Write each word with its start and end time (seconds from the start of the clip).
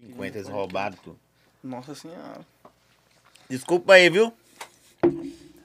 50, 0.00 0.38
eles 0.38 0.48
roubaram 0.48 0.96
tudo. 1.02 1.18
Nossa 1.62 1.94
senhora. 1.94 2.40
Desculpa 3.48 3.94
aí, 3.94 4.08
viu? 4.08 4.32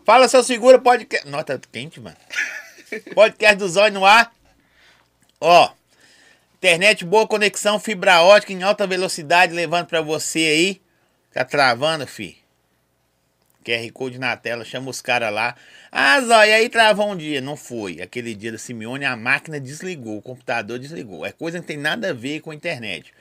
Fala, 0.04 0.28
seu 0.28 0.44
segura 0.44 0.80
podcast. 0.80 1.28
Nossa, 1.28 1.58
tá 1.58 1.60
quente, 1.72 2.00
mano. 2.00 2.18
podcast 3.14 3.56
do 3.58 3.70
Zóio 3.70 3.94
no 3.94 4.06
ar. 4.06 4.34
Ó, 5.40 5.72
internet 6.56 7.06
boa 7.06 7.28
conexão, 7.28 7.80
fibra 7.80 8.22
ótica 8.22 8.54
em 8.54 8.64
alta 8.64 8.88
velocidade, 8.88 9.54
levando 9.54 9.88
pra 9.88 10.02
você 10.02 10.40
aí. 10.40 10.82
Tá 11.34 11.44
travando, 11.44 12.08
fi? 12.08 12.38
QR 13.64 13.92
Code 13.92 14.20
na 14.20 14.36
tela, 14.36 14.66
chama 14.66 14.90
os 14.90 15.02
caras 15.02 15.34
lá. 15.34 15.56
Ah, 15.92 16.20
Zóio, 16.22 16.54
aí 16.54 16.70
travou 16.70 17.12
um 17.12 17.16
dia. 17.16 17.40
Não 17.40 17.56
foi. 17.56 18.02
Aquele 18.02 18.36
dia 18.36 18.52
da 18.52 18.58
Simeone, 18.58 19.06
a 19.06 19.16
máquina 19.16 19.60
desligou, 19.60 20.18
o 20.18 20.22
computador 20.22 20.78
desligou. 20.80 21.26
É 21.26 21.32
coisa 21.32 21.58
que 21.58 21.62
não 21.62 21.68
tem 21.68 21.78
nada 21.78 22.10
a 22.10 22.14
ver 22.14 22.42
com 22.42 22.52
a 22.52 22.56
internet. 22.56 23.14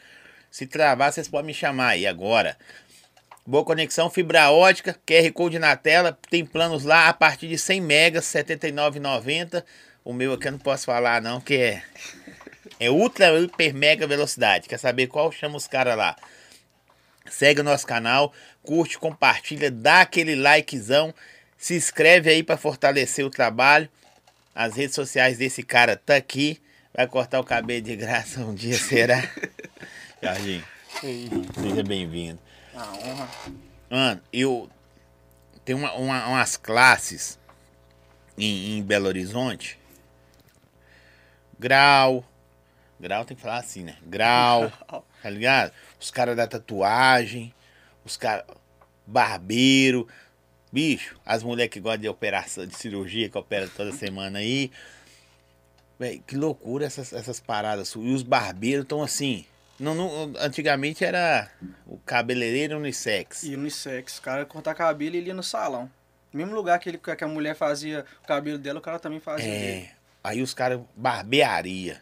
Se 0.53 0.67
travar, 0.67 1.11
vocês 1.11 1.29
podem 1.29 1.47
me 1.47 1.55
chamar 1.55 1.89
aí 1.89 2.07
agora. 2.07 2.59
Boa 3.47 3.65
conexão, 3.65 4.11
fibra 4.11 4.51
ótica, 4.51 4.95
QR 5.07 5.33
Code 5.33 5.59
na 5.59 5.75
tela, 5.77 6.17
tem 6.29 6.45
planos 6.45 6.85
lá 6.85 7.09
a 7.09 7.15
partir 7.15 7.49
de 7.49 7.57
100 7.57 7.81
megas, 7.81 8.31
R$ 8.35 8.45
79,90. 8.45 9.65
O 10.05 10.13
meu 10.13 10.35
aqui 10.35 10.49
eu 10.49 10.53
não 10.53 10.59
posso 10.59 10.85
falar 10.85 11.23
não, 11.23 11.41
que 11.41 11.55
é, 11.55 11.83
é 12.79 12.91
ultra, 12.91 13.41
hiper, 13.41 13.73
mega 13.75 14.07
velocidade. 14.07 14.69
Quer 14.69 14.79
saber 14.79 15.07
qual? 15.07 15.33
Chama 15.33 15.57
os 15.57 15.67
caras 15.67 15.97
lá. 15.97 16.15
Segue 17.31 17.63
o 17.63 17.65
nosso 17.65 17.87
canal, 17.87 18.31
curte, 18.63 18.99
compartilha, 18.99 19.71
dá 19.71 20.03
aquele 20.03 20.35
likezão, 20.35 21.15
se 21.57 21.75
inscreve 21.75 22.29
aí 22.29 22.43
para 22.43 22.59
fortalecer 22.59 23.25
o 23.25 23.31
trabalho. 23.31 23.89
As 24.55 24.77
redes 24.77 24.95
sociais 24.95 25.39
desse 25.39 25.63
cara 25.63 25.97
tá 25.97 26.15
aqui. 26.15 26.61
Vai 26.95 27.07
cortar 27.07 27.41
o 27.41 27.45
cabelo 27.45 27.81
de 27.81 27.97
graça 27.97 28.41
um 28.41 28.55
dia, 28.55 28.77
será? 28.77 29.27
Jorginho, 30.23 30.65
seja 31.55 31.83
bem-vindo. 31.83 32.39
A 32.75 32.93
honra. 32.93 33.29
Mano, 33.91 34.21
eu. 34.33 34.71
Tem 35.65 35.75
uma, 35.75 35.93
uma- 35.95 36.27
umas 36.29 36.57
classes 36.57 37.39
em, 38.39 38.79
em 38.79 38.83
Belo 38.83 39.07
Horizonte. 39.07 39.79
Grau. 41.59 42.25
Grau 43.01 43.25
tem 43.25 43.37
que 43.37 43.43
falar 43.43 43.59
assim, 43.59 43.83
né? 43.83 43.97
Grau. 44.07 44.71
tá 45.23 45.31
ligado? 45.31 45.73
Os 46.01 46.11
caras 46.11 46.37
da 46.37 46.47
tatuagem. 46.47 47.53
Os 48.05 48.17
caras. 48.17 48.45
Barbeiro. 49.07 50.07
Bicho, 50.73 51.21
as 51.27 51.43
mulheres 51.43 51.71
que 51.73 51.81
gostam 51.81 52.01
de 52.01 52.09
operação, 52.09 52.65
de 52.65 52.75
cirurgia, 52.75 53.29
que 53.29 53.37
operam 53.37 53.69
toda 53.69 53.93
semana 53.93 54.39
aí. 54.39 54.71
Véi, 55.99 56.23
que 56.27 56.35
loucura 56.35 56.87
essas, 56.87 57.13
essas 57.13 57.39
paradas. 57.41 57.93
E 57.95 57.99
os 57.99 58.23
barbeiros 58.23 58.85
estão 58.85 59.03
assim. 59.03 59.45
Não, 59.83 59.95
não, 59.95 60.33
antigamente 60.39 61.05
era 61.05 61.51
o 61.87 61.99
cabeleireiro 61.99 62.77
unissex. 62.79 63.43
E 63.43 63.55
unissex. 63.57 64.19
O 64.19 64.23
cara 64.23 64.47
cortar 64.47 64.75
cabelo 64.75 65.17
e 65.17 65.19
ele 65.19 65.27
ia 65.29 65.35
no 65.35 65.43
salão. 65.43 65.91
Mesmo 66.33 66.55
lugar 66.55 66.79
que, 66.79 66.89
ele, 66.89 66.99
que 66.99 67.25
a 67.25 67.29
mulher 67.29 67.55
fazia 67.57 68.07
o 68.23 68.27
cabelo 68.27 68.59
dela, 68.59 68.79
o 68.79 68.83
cara 68.83 68.99
também 68.99 69.19
fazia. 69.21 69.47
É. 69.53 69.91
Aí 70.23 70.41
os 70.41 70.55
caras, 70.55 70.81
barbearia. 70.97 72.01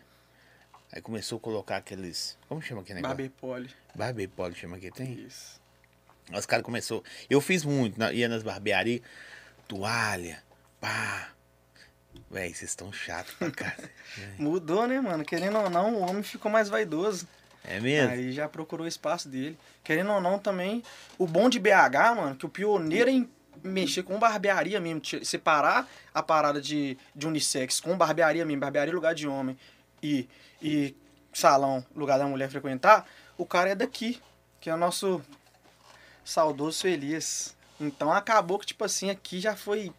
Aí 0.92 1.00
começou 1.00 1.39
a 1.39 1.41
colocar 1.41 1.78
aqueles. 1.78 2.37
Como 2.48 2.61
chama 2.61 2.83
aquele 2.83 2.97
negócio? 2.97 3.17
Barber 3.17 3.31
pole. 3.41 3.70
Barbepole 3.94 4.55
chama 4.55 4.78
que 4.78 4.91
tem? 4.91 5.15
Isso. 5.15 5.59
Os 6.33 6.47
caras 6.47 6.65
começou. 6.65 7.03
Eu 7.28 7.41
fiz 7.41 7.65
muito, 7.65 7.98
na- 7.98 8.12
ia 8.12 8.28
nas 8.28 8.42
barbearias, 8.42 9.00
toalha, 9.67 10.42
pá. 10.81 11.28
Véi, 12.31 12.53
vocês 12.53 12.70
estão 12.70 12.92
chatos 12.92 13.33
pra 13.34 13.50
casa. 13.50 13.91
Mudou, 14.39 14.87
né, 14.87 15.00
mano? 15.00 15.25
Querendo 15.25 15.59
ou 15.59 15.70
não, 15.70 15.94
o 15.94 16.00
homem 16.00 16.22
ficou 16.22 16.50
mais 16.50 16.69
vaidoso. 16.69 17.27
É 17.71 17.79
mesmo? 17.79 18.11
Aí 18.11 18.33
já 18.33 18.49
procurou 18.49 18.85
o 18.85 18.89
espaço 18.89 19.29
dele. 19.29 19.57
Querendo 19.85 20.13
ou 20.13 20.21
não, 20.21 20.39
também, 20.39 20.83
o 21.17 21.27
bom 21.27 21.49
de 21.49 21.61
BH, 21.61 22.17
mano, 22.17 22.37
que 22.37 22.44
o 22.44 22.49
pioneiro 22.49 23.09
em 23.09 23.31
mexer 23.62 24.03
com 24.03 24.19
barbearia 24.19 24.81
mesmo, 24.81 25.03
separar 25.22 25.89
a 26.12 26.22
parada 26.22 26.61
de, 26.61 26.99
de 27.15 27.27
unissex 27.27 27.78
com 27.78 27.97
barbearia 27.97 28.44
mesmo, 28.44 28.61
barbearia 28.61 28.93
lugar 28.93 29.15
de 29.15 29.28
homem 29.28 29.56
e, 30.03 30.28
e 30.61 30.94
salão, 31.33 31.84
lugar 31.94 32.19
da 32.19 32.27
mulher 32.27 32.50
frequentar, 32.50 33.06
o 33.39 33.47
cara 33.47 33.71
é 33.71 33.75
daqui, 33.75 34.21
que 34.61 34.69
é 34.69 34.75
o 34.75 34.78
nosso 34.78 35.23
saudoso 36.25 36.81
feliz. 36.81 37.56
Então 37.81 38.12
acabou 38.12 38.59
que, 38.59 38.67
tipo 38.67 38.84
assim, 38.84 39.11
aqui 39.11 39.41
já 39.41 39.55
foi 39.55 39.93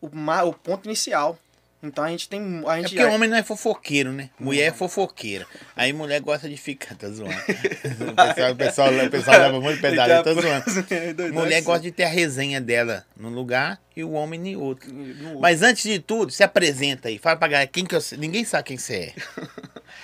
o, 0.00 0.08
o 0.08 0.52
ponto 0.52 0.86
inicial. 0.86 1.38
Então 1.80 2.02
a 2.02 2.08
gente 2.10 2.28
tem. 2.28 2.62
A 2.66 2.78
É 2.78 2.80
gente 2.80 2.94
porque 2.96 3.04
homem 3.04 3.28
não 3.30 3.36
é 3.36 3.42
fofoqueiro, 3.42 4.12
né? 4.12 4.30
Mulher 4.38 4.64
é 4.64 4.72
fofoqueira. 4.72 5.46
Aí 5.76 5.92
mulher 5.92 6.20
gosta 6.20 6.48
de 6.48 6.56
ficar, 6.56 6.96
tá 6.96 7.08
zoando. 7.08 7.32
O 7.38 8.14
pessoal, 8.14 8.52
o 8.52 8.56
pessoal, 8.56 9.06
o 9.06 9.10
pessoal 9.10 9.38
leva 9.38 9.60
muito 9.60 9.80
pedalho, 9.80 10.24
tá 10.24 10.32
zoando. 10.34 11.32
Mulher 11.32 11.62
gosta 11.62 11.82
de 11.82 11.92
ter 11.92 12.04
a 12.04 12.08
resenha 12.08 12.60
dela 12.60 13.04
num 13.16 13.30
lugar 13.30 13.80
e 13.96 14.02
o 14.02 14.10
homem 14.12 14.48
em 14.48 14.56
outro. 14.56 14.92
Mas 15.40 15.62
antes 15.62 15.84
de 15.84 16.00
tudo, 16.00 16.32
se 16.32 16.42
apresenta 16.42 17.08
aí. 17.08 17.18
Fala 17.18 17.36
pra 17.36 17.48
galera 17.48 17.70
quem 17.70 17.84
que 17.84 17.94
eu 17.94 18.00
Ninguém 18.18 18.44
sabe 18.44 18.64
quem 18.64 18.76
você 18.78 19.14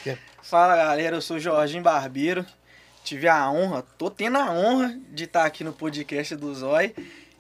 é. 0.06 0.16
Fala 0.42 0.76
galera, 0.76 1.16
eu 1.16 1.22
sou 1.22 1.40
Jorginho 1.40 1.82
Barbeiro. 1.82 2.46
Tive 3.02 3.28
a 3.28 3.50
honra, 3.50 3.84
tô 3.98 4.10
tendo 4.10 4.38
a 4.38 4.50
honra 4.50 4.96
de 5.12 5.24
estar 5.24 5.44
aqui 5.44 5.64
no 5.64 5.72
podcast 5.72 6.36
do 6.36 6.54
Zói. 6.54 6.94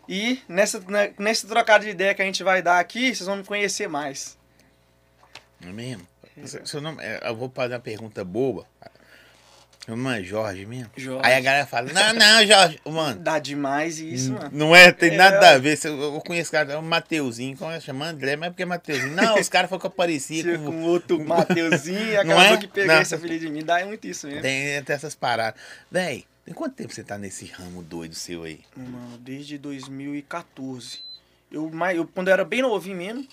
E 0.08 0.40
nessa, 0.48 0.80
né, 0.80 1.12
nesse 1.18 1.46
trocado 1.46 1.84
de 1.84 1.90
ideia 1.90 2.14
que 2.14 2.22
a 2.22 2.24
gente 2.24 2.42
vai 2.42 2.60
dar 2.62 2.78
aqui, 2.78 3.14
vocês 3.14 3.26
vão 3.26 3.36
me 3.36 3.44
conhecer 3.44 3.88
mais. 3.88 4.36
É 5.62 5.72
mesmo? 5.72 6.06
Seu- 6.64 6.80
nome, 6.80 7.02
é, 7.02 7.20
eu 7.28 7.34
vou 7.36 7.50
fazer 7.54 7.74
uma 7.74 7.80
pergunta 7.80 8.24
boba. 8.24 8.66
Meu 9.86 9.98
nome 9.98 10.18
é 10.18 10.24
Jorge 10.24 10.64
mesmo? 10.64 10.90
Jorge. 10.96 11.20
Aí 11.26 11.34
a 11.34 11.40
galera 11.40 11.66
fala, 11.66 11.92
não, 11.92 12.14
não, 12.14 12.46
Jorge. 12.46 12.80
Mano, 12.86 13.20
Dá 13.20 13.38
demais 13.38 13.98
isso, 13.98 14.32
mano. 14.32 14.48
não 14.50 14.74
é, 14.74 14.90
tem 14.90 15.12
É. 15.12 15.16
nada 15.16 15.50
a 15.50 15.58
ver. 15.58 15.78
Eu, 15.84 16.14
eu 16.14 16.20
conheço 16.22 16.50
cara, 16.50 16.72
é 16.72 16.76
o 16.78 16.82
Mateuzinho, 16.82 17.54
como 17.56 17.70
é 17.70 17.78
que 17.78 17.84
chama? 17.84 18.06
André, 18.06 18.34
mas 18.34 18.46
é 18.46 18.50
porque 18.50 18.62
é 18.62 18.66
Mateuzinho. 18.66 19.14
Não, 19.14 19.38
os 19.38 19.48
caras 19.48 19.68
falaram 19.68 19.80
que 19.82 19.86
eu 19.86 19.90
parecia 19.90 20.58
com... 20.58 20.64
com 20.64 20.82
outro 20.84 21.20
Mateuzinho 21.24 22.00
e 22.00 22.14
Não 22.14 22.20
acabou 22.38 22.54
é? 22.54 22.56
que 22.56 22.66
pegou 22.66 22.94
Não. 22.94 23.00
essa 23.02 23.18
filha 23.18 23.38
de 23.38 23.50
mim. 23.50 23.62
Dá 23.62 23.84
muito 23.84 24.06
isso 24.06 24.26
mesmo. 24.26 24.40
Tem, 24.42 24.82
tem 24.82 24.96
essas 24.96 25.14
paradas. 25.14 25.60
Véi, 25.90 26.24
tem 26.44 26.54
quanto 26.54 26.74
tempo 26.74 26.92
você 26.92 27.02
tá 27.02 27.16
nesse 27.16 27.46
ramo 27.46 27.82
doido 27.82 28.14
seu 28.14 28.42
aí? 28.44 28.60
Mano, 28.76 29.18
desde 29.18 29.56
2014. 29.56 31.02
Eu, 31.50 31.70
eu, 31.94 32.06
quando 32.06 32.28
eu 32.28 32.34
era 32.34 32.44
bem 32.44 32.60
novinho 32.60 32.96
mesmo, 32.96 33.28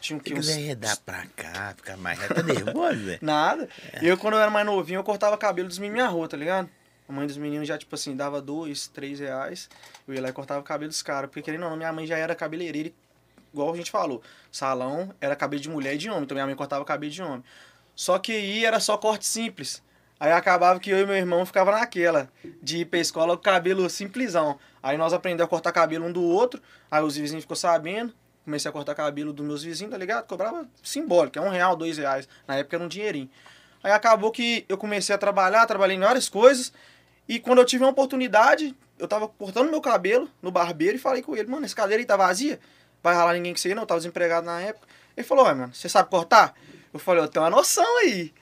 tinha 0.00 0.18
o 0.18 0.38
uns 0.38 0.48
redar 0.48 0.96
pra 0.98 1.26
cá, 1.34 1.74
ficar 1.76 1.96
mais 1.96 2.18
reto, 2.18 2.34
tá 2.34 2.42
nervoso, 2.42 3.04
velho? 3.04 3.18
Nada. 3.22 3.68
É. 3.92 4.10
Eu, 4.10 4.18
quando 4.18 4.34
eu 4.34 4.40
era 4.40 4.50
mais 4.50 4.66
novinho, 4.66 4.98
eu 4.98 5.04
cortava 5.04 5.36
cabelo 5.38 5.68
dos 5.68 5.78
meninos 5.78 6.04
na 6.04 6.08
rua, 6.08 6.28
tá 6.28 6.36
ligado? 6.36 6.68
A 7.08 7.12
mãe 7.12 7.26
dos 7.26 7.36
meninos 7.36 7.68
já, 7.68 7.78
tipo 7.78 7.94
assim, 7.94 8.16
dava 8.16 8.42
dois, 8.42 8.88
três 8.88 9.20
reais. 9.20 9.68
Eu 10.06 10.14
ia 10.14 10.20
lá 10.20 10.28
e 10.28 10.32
cortava 10.32 10.60
o 10.60 10.64
cabelo 10.64 10.88
dos 10.88 11.02
caras. 11.02 11.30
Porque, 11.30 11.42
querendo 11.42 11.62
ou 11.64 11.70
não, 11.70 11.76
minha 11.76 11.92
mãe 11.92 12.06
já 12.06 12.18
era 12.18 12.34
cabeleireira, 12.34 12.92
igual 13.52 13.72
a 13.72 13.76
gente 13.76 13.92
falou. 13.92 14.20
Salão 14.50 15.14
era 15.20 15.36
cabelo 15.36 15.62
de 15.62 15.68
mulher 15.68 15.94
e 15.94 15.98
de 15.98 16.10
homem. 16.10 16.24
Então, 16.24 16.34
minha 16.34 16.46
mãe 16.46 16.56
cortava 16.56 16.84
cabelo 16.84 17.12
de 17.12 17.22
homem. 17.22 17.44
Só 17.94 18.18
que 18.18 18.32
aí 18.32 18.64
era 18.64 18.80
só 18.80 18.98
corte 18.98 19.24
simples. 19.24 19.82
Aí 20.18 20.32
acabava 20.32 20.80
que 20.80 20.90
eu 20.90 20.98
e 20.98 21.06
meu 21.06 21.14
irmão 21.14 21.44
ficava 21.44 21.70
naquela, 21.72 22.28
de 22.62 22.78
ir 22.78 22.84
pra 22.86 22.98
escola 22.98 23.36
com 23.36 23.42
cabelo 23.42 23.88
simplesão. 23.90 24.58
Aí 24.82 24.96
nós 24.96 25.12
aprendemos 25.12 25.46
a 25.46 25.48
cortar 25.48 25.72
cabelo 25.72 26.06
um 26.06 26.12
do 26.12 26.22
outro, 26.22 26.62
aí 26.90 27.02
os 27.02 27.16
vizinhos 27.16 27.44
ficou 27.44 27.56
sabendo, 27.56 28.14
comecei 28.44 28.68
a 28.68 28.72
cortar 28.72 28.94
cabelo 28.94 29.32
dos 29.32 29.44
meus 29.44 29.62
vizinhos, 29.62 29.90
tá 29.90 29.98
ligado? 29.98 30.26
Cobrava 30.26 30.66
simbólico, 30.82 31.38
é 31.38 31.42
um 31.42 31.50
real, 31.50 31.76
dois 31.76 31.98
reais. 31.98 32.26
Na 32.48 32.56
época 32.56 32.76
era 32.76 32.84
um 32.84 32.88
dinheirinho. 32.88 33.28
Aí 33.82 33.92
acabou 33.92 34.30
que 34.30 34.64
eu 34.68 34.78
comecei 34.78 35.14
a 35.14 35.18
trabalhar, 35.18 35.66
trabalhei 35.66 35.96
em 35.96 36.00
várias 36.00 36.28
coisas, 36.28 36.72
e 37.28 37.38
quando 37.38 37.58
eu 37.58 37.64
tive 37.64 37.84
uma 37.84 37.90
oportunidade, 37.90 38.74
eu 38.98 39.06
tava 39.06 39.28
cortando 39.28 39.70
meu 39.70 39.80
cabelo 39.80 40.30
no 40.40 40.50
barbeiro 40.50 40.96
e 40.96 40.98
falei 40.98 41.22
com 41.22 41.36
ele, 41.36 41.48
mano, 41.48 41.66
essa 41.66 41.74
cadeira 41.74 42.00
aí 42.00 42.06
tá 42.06 42.16
vazia? 42.16 42.58
Vai 43.02 43.14
ralar 43.14 43.34
ninguém 43.34 43.52
que 43.52 43.60
você 43.60 43.74
não, 43.74 43.82
eu 43.82 43.86
tava 43.86 44.00
desempregado 44.00 44.46
na 44.46 44.60
época. 44.60 44.86
Ele 45.16 45.26
falou, 45.26 45.44
ué, 45.44 45.54
mano, 45.54 45.74
você 45.74 45.88
sabe 45.88 46.08
cortar? 46.08 46.54
Eu 46.92 46.98
falei, 46.98 47.22
eu 47.22 47.28
tenho 47.28 47.44
uma 47.44 47.50
noção 47.50 47.98
aí. 47.98 48.32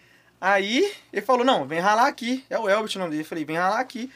Aí 0.46 0.93
ele 1.11 1.23
falou, 1.23 1.43
não, 1.43 1.67
vem 1.67 1.81
ralar 1.81 2.06
aqui. 2.06 2.44
É 2.50 2.58
o 2.58 2.69
Elbert 2.69 2.94
o 2.94 2.99
nome 2.99 3.12
dele. 3.12 3.23
Eu 3.23 3.26
falei, 3.26 3.46
vem 3.46 3.56
ralar 3.56 3.81
aqui. 3.81 4.12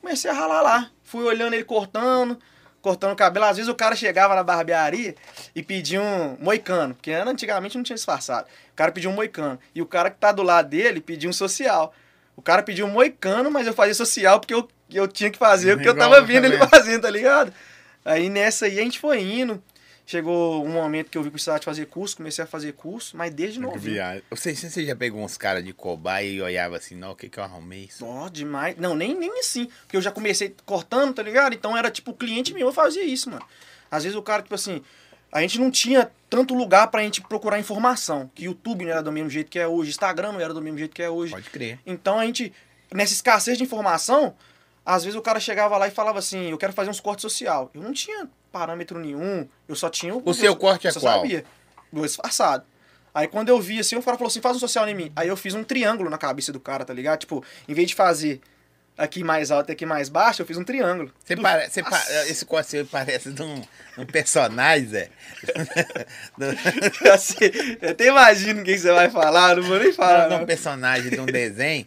Comecei 0.00 0.30
a 0.30 0.32
ralar 0.32 0.62
lá. 0.62 0.88
Fui 1.02 1.24
olhando 1.24 1.52
ele 1.52 1.64
cortando, 1.64 2.38
cortando 2.80 3.10
o 3.10 3.16
cabelo. 3.16 3.46
Às 3.46 3.56
vezes 3.56 3.68
o 3.68 3.74
cara 3.74 3.96
chegava 3.96 4.36
na 4.36 4.44
barbearia 4.44 5.16
e 5.52 5.64
pedia 5.64 6.00
um 6.00 6.36
moicano, 6.38 6.94
porque 6.94 7.10
antigamente 7.10 7.76
não 7.76 7.82
tinha 7.82 7.96
disfarçado. 7.96 8.46
O 8.72 8.76
cara 8.76 8.92
pediu 8.92 9.10
um 9.10 9.14
moicano. 9.14 9.58
E 9.74 9.82
o 9.82 9.86
cara 9.86 10.12
que 10.12 10.16
tá 10.16 10.30
do 10.30 10.44
lado 10.44 10.68
dele 10.68 11.00
pediu 11.00 11.28
um 11.28 11.32
social. 11.32 11.92
O 12.36 12.42
cara 12.42 12.62
pediu 12.62 12.86
um 12.86 12.90
moicano, 12.90 13.50
mas 13.50 13.66
eu 13.66 13.74
fazia 13.74 13.94
social 13.94 14.38
porque 14.38 14.54
eu, 14.54 14.68
eu 14.92 15.08
tinha 15.08 15.28
que 15.28 15.38
fazer 15.38 15.74
o 15.74 15.80
que 15.80 15.88
eu 15.88 15.96
tava 15.96 16.20
vendo 16.20 16.44
ele 16.44 16.58
fazendo, 16.70 17.02
tá 17.02 17.10
ligado? 17.10 17.52
Aí 18.04 18.30
nessa 18.30 18.66
aí 18.66 18.78
a 18.78 18.82
gente 18.82 19.00
foi 19.00 19.20
indo. 19.20 19.60
Chegou 20.06 20.62
um 20.62 20.68
momento 20.68 21.10
que 21.10 21.16
eu 21.16 21.22
vi 21.22 21.28
que 21.28 21.34
precisava 21.34 21.58
de 21.58 21.64
fazer 21.64 21.86
curso, 21.86 22.18
comecei 22.18 22.44
a 22.44 22.46
fazer 22.46 22.72
curso, 22.72 23.16
mas 23.16 23.32
desde 23.32 23.58
viagem. 23.78 24.22
Você, 24.28 24.54
você 24.54 24.84
já 24.84 24.94
pegou 24.94 25.22
uns 25.22 25.38
caras 25.38 25.64
de 25.64 25.72
cobaia 25.72 26.30
e 26.30 26.42
olhava 26.42 26.76
assim, 26.76 26.94
não, 26.94 27.12
o 27.12 27.16
que 27.16 27.28
que 27.28 27.38
eu 27.38 27.42
arrumei 27.42 27.84
isso? 27.84 28.04
Ó, 28.04 28.28
demais. 28.28 28.76
Não, 28.76 28.94
nem, 28.94 29.14
nem 29.18 29.38
assim. 29.38 29.66
Porque 29.80 29.96
eu 29.96 30.02
já 30.02 30.10
comecei 30.10 30.54
cortando, 30.66 31.14
tá 31.14 31.22
ligado? 31.22 31.54
Então 31.54 31.74
era 31.74 31.90
tipo 31.90 32.10
o 32.10 32.14
cliente 32.14 32.52
meu, 32.52 32.66
eu 32.66 32.72
fazia 32.72 33.02
isso, 33.02 33.30
mano. 33.30 33.44
Às 33.90 34.02
vezes 34.02 34.16
o 34.16 34.22
cara, 34.22 34.42
tipo 34.42 34.54
assim, 34.54 34.82
a 35.32 35.40
gente 35.40 35.58
não 35.58 35.70
tinha 35.70 36.10
tanto 36.28 36.54
lugar 36.54 36.88
pra 36.88 37.02
gente 37.02 37.22
procurar 37.22 37.58
informação. 37.58 38.30
Que 38.34 38.44
YouTube 38.44 38.84
não 38.84 38.92
era 38.92 39.02
do 39.02 39.10
mesmo 39.10 39.30
jeito 39.30 39.50
que 39.50 39.58
é 39.58 39.66
hoje, 39.66 39.88
Instagram 39.88 40.32
não 40.32 40.40
era 40.40 40.52
do 40.52 40.60
mesmo 40.60 40.78
jeito 40.78 40.94
que 40.94 41.02
é 41.02 41.08
hoje. 41.08 41.32
Pode 41.32 41.48
crer. 41.48 41.78
Então 41.86 42.18
a 42.18 42.26
gente 42.26 42.52
nessa 42.92 43.14
escassez 43.14 43.56
de 43.56 43.64
informação, 43.64 44.36
às 44.84 45.02
vezes 45.02 45.18
o 45.18 45.22
cara 45.22 45.40
chegava 45.40 45.76
lá 45.78 45.88
e 45.88 45.90
falava 45.90 46.18
assim, 46.18 46.50
eu 46.50 46.58
quero 46.58 46.72
fazer 46.72 46.90
uns 46.90 47.00
cortes 47.00 47.22
social. 47.22 47.70
Eu 47.74 47.82
não 47.82 47.92
tinha 47.92 48.28
parâmetro 48.54 48.98
nenhum, 49.00 49.48
eu 49.68 49.74
só 49.74 49.90
tinha... 49.90 50.14
O 50.14 50.32
seu 50.32 50.54
corte 50.54 50.86
é 50.86 50.90
eu 50.90 50.94
só 50.94 51.00
qual? 51.00 51.16
sabia. 51.20 51.44
Do 51.92 52.02
disfarçado. 52.02 52.64
Aí 53.12 53.26
quando 53.28 53.48
eu 53.48 53.60
vi 53.60 53.80
assim, 53.80 53.96
o 53.96 54.02
cara 54.02 54.16
falou 54.16 54.28
assim, 54.28 54.40
faz 54.40 54.56
um 54.56 54.60
social 54.60 54.88
em 54.88 54.94
mim. 54.94 55.12
Aí 55.16 55.26
eu 55.28 55.36
fiz 55.36 55.54
um 55.54 55.64
triângulo 55.64 56.08
na 56.08 56.18
cabeça 56.18 56.52
do 56.52 56.60
cara, 56.60 56.84
tá 56.84 56.94
ligado? 56.94 57.18
Tipo, 57.20 57.44
em 57.68 57.74
vez 57.74 57.88
de 57.88 57.94
fazer 57.94 58.40
aqui 58.96 59.24
mais 59.24 59.50
alto 59.50 59.70
e 59.70 59.72
aqui 59.72 59.84
mais 59.84 60.08
baixo, 60.08 60.40
eu 60.42 60.46
fiz 60.46 60.56
um 60.56 60.62
triângulo. 60.64 61.12
Você 61.24 61.34
Do- 61.34 61.42
pare- 61.42 61.68
você 61.68 61.82
pa- 61.82 62.04
esse 62.28 62.44
corte 62.44 62.70
seu 62.70 62.86
parece 62.86 63.32
de 63.32 63.42
um, 63.42 63.62
um 63.98 64.06
personagem, 64.06 64.86
Zé. 64.88 65.08
Do- 66.38 67.10
assim, 67.10 67.36
eu 67.82 67.90
até 67.90 68.06
imagino 68.06 68.62
quem 68.64 68.76
você 68.78 68.92
vai 68.92 69.10
falar, 69.10 69.56
não 69.56 69.62
vou 69.64 69.78
nem 69.78 69.92
falar. 69.92 70.26
um 70.28 70.38
não. 70.40 70.46
personagem 70.46 71.10
de 71.10 71.20
um 71.20 71.26
desenho. 71.26 71.86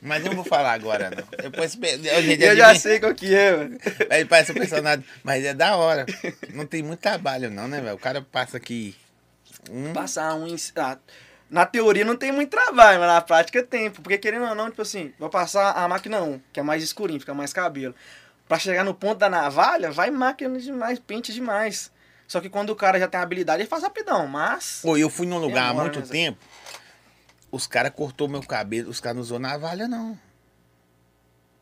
Mas 0.00 0.24
eu 0.24 0.30
não 0.30 0.36
vou 0.36 0.44
falar 0.44 0.72
agora, 0.72 1.10
não. 1.10 1.24
Depois, 1.42 1.74
dia, 1.74 2.46
Eu 2.46 2.56
já 2.56 2.74
sei 2.74 3.00
qual 3.00 3.14
que 3.14 3.34
é, 3.34 3.56
mano. 3.56 3.78
Ele 4.10 4.24
parece 4.24 4.52
um 4.52 4.54
personagem, 4.54 5.04
mas 5.22 5.44
é 5.44 5.54
da 5.54 5.76
hora. 5.76 6.06
Não 6.52 6.66
tem 6.66 6.82
muito 6.82 7.00
trabalho, 7.00 7.50
não, 7.50 7.68
né, 7.68 7.80
velho? 7.80 7.96
O 7.96 7.98
cara 7.98 8.22
passa 8.22 8.56
aqui. 8.56 8.94
Um, 9.70 9.92
Passar 9.92 10.34
um. 10.34 10.54
ah, 10.76 10.98
na 11.48 11.64
teoria 11.64 12.04
não 12.04 12.16
tem 12.16 12.32
muito 12.32 12.50
trabalho, 12.50 12.98
mas 12.98 13.08
na 13.08 13.20
prática 13.20 13.62
tem. 13.62 13.90
Porque 13.90 14.18
querendo 14.18 14.46
ou 14.46 14.54
não, 14.54 14.70
tipo 14.70 14.82
assim, 14.82 15.12
vou 15.18 15.28
passar 15.28 15.72
a 15.72 15.88
máquina 15.88 16.22
1, 16.22 16.40
que 16.52 16.60
é 16.60 16.62
mais 16.62 16.82
escurinho, 16.82 17.20
fica 17.20 17.34
mais 17.34 17.52
cabelo. 17.52 17.94
Pra 18.48 18.58
chegar 18.58 18.84
no 18.84 18.94
ponto 18.94 19.18
da 19.18 19.28
navalha, 19.28 19.90
vai 19.90 20.10
máquina 20.10 20.58
demais, 20.58 20.98
pente 20.98 21.32
demais. 21.32 21.90
Só 22.28 22.40
que 22.40 22.48
quando 22.48 22.70
o 22.70 22.76
cara 22.76 22.98
já 22.98 23.06
tem 23.06 23.20
habilidade, 23.20 23.62
ele 23.62 23.68
faz 23.68 23.82
rapidão, 23.82 24.26
mas. 24.26 24.80
Pô, 24.82 24.96
eu 24.96 25.08
fui 25.08 25.26
num 25.26 25.38
lugar 25.38 25.70
há 25.70 25.74
muito 25.74 26.00
né, 26.00 26.06
tempo. 26.06 26.38
Os 27.56 27.66
caras 27.66 27.90
cortou 27.94 28.28
meu 28.28 28.42
cabelo, 28.42 28.90
os 28.90 29.00
caras 29.00 29.16
não 29.16 29.22
usou 29.22 29.38
navalha, 29.38 29.88
não. 29.88 30.18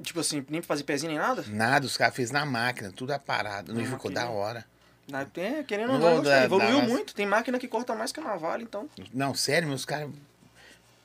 Tipo 0.03 0.19
assim, 0.21 0.45
nem 0.49 0.61
pra 0.61 0.67
fazer 0.67 0.83
pezinho 0.83 1.13
nem 1.13 1.21
nada. 1.21 1.45
Nada, 1.47 1.87
os 1.87 1.97
caras 1.97 2.15
fez 2.17 2.33
na 2.33 2.45
máquina, 2.45 2.91
tudo 2.91 3.13
aparado. 3.13 3.73
Não 3.73 3.85
ficou 3.87 4.11
da 4.11 4.29
hora. 4.29 4.65
Na- 5.07 5.25
Tem, 5.25 5.63
querendo 5.63 5.93
ou 5.93 5.99
não, 5.99 6.25
evoluiu 6.45 6.79
mais- 6.79 6.89
muito. 6.89 7.15
Tem 7.15 7.25
máquina 7.27 7.59
que 7.61 7.69
corta 7.69 7.95
mais 7.95 8.11
que 8.11 8.19
a 8.19 8.25
navalha, 8.25 8.63
então. 8.63 8.89
Não, 9.13 9.35
sério, 9.35 9.69
meus 9.69 9.85
caras. 9.85 10.11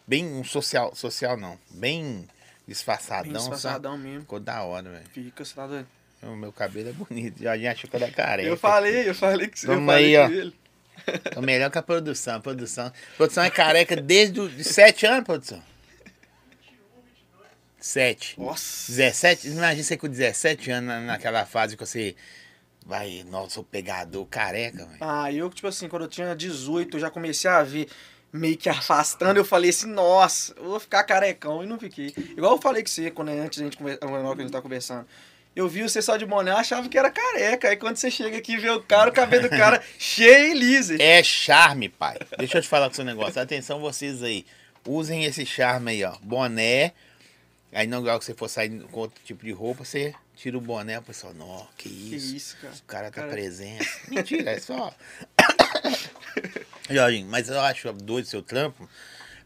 Bem 0.07 0.25
um 0.25 0.43
social, 0.43 0.95
social 0.95 1.37
não. 1.37 1.59
Bem 1.69 2.27
disfarçadão. 2.67 3.31
Bem 3.31 3.33
sabe? 3.41 3.53
disfarçadão 3.53 3.97
mesmo. 3.97 4.21
Ficou 4.21 4.39
da 4.39 4.63
hora, 4.63 4.89
velho. 4.89 5.05
Fica, 5.13 5.45
você 5.45 5.53
tá 5.53 5.67
doido? 5.67 5.87
O 6.23 6.35
meu 6.35 6.51
cabelo 6.51 6.89
é 6.89 6.93
bonito. 6.93 7.43
Já 7.43 7.53
achou 7.71 7.87
que 7.89 7.95
era 7.95 8.09
careca. 8.11 8.49
Eu 8.49 8.57
falei, 8.57 9.07
eu 9.07 9.13
falei 9.13 9.47
que 9.47 9.59
você 9.59 9.67
eu 9.69 9.85
falei 9.85 10.15
aí, 10.15 10.17
ó. 10.17 10.29
ele. 10.33 10.55
Tô 11.33 11.41
melhor 11.41 11.69
que 11.71 11.77
a 11.77 11.81
produção. 11.83 12.35
A 12.35 12.39
produção, 12.39 12.87
a 12.87 13.17
produção 13.17 13.43
é 13.43 13.49
careca 13.49 13.95
desde 13.95 14.39
os 14.39 14.65
7 14.67 15.05
anos, 15.05 15.23
produção. 15.25 15.61
7. 17.79 18.39
Nossa. 18.39 18.91
17, 18.91 19.47
imagina 19.47 19.83
você 19.83 19.97
com 19.97 20.07
17 20.09 20.69
anos 20.71 20.87
na- 20.89 20.99
naquela 21.01 21.45
fase 21.45 21.77
que 21.77 21.85
você 21.85 22.15
vai, 22.85 23.23
nossa, 23.29 23.51
sou 23.55 23.63
pegador 23.63 24.25
careca, 24.25 24.85
velho. 24.85 24.97
Ah, 24.99 25.31
eu, 25.31 25.49
tipo 25.49 25.67
assim, 25.67 25.87
quando 25.87 26.03
eu 26.03 26.07
tinha 26.09 26.35
18, 26.35 26.97
eu 26.97 27.01
já 27.01 27.09
comecei 27.09 27.49
a 27.49 27.63
ver 27.63 27.87
meio 28.33 28.57
que 28.57 28.67
afastando. 28.67 29.39
Eu 29.39 29.45
falei 29.45 29.69
assim, 29.69 29.87
nossa, 29.87 30.53
eu 30.57 30.65
vou 30.65 30.79
ficar 30.79 31.03
carecão. 31.05 31.63
E 31.63 31.67
não 31.67 31.79
fiquei. 31.79 32.13
Igual 32.17 32.55
eu 32.55 32.61
falei 32.61 32.83
que 32.83 32.89
você, 32.89 33.09
quando 33.11 33.29
antes 33.29 33.59
da 33.59 33.63
gente, 33.65 33.77
conver- 33.77 33.97
na 34.01 34.07
hora 34.09 34.35
que 34.35 34.41
a 34.41 34.45
gente 34.45 34.51
tá 34.51 34.61
conversando. 34.61 35.07
Eu 35.55 35.67
vi 35.67 35.81
você 35.81 36.01
só 36.01 36.15
de 36.15 36.25
boné, 36.25 36.51
achava 36.51 36.87
que 36.87 36.97
era 36.97 37.09
careca. 37.11 37.69
Aí 37.69 37.75
quando 37.75 37.97
você 37.97 38.09
chega 38.09 38.37
aqui 38.37 38.53
e 38.53 38.57
vê 38.57 38.69
o 38.69 38.81
cara, 38.81 39.09
o 39.09 39.13
cabelo 39.13 39.43
do 39.43 39.49
cara 39.49 39.83
cheio 39.97 40.53
e 40.53 40.57
liso. 40.57 40.93
É 41.01 41.21
charme, 41.23 41.89
pai. 41.89 42.17
Deixa 42.37 42.59
eu 42.59 42.61
te 42.61 42.67
falar 42.67 42.85
com 42.87 42.93
o 42.93 42.95
seu 42.95 43.03
negócio. 43.05 43.41
Atenção 43.41 43.79
vocês 43.79 44.23
aí. 44.23 44.45
Usem 44.87 45.25
esse 45.25 45.45
charme 45.45 45.91
aí, 45.91 46.03
ó. 46.05 46.15
Boné. 46.21 46.93
Aí 47.73 47.85
não 47.85 47.99
igual 47.99 48.17
que 48.17 48.25
você 48.25 48.33
for 48.33 48.47
sair 48.49 48.81
com 48.91 49.01
outro 49.01 49.21
tipo 49.23 49.43
de 49.45 49.51
roupa, 49.51 49.83
você 49.85 50.15
tira 50.35 50.57
o 50.57 50.61
boné, 50.61 50.97
o 50.97 51.03
pessoal, 51.03 51.33
não, 51.35 51.67
que 51.77 51.87
Que 51.89 52.15
isso. 52.15 52.35
isso, 52.35 52.57
cara. 52.59 52.73
O 52.73 52.83
cara 52.83 53.05
tá 53.11 53.21
Cara- 53.21 53.27
presente. 53.31 53.87
Mentira, 54.09 54.51
é 54.51 54.59
só. 54.59 54.91
Jorginho, 56.89 57.27
mas 57.29 57.49
eu 57.49 57.59
acho 57.61 57.91
doido 57.93 58.25
seu 58.27 58.41
trampo 58.41 58.89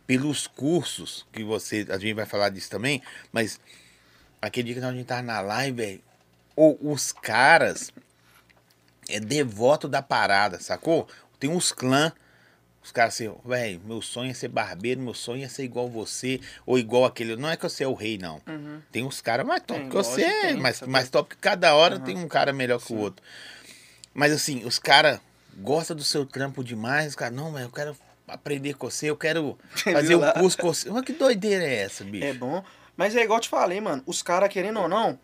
pelos 0.07 0.47
cursos 0.47 1.25
que 1.33 1.43
você. 1.43 1.85
A 1.89 1.97
gente 1.97 2.13
vai 2.13 2.25
falar 2.25 2.49
disso 2.49 2.69
também, 2.69 3.01
mas 3.31 3.59
aquele 4.43 4.73
dia 4.73 4.81
que 4.81 4.85
a 4.85 4.91
gente 4.91 5.05
tava 5.05 5.21
na 5.21 5.39
live, 5.39 5.77
velho, 5.77 6.01
os 6.55 7.11
caras 7.13 7.91
é 9.09 9.19
devoto 9.19 9.87
da 9.87 10.01
parada, 10.01 10.59
sacou? 10.59 11.07
Tem 11.39 11.49
uns 11.49 11.71
clãs. 11.71 12.11
Os 12.83 12.91
caras 12.91 13.13
assim, 13.13 13.33
velho, 13.45 13.79
meu 13.85 14.01
sonho 14.01 14.31
é 14.31 14.33
ser 14.33 14.49
barbeiro, 14.49 14.99
meu 14.99 15.13
sonho 15.13 15.45
é 15.45 15.47
ser 15.47 15.63
igual 15.63 15.89
você, 15.89 16.41
ou 16.65 16.77
igual 16.77 17.05
aquele. 17.05 17.37
Não 17.37 17.49
é 17.49 17.55
que 17.55 17.63
você 17.63 17.85
é 17.85 17.87
o 17.87 17.93
rei, 17.93 18.17
não. 18.17 18.41
Uhum. 18.45 18.81
Tem 18.91 19.05
uns 19.05 19.21
caras 19.21 19.45
mais 19.45 19.63
top 19.63 19.79
Tem, 19.79 19.89
que 19.89 19.95
você, 19.95 20.25
que 20.25 20.41
tem, 20.41 20.57
mais, 20.57 20.77
sabe? 20.77 20.91
mais 20.91 21.09
top 21.09 21.29
que 21.29 21.37
cada 21.37 21.73
hora 21.75 21.95
Aham. 21.95 22.03
tem 22.03 22.17
um 22.17 22.27
cara 22.27 22.51
melhor 22.51 22.81
que 22.81 22.91
o 22.91 22.97
outro. 22.97 23.25
Mas 24.13 24.33
assim, 24.33 24.65
os 24.65 24.77
caras 24.77 25.21
gostam 25.57 25.95
do 25.95 26.03
seu 26.03 26.25
trampo 26.25 26.61
demais, 26.61 27.07
os 27.07 27.15
caras, 27.15 27.33
não, 27.33 27.53
velho, 27.53 27.67
eu 27.67 27.71
quero 27.71 27.97
aprender 28.27 28.73
com 28.73 28.89
você, 28.89 29.09
eu 29.09 29.15
quero 29.15 29.57
fazer 29.73 30.17
lá? 30.17 30.33
curso 30.33 30.57
com 30.57 30.67
você. 30.67 30.89
Mas 30.89 31.05
que 31.05 31.13
doideira 31.13 31.63
é 31.63 31.83
essa, 31.83 32.03
bicho? 32.03 32.25
É 32.25 32.33
bom. 32.33 32.61
Mas 32.95 33.15
é 33.15 33.23
igual 33.23 33.37
eu 33.37 33.41
te 33.43 33.49
falei, 33.49 33.79
mano. 33.81 34.03
Os 34.05 34.21
caras, 34.21 34.49
querendo 34.49 34.79
ou 34.79 34.87
não, 34.87 35.17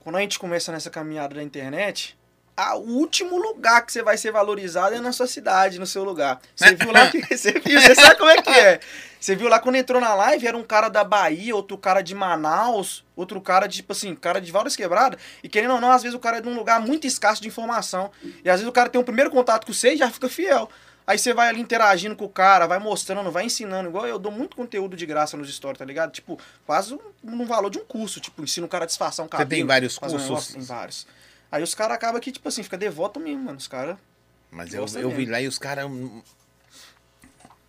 quando 0.00 0.16
a 0.16 0.20
gente 0.20 0.38
começa 0.38 0.70
nessa 0.72 0.90
caminhada 0.90 1.34
da 1.34 1.42
internet, 1.42 2.16
a- 2.56 2.76
o 2.76 2.82
último 2.98 3.38
lugar 3.38 3.84
que 3.86 3.92
você 3.92 4.02
vai 4.02 4.18
ser 4.18 4.30
valorizado 4.32 4.94
é 4.94 5.00
na 5.00 5.12
sua 5.12 5.26
cidade, 5.26 5.78
no 5.78 5.86
seu 5.86 6.04
lugar. 6.04 6.40
Você 6.54 6.74
viu 6.76 6.92
lá 6.92 7.10
que. 7.10 7.20
Você 7.36 7.52
viu, 7.52 7.80
você 7.80 7.94
sabe 7.94 8.16
como 8.16 8.30
é 8.30 8.42
que 8.42 8.50
é. 8.50 8.80
Você 9.18 9.36
viu 9.36 9.48
lá 9.48 9.58
quando 9.58 9.76
entrou 9.76 10.00
na 10.00 10.14
live, 10.14 10.46
era 10.46 10.56
um 10.56 10.62
cara 10.62 10.88
da 10.88 11.04
Bahia, 11.04 11.54
outro 11.54 11.76
cara 11.76 12.00
de 12.02 12.14
Manaus, 12.14 13.04
outro 13.14 13.38
cara 13.40 13.66
de, 13.66 13.76
tipo 13.76 13.92
assim, 13.92 14.14
cara 14.14 14.40
de 14.40 14.50
várias 14.50 14.74
quebradas. 14.74 15.20
E 15.42 15.48
querendo 15.48 15.74
ou 15.74 15.80
não, 15.80 15.90
às 15.92 16.02
vezes 16.02 16.14
o 16.16 16.18
cara 16.18 16.38
é 16.38 16.40
de 16.40 16.48
um 16.48 16.54
lugar 16.54 16.80
muito 16.80 17.06
escasso 17.06 17.40
de 17.42 17.48
informação. 17.48 18.10
E 18.44 18.48
às 18.48 18.56
vezes 18.60 18.66
o 18.66 18.72
cara 18.72 18.88
tem 18.88 18.98
um 19.00 19.04
primeiro 19.04 19.30
contato 19.30 19.66
com 19.66 19.72
você 19.74 19.92
e 19.92 19.96
já 19.98 20.10
fica 20.10 20.26
fiel. 20.28 20.70
Aí 21.06 21.18
você 21.18 21.34
vai 21.34 21.48
ali 21.48 21.60
interagindo 21.60 22.14
com 22.14 22.24
o 22.24 22.28
cara, 22.28 22.66
vai 22.66 22.78
mostrando, 22.78 23.30
vai 23.32 23.44
ensinando. 23.44 23.88
Igual 23.88 24.06
eu 24.06 24.18
dou 24.18 24.30
muito 24.30 24.56
conteúdo 24.56 24.96
de 24.96 25.04
graça 25.06 25.36
nos 25.36 25.52
stories, 25.52 25.78
tá 25.78 25.84
ligado? 25.84 26.12
Tipo, 26.12 26.38
quase 26.64 26.94
um- 26.94 27.00
no 27.22 27.44
valor 27.46 27.68
de 27.70 27.78
um 27.78 27.84
curso. 27.84 28.20
Tipo, 28.20 28.42
ensina 28.44 28.66
o 28.66 28.68
cara 28.68 28.84
a 28.84 28.86
disfarçar 28.86 29.24
um 29.26 29.28
cabelo. 29.28 29.50
tem 29.50 29.66
vários 29.66 29.96
um 29.96 30.00
cursos? 30.00 30.22
negócio, 30.22 30.52
Tem 30.54 30.62
vários. 30.62 31.06
Aí 31.50 31.62
os 31.62 31.74
caras 31.74 31.96
acabam 31.96 32.20
que, 32.20 32.30
tipo 32.30 32.48
assim, 32.48 32.62
fica 32.62 32.78
devoto 32.78 33.18
mesmo, 33.18 33.44
mano. 33.44 33.58
Os 33.58 33.66
caras. 33.66 33.96
Mas 34.52 34.72
eu, 34.72 34.86
eu 34.98 35.10
vi 35.10 35.26
lá 35.26 35.40
e 35.40 35.48
os 35.48 35.58
caras. 35.58 35.86
hum, 35.86 36.22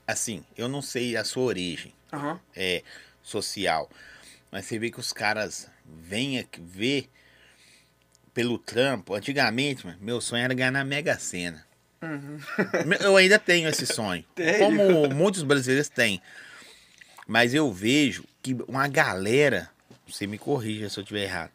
Assim, 0.07 0.43
eu 0.57 0.67
não 0.67 0.81
sei 0.81 1.15
a 1.15 1.23
sua 1.23 1.43
origem 1.43 1.93
Aham. 2.11 2.39
é, 2.55 2.83
social, 3.23 3.89
mas 4.51 4.65
você 4.65 4.77
vê 4.77 4.91
que 4.91 4.99
os 4.99 5.13
caras 5.13 5.69
vêm 5.85 6.37
aqui 6.39 6.59
ver 6.59 7.09
pelo 8.33 8.57
trampo. 8.57 9.13
Antigamente, 9.15 9.85
mano, 9.85 9.97
meu 10.01 10.19
sonho 10.19 10.43
era 10.43 10.53
ganhar 10.53 10.71
na 10.71 10.83
Mega 10.83 11.17
Sena. 11.17 11.65
Uhum. 12.01 12.39
Eu 12.99 13.15
ainda 13.15 13.37
tenho 13.37 13.69
esse 13.69 13.85
sonho. 13.85 14.23
Tem. 14.33 14.57
Como 14.59 15.09
muitos 15.09 15.43
brasileiros 15.43 15.89
têm. 15.89 16.21
Mas 17.27 17.53
eu 17.53 17.71
vejo 17.71 18.25
que 18.41 18.57
uma 18.67 18.87
galera, 18.87 19.69
você 20.07 20.25
me 20.27 20.37
corrija 20.37 20.89
se 20.89 20.99
eu 20.99 21.03
estiver 21.03 21.23
errado, 21.23 21.51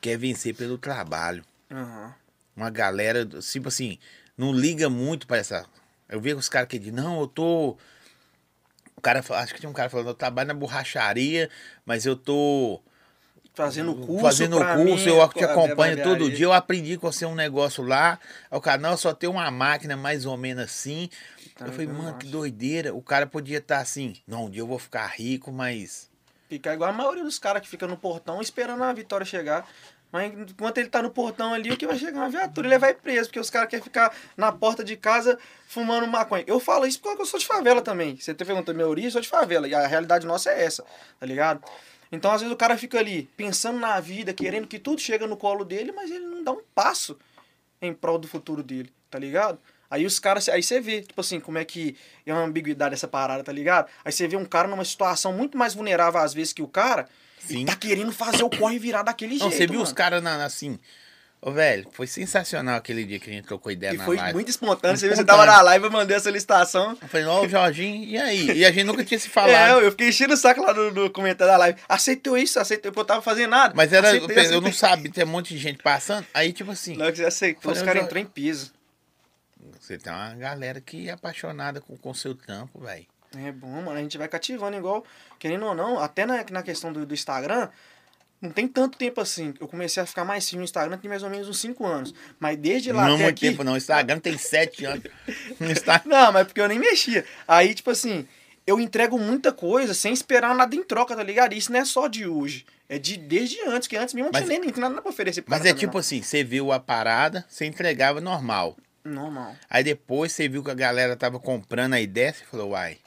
quer 0.00 0.16
vencer 0.16 0.54
pelo 0.54 0.78
trabalho. 0.78 1.44
Aham. 1.70 2.14
Uma 2.56 2.70
galera, 2.70 3.24
tipo 3.24 3.68
assim, 3.68 3.98
não 4.36 4.52
liga 4.52 4.90
muito 4.90 5.26
pra 5.26 5.36
essa. 5.36 5.66
Eu 6.08 6.20
vejo 6.20 6.36
os 6.36 6.48
caras 6.48 6.68
que 6.68 6.78
dizem, 6.78 6.92
não, 6.92 7.20
eu 7.20 7.26
tô. 7.26 7.76
O 8.96 9.00
cara, 9.00 9.20
acho 9.20 9.54
que 9.54 9.60
tinha 9.60 9.70
um 9.70 9.74
cara 9.74 9.88
falando, 9.88 10.08
eu 10.08 10.14
trabalho 10.14 10.48
na 10.48 10.54
borracharia, 10.54 11.48
mas 11.86 12.04
eu 12.04 12.16
tô 12.16 12.80
Fazendo 13.54 13.94
curso. 13.94 14.22
fazendo 14.22 14.56
curso, 14.56 15.04
mim, 15.04 15.14
eu 15.14 15.28
te 15.28 15.44
acompanho 15.44 16.02
todo 16.02 16.30
dia, 16.30 16.46
eu 16.46 16.52
aprendi 16.54 16.96
com 16.96 17.12
você 17.12 17.26
um 17.26 17.34
negócio 17.34 17.84
lá. 17.84 18.18
Aí 18.50 18.56
O 18.56 18.60
canal 18.62 18.96
só 18.96 19.12
tem 19.12 19.28
uma 19.28 19.50
máquina 19.50 19.94
mais 19.94 20.24
ou 20.24 20.36
menos 20.38 20.64
assim. 20.64 21.10
Tá, 21.54 21.66
eu 21.66 21.72
falei, 21.72 21.86
eu 21.86 21.92
mano, 21.92 22.16
que 22.16 22.24
acho. 22.24 22.32
doideira. 22.32 22.94
O 22.94 23.02
cara 23.02 23.26
podia 23.26 23.58
estar 23.58 23.78
assim, 23.78 24.16
não, 24.26 24.46
um 24.46 24.50
dia 24.50 24.62
eu 24.62 24.66
vou 24.66 24.78
ficar 24.78 25.06
rico, 25.06 25.52
mas. 25.52 26.10
Fica 26.48 26.72
igual 26.72 26.90
a 26.90 26.92
maioria 26.92 27.24
dos 27.24 27.38
caras 27.38 27.60
que 27.60 27.68
fica 27.68 27.86
no 27.86 27.96
portão 27.96 28.40
esperando 28.40 28.82
a 28.84 28.92
vitória 28.92 29.26
chegar. 29.26 29.66
Mas 30.10 30.30
enquanto 30.30 30.76
ele 30.76 30.90
tá 30.90 31.00
no 31.02 31.10
portão 31.10 31.54
ali, 31.54 31.70
o 31.70 31.76
que 31.76 31.86
vai 31.86 31.96
chegar 31.98 32.20
uma 32.20 32.28
viatura, 32.28 32.66
ele 32.66 32.78
vai 32.78 32.92
preso, 32.92 33.30
porque 33.30 33.40
os 33.40 33.48
caras 33.48 33.70
querem 33.70 33.82
ficar 33.82 34.14
na 34.36 34.52
porta 34.52 34.84
de 34.84 34.94
casa 34.94 35.38
fumando 35.66 36.06
maconha. 36.06 36.44
Eu 36.46 36.60
falo 36.60 36.86
isso 36.86 37.00
porque 37.00 37.22
eu 37.22 37.26
sou 37.26 37.40
de 37.40 37.46
favela 37.46 37.80
também. 37.80 38.16
Você 38.18 38.34
te 38.34 38.44
perguntou 38.44 38.74
minha 38.74 38.86
origem, 38.86 39.08
eu 39.08 39.12
sou 39.12 39.22
de 39.22 39.28
favela. 39.28 39.66
E 39.66 39.74
a 39.74 39.86
realidade 39.86 40.26
nossa 40.26 40.50
é 40.50 40.64
essa, 40.64 40.84
tá 41.18 41.24
ligado? 41.24 41.62
Então, 42.12 42.30
às 42.30 42.42
vezes, 42.42 42.52
o 42.52 42.56
cara 42.56 42.76
fica 42.76 42.98
ali 42.98 43.28
pensando 43.36 43.78
na 43.80 43.98
vida, 43.98 44.34
querendo 44.34 44.66
que 44.68 44.78
tudo 44.78 45.00
chega 45.00 45.26
no 45.26 45.36
colo 45.36 45.64
dele, 45.64 45.90
mas 45.92 46.10
ele 46.10 46.26
não 46.26 46.44
dá 46.44 46.52
um 46.52 46.60
passo 46.74 47.18
em 47.80 47.92
prol 47.92 48.18
do 48.18 48.28
futuro 48.28 48.62
dele, 48.62 48.92
tá 49.10 49.18
ligado? 49.18 49.58
Aí 49.90 50.06
os 50.06 50.18
caras, 50.18 50.48
aí 50.48 50.62
você 50.62 50.80
vê, 50.80 51.00
tipo 51.02 51.20
assim, 51.20 51.40
como 51.40 51.58
é 51.58 51.64
que 51.64 51.96
é 52.24 52.32
uma 52.32 52.42
ambiguidade 52.44 52.94
essa 52.94 53.08
parada, 53.08 53.42
tá 53.42 53.52
ligado? 53.52 53.88
Aí 54.04 54.12
você 54.12 54.28
vê 54.28 54.36
um 54.36 54.44
cara 54.44 54.68
numa 54.68 54.84
situação 54.84 55.32
muito 55.32 55.56
mais 55.58 55.74
vulnerável 55.74 56.20
às 56.20 56.32
vezes 56.32 56.52
que 56.52 56.62
o 56.62 56.68
cara, 56.68 57.08
Sim. 57.38 57.62
e 57.62 57.64
tá 57.66 57.74
querendo 57.76 58.12
fazer 58.12 58.42
o 58.42 58.50
corre 58.50 58.78
virar 58.78 59.02
daquele 59.02 59.32
Não, 59.38 59.48
jeito. 59.50 59.56
você 59.56 59.66
viu 59.66 59.80
os 59.80 59.88
mano. 59.88 59.96
caras 59.96 60.22
na- 60.22 60.44
assim. 60.44 60.78
Ô, 61.44 61.50
velho, 61.50 61.88
foi 61.90 62.06
sensacional 62.06 62.76
aquele 62.76 63.04
dia 63.04 63.18
que 63.18 63.28
a 63.28 63.32
gente 63.32 63.46
trocou 63.48 63.72
ideia 63.72 63.94
E 63.94 63.96
na 63.96 64.04
foi 64.04 64.16
live. 64.16 64.32
muito 64.32 64.48
espontâneo. 64.48 64.96
Você, 64.96 65.08
você 65.10 65.14
Espontâneo. 65.14 65.40
tava 65.40 65.44
na 65.56 65.60
live, 65.62 65.86
eu 65.86 65.90
mandei 65.90 66.16
a 66.16 66.20
solicitação. 66.20 66.96
Eu 67.02 67.08
falei, 67.08 67.26
ó, 67.26 67.48
Jorginho, 67.48 68.04
e 68.04 68.16
aí? 68.16 68.58
E 68.58 68.64
a 68.64 68.70
gente 68.70 68.84
nunca 68.84 69.04
tinha 69.04 69.18
se 69.18 69.26
É, 69.26 69.30
falado. 69.30 69.80
eu 69.80 69.90
fiquei 69.90 70.08
enchendo 70.08 70.34
o 70.34 70.36
saco 70.36 70.62
lá 70.62 70.72
no, 70.72 70.92
no 70.92 71.10
comentário 71.10 71.52
da 71.52 71.58
live. 71.58 71.80
Aceitou 71.88 72.38
isso, 72.38 72.60
aceitou, 72.60 72.92
porque 72.92 73.00
eu 73.00 73.04
tava 73.04 73.22
fazendo 73.22 73.50
nada. 73.50 73.74
Mas 73.76 73.92
era, 73.92 74.06
Aceitei, 74.06 74.36
eu, 74.36 74.40
aceitei. 74.40 74.60
não 74.60 74.72
sabia, 74.72 75.10
tem 75.10 75.24
um 75.24 75.26
monte 75.26 75.52
de 75.52 75.58
gente 75.58 75.82
passando. 75.82 76.24
Aí, 76.32 76.52
tipo 76.52 76.70
assim, 76.70 76.94
que 76.96 77.12
você 77.16 77.24
aceitou, 77.24 77.72
os 77.72 77.78
eu 77.80 77.84
caras 77.84 78.04
entrou 78.04 78.20
em 78.22 78.24
piso. 78.26 78.72
você 79.80 79.98
tem 79.98 80.12
uma 80.12 80.34
galera 80.34 80.80
que 80.80 81.08
é 81.08 81.12
apaixonada 81.12 81.80
com 81.80 81.98
o 82.08 82.14
seu 82.14 82.36
trampo, 82.36 82.78
velho. 82.80 83.04
É 83.36 83.50
bom, 83.50 83.66
mano. 83.82 83.92
A 83.98 84.00
gente 84.00 84.16
vai 84.16 84.28
cativando 84.28 84.76
igual, 84.76 85.04
querendo 85.40 85.66
ou 85.66 85.74
não, 85.74 85.98
até 85.98 86.24
na, 86.24 86.44
na 86.50 86.62
questão 86.62 86.92
do, 86.92 87.04
do 87.04 87.14
Instagram, 87.14 87.68
não 88.42 88.50
tem 88.50 88.66
tanto 88.68 88.98
tempo 88.98 89.20
assim. 89.20 89.54
Eu 89.60 89.66
comecei 89.68 90.02
a 90.02 90.06
ficar 90.06 90.24
mais 90.24 90.46
firme 90.48 90.58
no 90.60 90.64
Instagram 90.64 90.98
tem 90.98 91.08
mais 91.08 91.22
ou 91.22 91.30
menos 91.30 91.48
uns 91.48 91.58
5 91.60 91.86
anos. 91.86 92.12
Mas 92.40 92.58
desde 92.58 92.90
lá 92.92 93.06
Não 93.06 93.14
até 93.14 93.22
muito 93.22 93.30
aqui... 93.36 93.48
tempo, 93.48 93.62
não. 93.64 93.72
O 93.74 93.76
Instagram 93.76 94.18
tem 94.18 94.36
sete 94.36 94.84
anos. 94.84 95.04
No 95.60 95.70
Instagram. 95.70 96.02
Não, 96.10 96.32
mas 96.32 96.46
porque 96.46 96.60
eu 96.60 96.68
nem 96.68 96.78
mexia. 96.78 97.24
Aí, 97.48 97.72
tipo 97.74 97.90
assim, 97.90 98.26
eu 98.66 98.78
entrego 98.80 99.18
muita 99.18 99.52
coisa 99.52 99.94
sem 99.94 100.12
esperar 100.12 100.54
nada 100.54 100.74
em 100.76 100.82
troca, 100.82 101.14
tá 101.16 101.22
ligado? 101.22 101.54
Isso 101.54 101.70
não 101.72 101.80
é 101.80 101.84
só 101.84 102.08
de 102.08 102.26
hoje. 102.26 102.66
É 102.88 102.98
de 102.98 103.16
desde 103.16 103.58
antes, 103.66 103.88
que 103.88 103.96
antes 103.96 104.12
mesmo 104.12 104.30
não 104.30 104.38
tinha 104.38 104.46
nem, 104.46 104.60
nem 104.60 104.72
nada 104.76 105.00
pra 105.00 105.10
oferecer 105.10 105.40
pro 105.42 105.50
Mas 105.50 105.64
é 105.64 105.72
tipo 105.72 105.96
assim, 105.96 106.20
você 106.20 106.44
viu 106.44 106.70
a 106.72 106.78
parada, 106.80 107.44
você 107.48 107.64
entregava 107.64 108.20
normal. 108.20 108.76
não. 109.04 109.22
Normal. 109.22 109.56
Aí 109.70 109.82
depois 109.82 110.30
você 110.32 110.48
viu 110.48 110.62
que 110.62 110.70
a 110.70 110.74
galera 110.74 111.16
tava 111.16 111.40
comprando 111.40 111.94
a 111.94 112.00
ideia, 112.00 112.32
você 112.34 112.44
falou, 112.44 112.70
uai, 112.70 112.98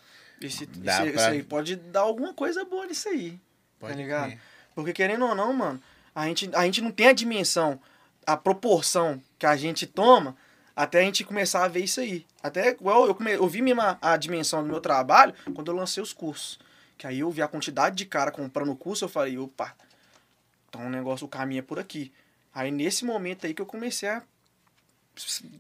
Esse, 0.42 0.66
Dá 0.66 1.04
esse- 1.04 1.12
pra- 1.14 1.22
isso 1.22 1.30
aí 1.32 1.44
pode 1.44 1.76
dar 1.76 2.02
alguma 2.02 2.34
coisa 2.34 2.66
boa 2.66 2.86
nisso 2.86 3.08
aí. 3.10 3.40
pode 3.80 3.94
Tá 3.94 3.98
ligado? 4.00 4.26
crer. 4.28 4.40
Porque 4.76 4.92
querendo 4.94 5.26
ou 5.26 5.34
não, 5.34 5.54
mano, 5.54 5.82
a 6.14 6.28
gente, 6.28 6.50
a 6.54 6.66
gente 6.66 6.82
não 6.82 6.92
tem 6.92 7.08
a 7.08 7.14
dimensão, 7.14 7.80
a 8.28 8.36
proporção 8.36 9.22
que 9.40 9.46
a 9.46 9.56
gente 9.56 9.88
toma 9.88 10.36
até 10.76 11.00
a 11.00 11.04
gente 11.04 11.24
começar 11.24 11.64
a 11.64 11.68
ver 11.70 11.86
isso 11.86 12.02
aí. 12.02 12.26
Até 12.44 12.72
igual 12.72 13.08
eu, 13.08 13.16
come, 13.16 13.32
eu 13.32 13.48
vi 13.48 13.62
mesmo 13.62 13.82
a, 13.82 13.98
a 14.02 14.18
dimensão 14.18 14.62
do 14.62 14.68
meu 14.68 14.82
trabalho 14.82 15.34
quando 15.54 15.72
eu 15.72 15.76
lancei 15.76 16.04
os 16.04 16.12
cursos. 16.12 16.60
Que 16.98 17.08
aí 17.08 17.22
eu 17.22 17.32
vi 17.32 17.42
a 17.42 17.48
quantidade 17.48 17.96
de 17.96 18.06
cara 18.06 18.32
comprando 18.32 18.72
o 18.72 18.76
curso, 18.76 19.06
eu 19.06 19.10
falei, 19.10 19.38
opa, 19.38 19.74
então 20.68 20.86
o 20.86 20.90
negócio, 20.90 21.26
o 21.26 21.30
caminho 21.30 21.60
é 21.60 21.62
por 21.62 21.80
aqui. 21.80 22.12
Aí 22.54 22.72
nesse 22.72 23.06
momento 23.06 23.46
aí 23.46 23.54
que 23.54 23.62
eu 23.62 23.66
comecei 23.66 24.10
a. 24.10 24.22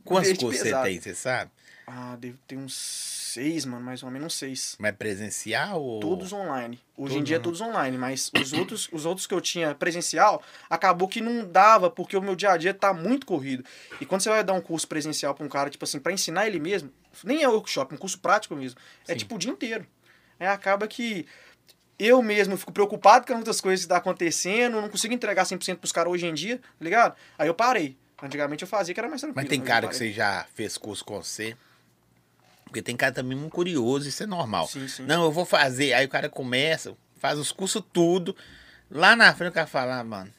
Quantos 0.03 0.33
cursos 0.33 0.61
você 0.61 0.81
tem, 0.83 0.99
você 0.99 1.15
sabe? 1.15 1.49
Ah, 1.87 2.15
deve 2.19 2.37
ter 2.47 2.57
uns 2.57 2.73
seis, 2.73 3.63
mano, 3.63 3.83
mais 3.83 4.01
ou 4.01 4.09
menos 4.09 4.27
uns 4.27 4.33
seis. 4.39 4.75
Mas 4.79 4.95
presencial 4.95 5.81
ou... 5.81 5.99
Todos 5.99 6.33
online. 6.33 6.79
Hoje 6.97 7.17
em 7.17 7.23
dia 7.23 7.35
é 7.35 7.39
todos 7.39 7.61
online, 7.61 7.95
mas 7.97 8.31
os 8.39 8.53
outros, 8.53 8.89
os 8.91 9.05
outros 9.05 9.27
que 9.27 9.33
eu 9.33 9.41
tinha 9.41 9.75
presencial, 9.75 10.41
acabou 10.67 11.07
que 11.07 11.21
não 11.21 11.47
dava, 11.47 11.89
porque 11.89 12.17
o 12.17 12.21
meu 12.21 12.35
dia 12.35 12.51
a 12.51 12.57
dia 12.57 12.73
tá 12.73 12.91
muito 12.91 13.25
corrido. 13.25 13.63
E 14.01 14.05
quando 14.05 14.21
você 14.21 14.29
vai 14.29 14.43
dar 14.43 14.53
um 14.53 14.61
curso 14.61 14.87
presencial 14.87 15.35
pra 15.35 15.45
um 15.45 15.49
cara, 15.49 15.69
tipo 15.69 15.83
assim, 15.83 15.99
pra 15.99 16.11
ensinar 16.11 16.47
ele 16.47 16.59
mesmo, 16.59 16.91
nem 17.23 17.43
é 17.43 17.47
workshop, 17.47 17.93
é 17.93 17.95
um 17.95 17.99
curso 17.99 18.19
prático 18.19 18.55
mesmo. 18.55 18.79
É 19.07 19.11
Sim. 19.11 19.19
tipo 19.19 19.35
o 19.35 19.37
dia 19.37 19.51
inteiro. 19.51 19.85
Aí 20.39 20.47
acaba 20.47 20.87
que 20.87 21.27
eu 21.99 22.21
mesmo 22.21 22.57
fico 22.57 22.71
preocupado 22.71 23.27
com 23.27 23.33
muitas 23.35 23.61
coisas 23.61 23.85
que 23.85 23.89
tá 23.89 23.97
acontecendo, 23.97 24.81
não 24.81 24.89
consigo 24.89 25.13
entregar 25.13 25.43
100% 25.43 25.77
pros 25.77 25.91
caras 25.91 26.11
hoje 26.11 26.25
em 26.25 26.33
dia, 26.33 26.57
tá 26.57 26.83
ligado? 26.83 27.15
Aí 27.37 27.47
eu 27.47 27.53
parei. 27.53 27.95
Antigamente 28.21 28.63
eu 28.63 28.67
fazia 28.67 28.93
que 28.93 28.99
era 28.99 29.09
mais 29.09 29.21
tranquilo. 29.21 29.41
Mas 29.41 29.49
tem 29.49 29.61
cara 29.61 29.87
que 29.87 29.95
você 29.95 30.11
já 30.11 30.45
fez 30.55 30.77
curso 30.77 31.03
com 31.03 31.21
você. 31.21 31.55
Porque 32.65 32.81
tem 32.81 32.95
cara 32.97 33.13
também 33.13 33.37
muito 33.37 33.51
curioso, 33.53 34.07
isso 34.09 34.21
é 34.23 34.25
normal. 34.25 34.67
Sim, 34.67 34.87
sim. 34.87 35.03
Não, 35.03 35.23
eu 35.23 35.31
vou 35.31 35.45
fazer. 35.45 35.93
Aí 35.93 36.05
o 36.05 36.09
cara 36.09 36.27
começa, 36.27 36.95
faz 37.17 37.37
os 37.39 37.51
cursos 37.51 37.81
tudo. 37.93 38.35
Lá 38.91 39.15
na 39.15 39.33
frente 39.33 39.49
o 39.51 39.53
cara 39.53 39.67
fala, 39.67 39.99
ah, 39.99 40.03
mano, 40.03 40.31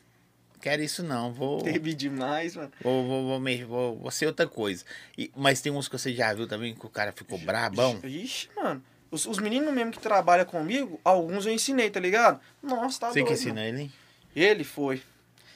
quero 0.60 0.82
isso 0.82 1.02
não, 1.02 1.32
vou, 1.32 1.62
Teve 1.62 1.94
demais, 1.94 2.54
mano. 2.56 2.70
vou, 2.82 3.06
vou, 3.06 3.26
vou, 3.26 3.40
me- 3.40 3.64
vou, 3.64 3.98
vou 3.98 4.10
ser 4.10 4.26
outra 4.26 4.46
coisa. 4.46 4.84
E- 5.16 5.30
mas 5.34 5.60
tem 5.60 5.72
uns 5.72 5.88
que 5.88 5.98
você 5.98 6.12
já 6.14 6.32
viu 6.34 6.46
também 6.46 6.74
que 6.74 6.84
o 6.84 6.90
cara 6.90 7.12
ficou 7.12 7.38
brabão. 7.38 7.98
Ixi, 8.04 8.48
mano. 8.56 8.82
Os, 9.10 9.24
os 9.24 9.38
meninos 9.38 9.72
mesmo 9.72 9.92
que 9.92 10.00
trabalham 10.00 10.44
comigo, 10.44 11.00
alguns 11.04 11.46
eu 11.46 11.52
ensinei, 11.52 11.88
tá 11.90 12.00
ligado? 12.00 12.40
Nossa, 12.62 13.00
tá 13.00 13.08
Você 13.08 13.20
que 13.20 13.26
doido, 13.26 13.38
ensina 13.38 13.54
mano. 13.54 13.66
ele, 13.66 13.80
hein? 13.82 13.92
Ele 14.34 14.64
foi. 14.64 15.00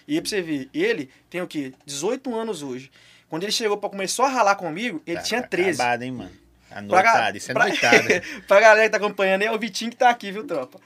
E 0.09 0.15
aí 0.15 0.21
pra 0.21 0.31
você 0.31 0.41
ver, 0.41 0.71
ele 0.73 1.11
tem 1.29 1.43
o 1.43 1.47
quê? 1.49 1.75
18 1.85 2.35
anos 2.35 2.63
hoje. 2.63 2.91
Quando 3.29 3.43
ele 3.43 3.53
chegou 3.53 3.77
pra 3.77 3.91
começar 3.91 4.25
a 4.27 4.29
ralar 4.29 4.55
comigo, 4.57 5.03
ele 5.07 5.17
Tá- 5.19 5.23
tinha 5.23 5.43
tá 5.43 5.49
13. 5.49 5.81
Acabado, 5.81 6.03
hein, 6.03 6.13
mano? 6.13 6.31
Isso 7.37 7.51
é 7.51 7.55
pra- 7.55 7.69
noitada. 7.69 8.23
pra 8.47 8.61
galera 8.61 8.85
que 8.85 8.91
tá 8.91 8.97
acompanhando 8.97 9.43
aí, 9.43 9.49
é 9.49 9.53
o 9.53 9.59
Vitinho 9.59 9.91
que 9.91 9.97
tá 9.97 10.11
aqui, 10.11 10.31
viu, 10.31 10.47
tropa? 10.47 10.81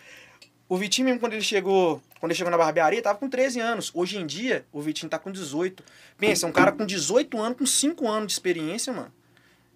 O 0.69 0.77
Vitinho 0.77 1.07
mesmo, 1.07 1.21
quando 1.21 1.35
ele 1.35 1.43
chegou, 1.43 2.03
quando 2.19 2.31
ele 2.33 2.39
chegou 2.39 2.51
na 2.51 2.57
barbearia, 2.57 3.03
tava 3.03 3.19
com 3.19 3.29
13 3.29 3.61
anos. 3.61 3.91
Hoje 3.95 4.17
em 4.19 4.27
dia, 4.27 4.65
o 4.73 4.81
Vitinho 4.81 5.11
tá 5.11 5.19
com 5.19 5.31
18. 5.31 5.85
Pensa, 6.19 6.47
um 6.47 6.53
cara 6.53 6.73
com 6.73 6.87
18 6.87 7.39
anos, 7.41 7.59
com 7.59 7.67
5 7.67 8.09
anos 8.09 8.29
de 8.29 8.33
experiência, 8.33 8.93
mano. 8.93 9.13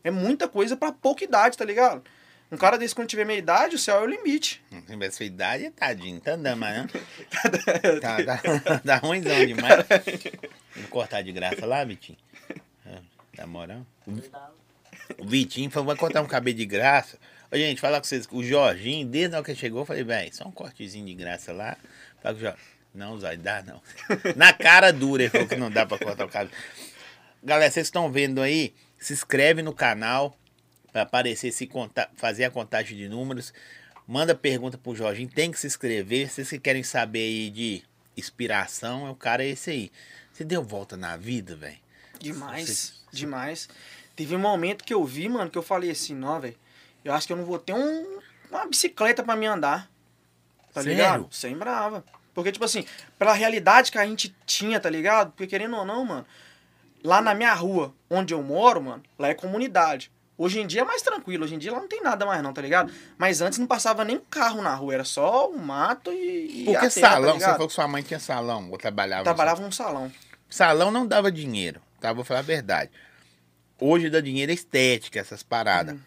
É 0.03 0.11
muita 0.11 0.49
coisa 0.49 0.77
pra 0.77 0.91
pouca 0.91 1.23
idade, 1.25 1.59
tá 1.59 1.65
ligado? 1.65 2.03
Um 2.51 2.57
cara 2.57 2.79
desse, 2.79 2.95
quando 2.95 3.09
tiver 3.09 3.27
meia 3.27 3.39
idade, 3.39 3.75
o 3.77 3.79
céu 3.79 3.97
é 3.99 4.03
o 4.03 4.07
limite. 4.07 4.65
Tem 4.87 4.99
essa 5.05 5.23
idade, 5.23 5.71
tadinho, 5.71 6.19
tá 6.19 6.33
andando, 6.33 6.59
mas 6.59 6.79
não. 6.79 6.87
tá, 8.01 8.25
tá, 8.25 8.79
tá 8.79 8.97
ruimzão 8.97 9.45
demais. 9.45 9.85
Vamos 10.75 10.89
cortar 10.89 11.21
de 11.21 11.31
graça 11.33 11.67
lá, 11.67 11.85
Vitinho? 11.85 12.17
Tá 13.37 13.47
moral? 13.47 13.85
O 15.19 15.27
Vitinho 15.27 15.71
falou, 15.71 15.87
vai 15.89 15.97
cortar 15.97 16.23
um 16.23 16.27
cabelo 16.27 16.57
de 16.57 16.65
graça. 16.65 17.19
Ô, 17.51 17.57
gente, 17.57 17.81
falar 17.81 17.99
com 18.01 18.07
vocês, 18.07 18.29
o 18.31 18.43
Jorginho, 18.43 19.07
desde 19.07 19.35
a 19.35 19.39
hora 19.39 19.45
que 19.45 19.51
ele 19.51 19.59
chegou, 19.59 19.81
eu 19.81 19.87
falei, 19.87 20.05
velho, 20.05 20.35
só 20.35 20.47
um 20.47 20.53
cortezinho 20.53 21.05
de 21.07 21.15
graça 21.15 21.53
lá. 21.53 21.77
Fala 22.23 22.35
com 22.35 22.41
o 22.41 22.45
Jorginho. 22.45 22.69
Não, 22.95 23.19
Zóio, 23.19 23.39
dá 23.39 23.63
não. 23.63 23.83
Na 24.37 24.53
cara 24.53 24.93
dura, 24.93 25.23
ele 25.23 25.31
falou 25.31 25.47
que 25.47 25.57
não 25.57 25.71
dá 25.71 25.85
pra 25.87 25.99
cortar 25.99 26.25
o 26.25 26.29
cabelo. 26.29 26.51
Galera, 27.43 27.71
vocês 27.71 27.87
estão 27.87 28.11
vendo 28.11 28.41
aí? 28.41 28.75
Se 28.99 29.13
inscreve 29.13 29.63
no 29.63 29.73
canal 29.73 30.37
para 30.93 31.03
aparecer, 31.03 31.53
se 31.53 31.67
conta, 31.67 32.09
fazer 32.17 32.45
a 32.45 32.51
contagem 32.51 32.97
de 32.97 33.09
números. 33.09 33.53
Manda 34.07 34.35
pergunta 34.35 34.77
pro 34.79 34.95
Jorginho, 34.97 35.29
tem 35.29 35.51
que 35.53 35.61
se 35.61 35.67
inscrever. 35.67 36.29
Vocês 36.31 36.49
que 36.49 36.59
querem 36.59 36.83
saber 36.83 37.21
aí 37.21 37.51
de 37.51 37.83
inspiração, 38.17 39.11
o 39.11 39.15
cara 39.15 39.45
é 39.45 39.49
esse 39.51 39.71
aí. 39.71 39.93
Você 40.33 40.45
deu 40.45 40.63
volta 40.63 40.97
na 40.97 41.17
vida, 41.17 41.55
velho? 41.57 41.79
Demais, 42.19 42.69
Você- 42.69 43.17
demais. 43.17 43.69
Teve 44.19 44.35
um 44.35 44.41
momento 44.41 44.83
que 44.83 44.93
eu 44.93 45.05
vi, 45.05 45.29
mano, 45.29 45.49
que 45.49 45.57
eu 45.57 45.63
falei 45.63 45.93
assim, 45.93 46.13
não, 46.13 46.41
velho, 46.41 46.57
eu 47.05 47.15
acho 47.15 47.25
que 47.25 47.33
eu 47.33 47.37
não 47.37 47.45
vou 47.45 47.57
ter 47.57 47.73
um, 47.73 48.19
uma 48.51 48.67
bicicleta 48.67 49.23
pra 49.23 49.37
me 49.37 49.47
andar. 49.47 49.89
Tá 50.75 50.83
Sério? 50.83 50.91
ligado? 50.91 51.29
Sem 51.31 51.57
brava. 51.57 52.05
Porque, 52.35 52.51
tipo 52.51 52.65
assim, 52.65 52.85
pela 53.17 53.33
realidade 53.33 53.93
que 53.93 53.99
a 53.99 54.05
gente 54.05 54.35
tinha, 54.45 54.81
tá 54.81 54.91
ligado? 54.91 55.31
Porque 55.31 55.47
querendo 55.47 55.77
ou 55.77 55.85
não, 55.85 56.05
mano, 56.05 56.27
lá 57.05 57.23
na 57.23 57.33
minha 57.33 57.55
rua, 57.55 57.95
onde 58.11 58.35
eu 58.35 58.43
moro, 58.43 58.83
mano, 58.83 59.05
lá 59.17 59.29
é 59.29 59.35
comunidade. 59.35 60.11
Hoje 60.37 60.59
em 60.59 60.67
dia 60.67 60.81
é 60.81 60.85
mais 60.85 61.01
tranquilo, 61.01 61.45
hoje 61.45 61.55
em 61.55 61.59
dia 61.59 61.71
lá 61.71 61.79
não 61.79 61.87
tem 61.87 62.03
nada 62.03 62.27
mais 62.27 62.43
não, 62.43 62.53
tá 62.53 62.61
ligado? 62.61 62.93
Mas 63.17 63.41
antes 63.41 63.57
não 63.61 63.69
passava 63.69 64.05
nem 64.05 64.19
carro 64.19 64.61
na 64.61 64.75
rua, 64.75 64.95
era 64.95 65.05
só 65.05 65.49
o 65.49 65.57
mato 65.57 66.13
e, 66.13 66.63
e 66.63 66.65
Porque 66.65 66.87
a 66.87 66.91
terra, 66.91 67.11
salão, 67.11 67.39
tá 67.39 67.39
você 67.39 67.53
falou 67.53 67.69
que 67.69 67.75
sua 67.75 67.87
mãe 67.87 68.03
tinha 68.03 68.19
salão, 68.19 68.69
ou 68.69 68.79
trabalhava. 68.79 69.23
Trabalhava 69.23 69.63
num 69.63 69.71
salão. 69.71 70.11
Salão 70.51 70.91
não 70.91 71.07
dava 71.07 71.31
dinheiro, 71.31 71.81
tá? 72.01 72.13
Vou 72.13 72.25
falar 72.25 72.41
a 72.41 72.43
verdade. 72.43 72.91
Hoje 73.81 74.11
dá 74.11 74.21
dinheiro 74.21 74.51
é 74.51 74.55
estética, 74.55 75.21
essas 75.21 75.43
paradas. 75.43 75.95
Uhum. 75.95 76.01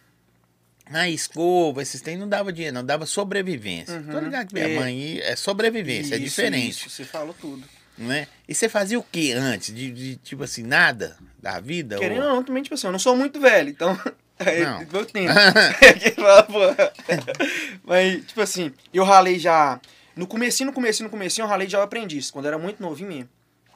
Ah, 0.93 1.09
escova, 1.09 1.81
esses 1.81 2.01
tem 2.01 2.17
não 2.17 2.27
dava 2.27 2.51
dinheiro, 2.51 2.75
não, 2.75 2.83
dava 2.83 3.05
sobrevivência. 3.05 3.95
Uhum. 3.95 4.11
Tô 4.11 4.19
ligado 4.19 4.47
que 4.47 4.53
minha 4.53 4.67
É. 4.67 4.75
mãe 4.79 5.19
é 5.19 5.35
sobrevivência, 5.37 6.15
é 6.15 6.17
Isso, 6.17 6.25
diferente, 6.25 6.69
Isso, 6.87 6.89
você 6.89 7.05
falou 7.05 7.33
tudo. 7.33 7.63
né? 7.97 8.27
E 8.47 8.53
você 8.53 8.67
fazia 8.67 8.99
o 8.99 9.03
que 9.03 9.31
antes? 9.31 9.73
De, 9.73 9.89
de, 9.89 10.15
tipo 10.17 10.43
assim, 10.43 10.63
nada 10.63 11.17
da 11.41 11.61
vida? 11.61 11.97
Querendo 11.97 12.23
ou- 12.23 12.29
não, 12.35 12.43
também, 12.43 12.61
tipo 12.61 12.75
assim, 12.75 12.87
eu 12.87 12.91
não 12.91 12.99
sou 12.99 13.15
muito 13.15 13.39
velho, 13.39 13.69
então. 13.69 13.97
aí 14.39 14.63
Não. 14.65 14.81
Eu 14.81 15.05
tenho. 15.05 15.31
Quem 16.01 16.11
fala, 16.13 16.43
pô. 16.43 16.59
Mas, 17.85 18.25
tipo 18.25 18.41
assim, 18.41 18.73
eu 18.93 19.03
ralei 19.05 19.39
já. 19.39 19.79
No 20.15 20.27
comecinho, 20.27 20.67
no 20.67 20.73
comecinho, 20.73 21.05
no 21.05 21.09
comecinho, 21.11 21.45
eu 21.45 21.49
ralei 21.49 21.67
de 21.67 21.71
jovem 21.71 21.85
aprendiz, 21.85 22.29
quando 22.29 22.45
eu 22.45 22.49
era 22.49 22.57
muito 22.57 22.81
novinho 22.81 23.09
mesmo. 23.09 23.29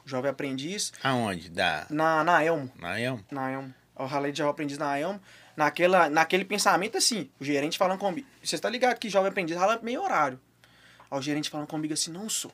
Jovem 0.05 0.29
aprendiz, 0.29 0.91
Aonde? 1.01 1.49
Da. 1.49 1.87
na, 1.89 2.23
na 2.23 2.43
Elmo. 2.43 2.69
Na 2.79 2.99
Elmo? 2.99 3.23
Na 3.31 3.49
Elmo. 3.49 3.73
Eu 3.97 4.05
ralei 4.05 4.31
de 4.31 4.37
jovem 4.39 4.51
aprendiz 4.51 4.77
na 4.77 4.97
Elmo. 4.97 5.21
Naquela, 5.55 6.09
naquele 6.09 6.43
pensamento 6.43 6.97
assim, 6.97 7.29
o 7.39 7.45
gerente 7.45 7.77
falando 7.77 7.97
comigo. 7.97 8.27
Você 8.43 8.57
tá 8.57 8.69
ligado 8.69 8.97
que 8.99 9.09
jovem 9.09 9.29
aprendiz 9.29 9.55
rala 9.55 9.79
meio 9.81 10.01
horário. 10.03 10.37
Aí 11.09 11.17
o 11.17 11.21
gerente 11.21 11.49
falando 11.49 11.67
comigo 11.67 11.93
assim, 11.93 12.11
não, 12.11 12.27
sou. 12.27 12.51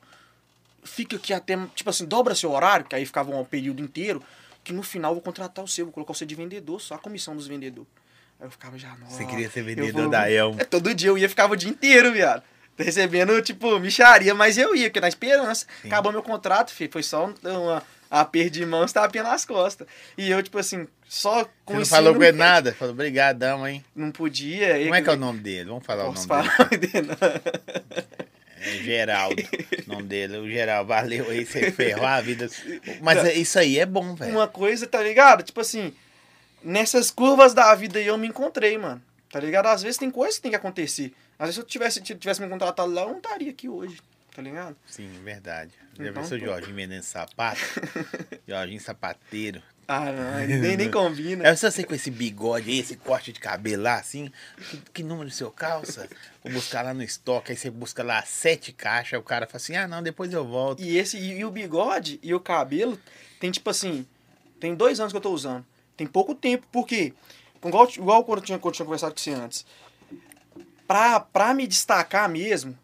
Fica 0.84 1.16
aqui 1.16 1.32
até. 1.32 1.56
Tipo 1.74 1.90
assim, 1.90 2.04
dobra 2.04 2.34
seu 2.34 2.52
horário, 2.52 2.86
que 2.86 2.94
aí 2.94 3.04
ficava 3.04 3.34
um 3.34 3.44
período 3.44 3.82
inteiro, 3.82 4.22
que 4.62 4.72
no 4.72 4.82
final 4.82 5.10
eu 5.12 5.14
vou 5.16 5.22
contratar 5.22 5.64
o 5.64 5.68
seu, 5.68 5.86
vou 5.86 5.92
colocar 5.92 6.14
você 6.14 6.24
de 6.26 6.34
vendedor, 6.34 6.80
só 6.80 6.94
a 6.94 6.98
comissão 6.98 7.34
dos 7.36 7.46
vendedores. 7.46 7.88
Aí 8.40 8.46
eu 8.46 8.50
ficava 8.50 8.78
já, 8.78 8.94
nossa. 8.96 9.16
Você 9.16 9.24
queria 9.24 9.48
ser 9.50 9.62
vendedor 9.62 10.02
vou- 10.02 10.10
da 10.10 10.30
Elmo. 10.30 10.60
É, 10.60 10.64
todo 10.66 10.94
dia 10.94 11.10
eu 11.10 11.18
ia, 11.18 11.28
ficava 11.28 11.54
o 11.54 11.56
dia 11.56 11.70
inteiro, 11.70 12.12
viado. 12.12 12.42
Recebendo, 12.76 13.40
tipo, 13.42 13.78
micharia, 13.78 14.34
mas 14.34 14.56
eu 14.58 14.74
ia, 14.74 14.84
porque 14.88 15.00
na 15.00 15.08
esperança. 15.08 15.66
Sim. 15.82 15.88
Acabou 15.88 16.10
meu 16.10 16.22
contrato, 16.22 16.72
filho, 16.72 16.90
foi 16.90 17.02
só 17.02 17.26
um, 17.26 17.34
uma 17.44 17.82
aperto 18.12 18.50
de 18.50 18.66
mãos, 18.66 18.92
tapinha 18.92 19.24
nas 19.24 19.46
costas. 19.46 19.88
E 20.18 20.30
eu, 20.30 20.42
tipo 20.42 20.58
assim, 20.58 20.86
só 21.08 21.46
com 21.64 21.72
Você 21.74 21.78
não 21.78 21.86
falou 21.86 22.14
com 22.14 22.22
ele 22.22 22.36
nada? 22.36 22.74
Falou, 22.74 22.92
obrigadão, 22.92 23.66
hein? 23.66 23.82
Não 23.96 24.10
podia. 24.12 24.78
Como 24.82 24.94
é 24.94 25.00
que 25.00 25.08
é 25.08 25.12
o 25.14 25.16
nome 25.16 25.40
dele? 25.40 25.70
Vamos 25.70 25.86
falar 25.86 26.04
Posso 26.04 26.26
o 26.26 26.28
nome 26.28 26.48
falar 26.50 26.68
dele. 26.68 26.86
dele? 26.92 27.08
É 28.64 28.70
Geraldo. 28.82 29.42
nome 29.86 30.02
dele, 30.04 30.36
o 30.36 30.48
geral. 30.48 30.84
Valeu 30.84 31.30
aí, 31.30 31.44
você 31.46 31.72
ferrou 31.72 32.06
a 32.06 32.20
vida. 32.20 32.48
Mas 33.00 33.24
é- 33.24 33.34
isso 33.34 33.58
aí 33.58 33.78
é 33.78 33.86
bom, 33.86 34.14
velho. 34.14 34.32
Uma 34.32 34.46
coisa, 34.46 34.86
tá 34.86 35.02
ligado? 35.02 35.42
Tipo 35.42 35.60
assim, 35.62 35.92
nessas 36.62 37.10
curvas 37.10 37.54
da 37.54 37.74
vida 37.74 37.98
aí 37.98 38.06
eu 38.06 38.18
me 38.18 38.28
encontrei, 38.28 38.76
mano. 38.76 39.02
Tá 39.30 39.40
ligado? 39.40 39.66
Às 39.66 39.82
vezes 39.82 39.96
tem 39.96 40.10
coisas 40.10 40.36
que 40.36 40.42
tem 40.42 40.50
que 40.50 40.56
acontecer. 40.56 41.12
Às 41.38 41.46
vezes 41.46 41.54
se 41.54 41.60
eu 41.62 41.64
tivesse, 41.66 42.00
tivesse 42.02 42.40
me 42.42 42.48
contratado 42.48 42.92
lá, 42.92 43.02
eu 43.02 43.08
não 43.08 43.16
estaria 43.16 43.50
aqui 43.50 43.68
hoje. 43.68 43.96
Tá 44.34 44.40
ligado? 44.40 44.76
Sim, 44.86 45.10
verdade. 45.22 45.72
Já 45.98 46.06
Então, 46.06 46.24
seu 46.24 46.38
pô. 46.38 46.46
Jorginho 46.46 46.74
vendendo 46.74 47.02
sapato? 47.02 47.60
Jorginho 48.48 48.80
sapateiro. 48.80 49.62
Ah, 49.86 50.10
não, 50.10 50.46
nem, 50.46 50.76
nem 50.76 50.90
combina. 50.90 51.46
É 51.46 51.54
só 51.54 51.70
você 51.70 51.84
com 51.84 51.94
esse 51.94 52.10
bigode 52.10 52.70
aí, 52.70 52.78
esse 52.78 52.96
corte 52.96 53.32
de 53.32 53.40
cabelo 53.40 53.82
lá, 53.82 53.96
assim. 53.96 54.32
Que, 54.70 54.76
que 54.94 55.02
número 55.02 55.28
do 55.28 55.34
seu 55.34 55.50
calça? 55.50 56.08
Vou 56.42 56.52
buscar 56.52 56.82
lá 56.82 56.94
no 56.94 57.02
estoque. 57.02 57.52
Aí 57.52 57.58
você 57.58 57.68
busca 57.68 58.02
lá 58.02 58.22
sete 58.22 58.72
caixas. 58.72 59.20
O 59.20 59.22
cara 59.22 59.46
fala 59.46 59.56
assim: 59.56 59.76
ah, 59.76 59.86
não, 59.86 60.02
depois 60.02 60.32
eu 60.32 60.46
volto. 60.46 60.82
E 60.82 60.96
esse 60.96 61.18
e, 61.18 61.38
e 61.38 61.44
o 61.44 61.50
bigode 61.50 62.18
e 62.22 62.32
o 62.32 62.40
cabelo 62.40 62.98
tem 63.38 63.50
tipo 63.50 63.68
assim, 63.68 64.06
tem 64.58 64.74
dois 64.74 64.98
anos 64.98 65.12
que 65.12 65.16
eu 65.16 65.20
tô 65.20 65.30
usando. 65.30 65.66
Tem 65.94 66.06
pouco 66.06 66.34
tempo, 66.34 66.66
porque 66.72 67.12
igual, 67.62 67.88
igual 67.90 68.24
quando 68.24 68.38
eu 68.38 68.44
tinha, 68.44 68.58
quando 68.58 68.72
eu 68.72 68.76
tinha 68.76 68.86
conversado 68.86 69.12
com 69.12 69.20
você 69.20 69.32
antes. 69.32 69.66
Pra, 70.86 71.20
pra 71.20 71.52
me 71.52 71.66
destacar 71.66 72.28
mesmo, 72.28 72.78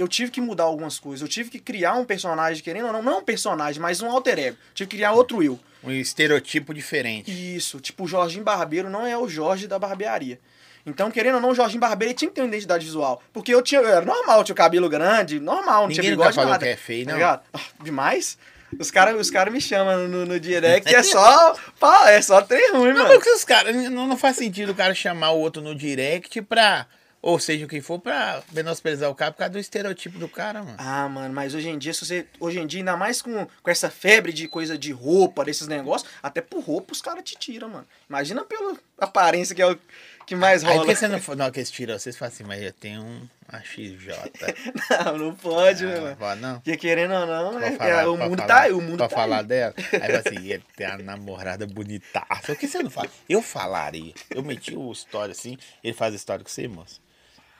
eu 0.00 0.08
tive 0.08 0.30
que 0.30 0.40
mudar 0.40 0.64
algumas 0.64 0.98
coisas. 0.98 1.20
Eu 1.22 1.28
tive 1.28 1.50
que 1.50 1.58
criar 1.58 1.94
um 1.94 2.04
personagem, 2.04 2.62
querendo 2.62 2.86
ou 2.86 2.92
não, 2.92 3.02
não 3.02 3.18
um 3.18 3.24
personagem, 3.24 3.80
mas 3.80 4.00
um 4.00 4.10
alter 4.10 4.38
ego. 4.38 4.56
Tive 4.74 4.88
que 4.88 4.96
criar 4.96 5.12
outro 5.12 5.42
eu. 5.42 5.58
Um 5.82 5.90
estereotipo 5.90 6.72
diferente. 6.74 7.30
Isso, 7.56 7.80
tipo, 7.80 8.04
o 8.04 8.06
Jorginho 8.08 8.44
Barbeiro 8.44 8.88
não 8.90 9.06
é 9.06 9.16
o 9.16 9.28
Jorge 9.28 9.66
da 9.66 9.78
barbearia. 9.78 10.38
Então, 10.86 11.10
querendo 11.10 11.34
ou 11.36 11.40
não, 11.40 11.50
o 11.50 11.54
Jorginho 11.54 11.80
Barbeiro 11.80 12.14
tinha 12.14 12.28
que 12.28 12.34
ter 12.34 12.40
uma 12.40 12.48
identidade 12.48 12.84
visual. 12.84 13.22
Porque 13.32 13.54
eu 13.54 13.60
tinha. 13.62 13.80
Era 13.80 14.04
normal, 14.04 14.38
eu 14.38 14.44
tinha 14.44 14.54
o 14.54 14.56
cabelo 14.56 14.88
grande, 14.88 15.38
normal, 15.38 15.82
não 15.82 15.88
Ninguém 15.88 16.00
tinha 16.02 16.10
nunca 16.16 16.22
bigode 16.30 16.34
falou 16.36 16.50
nada. 16.52 16.64
que 16.64 16.72
é 16.72 16.76
feio, 16.76 17.06
Tá 17.06 17.16
não. 17.16 17.24
Ah, 17.24 17.40
Demais. 17.82 18.38
Os 18.78 18.90
caras 18.90 19.20
os 19.20 19.30
cara 19.30 19.50
me 19.50 19.60
chamam 19.60 20.06
no, 20.06 20.24
no 20.24 20.38
direct 20.38 20.90
e 20.90 20.94
é 20.94 21.02
só. 21.04 21.54
pá, 21.80 22.10
é 22.10 22.22
só 22.22 22.40
trem 22.40 22.70
ruim, 22.72 22.92
Não, 22.92 23.02
mano. 23.02 23.14
porque 23.14 23.28
os 23.30 23.44
caras. 23.44 23.74
Não, 23.90 24.06
não 24.06 24.16
faz 24.16 24.36
sentido 24.36 24.70
o 24.70 24.74
cara 24.74 24.94
chamar 24.94 25.30
o 25.32 25.38
outro 25.40 25.60
no 25.60 25.74
direct 25.74 26.40
pra. 26.42 26.86
Ou 27.22 27.38
seja, 27.38 27.66
o 27.66 27.68
que 27.68 27.82
for, 27.82 27.98
pra 27.98 28.42
menosprezar 28.52 29.10
o 29.10 29.14
cara 29.14 29.30
por 29.30 29.38
causa 29.38 29.52
do 29.52 29.58
estereotipo 29.58 30.18
do 30.18 30.26
cara, 30.26 30.62
mano. 30.62 30.76
Ah, 30.78 31.06
mano, 31.06 31.34
mas 31.34 31.54
hoje 31.54 31.68
em 31.68 31.76
dia, 31.78 31.92
se 31.92 32.04
você. 32.06 32.26
Hoje 32.40 32.58
em 32.58 32.66
dia, 32.66 32.80
ainda 32.80 32.96
mais 32.96 33.20
com, 33.20 33.46
com 33.62 33.70
essa 33.70 33.90
febre 33.90 34.32
de 34.32 34.48
coisa 34.48 34.78
de 34.78 34.90
roupa, 34.90 35.44
desses 35.44 35.66
negócios, 35.68 36.10
até 36.22 36.40
por 36.40 36.62
roupa 36.64 36.92
os 36.94 37.02
caras 37.02 37.22
te 37.22 37.36
tiram, 37.36 37.68
mano. 37.68 37.86
Imagina 38.08 38.42
pela 38.44 38.74
aparência 38.98 39.54
que 39.54 39.60
é 39.60 39.66
o 39.70 39.78
que 40.26 40.34
mais 40.34 40.62
Aí 40.64 40.70
rola. 40.70 40.80
por 40.86 40.92
que 40.92 40.96
você 40.98 41.08
não. 41.08 41.20
Não, 41.36 41.50
que 41.50 41.58
eles 41.58 41.70
tiram, 41.70 41.98
vocês 41.98 42.16
falam 42.16 42.32
assim, 42.32 42.44
mas 42.44 42.62
eu 42.62 42.72
tenho 42.72 43.02
um 43.02 43.28
AXJ. 43.48 44.08
Não, 45.04 45.18
não 45.18 45.34
pode, 45.34 45.84
né, 45.84 45.96
Ah, 45.96 46.00
mano? 46.00 46.16
fala, 46.16 46.36
não. 46.36 46.54
Porque 46.60 46.76
querendo 46.76 47.12
ou 47.14 47.26
não, 47.26 47.58
Pra 47.58 47.66
é- 47.66 47.72
falar, 47.76 47.90
é, 48.02 48.06
o 48.06 48.16
mundo 48.16 48.36
falar, 48.36 48.46
tá 48.48 48.60
aí, 48.60 48.72
o 48.72 48.80
mundo 48.80 48.96
pra 48.98 49.08
tá 49.08 49.14
falar 49.16 49.38
aí. 49.40 49.44
dela. 49.44 49.74
Aí 49.76 50.00
fala 50.00 50.18
assim, 50.26 50.38
ia 50.46 50.62
ter 50.76 50.84
a 50.84 50.96
namorada 50.98 51.66
bonitaça. 51.66 52.42
Por 52.46 52.56
que 52.56 52.66
você 52.66 52.82
não 52.82 52.90
fala? 52.90 53.08
Eu 53.28 53.42
falaria. 53.42 54.14
Eu 54.30 54.42
meti 54.42 54.74
o 54.76 54.90
story 54.92 55.32
assim, 55.32 55.56
ele 55.84 55.92
faz 55.94 56.14
história 56.14 56.42
com 56.44 56.50
você, 56.50 56.66
moço. 56.68 57.00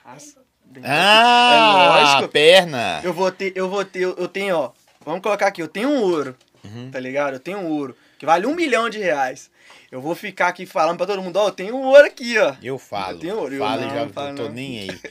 Nossa, 0.05 0.39
bem- 0.65 0.83
Ah, 0.85 1.49
é 1.53 2.03
lógico. 2.15 2.31
perna. 2.31 3.01
Eu 3.03 3.13
vou 3.13 3.31
ter, 3.31 3.53
eu 3.55 3.69
vou 3.69 3.85
ter, 3.85 4.01
eu 4.01 4.15
eu 4.17 4.27
tenho, 4.27 4.55
ó. 4.57 4.71
Vamos 5.05 5.21
colocar 5.21 5.47
aqui, 5.47 5.61
eu 5.61 5.67
tenho 5.67 5.89
um 5.89 6.01
ouro, 6.01 6.35
Uhum. 6.63 6.89
tá 6.91 6.99
ligado? 6.99 7.33
Eu 7.35 7.39
tenho 7.39 7.57
um 7.59 7.67
ouro, 7.67 7.95
que 8.19 8.25
vale 8.25 8.45
um 8.45 8.55
milhão 8.55 8.89
de 8.89 8.99
reais. 8.99 9.49
Eu 9.91 9.99
vou 10.01 10.15
ficar 10.15 10.47
aqui 10.47 10.65
falando 10.65 10.97
pra 10.97 11.05
todo 11.05 11.21
mundo, 11.21 11.35
ó, 11.37 11.47
eu 11.47 11.51
tenho 11.51 11.75
um 11.75 11.83
ouro 11.83 12.05
aqui, 12.05 12.37
ó. 12.37 12.53
Eu 12.61 12.77
falo. 12.77 13.17
Eu 13.17 13.19
tenho 13.19 13.37
ouro, 13.37 13.53
eu 13.53 13.59
falo 13.59 13.81
e 13.81 13.85
não, 13.85 13.93
já 13.95 14.05
não 14.05 14.09
falo 14.13 14.27
não 14.29 14.35
tô 14.35 14.43
não. 14.43 14.51
nem 14.51 14.79
aí. 14.79 14.87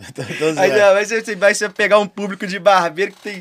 tô, 0.14 0.22
tô 0.22 0.60
Aí 0.60 0.70
vai 0.70 1.04
você, 1.04 1.22
você 1.22 1.34
vai 1.36 1.54
você 1.54 1.68
pegar 1.68 1.98
um 1.98 2.06
público 2.06 2.46
de 2.46 2.58
barbeiro 2.58 3.12
que 3.12 3.20
tem 3.20 3.40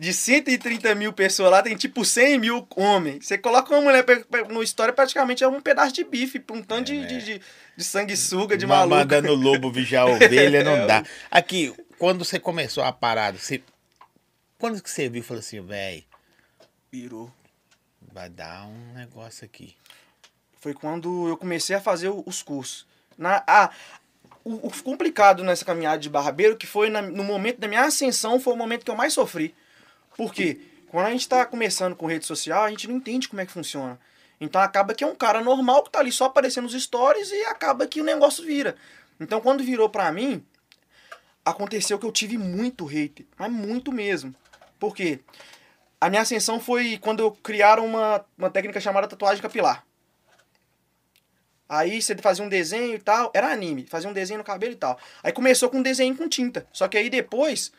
de 0.00 0.14
130 0.14 0.94
mil 0.94 1.12
pessoas 1.12 1.50
lá, 1.50 1.62
tem 1.62 1.76
tipo 1.76 2.06
100 2.06 2.38
mil 2.38 2.66
homens. 2.74 3.26
Você 3.26 3.36
coloca 3.36 3.70
uma 3.74 3.82
mulher 3.82 4.02
no 4.48 4.62
história, 4.62 4.94
praticamente 4.94 5.44
é 5.44 5.46
um 5.48 5.60
pedaço 5.60 5.92
de 5.92 6.02
bife, 6.04 6.42
um 6.50 6.62
tanto 6.62 6.84
de, 6.86 6.96
É, 7.02 7.06
de, 7.06 7.22
de, 7.22 7.40
de 7.76 7.84
sanguessuga, 7.84 8.56
de 8.56 8.66
Ma- 8.66 8.76
maluco. 8.76 8.96
Mandando 8.96 9.34
lobo 9.34 9.70
vigiar 9.70 10.04
a 10.08 10.10
ovelha, 10.10 10.64
não 10.64 10.72
É, 10.84 10.86
dá. 10.86 11.04
Aqui, 11.30 11.74
quando 11.98 12.24
você 12.24 12.40
começou 12.40 12.82
a 12.82 12.90
parada, 12.92 13.36
você... 13.36 13.62
quando 14.58 14.82
que 14.82 14.88
você 14.90 15.06
viu 15.10 15.20
e 15.20 15.22
falou 15.22 15.40
assim, 15.40 15.60
velho, 15.60 16.02
Virou. 16.90 17.30
vai 18.10 18.30
dar 18.30 18.64
um 18.66 18.94
negócio 18.94 19.44
aqui. 19.44 19.76
Foi 20.60 20.72
quando 20.72 21.28
eu 21.28 21.36
comecei 21.36 21.76
a 21.76 21.80
fazer 21.80 22.08
os 22.08 22.42
cursos. 22.42 22.86
Na, 23.18 23.42
ah, 23.46 23.70
o, 24.42 24.66
o 24.68 24.82
complicado 24.82 25.44
nessa 25.44 25.64
caminhada 25.64 25.98
de 25.98 26.08
barbeiro, 26.08 26.56
que 26.56 26.66
foi 26.66 26.88
na- 26.88 27.02
no 27.02 27.22
momento 27.22 27.58
da 27.58 27.68
minha 27.68 27.82
ascensão, 27.84 28.40
foi 28.40 28.54
o 28.54 28.56
momento 28.56 28.82
que 28.84 28.90
eu 28.90 28.96
mais 28.96 29.12
sofri. 29.12 29.54
Por 30.20 30.34
quê? 30.34 30.60
Quando 30.88 31.06
a 31.06 31.10
gente 31.12 31.26
tá 31.26 31.46
começando 31.46 31.96
com 31.96 32.04
rede 32.04 32.26
social, 32.26 32.64
a 32.64 32.68
gente 32.68 32.86
não 32.86 32.96
entende 32.96 33.26
como 33.26 33.40
é 33.40 33.46
que 33.46 33.52
funciona. 33.52 33.98
Então 34.38 34.60
acaba 34.60 34.92
que 34.92 35.02
é 35.02 35.06
um 35.06 35.14
cara 35.14 35.40
normal 35.40 35.82
que 35.82 35.88
tá 35.88 35.98
ali 35.98 36.12
só 36.12 36.26
aparecendo 36.26 36.64
nos 36.64 36.74
stories 36.74 37.30
e 37.30 37.42
acaba 37.46 37.86
que 37.86 38.02
o 38.02 38.04
negócio 38.04 38.44
vira. 38.44 38.76
Então 39.18 39.40
quando 39.40 39.64
virou 39.64 39.88
pra 39.88 40.12
mim, 40.12 40.44
aconteceu 41.42 41.98
que 41.98 42.04
eu 42.04 42.12
tive 42.12 42.36
muito 42.36 42.86
hate, 42.86 43.26
mas 43.38 43.50
muito 43.50 43.90
mesmo. 43.90 44.34
Por 44.78 44.94
quê? 44.94 45.20
A 45.98 46.10
minha 46.10 46.20
ascensão 46.20 46.60
foi 46.60 46.98
quando 46.98 47.20
eu 47.20 47.30
criaram 47.30 47.86
uma, 47.86 48.22
uma 48.36 48.50
técnica 48.50 48.78
chamada 48.78 49.08
tatuagem 49.08 49.40
capilar. 49.40 49.86
Aí 51.66 52.02
você 52.02 52.14
fazia 52.18 52.44
um 52.44 52.48
desenho 52.50 52.94
e 52.94 52.98
tal, 52.98 53.30
era 53.32 53.50
anime, 53.50 53.86
fazia 53.86 54.10
um 54.10 54.12
desenho 54.12 54.36
no 54.36 54.44
cabelo 54.44 54.74
e 54.74 54.76
tal. 54.76 54.98
Aí 55.22 55.32
começou 55.32 55.70
com 55.70 55.78
um 55.78 55.82
desenho 55.82 56.14
com 56.14 56.28
tinta. 56.28 56.66
Só 56.74 56.88
que 56.88 56.98
aí 56.98 57.08
depois 57.08 57.72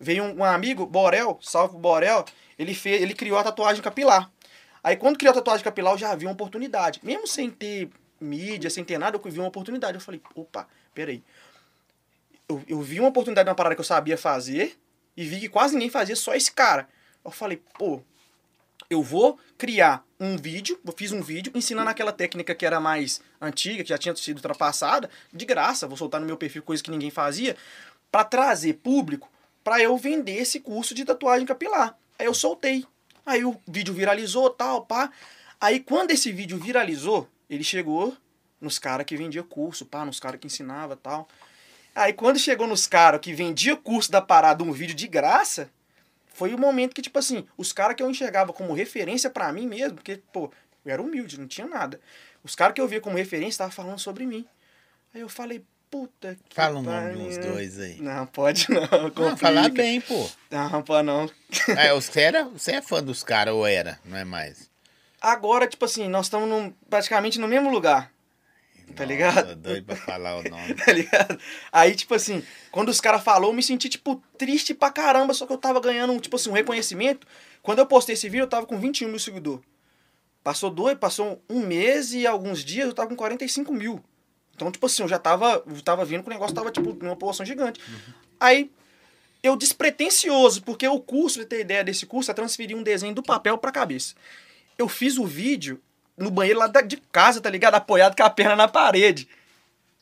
veio 0.00 0.24
um, 0.24 0.38
um 0.38 0.44
amigo, 0.44 0.86
Borel, 0.86 1.38
salve 1.42 1.76
Borel, 1.76 2.24
ele 2.58 2.74
fez, 2.74 3.02
ele 3.02 3.14
criou 3.14 3.38
a 3.38 3.44
tatuagem 3.44 3.82
capilar. 3.82 4.30
Aí 4.82 4.96
quando 4.96 5.18
criou 5.18 5.32
a 5.32 5.34
tatuagem 5.34 5.62
capilar, 5.62 5.92
eu 5.92 5.98
já 5.98 6.14
vi 6.14 6.24
uma 6.24 6.32
oportunidade. 6.32 7.00
Mesmo 7.02 7.26
sem 7.26 7.50
ter 7.50 7.90
mídia, 8.18 8.70
sem 8.70 8.82
ter 8.82 8.98
nada, 8.98 9.20
eu 9.22 9.30
vi 9.30 9.38
uma 9.38 9.48
oportunidade. 9.48 9.94
Eu 9.94 10.00
falei, 10.00 10.22
opa, 10.34 10.66
peraí. 10.94 11.22
Eu, 12.48 12.62
eu 12.66 12.80
vi 12.80 12.98
uma 12.98 13.10
oportunidade 13.10 13.46
numa 13.46 13.54
parada 13.54 13.74
que 13.74 13.80
eu 13.80 13.84
sabia 13.84 14.16
fazer 14.16 14.76
e 15.16 15.24
vi 15.24 15.38
que 15.38 15.48
quase 15.48 15.74
ninguém 15.74 15.90
fazia, 15.90 16.16
só 16.16 16.34
esse 16.34 16.50
cara. 16.50 16.88
Eu 17.22 17.30
falei, 17.30 17.62
pô, 17.78 18.02
eu 18.88 19.02
vou 19.02 19.38
criar 19.58 20.02
um 20.18 20.36
vídeo, 20.36 20.80
eu 20.84 20.92
fiz 20.92 21.12
um 21.12 21.22
vídeo 21.22 21.52
ensinando 21.54 21.90
aquela 21.90 22.12
técnica 22.12 22.54
que 22.54 22.64
era 22.64 22.80
mais 22.80 23.20
antiga, 23.40 23.82
que 23.82 23.88
já 23.90 23.98
tinha 23.98 24.16
sido 24.16 24.38
ultrapassada, 24.38 25.10
de 25.32 25.44
graça, 25.44 25.86
vou 25.86 25.96
soltar 25.96 26.20
no 26.20 26.26
meu 26.26 26.36
perfil 26.36 26.62
coisa 26.62 26.82
que 26.82 26.90
ninguém 26.90 27.10
fazia, 27.10 27.56
para 28.10 28.24
trazer 28.24 28.74
público 28.74 29.30
para 29.62 29.80
eu 29.80 29.96
vender 29.96 30.36
esse 30.36 30.60
curso 30.60 30.94
de 30.94 31.04
tatuagem 31.04 31.46
capilar. 31.46 31.96
Aí 32.18 32.26
eu 32.26 32.34
soltei. 32.34 32.84
Aí 33.24 33.44
o 33.44 33.60
vídeo 33.66 33.94
viralizou, 33.94 34.50
tal, 34.50 34.84
pá. 34.84 35.10
Aí 35.60 35.80
quando 35.80 36.10
esse 36.10 36.32
vídeo 36.32 36.58
viralizou, 36.58 37.28
ele 37.48 37.64
chegou 37.64 38.16
nos 38.60 38.78
caras 38.78 39.06
que 39.06 39.16
vendia 39.16 39.42
curso, 39.42 39.86
pá, 39.86 40.04
nos 40.04 40.20
caras 40.20 40.40
que 40.40 40.46
ensinava, 40.46 40.96
tal. 40.96 41.28
Aí 41.94 42.12
quando 42.12 42.38
chegou 42.38 42.66
nos 42.66 42.86
caras 42.86 43.20
que 43.20 43.32
vendia 43.32 43.76
curso 43.76 44.10
da 44.10 44.20
parada, 44.20 44.62
um 44.62 44.72
vídeo 44.72 44.94
de 44.94 45.08
graça, 45.08 45.70
foi 46.32 46.54
o 46.54 46.58
momento 46.58 46.94
que, 46.94 47.02
tipo 47.02 47.18
assim, 47.18 47.46
os 47.56 47.72
caras 47.72 47.96
que 47.96 48.02
eu 48.02 48.10
enxergava 48.10 48.52
como 48.52 48.72
referência 48.72 49.28
pra 49.28 49.52
mim 49.52 49.66
mesmo, 49.66 49.96
porque, 49.96 50.22
pô, 50.32 50.50
eu 50.84 50.92
era 50.92 51.02
humilde, 51.02 51.38
não 51.38 51.46
tinha 51.46 51.66
nada. 51.66 52.00
Os 52.42 52.54
caras 52.54 52.74
que 52.74 52.80
eu 52.80 52.88
via 52.88 53.00
como 53.00 53.16
referência 53.16 53.50
estavam 53.50 53.72
falando 53.72 53.98
sobre 53.98 54.24
mim. 54.24 54.46
Aí 55.12 55.20
eu 55.20 55.28
falei, 55.28 55.64
puta 55.90 56.36
que 56.48 56.54
Fala 56.54 56.78
o 56.78 56.82
nome 56.82 57.30
pariu. 57.34 57.52
dois 57.52 57.78
aí. 57.80 58.00
Não, 58.00 58.26
pode 58.26 58.66
não. 58.70 58.80
Não, 58.82 59.10
complica. 59.10 59.36
falar 59.36 59.68
bem, 59.70 60.00
pô. 60.00 60.28
Não, 60.50 60.82
pode 60.82 61.06
não. 61.06 61.28
É, 61.76 61.92
você, 61.92 62.20
era, 62.20 62.44
você 62.44 62.72
é 62.72 62.82
fã 62.82 63.02
dos 63.02 63.22
caras 63.24 63.52
ou 63.54 63.66
era, 63.66 63.98
não 64.04 64.16
é 64.16 64.24
mais? 64.24 64.70
Agora, 65.20 65.66
tipo 65.66 65.84
assim, 65.84 66.08
nós 66.08 66.26
estamos 66.26 66.72
praticamente 66.88 67.38
no 67.38 67.48
mesmo 67.48 67.70
lugar. 67.70 68.10
Tá 68.96 69.04
ligado? 69.04 69.48
Tô 69.50 69.54
doido 69.54 69.84
pra 69.84 69.96
falar 69.96 70.36
o 70.38 70.42
nome. 70.42 70.74
Tá 70.84 70.92
ligado? 70.92 71.38
Aí, 71.70 71.94
tipo 71.94 72.14
assim, 72.14 72.42
quando 72.72 72.88
os 72.88 73.00
caras 73.00 73.22
falaram, 73.22 73.46
eu 73.48 73.52
me 73.52 73.62
senti, 73.62 73.88
tipo, 73.88 74.22
triste 74.36 74.74
pra 74.74 74.90
caramba, 74.90 75.32
só 75.34 75.46
que 75.46 75.52
eu 75.52 75.58
tava 75.58 75.80
ganhando, 75.80 76.18
tipo 76.20 76.34
assim, 76.36 76.50
um 76.50 76.54
reconhecimento. 76.54 77.26
Quando 77.62 77.78
eu 77.80 77.86
postei 77.86 78.14
esse 78.14 78.28
vídeo, 78.28 78.44
eu 78.44 78.48
tava 78.48 78.66
com 78.66 78.78
21 78.80 79.08
mil 79.08 79.18
seguidores. 79.18 79.64
Passou 80.42 80.70
dois, 80.70 80.98
passou 80.98 81.40
um 81.48 81.60
mês 81.60 82.12
e 82.14 82.26
alguns 82.26 82.64
dias 82.64 82.86
eu 82.86 82.94
tava 82.94 83.08
com 83.10 83.16
45 83.16 83.72
mil. 83.72 84.02
Então, 84.60 84.70
tipo 84.70 84.84
assim, 84.84 85.02
eu 85.02 85.08
já 85.08 85.18
tava, 85.18 85.64
eu 85.66 85.80
tava 85.80 86.04
vendo 86.04 86.22
que 86.22 86.28
o 86.28 86.32
negócio 86.32 86.54
tava, 86.54 86.70
tipo, 86.70 86.92
numa 87.02 87.14
população 87.14 87.46
gigante. 87.46 87.80
Aí, 88.38 88.70
eu 89.42 89.56
despretensioso, 89.56 90.62
porque 90.62 90.86
o 90.86 91.00
curso, 91.00 91.38
pra 91.38 91.48
ter 91.48 91.60
ideia 91.60 91.82
desse 91.82 92.04
curso, 92.04 92.30
é 92.30 92.34
transferir 92.34 92.76
um 92.76 92.82
desenho 92.82 93.14
do 93.14 93.22
papel 93.22 93.56
pra 93.56 93.72
cabeça. 93.72 94.14
Eu 94.76 94.86
fiz 94.86 95.16
o 95.16 95.24
vídeo 95.24 95.80
no 96.14 96.30
banheiro 96.30 96.58
lá 96.58 96.66
de 96.66 96.98
casa, 97.10 97.40
tá 97.40 97.48
ligado? 97.48 97.74
Apoiado 97.74 98.14
com 98.14 98.22
a 98.22 98.28
perna 98.28 98.54
na 98.54 98.68
parede. 98.68 99.26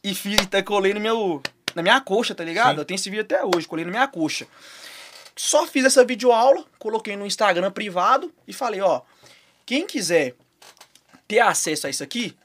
E 0.03 0.12
fiz, 0.12 0.44
tá, 0.47 0.61
colei 0.61 0.92
no 0.92 0.99
meu, 0.99 1.40
na 1.73 1.83
minha 1.83 2.01
coxa, 2.01 2.35
tá 2.35 2.42
ligado? 2.42 2.75
Sim. 2.75 2.81
Eu 2.81 2.85
tenho 2.85 2.97
esse 2.97 3.09
vídeo 3.09 3.23
até 3.23 3.44
hoje, 3.44 3.68
colei 3.68 3.85
na 3.85 3.92
minha 3.92 4.09
coxa. 4.09 4.49
Só 5.37 5.68
fiz 5.68 5.85
essa 5.85 6.05
videoaula, 6.05 6.64
coloquei 6.81 7.16
no 7.16 7.25
Instagram 7.25 7.71
privado 7.71 8.33
e 8.47 8.53
falei, 8.53 8.81
ó, 8.81 9.03
quem 9.64 9.87
quiser 9.87 10.35
ter 11.29 11.38
acesso 11.38 11.87
a 11.87 11.90
isso 11.90 12.03
aqui, 12.03 12.37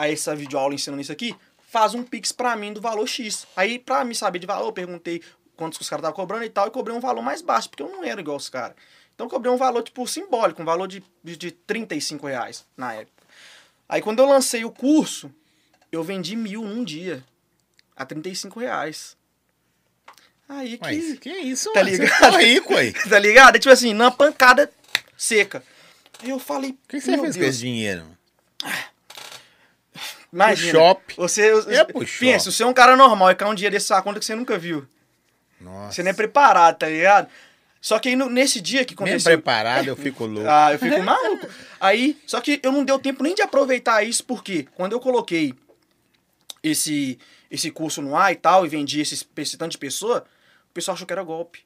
a 0.00 0.10
essa 0.10 0.34
videoaula 0.34 0.74
ensinando 0.74 1.02
isso 1.02 1.12
aqui, 1.12 1.36
faz 1.68 1.94
um 1.94 2.02
pix 2.02 2.32
pra 2.32 2.56
mim 2.56 2.72
do 2.72 2.80
valor 2.80 3.06
X. 3.06 3.46
Aí, 3.54 3.78
pra 3.78 4.02
me 4.04 4.14
saber 4.14 4.38
de 4.38 4.46
valor, 4.46 4.68
eu 4.68 4.72
perguntei 4.72 5.22
quantos 5.56 5.76
que 5.76 5.82
os 5.82 5.90
caras 5.90 6.00
estavam 6.02 6.16
cobrando 6.16 6.44
e 6.44 6.48
tal, 6.48 6.66
e 6.68 6.70
cobrei 6.70 6.96
um 6.96 7.00
valor 7.00 7.20
mais 7.22 7.42
baixo, 7.42 7.68
porque 7.68 7.82
eu 7.82 7.88
não 7.90 8.02
era 8.02 8.18
igual 8.20 8.36
os 8.38 8.48
caras. 8.48 8.74
Então 9.14 9.26
eu 9.26 9.30
cobrei 9.30 9.52
um 9.52 9.58
valor, 9.58 9.82
tipo, 9.82 10.06
simbólico, 10.06 10.62
um 10.62 10.64
valor 10.64 10.88
de, 10.88 11.04
de, 11.22 11.36
de 11.36 11.50
35 11.50 12.26
reais 12.26 12.64
na 12.74 12.94
época. 12.94 13.22
Aí 13.86 14.00
quando 14.00 14.20
eu 14.20 14.26
lancei 14.26 14.64
o 14.64 14.70
curso, 14.70 15.30
eu 15.92 16.02
vendi 16.02 16.34
mil 16.34 16.62
num 16.62 16.82
dia. 16.82 17.22
A 17.94 18.06
35 18.06 18.58
reais. 18.58 19.14
Aí 20.48 20.78
que. 20.78 20.82
Mas 20.84 21.18
que 21.18 21.28
isso, 21.28 21.70
Tá 21.74 21.84
mano? 21.84 21.90
Ligado? 21.96 22.14
ficou 22.24 22.38
rico 22.38 22.74
aí. 22.76 22.92
tá 23.10 23.18
ligado? 23.18 23.56
É 23.56 23.58
tipo 23.58 23.72
assim, 23.72 23.92
na 23.92 24.10
pancada 24.10 24.72
seca. 25.16 25.62
Aí 26.22 26.30
eu 26.30 26.38
falei. 26.38 26.70
O 26.70 26.88
que 26.88 26.98
você 27.00 27.08
fez 27.18 27.20
com 27.20 27.22
Deus, 27.30 27.36
esse 27.36 27.58
dinheiro? 27.58 28.06
Imagina. 30.32 30.78
Shopping. 30.78 31.14
Você, 31.16 31.42
É 31.68 31.84
pro 31.84 32.06
shopping. 32.06 32.32
pensa, 32.32 32.50
você 32.52 32.62
é 32.62 32.66
um 32.66 32.72
cara 32.72 32.96
normal 32.96 33.30
e 33.30 33.34
cai 33.34 33.48
um 33.48 33.54
dia 33.54 33.70
desse 33.70 33.86
sua 33.86 34.00
conta 34.02 34.18
que 34.20 34.24
você 34.26 34.34
nunca 34.34 34.56
viu. 34.58 34.86
Nossa. 35.60 35.92
Você 35.92 36.02
não 36.02 36.10
é 36.10 36.14
preparado, 36.14 36.78
tá 36.78 36.86
ligado? 36.88 37.28
Só 37.80 37.98
que 37.98 38.10
aí 38.10 38.16
no- 38.16 38.28
nesse 38.28 38.60
dia 38.60 38.84
que 38.84 38.94
aconteceu. 38.94 39.32
preparado, 39.32 39.88
eu 39.88 39.96
fico 39.96 40.24
louco. 40.26 40.48
Ah, 40.48 40.72
eu 40.72 40.78
fico 40.78 41.02
maluco. 41.02 41.46
Aí, 41.80 42.16
só 42.26 42.40
que 42.40 42.60
eu 42.62 42.70
não 42.72 42.84
deu 42.84 42.98
tempo 42.98 43.22
nem 43.22 43.34
de 43.34 43.42
aproveitar 43.42 44.02
isso, 44.04 44.22
porque 44.24 44.66
quando 44.74 44.92
eu 44.92 45.00
coloquei 45.00 45.54
esse, 46.62 47.18
esse 47.50 47.70
curso 47.70 48.02
no 48.02 48.14
ar 48.16 48.32
e 48.32 48.36
tal, 48.36 48.64
e 48.64 48.68
vendi 48.68 49.00
esse, 49.00 49.26
esse 49.36 49.56
tanto 49.56 49.72
de 49.72 49.78
pessoa, 49.78 50.24
o 50.70 50.74
pessoal 50.74 50.94
achou 50.94 51.06
que 51.06 51.12
era 51.12 51.22
golpe. 51.22 51.60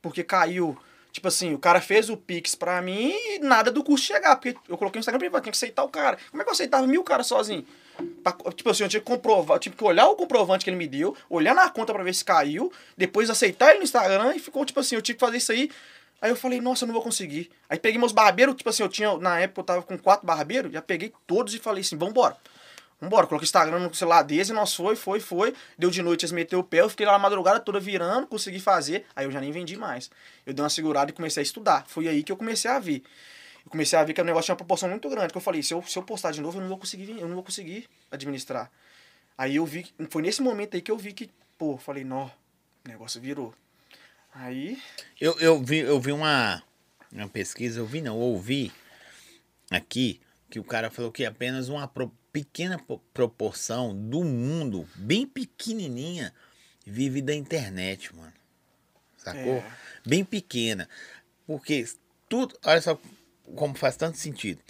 Porque 0.00 0.22
caiu. 0.22 0.78
Tipo 1.12 1.28
assim, 1.28 1.52
o 1.52 1.58
cara 1.58 1.78
fez 1.80 2.08
o 2.08 2.16
Pix 2.16 2.54
pra 2.54 2.80
mim 2.80 3.12
e 3.12 3.38
nada 3.38 3.70
do 3.70 3.84
curso 3.84 4.04
chegar. 4.04 4.34
Porque 4.36 4.56
eu 4.66 4.78
coloquei 4.78 4.98
no 4.98 5.00
Instagram 5.00 5.20
ele, 5.20 5.30
tinha 5.30 5.42
que 5.42 5.50
aceitar 5.50 5.84
o 5.84 5.88
cara. 5.88 6.18
Como 6.30 6.40
é 6.40 6.44
que 6.44 6.48
eu 6.50 6.54
aceitava 6.54 6.86
mil 6.86 7.04
caras 7.04 7.26
sozinho? 7.26 7.66
Pra- 8.24 8.34
tipo 8.54 8.70
assim, 8.70 8.82
eu 8.82 8.88
tinha 8.88 9.00
que 9.00 9.06
comprovar, 9.06 9.56
eu 9.56 9.60
tive 9.60 9.76
que 9.76 9.84
olhar 9.84 10.08
o 10.08 10.16
comprovante 10.16 10.64
que 10.64 10.70
ele 10.70 10.78
me 10.78 10.88
deu, 10.88 11.14
olhar 11.28 11.54
na 11.54 11.68
conta 11.68 11.92
pra 11.92 12.02
ver 12.02 12.14
se 12.14 12.24
caiu, 12.24 12.72
depois 12.96 13.28
aceitar 13.28 13.68
ele 13.70 13.78
no 13.78 13.84
Instagram 13.84 14.34
e 14.34 14.38
ficou 14.38 14.64
tipo 14.64 14.80
assim, 14.80 14.94
eu 14.94 15.02
tive 15.02 15.18
que 15.18 15.24
fazer 15.24 15.36
isso 15.36 15.52
aí. 15.52 15.70
Aí 16.20 16.30
eu 16.30 16.36
falei, 16.36 16.60
nossa, 16.60 16.84
eu 16.84 16.86
não 16.86 16.94
vou 16.94 17.02
conseguir. 17.02 17.50
Aí 17.68 17.78
peguei 17.78 17.98
meus 17.98 18.12
barbeiros, 18.12 18.54
tipo 18.54 18.70
assim, 18.70 18.82
eu 18.82 18.88
tinha, 18.88 19.14
na 19.18 19.40
época 19.40 19.60
eu 19.60 19.64
tava 19.64 19.82
com 19.82 19.98
quatro 19.98 20.26
barbeiros, 20.26 20.72
já 20.72 20.80
peguei 20.80 21.12
todos 21.26 21.52
e 21.52 21.58
falei 21.58 21.82
assim, 21.82 21.96
vambora. 21.96 22.36
Vambora, 23.02 23.26
coloquei 23.26 23.44
o 23.44 23.48
Instagram 23.48 23.80
no 23.80 23.92
celular 23.92 24.22
deles 24.22 24.48
e 24.48 24.52
nós 24.52 24.72
foi, 24.74 24.94
foi, 24.94 25.18
foi. 25.18 25.52
Deu 25.76 25.90
de 25.90 26.00
noite, 26.02 26.22
eles 26.24 26.30
meteu 26.30 26.60
o 26.60 26.62
pé, 26.64 26.82
eu 26.82 26.88
fiquei 26.88 27.04
lá 27.04 27.16
a 27.16 27.18
madrugada 27.18 27.58
toda 27.58 27.80
virando, 27.80 28.28
consegui 28.28 28.60
fazer. 28.60 29.04
Aí 29.16 29.24
eu 29.24 29.30
já 29.32 29.40
nem 29.40 29.50
vendi 29.50 29.76
mais. 29.76 30.08
Eu 30.46 30.54
dei 30.54 30.62
uma 30.62 30.70
segurada 30.70 31.10
e 31.10 31.12
comecei 31.12 31.40
a 31.40 31.42
estudar. 31.42 31.84
Foi 31.88 32.06
aí 32.06 32.22
que 32.22 32.30
eu 32.30 32.36
comecei 32.36 32.70
a 32.70 32.78
ver. 32.78 33.02
Eu 33.64 33.70
comecei 33.72 33.98
a 33.98 34.04
ver 34.04 34.12
que 34.14 34.20
o 34.20 34.24
negócio 34.24 34.44
tinha 34.46 34.52
uma 34.52 34.58
proporção 34.58 34.88
muito 34.88 35.08
grande. 35.10 35.32
Que 35.32 35.36
eu 35.36 35.42
falei, 35.42 35.64
se 35.64 35.74
eu, 35.74 35.82
se 35.82 35.98
eu 35.98 36.02
postar 36.04 36.30
de 36.30 36.40
novo, 36.40 36.58
eu 36.58 36.62
não 36.62 36.68
vou 36.68 36.78
conseguir, 36.78 37.10
eu 37.10 37.26
não 37.26 37.34
vou 37.34 37.42
conseguir 37.42 37.88
administrar. 38.08 38.70
Aí 39.36 39.56
eu 39.56 39.66
vi, 39.66 39.84
foi 40.08 40.22
nesse 40.22 40.40
momento 40.40 40.76
aí 40.76 40.80
que 40.80 40.90
eu 40.90 40.96
vi 40.96 41.12
que, 41.12 41.28
pô, 41.58 41.76
falei, 41.76 42.04
nó, 42.04 42.26
o 42.26 42.88
negócio 42.88 43.20
virou. 43.20 43.52
Aí, 44.32 44.80
Eu, 45.20 45.36
eu 45.40 45.60
vi, 45.60 45.78
eu 45.78 45.98
vi 46.00 46.12
uma, 46.12 46.62
uma 47.12 47.28
pesquisa, 47.28 47.80
eu 47.80 47.86
vi 47.86 48.00
não, 48.00 48.14
eu 48.14 48.20
ouvi 48.20 48.72
aqui 49.70 50.20
que 50.48 50.60
o 50.60 50.64
cara 50.64 50.88
falou 50.90 51.10
que 51.10 51.24
apenas 51.24 51.68
uma 51.68 51.88
pro- 51.88 52.12
pequena 52.32 52.78
po- 52.78 52.98
proporção 53.12 53.94
do 53.94 54.24
mundo, 54.24 54.88
bem 54.94 55.26
pequenininha, 55.26 56.32
vive 56.86 57.20
da 57.20 57.34
internet, 57.34 58.14
mano. 58.14 58.32
Sacou? 59.16 59.56
É. 59.58 59.72
Bem 60.04 60.24
pequena. 60.24 60.88
Porque 61.46 61.86
tudo, 62.28 62.58
olha 62.64 62.80
só 62.80 62.98
como 63.54 63.74
faz 63.74 63.96
tanto 63.96 64.18
sentido. 64.18 64.60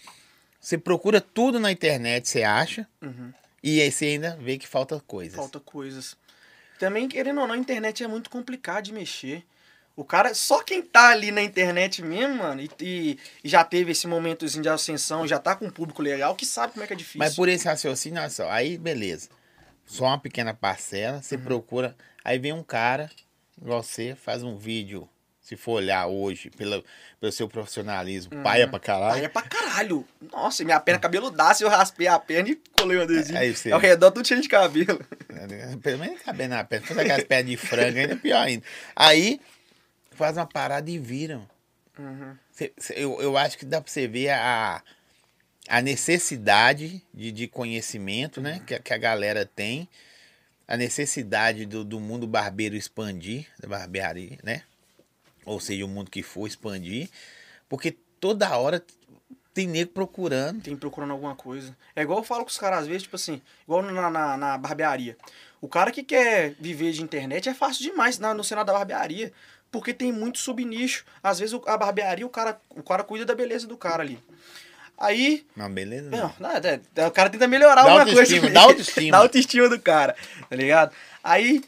Você 0.60 0.76
procura 0.76 1.20
tudo 1.20 1.58
na 1.58 1.72
internet, 1.72 2.28
você 2.28 2.42
acha, 2.42 2.86
uhum, 3.00 3.32
e 3.62 3.80
aí 3.80 3.90
você 3.90 4.06
ainda 4.06 4.36
vê 4.36 4.56
que 4.58 4.66
falta 4.66 5.00
coisas. 5.00 5.34
falta 5.34 5.58
coisas. 5.58 6.16
Também, 6.78 7.08
querendo 7.08 7.40
ou 7.40 7.46
não, 7.46 7.54
a 7.54 7.58
internet 7.58 8.02
é 8.02 8.08
muito 8.08 8.30
complicado 8.30 8.84
de 8.84 8.92
mexer. 8.92 9.44
O 9.94 10.04
cara, 10.04 10.34
só 10.34 10.62
quem 10.62 10.80
tá 10.82 11.10
ali 11.10 11.30
na 11.30 11.42
internet 11.42 12.02
mesmo, 12.02 12.36
mano, 12.36 12.62
e, 12.62 12.70
e- 12.80 13.18
já 13.44 13.62
teve 13.62 13.92
esse 13.92 14.06
momentozinho 14.06 14.62
de 14.62 14.68
ascensão, 14.68 15.26
já 15.26 15.38
tá 15.38 15.54
com 15.54 15.66
um 15.66 15.70
público 15.70 16.00
legal, 16.02 16.34
que 16.34 16.46
sabe 16.46 16.72
como 16.72 16.82
é 16.82 16.86
que 16.86 16.94
é 16.94 16.96
difícil. 16.96 17.18
Mas 17.18 17.34
por 17.36 17.48
esse 17.48 17.66
raciocínio, 17.66 18.20
olha 18.20 18.30
só, 18.30 18.50
aí 18.50 18.78
beleza. 18.78 19.28
Só 19.84 20.04
uma 20.06 20.18
pequena 20.18 20.54
parcela, 20.54 21.20
você 21.20 21.34
Uhum. 21.36 21.42
procura. 21.42 21.94
Aí 22.24 22.38
vem 22.38 22.52
um 22.52 22.62
cara, 22.62 23.10
igual 23.60 23.82
você, 23.82 24.14
faz 24.14 24.42
um 24.42 24.56
vídeo. 24.56 25.08
Se 25.42 25.56
for 25.56 25.72
olhar 25.72 26.06
hoje, 26.06 26.48
pelo, 26.50 26.82
pelo 27.20 27.32
seu 27.32 27.48
profissionalismo, 27.48 28.42
paia 28.44 28.66
pra 28.68 28.78
Aí 28.78 28.80
caralho. 28.82 29.24
é 29.24 29.28
pra 29.28 29.42
caralho. 29.42 30.06
Nossa, 30.30 30.64
minha 30.64 30.78
perna 30.78 31.00
cabeludaça, 31.00 31.64
eu 31.64 31.68
raspei 31.68 32.06
a 32.06 32.16
perna 32.18 32.50
e 32.50 32.60
colei 32.78 32.96
um 32.96 33.02
adesivo. 33.02 33.36
Aí 33.36 33.54
você- 33.54 33.72
Ao 33.72 33.80
redor 33.80 34.12
tudo 34.12 34.26
cheio 34.26 34.40
de 34.40 34.48
cabelo. 34.48 35.04
Pelo 35.82 35.98
menos 35.98 36.22
caber 36.22 36.48
na 36.48 36.62
perna. 36.62 36.86
Faz 36.86 36.98
aquelas 37.00 37.24
pernas 37.24 37.50
de 37.50 37.56
frango, 37.56 37.98
ainda 37.98 38.16
pior 38.16 38.40
ainda. 38.40 38.64
Aí 38.94 39.40
faz 40.16 40.36
uma 40.36 40.46
parada 40.46 40.90
e 40.90 40.98
viram. 40.98 41.48
Uhum. 41.98 42.36
Cê- 42.52 42.72
cê- 42.78 42.94
eu, 42.96 43.20
eu 43.20 43.36
acho 43.36 43.58
que 43.58 43.64
dá 43.64 43.80
pra 43.80 43.90
você 43.90 44.06
ver 44.08 44.30
a, 44.30 44.82
a 45.68 45.80
necessidade 45.82 47.02
de, 47.12 47.30
de 47.32 47.46
conhecimento, 47.48 48.40
né? 48.40 48.62
Que, 48.66 48.74
a- 48.74 48.78
que 48.78 48.92
a 48.94 48.98
galera 48.98 49.44
tem. 49.46 49.88
A 50.66 50.76
necessidade 50.76 51.66
do, 51.66 51.84
do 51.84 52.00
mundo 52.00 52.26
barbeiro 52.26 52.74
expandir, 52.76 53.46
da 53.60 53.68
barbearia, 53.68 54.38
né? 54.42 54.62
Ou 55.44 55.60
seja, 55.60 55.84
o 55.84 55.88
mundo 55.88 56.10
que 56.10 56.22
for 56.22 56.46
expandir. 56.46 57.10
Porque 57.68 57.90
toda 58.20 58.56
hora 58.56 58.82
tem 59.52 59.66
nego 59.66 59.90
procurando. 59.90 60.62
Tem 60.62 60.76
procurando 60.76 61.10
alguma 61.10 61.34
coisa. 61.34 61.76
É 61.94 62.02
igual 62.02 62.20
eu 62.20 62.24
falo 62.24 62.44
com 62.44 62.48
os 62.50 62.56
caras 62.56 62.80
às 62.80 62.86
vezes, 62.86 63.02
tipo 63.02 63.16
assim, 63.16 63.42
igual 63.64 63.82
na, 63.82 64.08
na, 64.08 64.36
na 64.36 64.56
barbearia. 64.58 65.16
O 65.60 65.68
cara 65.68 65.90
que 65.90 66.02
quer 66.02 66.54
viver 66.58 66.92
de 66.92 67.02
internet 67.02 67.48
é 67.48 67.54
fácil 67.54 67.82
demais 67.82 68.18
na, 68.18 68.32
no 68.32 68.42
cenário 68.42 68.66
da 68.66 68.72
barbearia. 68.72 69.32
Porque 69.72 69.92
tem 69.92 70.12
muito 70.12 70.38
subnicho. 70.38 71.04
Às 71.22 71.40
vezes 71.40 71.58
a 71.66 71.76
barbearia, 71.78 72.24
o 72.26 72.28
cara, 72.30 72.60
o 72.70 72.82
cara 72.82 73.02
cuida 73.02 73.24
da 73.24 73.34
beleza 73.34 73.66
do 73.66 73.76
cara 73.76 74.02
ali. 74.02 74.20
Aí, 74.98 75.44
Não, 75.56 75.68
beleza? 75.72 76.10
Não, 76.10 76.32
nada, 76.38 76.80
é, 76.94 77.06
o 77.06 77.10
cara 77.10 77.28
tenta 77.28 77.48
melhorar 77.48 77.82
Dá 77.82 77.90
alguma 77.90 78.00
autoestima, 78.02 78.40
coisa. 78.42 78.54
dá 78.54 78.60
autoestima. 78.60 79.10
dá 79.10 79.18
autoestima 79.18 79.68
do 79.68 79.80
cara, 79.80 80.14
tá 80.48 80.54
ligado? 80.54 80.92
Aí, 81.24 81.60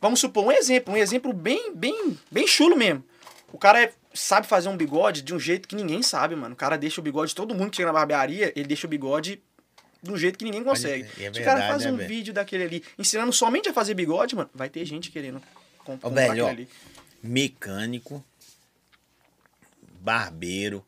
vamos 0.00 0.18
supor, 0.18 0.44
um 0.46 0.50
exemplo, 0.50 0.92
um 0.94 0.96
exemplo 0.96 1.32
bem, 1.32 1.72
bem, 1.76 2.18
bem 2.28 2.46
chulo 2.46 2.74
mesmo. 2.76 3.04
O 3.52 3.58
cara 3.58 3.82
é- 3.84 3.92
sabe 4.14 4.46
fazer 4.48 4.68
um 4.68 4.76
bigode 4.76 5.22
de 5.22 5.32
um 5.32 5.38
jeito 5.38 5.68
que 5.68 5.76
ninguém 5.76 6.02
sabe, 6.02 6.34
mano. 6.34 6.54
O 6.54 6.56
cara 6.56 6.76
deixa 6.76 7.00
o 7.00 7.04
bigode, 7.04 7.34
todo 7.34 7.54
mundo 7.54 7.70
que 7.70 7.76
chega 7.76 7.86
na 7.92 7.92
barbearia, 7.92 8.52
ele 8.56 8.66
deixa 8.66 8.86
o 8.86 8.90
bigode 8.90 9.40
do 10.02 10.16
jeito 10.16 10.36
que 10.38 10.44
ninguém 10.44 10.64
consegue. 10.64 11.04
É 11.04 11.06
Se 11.32 11.40
o 11.40 11.44
cara 11.44 11.60
verdade, 11.60 11.68
faz 11.68 11.84
né, 11.84 11.92
um 11.92 11.96
vídeo 12.08 12.34
daquele 12.34 12.64
ali, 12.64 12.84
ensinando 12.98 13.32
somente 13.32 13.68
a 13.68 13.72
fazer 13.72 13.94
bigode, 13.94 14.34
mano, 14.34 14.50
vai 14.52 14.68
ter 14.68 14.84
gente 14.84 15.10
querendo 15.12 15.36
Ô, 15.36 15.84
comprar 15.84 16.08
velho, 16.10 16.30
aquele 16.30 16.42
ó, 16.42 16.48
ali. 16.48 16.68
Mecânico, 17.22 18.24
barbeiro, 20.00 20.84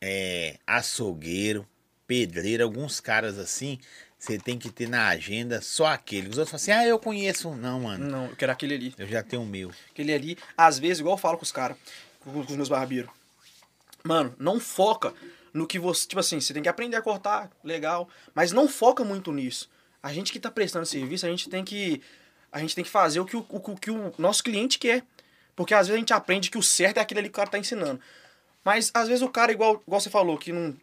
é, 0.00 0.58
açougueiro, 0.66 1.66
pedreiro, 2.06 2.64
alguns 2.64 3.00
caras 3.00 3.38
assim, 3.38 3.78
você 4.18 4.38
tem 4.38 4.58
que 4.58 4.70
ter 4.70 4.88
na 4.88 5.08
agenda 5.08 5.60
só 5.60 5.86
aquele. 5.86 6.28
Os 6.28 6.38
outros 6.38 6.50
falam 6.50 6.56
assim, 6.62 6.70
ah, 6.72 6.86
eu 6.86 6.98
conheço. 6.98 7.48
um." 7.48 7.56
Não, 7.56 7.80
mano, 7.80 8.04
Não, 8.10 8.26
eu 8.26 8.36
quero 8.36 8.52
aquele 8.52 8.74
ali. 8.74 8.94
eu 8.98 9.06
já 9.06 9.22
tenho 9.22 9.42
o 9.42 9.46
meu. 9.46 9.70
Aquele 9.90 10.12
ali, 10.12 10.38
às 10.56 10.78
vezes, 10.78 11.00
igual 11.00 11.14
eu 11.14 11.18
falo 11.18 11.36
com 11.38 11.44
os 11.44 11.52
caras, 11.52 11.76
com, 12.20 12.32
com 12.32 12.40
os 12.40 12.56
meus 12.56 12.68
barbeiros. 12.68 13.10
Mano, 14.04 14.34
não 14.38 14.58
foca 14.58 15.14
no 15.54 15.66
que 15.66 15.78
você. 15.78 16.06
Tipo 16.06 16.20
assim, 16.20 16.40
você 16.40 16.52
tem 16.52 16.62
que 16.62 16.68
aprender 16.68 16.96
a 16.96 17.02
cortar, 17.02 17.50
legal. 17.62 18.08
Mas 18.34 18.52
não 18.52 18.68
foca 18.68 19.04
muito 19.04 19.32
nisso. 19.32 19.70
A 20.02 20.12
gente 20.12 20.32
que 20.32 20.40
tá 20.40 20.50
prestando 20.50 20.84
serviço, 20.86 21.24
a 21.24 21.28
gente 21.28 21.48
tem 21.48 21.64
que. 21.64 22.02
A 22.50 22.58
gente 22.58 22.74
tem 22.74 22.84
que 22.84 22.90
fazer 22.90 23.20
o 23.20 23.24
que 23.24 23.36
o, 23.36 23.46
o, 23.48 23.56
o 23.56 23.76
que 23.76 23.90
o 23.90 24.12
nosso 24.18 24.42
cliente 24.42 24.78
quer. 24.78 25.04
Porque 25.54 25.74
às 25.74 25.86
vezes 25.88 25.96
a 25.96 25.98
gente 26.00 26.12
aprende 26.12 26.50
que 26.50 26.58
o 26.58 26.62
certo 26.62 26.98
é 26.98 27.00
aquele 27.00 27.20
ali 27.20 27.28
que 27.28 27.34
o 27.34 27.36
cara 27.36 27.50
tá 27.50 27.58
ensinando. 27.58 28.00
Mas 28.64 28.90
às 28.94 29.08
vezes 29.08 29.22
o 29.22 29.28
cara, 29.28 29.52
igual, 29.52 29.82
igual 29.86 30.00
você 30.00 30.10
falou, 30.10 30.36
que 30.38 30.52
não. 30.52 30.74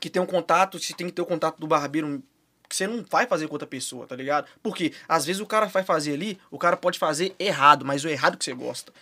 Que 0.00 0.08
tem 0.08 0.22
um 0.22 0.26
contato, 0.26 0.78
se 0.78 0.94
tem 0.94 1.08
que 1.08 1.12
ter 1.12 1.22
o 1.22 1.26
contato 1.26 1.58
do 1.58 1.66
barbeiro 1.66 2.22
que 2.68 2.76
você 2.76 2.86
não 2.86 3.04
vai 3.10 3.26
fazer 3.26 3.46
com 3.48 3.54
outra 3.54 3.66
pessoa, 3.66 4.06
tá 4.06 4.14
ligado? 4.14 4.46
Porque 4.62 4.92
às 5.08 5.24
vezes 5.24 5.40
o 5.40 5.46
cara 5.46 5.66
vai 5.66 5.82
fazer 5.82 6.12
ali, 6.12 6.38
o 6.50 6.58
cara 6.58 6.76
pode 6.76 6.98
fazer 6.98 7.34
errado, 7.38 7.84
mas 7.84 8.04
o 8.04 8.08
errado 8.08 8.36
que 8.36 8.44
você 8.44 8.52
gosta. 8.52 8.92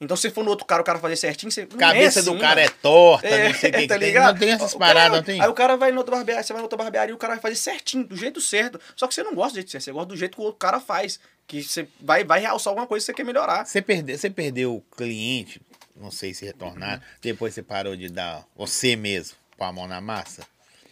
Então 0.00 0.16
se 0.16 0.22
você 0.22 0.30
for 0.30 0.44
no 0.44 0.50
outro 0.50 0.66
cara, 0.66 0.82
o 0.82 0.84
cara 0.84 0.98
fazer 0.98 1.16
certinho, 1.16 1.50
você. 1.50 1.64
Cabeça 1.64 2.18
é 2.18 2.22
do 2.22 2.32
assim, 2.32 2.40
cara 2.40 2.60
mano. 2.60 2.66
é 2.66 2.78
torta, 2.82 3.26
É, 3.28 3.48
não 3.48 3.54
sei 3.54 3.70
o 3.70 3.72
que, 3.72 3.86
tá 3.88 3.94
que 3.94 4.00
tem. 4.00 4.08
ligado? 4.08 4.32
Não 4.34 4.38
tem 4.40 4.50
essas 4.50 4.74
O 4.74 4.78
cara- 4.78 4.92
paradas, 4.94 5.16
não 5.16 5.24
tem? 5.24 5.40
Aí 5.40 5.48
o 5.48 5.54
cara 5.54 5.76
vai 5.76 5.92
no 5.92 5.98
outro 5.98 6.14
barbearia, 6.14 6.42
você 6.42 6.52
vai 6.52 6.60
no 6.60 6.64
outro 6.64 6.76
barbearia, 6.76 7.12
e 7.12 7.14
o 7.14 7.18
cara 7.18 7.34
vai 7.34 7.40
fazer 7.40 7.54
certinho, 7.54 8.04
do 8.04 8.16
jeito 8.16 8.40
certo. 8.40 8.78
Só 8.96 9.06
que 9.06 9.14
você 9.14 9.22
não 9.22 9.34
gosta 9.34 9.52
do 9.52 9.54
jeito 9.54 9.70
certo, 9.70 9.84
você 9.84 9.92
gosta 9.92 10.08
do 10.08 10.16
jeito 10.16 10.34
que 10.34 10.40
o 10.42 10.44
outro 10.44 10.58
cara 10.58 10.80
faz. 10.80 11.18
Que 11.46 11.62
você 11.62 11.86
vai, 12.00 12.24
vai 12.24 12.40
realçar 12.40 12.70
alguma 12.70 12.86
coisa 12.86 13.02
que 13.04 13.06
você 13.06 13.14
quer 13.14 13.24
melhorar. 13.24 13.66
Você 13.66 13.82
perdeu, 13.82 14.16
você 14.16 14.30
perdeu 14.30 14.76
o 14.76 14.80
cliente, 14.96 15.60
não 15.94 16.10
sei 16.10 16.34
se 16.34 16.44
retornar, 16.44 17.02
depois 17.20 17.54
você 17.54 17.62
parou 17.62 17.96
de 17.96 18.08
dar 18.08 18.44
você 18.56 18.96
mesmo, 18.96 19.36
pôr 19.56 19.64
a 19.64 19.72
mão 19.72 19.86
na 19.86 20.00
massa? 20.00 20.46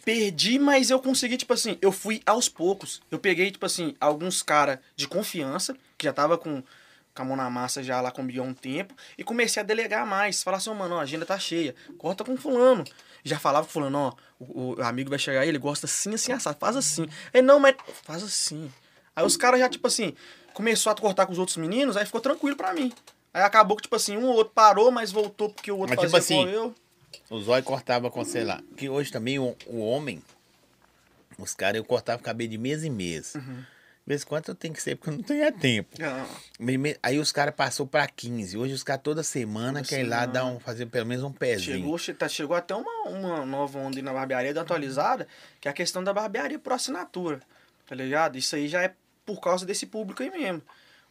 Perdi, 0.05 0.59
mas 0.59 0.89
eu 0.89 0.99
consegui, 0.99 1.37
tipo 1.37 1.53
assim, 1.53 1.77
eu 1.81 1.91
fui 1.91 2.21
aos 2.25 2.49
poucos. 2.49 3.01
Eu 3.09 3.17
peguei, 3.17 3.49
tipo 3.49 3.65
assim, 3.65 3.95
alguns 4.01 4.43
caras 4.43 4.79
de 4.97 5.07
confiança, 5.07 5.77
que 5.97 6.05
já 6.05 6.11
tava 6.11 6.37
com, 6.37 6.61
com 7.15 7.21
a 7.21 7.25
mão 7.25 7.37
na 7.37 7.49
massa 7.49 7.81
já 7.81 8.01
lá 8.01 8.11
comigo 8.11 8.41
há 8.41 8.43
um 8.43 8.53
tempo, 8.53 8.93
e 9.17 9.23
comecei 9.23 9.61
a 9.61 9.65
delegar 9.65 10.05
mais. 10.05 10.43
Falar 10.43 10.57
assim, 10.57 10.69
ó, 10.69 10.73
mano, 10.73 10.99
a 10.99 11.03
agenda 11.03 11.25
tá 11.25 11.39
cheia, 11.39 11.73
corta 11.97 12.23
com 12.23 12.35
fulano. 12.35 12.83
Já 13.23 13.39
falava 13.39 13.65
com 13.65 13.71
fulano, 13.71 13.97
ó, 13.97 14.13
o, 14.37 14.75
o 14.75 14.83
amigo 14.83 15.09
vai 15.09 15.17
chegar 15.17 15.39
aí, 15.39 15.47
ele 15.47 15.57
gosta 15.57 15.85
assim, 15.85 16.13
assim, 16.13 16.33
assado, 16.33 16.57
faz 16.59 16.75
assim. 16.75 17.07
Ele, 17.33 17.43
não, 17.43 17.57
mas 17.57 17.75
faz 18.03 18.21
assim. 18.23 18.69
Aí 19.15 19.25
os 19.25 19.37
caras 19.37 19.61
já, 19.61 19.69
tipo 19.69 19.87
assim, 19.87 20.13
começou 20.53 20.91
a 20.91 20.95
cortar 20.95 21.25
com 21.25 21.31
os 21.33 21.39
outros 21.39 21.57
meninos, 21.57 21.97
aí 21.97 22.05
ficou 22.05 22.21
tranquilo 22.21 22.55
pra 22.55 22.73
mim. 22.73 22.91
Aí 23.33 23.41
acabou 23.41 23.75
que, 23.75 23.83
tipo 23.83 23.95
assim, 23.95 24.15
um 24.17 24.25
ou 24.25 24.35
outro 24.35 24.53
parou, 24.53 24.91
mas 24.91 25.11
voltou 25.11 25.49
porque 25.49 25.71
o 25.71 25.77
outro 25.77 25.95
Mas, 25.95 25.99
tipo 26.05 26.11
fazia 26.11 26.37
assim, 26.37 26.49
igual 26.49 26.65
eu. 26.67 26.75
O 27.29 27.39
zóio 27.41 27.63
cortava 27.63 28.09
com, 28.11 28.23
sei 28.23 28.43
lá. 28.43 28.61
Que 28.77 28.87
hoje 28.89 29.11
também 29.11 29.39
o, 29.39 29.55
o 29.67 29.79
homem, 29.79 30.21
os 31.37 31.53
caras, 31.53 31.77
eu 31.77 31.83
cortava 31.83 32.19
o 32.21 32.23
cabelo 32.23 32.49
de 32.51 32.57
mês 32.57 32.83
em 32.83 32.89
mês. 32.89 33.33
Uhum. 33.35 33.41
De 34.05 34.07
vez 34.09 34.21
em 34.21 34.25
quando 34.25 34.49
eu 34.49 34.55
tenho 34.55 34.73
que 34.73 34.81
ser, 34.83 34.97
porque 34.97 35.09
eu 35.11 35.15
não 35.15 35.23
tenho 35.23 35.43
é 35.43 35.51
tempo. 35.51 35.89
Me- 36.59 36.97
Aí 37.01 37.17
os 37.17 37.31
caras 37.31 37.55
passou 37.55 37.87
pra 37.87 38.05
15. 38.05 38.57
Hoje 38.57 38.73
os 38.73 38.83
caras 38.83 39.01
toda 39.01 39.23
semana 39.23 39.79
Toda 39.79 39.87
querem 39.89 40.05
ir 40.05 40.09
lá 40.09 40.25
dar 40.25 40.45
um, 40.45 40.59
fazer 40.59 40.85
pelo 40.87 41.05
menos 41.05 41.23
um 41.23 41.31
pezinho. 41.31 41.77
Chegou, 41.77 41.97
che- 41.97 42.13
tá- 42.13 42.27
chegou 42.27 42.55
até 42.55 42.75
uma, 42.75 43.07
uma 43.07 43.45
nova 43.45 43.79
onda 43.79 44.01
na 44.01 44.11
barbearia 44.13 44.53
da 44.53 44.61
atualizada, 44.61 45.25
que 45.61 45.67
é 45.69 45.71
a 45.71 45.73
questão 45.73 46.03
da 46.03 46.13
barbearia 46.13 46.59
por 46.59 46.73
assinatura. 46.73 47.39
Tá 47.87 47.95
ligado? 47.95 48.37
Isso 48.37 48.55
aí 48.55 48.67
já 48.67 48.83
é 48.83 48.93
por 49.25 49.39
causa 49.39 49.65
desse 49.65 49.85
público 49.85 50.23
aí 50.23 50.29
mesmo. 50.29 50.61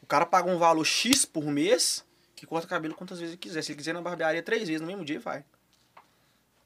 O 0.03 0.07
cara 0.07 0.27
paga 0.27 0.51
um 0.51 0.59
valor 0.59 0.85
X 0.85 1.25
por 1.25 1.45
mês 1.47 2.05
que 2.35 2.47
corta 2.47 2.67
cabelo 2.67 2.95
quantas 2.95 3.21
vezes 3.21 3.35
ele 3.35 3.39
quiser. 3.39 3.63
Se 3.63 3.71
ele 3.71 3.79
quiser 3.79 3.95
na 3.95 4.03
barbearia 4.03 4.43
três 4.43 4.67
vezes 4.67 4.81
no 4.81 4.87
mesmo 4.87 5.05
dia, 5.05 5.21
vai. 5.21 5.45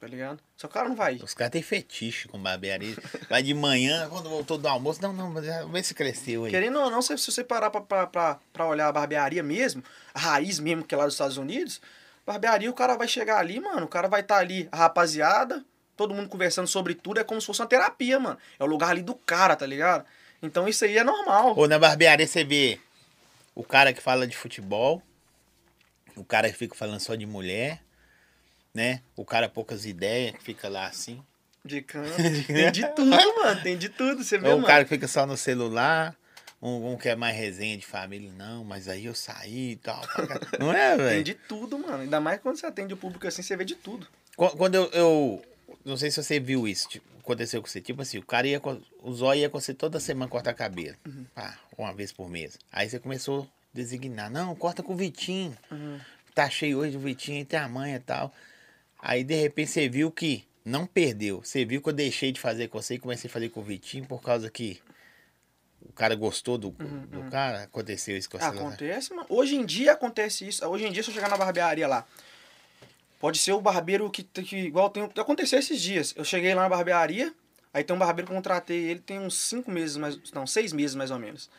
Tá 0.00 0.06
ligado? 0.06 0.40
Só 0.56 0.66
o 0.66 0.70
cara 0.70 0.88
não 0.88 0.96
vai. 0.96 1.16
Os 1.16 1.34
caras 1.34 1.52
têm 1.52 1.62
fetiche 1.62 2.28
com 2.28 2.42
barbearia. 2.42 2.96
Vai 3.28 3.42
de 3.42 3.52
manhã, 3.52 4.08
quando 4.08 4.28
voltou 4.28 4.56
do 4.56 4.68
almoço. 4.68 5.02
Não, 5.02 5.12
não, 5.12 5.30
mas 5.30 5.44
vê 5.44 5.82
se 5.82 5.94
cresceu 5.94 6.44
aí. 6.44 6.50
Querendo 6.50 6.78
ou 6.78 6.90
não, 6.90 7.02
se 7.02 7.16
se 7.18 7.30
você 7.30 7.44
parar 7.44 7.70
pra, 7.70 7.80
pra, 7.80 8.06
pra, 8.06 8.38
pra 8.52 8.66
olhar 8.66 8.88
a 8.88 8.92
barbearia 8.92 9.42
mesmo, 9.42 9.82
a 10.14 10.18
raiz 10.18 10.58
mesmo 10.58 10.84
que 10.84 10.94
é 10.94 10.98
lá 10.98 11.04
dos 11.04 11.14
Estados 11.14 11.36
Unidos, 11.36 11.80
barbearia 12.26 12.70
o 12.70 12.74
cara 12.74 12.96
vai 12.96 13.08
chegar 13.08 13.38
ali, 13.38 13.60
mano, 13.60 13.84
o 13.84 13.88
cara 13.88 14.08
vai 14.08 14.20
estar 14.20 14.38
ali, 14.38 14.68
a 14.72 14.76
rapaziada, 14.76 15.64
todo 15.96 16.14
mundo 16.14 16.28
conversando 16.28 16.68
sobre 16.68 16.94
tudo, 16.94 17.20
é 17.20 17.24
como 17.24 17.40
se 17.40 17.46
fosse 17.46 17.60
uma 17.60 17.68
terapia, 17.68 18.18
mano. 18.20 18.38
É 18.58 18.64
o 18.64 18.66
lugar 18.66 18.90
ali 18.90 19.02
do 19.02 19.14
cara, 19.14 19.56
tá 19.56 19.66
ligado? 19.66 20.06
Então 20.46 20.68
isso 20.68 20.84
aí 20.84 20.96
é 20.98 21.04
normal. 21.04 21.54
Ou 21.56 21.68
na 21.68 21.78
barbearia 21.78 22.26
você 22.26 22.44
vê 22.44 22.80
o 23.54 23.62
cara 23.64 23.92
que 23.92 24.00
fala 24.00 24.26
de 24.26 24.36
futebol, 24.36 25.02
o 26.16 26.24
cara 26.24 26.50
que 26.50 26.56
fica 26.56 26.74
falando 26.74 27.00
só 27.00 27.14
de 27.14 27.26
mulher, 27.26 27.80
né? 28.74 29.00
O 29.16 29.24
cara 29.24 29.48
poucas 29.48 29.84
ideias, 29.86 30.36
que 30.36 30.42
fica 30.42 30.68
lá 30.68 30.86
assim. 30.86 31.22
De 31.64 31.82
canto. 31.82 32.14
Tem 32.46 32.70
de 32.70 32.86
tudo, 32.94 33.10
mano. 33.36 33.62
Tem 33.62 33.76
de 33.76 33.88
tudo, 33.88 34.22
você 34.22 34.38
vê, 34.38 34.48
Ou 34.48 34.54
o 34.54 34.56
mano. 34.58 34.66
cara 34.66 34.84
que 34.84 34.90
fica 34.90 35.08
só 35.08 35.26
no 35.26 35.36
celular, 35.36 36.14
um, 36.62 36.92
um 36.92 36.96
que 36.96 37.08
é 37.08 37.16
mais 37.16 37.36
resenha 37.36 37.76
de 37.76 37.84
família, 37.84 38.30
não, 38.32 38.62
mas 38.64 38.88
aí 38.88 39.06
eu 39.06 39.14
saí 39.14 39.72
e 39.72 39.76
tal. 39.76 40.00
Não 40.60 40.72
é, 40.72 40.96
Tem 40.96 41.04
velho? 41.06 41.24
de 41.24 41.34
tudo, 41.34 41.78
mano. 41.78 42.02
Ainda 42.02 42.20
mais 42.20 42.40
quando 42.40 42.56
você 42.56 42.66
atende 42.66 42.94
o 42.94 42.96
público 42.96 43.26
assim, 43.26 43.42
você 43.42 43.56
vê 43.56 43.64
de 43.64 43.74
tudo. 43.74 44.06
Qu- 44.36 44.56
Quando 44.56 44.74
eu, 44.76 44.84
eu- 44.92 45.42
Não 45.86 45.96
sei 45.96 46.10
se 46.10 46.22
você 46.22 46.40
viu 46.40 46.66
isso, 46.66 46.88
tipo, 46.88 47.06
aconteceu 47.20 47.62
com 47.62 47.68
você. 47.68 47.80
Tipo 47.80 48.02
assim, 48.02 48.18
o 48.18 48.22
cara 48.24 48.46
ia. 48.46 48.58
com- 48.60 48.80
O 49.02 49.12
zóio 49.12 49.40
ia 49.40 49.48
com 49.48 49.60
você 49.60 49.72
toda 49.72 50.00
semana 50.00 50.28
cortar 50.28 50.52
cabelo. 50.52 50.96
Uhum. 51.06 51.24
Pá, 51.34 51.58
uma 51.78 51.92
vez 51.94 52.12
por 52.12 52.28
mês. 52.28 52.58
Aí 52.72 52.90
você 52.90 52.98
começou 52.98 53.42
a 53.44 53.46
designar, 53.72 54.28
não, 54.30 54.54
corta 54.56 54.82
com 54.82 54.92
o 54.94 54.96
Vitinho. 54.96 55.56
Uhum. 55.70 56.00
Tá 56.34 56.50
cheio 56.50 56.78
hoje 56.78 56.92
do 56.92 56.98
Vitinho, 56.98 57.46
tem 57.46 57.58
a 57.58 57.68
manha 57.68 57.96
e 57.96 58.00
tal. 58.00 58.34
Aí 59.00 59.22
de 59.22 59.34
repente 59.36 59.70
você 59.70 59.88
viu 59.88 60.10
que 60.10 60.44
não 60.64 60.86
perdeu. 60.86 61.40
Você 61.44 61.64
viu 61.64 61.80
que 61.80 61.88
eu 61.88 61.92
deixei 61.92 62.32
de 62.32 62.40
fazer 62.40 62.66
com 62.68 62.82
você 62.82 62.94
e 62.94 62.98
comecei 62.98 63.30
a 63.30 63.32
fazer 63.32 63.48
com 63.50 63.60
o 63.60 63.62
Vitinho 63.62 64.04
por 64.06 64.20
causa 64.20 64.50
que 64.50 64.80
o 65.80 65.92
cara 65.92 66.14
gostou 66.16 66.58
do, 66.58 66.70
do 66.70 67.30
cara. 67.30 67.62
Aconteceu 67.62 68.16
isso 68.16 68.28
com 68.28 68.38
você. 68.38 68.44
lá. 68.44 68.50
Acontece, 68.50 69.14
mano. 69.14 69.26
Hoje 69.30 69.54
em 69.54 69.64
dia 69.64 69.92
acontece 69.92 70.48
isso. 70.48 70.66
Hoje 70.66 70.84
em 70.84 70.90
dia, 70.92 71.02
se 71.02 71.10
eu 71.10 71.14
chegar 71.14 71.28
na 71.30 71.36
barbearia 71.36 71.86
lá, 71.86 72.04
pode 73.18 73.38
ser 73.38 73.52
o 73.52 73.60
barbeiro 73.60 74.10
que, 74.10 74.22
que 74.22 74.56
igual 74.56 74.90
tem. 74.90 75.04
Aconteceu 75.04 75.58
esses 75.58 75.80
dias. 75.80 76.14
Eu 76.16 76.24
cheguei 76.24 76.54
lá 76.54 76.62
na 76.62 76.68
barbearia, 76.68 77.32
aí 77.72 77.82
tem 77.84 77.94
um 77.94 77.98
barbeiro 77.98 78.26
que 78.26 78.32
eu 78.32 78.36
contratei 78.36 78.84
ele 78.90 79.00
tem 79.00 79.18
uns 79.18 79.38
cinco 79.38 79.70
meses, 79.70 79.96
mais, 79.96 80.18
não, 80.32 80.46
seis 80.46 80.72
meses 80.72 80.94
mais 80.94 81.10
ou 81.10 81.18
menos. 81.18 81.50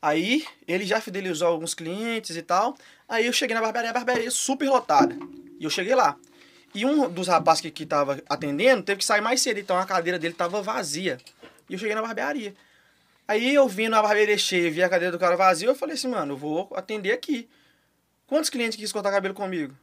Aí 0.00 0.44
ele 0.66 0.86
já 0.86 1.00
fidelizou 1.00 1.48
alguns 1.48 1.74
clientes 1.74 2.36
e 2.36 2.42
tal. 2.42 2.76
Aí 3.08 3.26
eu 3.26 3.32
cheguei 3.32 3.54
na 3.54 3.60
barbearia, 3.60 3.90
a 3.90 3.94
barbearia 3.94 4.30
super 4.30 4.68
lotada. 4.68 5.16
E 5.58 5.64
eu 5.64 5.70
cheguei 5.70 5.94
lá. 5.94 6.16
E 6.74 6.84
um 6.84 7.10
dos 7.10 7.26
rapazes 7.26 7.62
que, 7.62 7.70
que 7.70 7.86
tava 7.86 8.22
atendendo 8.28 8.82
teve 8.82 8.98
que 8.98 9.04
sair 9.04 9.20
mais 9.20 9.40
cedo, 9.40 9.58
então 9.58 9.76
a 9.76 9.86
cadeira 9.86 10.18
dele 10.18 10.34
tava 10.34 10.62
vazia. 10.62 11.18
E 11.68 11.72
eu 11.72 11.78
cheguei 11.78 11.94
na 11.94 12.02
barbearia. 12.02 12.54
Aí 13.26 13.54
eu 13.54 13.68
vim 13.68 13.88
na 13.88 14.00
barbearia 14.00 14.38
cheia, 14.38 14.70
vi 14.70 14.82
a 14.82 14.88
cadeira 14.88 15.12
do 15.12 15.18
cara 15.18 15.36
vazia, 15.36 15.68
eu 15.68 15.74
falei 15.74 15.94
assim, 15.94 16.08
mano, 16.08 16.32
eu 16.32 16.36
vou 16.36 16.70
atender 16.74 17.12
aqui. 17.12 17.48
Quantos 18.26 18.48
clientes 18.48 18.78
quis 18.78 18.92
cortar 18.92 19.10
cabelo 19.10 19.34
comigo? 19.34 19.74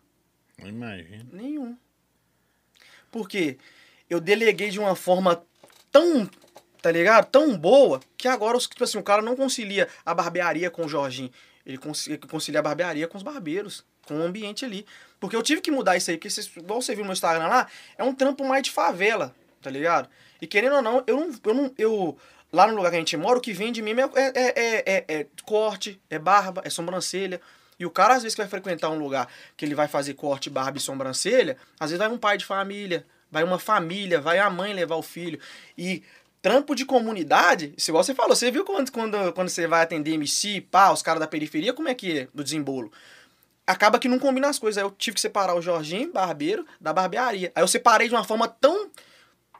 Imagina. 0.64 1.28
Nenhum. 1.32 1.78
Por 3.12 3.28
quê? 3.28 3.58
Eu 4.10 4.20
deleguei 4.20 4.70
de 4.70 4.80
uma 4.80 4.96
forma 4.96 5.44
tão, 5.92 6.30
tá 6.82 6.92
ligado? 6.92 7.26
Tão 7.30 7.58
boa, 7.58 8.00
que 8.18 8.28
agora, 8.28 8.58
tipo 8.60 8.84
assim, 8.84 8.98
o 8.98 9.04
cara 9.04 9.22
não 9.22 9.36
concilia 9.36 9.88
a 10.06 10.14
barbearia 10.14 10.70
com 10.70 10.86
o 10.86 10.90
Jorginho. 10.90 11.32
Ele 11.66 11.78
conci- 11.78 12.18
concilia 12.18 12.60
a 12.60 12.64
barbearia 12.64 13.08
com 13.08 13.18
os 13.18 13.24
barbeiros, 13.24 13.86
com 14.06 14.20
o 14.20 14.24
ambiente 14.24 14.64
ali. 14.64 14.86
Porque 15.20 15.36
eu 15.36 15.42
tive 15.42 15.62
que 15.62 15.72
mudar 15.72 15.98
isso 15.98 16.12
aí, 16.12 16.18
porque 16.18 16.30
vocês, 16.30 16.52
igual 16.56 16.82
você 16.82 16.94
viu 16.94 17.04
no 17.04 17.08
meu 17.08 17.14
Instagram 17.14 17.48
lá, 17.48 17.68
é 17.98 18.04
um 18.04 18.14
trampo 18.14 18.46
mais 18.46 18.64
de 18.64 18.72
favela, 18.72 19.36
tá 19.62 19.70
ligado? 19.70 20.10
E 20.42 20.46
querendo 20.46 20.76
ou 20.76 20.82
não, 20.82 21.04
eu 21.08 21.18
não. 21.20 21.40
Eu 21.44 21.54
não 21.54 21.74
eu, 21.78 22.18
lá 22.54 22.68
no 22.68 22.76
lugar 22.76 22.92
que 22.92 22.98
a 22.98 23.00
gente 23.00 23.18
mora, 23.18 23.38
o 23.38 23.42
que 23.42 23.52
vende 23.52 23.82
mesmo 23.82 24.12
é, 24.16 24.32
é, 24.36 24.54
é, 24.56 24.84
é, 24.86 25.06
é 25.08 25.28
corte, 25.44 26.00
é 26.10 26.20
barba, 26.20 26.62
é 26.64 26.70
sobrancelha. 26.70 27.42
E 27.80 27.86
o 27.86 27.90
cara, 27.90 28.16
às 28.16 28.24
vezes, 28.24 28.36
que 28.36 28.42
vai 28.42 28.50
frequentar 28.50 28.90
um 28.90 28.98
lugar 28.98 29.28
que 29.56 29.66
ele 29.66 29.76
vai 29.76 29.88
fazer 29.88 30.14
corte, 30.14 30.50
barba 30.50 30.78
e 30.78 30.82
sobrancelha, 30.82 31.58
às 31.80 31.92
vezes 31.92 32.00
vai 32.00 32.08
um 32.08 32.18
pai 32.18 32.38
de 32.38 32.46
família, 32.46 33.06
vai 33.32 33.44
uma 33.44 33.60
família, 33.60 34.22
vai 34.22 34.40
a 34.40 34.50
mãe 34.50 34.74
levar 34.74 34.96
o 34.96 35.02
filho. 35.02 35.40
E 35.78 36.04
trampo 36.42 36.76
de 36.76 36.86
comunidade, 36.86 37.74
isso 37.76 37.90
igual 37.90 38.04
você 38.04 38.14
falou, 38.14 38.36
você 38.36 38.52
viu 38.52 38.64
quando, 38.64 38.92
quando, 38.92 39.34
quando 39.34 39.50
você 39.50 39.68
vai 39.68 39.82
atender 39.82 40.14
MC, 40.14 40.62
pá, 40.62 40.92
os 40.92 41.02
caras 41.02 41.20
da 41.20 41.28
periferia, 41.28 41.74
como 41.74 41.90
é 41.90 41.96
que 41.96 42.20
é 42.20 42.28
do 42.34 42.44
desembolo? 42.44 42.92
Acaba 43.66 43.98
que 43.98 44.08
não 44.08 44.20
combina 44.20 44.48
as 44.48 44.60
coisas. 44.60 44.78
Aí 44.78 44.84
eu 44.84 44.92
tive 44.92 45.16
que 45.16 45.22
separar 45.22 45.56
o 45.56 45.62
Jorginho, 45.62 46.14
barbeiro, 46.14 46.66
da 46.80 46.94
barbearia. 46.94 47.52
Aí 47.56 47.64
eu 47.64 47.68
separei 47.68 48.08
de 48.08 48.14
uma 48.14 48.24
forma 48.24 48.48
tão, 48.48 48.92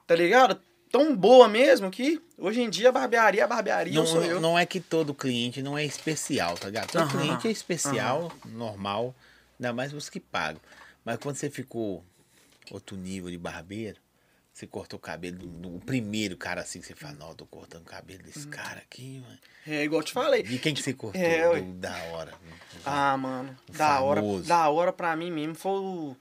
tá 0.06 0.14
ligado? 0.14 0.60
Tão 0.90 1.14
boa 1.16 1.48
mesmo 1.48 1.90
que 1.90 2.20
hoje 2.38 2.60
em 2.62 2.70
dia 2.70 2.88
a 2.88 2.92
barbearia 2.92 3.40
é 3.42 3.44
a 3.44 3.48
barbearia, 3.48 3.92
Não, 3.94 4.06
sou 4.06 4.22
eu. 4.24 4.40
não 4.40 4.58
é 4.58 4.64
que 4.64 4.80
todo 4.80 5.12
cliente 5.14 5.60
não 5.62 5.76
é 5.76 5.84
especial, 5.84 6.56
tá 6.56 6.66
ligado? 6.66 6.90
Todo 6.90 7.02
Aham, 7.02 7.10
cliente 7.18 7.48
é 7.48 7.50
especial, 7.50 8.32
normal, 8.44 9.14
ainda 9.58 9.72
mais 9.72 9.92
os 9.92 10.08
que 10.08 10.20
pagam. 10.20 10.60
Mas 11.04 11.18
quando 11.18 11.36
você 11.36 11.50
ficou 11.50 12.04
outro 12.70 12.96
nível 12.96 13.30
de 13.30 13.36
barbeiro, 13.38 13.98
você 14.52 14.66
cortou 14.66 14.96
o 14.96 15.00
cabelo 15.02 15.36
do, 15.36 15.78
primeiro 15.80 16.34
cara 16.36 16.62
assim, 16.62 16.80
que 16.80 16.86
você 16.86 16.94
fala, 16.94 17.12
não, 17.14 17.28
eu 17.28 17.34
tô 17.34 17.44
cortando 17.46 17.82
o 17.82 17.84
cabelo 17.84 18.20
Uhum. 18.20 18.26
desse 18.26 18.46
cara 18.46 18.78
aqui, 18.78 19.20
mano. 19.22 19.38
É 19.66 19.84
igual 19.84 20.00
eu 20.00 20.06
te 20.06 20.12
falei. 20.12 20.42
De 20.42 20.58
quem 20.58 20.72
que 20.72 20.82
você 20.82 20.94
cortou? 20.94 21.20
É. 21.20 21.60
Do- 21.60 21.72
da 21.74 21.94
hora. 22.04 22.32
Ah, 22.84 23.16
mano. 23.18 23.54
Da 23.76 24.00
hora, 24.00 24.20
famoso. 24.22 24.48
da 24.48 24.68
hora 24.70 24.92
pra 24.92 25.14
mim 25.14 25.30
mesmo 25.30 25.54
foi 25.54 25.72
o. 25.80 26.16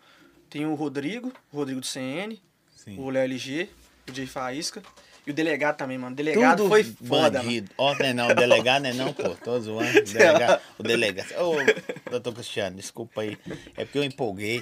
Tem 0.50 0.66
o 0.66 0.74
Rodrigo, 0.76 1.32
o 1.52 1.56
Rodrigo 1.58 1.80
do 1.80 1.86
CN, 1.88 2.42
Sim. 2.76 3.00
o 3.00 3.10
Léo 3.10 3.24
LG, 3.24 3.70
o 4.10 4.14
Jay 4.14 4.28
Faísca. 4.28 4.82
E 5.26 5.32
o 5.32 5.34
delegado 5.34 5.78
também, 5.78 5.98
mano. 5.98 6.14
O 6.14 6.16
delegado 6.16 6.58
Tudo 6.58 6.70
foi 6.70 6.84
foda, 6.84 7.42
bandido. 7.42 7.72
Ó, 7.78 7.96
não 7.96 8.06
é 8.06 8.14
não, 8.14 8.28
o 8.28 8.36
delegado 8.36 8.84
não 8.84 8.90
é 8.90 8.94
não, 8.94 9.12
pô. 9.12 9.30
Tô 9.36 9.60
zoando. 9.60 9.90
O 9.98 10.04
delegado. 10.04 10.62
O 10.78 10.84
delegado. 10.84 11.28
Ô, 11.40 12.12
doutor 12.12 12.34
Cristiano, 12.34 12.76
desculpa 12.76 13.22
aí. 13.22 13.38
É 13.76 13.86
porque 13.86 13.98
eu 13.98 14.04
empolguei. 14.04 14.62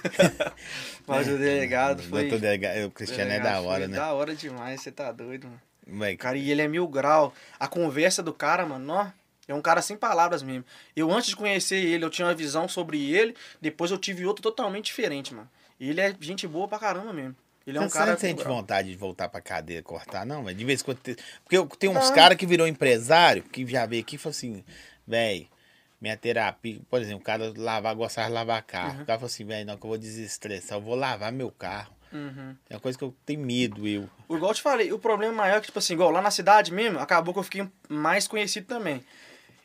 Mas 1.06 1.28
o 1.28 1.38
delegado 1.38 2.02
foi. 2.04 2.22
Doutor 2.22 2.40
delegado, 2.40 2.86
o 2.86 2.92
Cristiano 2.92 3.32
é 3.32 3.40
da 3.40 3.44
delegado 3.44 3.66
hora, 3.66 3.80
foi 3.80 3.88
né? 3.88 3.98
Da 3.98 4.14
hora 4.14 4.36
demais, 4.36 4.82
você 4.82 4.92
tá 4.92 5.12
doido, 5.12 5.50
mano. 5.86 6.18
Cara, 6.18 6.38
e 6.38 6.50
ele 6.50 6.62
é 6.62 6.68
mil 6.68 6.88
grau. 6.88 7.34
A 7.60 7.68
conversa 7.68 8.24
do 8.24 8.34
cara, 8.34 8.66
mano, 8.66 8.94
ó, 8.94 9.08
é 9.50 9.54
um 9.54 9.62
cara 9.62 9.82
sem 9.82 9.98
palavras 9.98 10.42
mesmo. 10.42 10.64
Eu, 10.96 11.12
antes 11.12 11.30
de 11.30 11.36
conhecer 11.36 11.84
ele, 11.84 12.06
eu 12.06 12.10
tinha 12.10 12.26
uma 12.26 12.34
visão 12.34 12.70
sobre 12.70 13.14
ele, 13.14 13.36
depois 13.62 13.92
eu 13.92 13.98
tive 13.98 14.26
outra 14.26 14.42
totalmente 14.42 14.86
diferente, 14.86 15.34
mano. 15.34 15.50
E 15.78 15.90
ele 15.90 16.00
é 16.00 16.16
gente 16.22 16.48
boa 16.48 16.70
pra 16.70 16.80
caramba 16.80 17.12
mesmo. 17.12 17.36
Ele 17.66 17.78
é 17.78 17.82
um 17.82 17.90
você 17.90 17.98
cara. 17.98 18.12
não 18.12 18.20
sente 18.20 18.44
vontade 18.44 18.90
de 18.92 18.98
voltar 18.98 19.30
pra 19.30 19.40
cadeia 19.40 19.82
cortar, 19.82 20.26
não? 20.26 20.44
Mas 20.44 20.56
de 20.58 20.66
vez 20.66 20.82
em 20.82 20.86
quando. 20.86 20.98
te- 20.98 21.16
Porque 21.44 21.58
eu 21.58 21.66
tenho 21.68 21.98
uns 21.98 22.10
caras 22.12 22.38
que 22.38 22.46
virou 22.46 22.68
empresário, 22.68 23.42
que 23.44 23.66
já 23.66 23.86
veio 23.86 24.02
aqui 24.02 24.16
e 24.16 24.20
falou 24.20 24.32
assim, 24.32 24.64
velho, 25.08 25.48
minha 26.02 26.18
terapia, 26.18 26.80
por 26.90 27.02
exemplo, 27.02 27.22
o 27.22 27.24
cara 27.24 27.54
lavar, 27.56 27.96
gostava 27.96 28.28
de 28.28 28.34
lavar 28.34 28.62
carro. 28.64 29.04
O 29.04 29.06
cara 29.06 29.18
falou 29.20 29.28
assim, 29.28 29.46
velho, 29.46 29.66
não, 29.66 29.78
que 29.78 29.86
eu 29.86 29.90
vou 29.90 29.98
desestressar, 29.98 30.78
eu 30.78 30.82
vou 30.82 30.96
lavar 30.96 31.32
meu 31.32 31.50
carro. 31.52 31.94
Uhum. 32.12 32.56
É 32.70 32.76
uma 32.76 32.80
coisa 32.82 32.98
que 32.98 33.04
eu 33.04 33.16
tenho 33.26 33.40
medo, 33.40 33.88
eu. 33.88 34.10
Igual 34.30 34.52
eu 34.52 34.56
te 34.56 34.62
falei, 34.62 34.92
o 34.92 35.00
problema 35.00 35.34
maior 35.34 35.58
é 35.58 35.60
que, 35.62 35.68
tipo 35.68 35.80
assim, 35.80 35.94
igual 35.94 36.12
lá 36.12 36.22
na 36.22 36.30
cidade 36.32 36.72
mesmo, 36.74 37.00
acabou 37.00 37.34
que 37.34 37.40
eu 37.40 37.44
fiquei 37.44 37.68
mais 37.90 38.28
conhecido 38.28 38.68
também. 38.68 39.02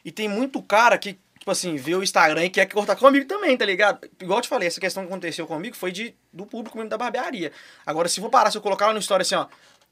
E 0.05 0.13
tem 0.13 0.29
muito 0.29 0.63
cara 0.63 0.97
que, 0.97 1.19
tipo 1.49 1.53
assim, 1.53 1.77
vê 1.77 1.95
o 1.95 2.03
Instagram 2.03 2.45
e 2.45 2.51
quer 2.51 2.67
cortar 2.67 2.95
comigo 2.97 3.27
também, 3.27 3.57
tá 3.57 3.65
ligado? 3.65 4.07
Igual 4.21 4.39
eu 4.39 4.43
te 4.43 4.49
falei, 4.49 4.69
essa 4.69 4.81
questão 4.81 5.03
que 5.03 5.09
aconteceu 5.09 5.47
comigo 5.47 5.75
foi 5.75 5.91
de, 5.91 6.15
do 6.31 6.45
público 6.45 6.77
mesmo 6.77 6.91
da 6.91 6.99
barbearia. 6.99 7.53
Agora, 7.87 8.09
se 8.09 8.21
for 8.21 8.29
parar, 8.29 8.51
se 8.51 8.59
eu 8.59 8.63
colocar 8.63 8.89
lá 8.89 8.93
no 8.93 8.99
story 8.99 9.23
assim, 9.23 9.35
ó, 9.35 9.47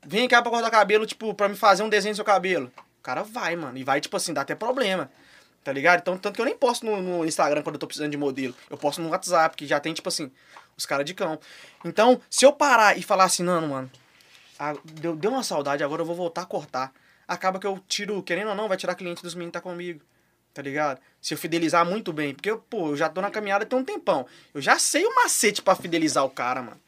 vem 0.04 0.28
cá 0.28 0.42
pra 0.42 0.50
cortar 0.50 0.70
cabelo, 0.70 1.06
tipo, 1.06 1.32
pra 1.32 1.48
me 1.48 1.56
fazer 1.56 1.82
um 1.82 1.88
desenho 1.88 2.12
do 2.12 2.16
seu 2.16 2.24
cabelo. 2.24 2.70
O 2.98 3.02
cara 3.02 3.22
vai, 3.22 3.56
mano, 3.56 3.78
e 3.78 3.84
vai, 3.84 4.00
tipo 4.00 4.16
assim, 4.16 4.34
dá 4.34 4.42
até 4.42 4.54
problema. 4.54 5.10
Tá 5.64 5.72
ligado? 5.72 6.00
Então, 6.00 6.18
tanto 6.18 6.34
que 6.34 6.40
eu 6.40 6.44
nem 6.44 6.56
posto 6.56 6.84
no, 6.84 7.00
no 7.00 7.24
Instagram 7.24 7.62
quando 7.62 7.76
eu 7.76 7.80
tô 7.80 7.86
precisando 7.86 8.10
de 8.10 8.18
modelo. 8.18 8.54
Eu 8.68 8.76
posto 8.76 9.00
no 9.00 9.08
WhatsApp, 9.08 9.56
que 9.56 9.66
já 9.66 9.80
tem, 9.80 9.94
tipo 9.94 10.08
assim, 10.08 10.30
os 10.76 10.84
caras 10.84 11.06
de 11.06 11.14
cão. 11.14 11.38
Então, 11.84 12.20
se 12.28 12.44
eu 12.44 12.52
parar 12.52 12.98
e 12.98 13.02
falar 13.02 13.24
assim, 13.24 13.42
não, 13.42 13.66
mano, 13.66 13.90
ah, 14.58 14.74
deu, 14.84 15.16
deu 15.16 15.30
uma 15.30 15.42
saudade, 15.42 15.82
agora 15.82 16.02
eu 16.02 16.06
vou 16.06 16.14
voltar 16.14 16.42
a 16.42 16.46
cortar. 16.46 16.92
acaba 17.26 17.58
que 17.58 17.66
eu 17.66 17.82
tiro, 17.88 18.22
querendo 18.22 18.48
ou 18.50 18.54
não, 18.54 18.68
vai 18.68 18.76
tirar 18.76 18.94
cliente 18.94 19.22
dos 19.22 19.34
meninos 19.34 19.52
que 19.52 19.58
tá 19.58 19.60
comigo. 19.62 20.02
Tá 20.56 20.62
ligado? 20.62 20.98
Se 21.26 21.34
eu 21.34 21.38
fidelizar 21.38 21.84
muito 21.84 22.12
bem. 22.12 22.32
Porque, 22.32 22.54
pô, 22.70 22.90
eu 22.90 22.96
já 22.96 23.08
tô 23.08 23.20
na 23.20 23.32
caminhada 23.32 23.66
tem 23.66 23.76
um 23.76 23.82
tempão. 23.82 24.24
Eu 24.54 24.62
já 24.62 24.78
sei 24.78 25.04
o 25.04 25.12
macete 25.16 25.60
pra 25.60 25.74
fidelizar 25.74 26.24
o 26.24 26.30
cara, 26.30 26.62
mano. 26.62 26.80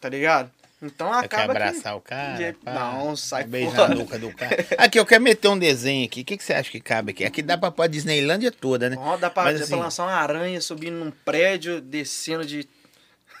Tá 0.00 0.08
ligado? 0.08 0.50
Então 0.80 1.10
quer 1.10 1.26
acaba 1.26 1.52
abraçar 1.52 1.92
que... 1.92 1.98
o 1.98 2.00
cara? 2.00 2.56
Pá, 2.64 2.72
Não, 2.72 3.14
sai 3.14 3.44
Beijar 3.44 3.90
a 3.90 3.94
nuca 3.94 4.18
do 4.18 4.34
cara. 4.34 4.56
Aqui, 4.78 4.98
eu 4.98 5.04
quero 5.04 5.22
meter 5.22 5.48
um 5.48 5.58
desenho 5.58 6.06
aqui. 6.06 6.22
O 6.22 6.24
que, 6.24 6.38
que 6.38 6.42
você 6.42 6.54
acha 6.54 6.70
que 6.70 6.80
cabe 6.80 7.10
aqui? 7.10 7.26
Aqui 7.26 7.42
dá 7.42 7.58
pra 7.58 7.70
pôr 7.70 7.82
a 7.82 7.86
Disneylândia 7.86 8.50
toda, 8.50 8.88
né? 8.88 8.96
Ó, 8.98 9.18
dá 9.18 9.28
pra, 9.28 9.44
Mas 9.44 9.58
dá 9.58 9.64
assim- 9.64 9.74
pra 9.74 9.84
lançar 9.84 10.04
uma 10.04 10.14
aranha 10.14 10.62
subindo 10.62 10.94
num 10.94 11.10
prédio, 11.10 11.78
descendo 11.82 12.46
de. 12.46 12.66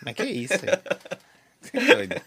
Mas 0.04 0.14
que 0.14 0.24
isso, 0.24 0.58
velho? 0.58 0.78
Você 1.62 1.78
é 1.78 1.94
doido. 1.94 2.22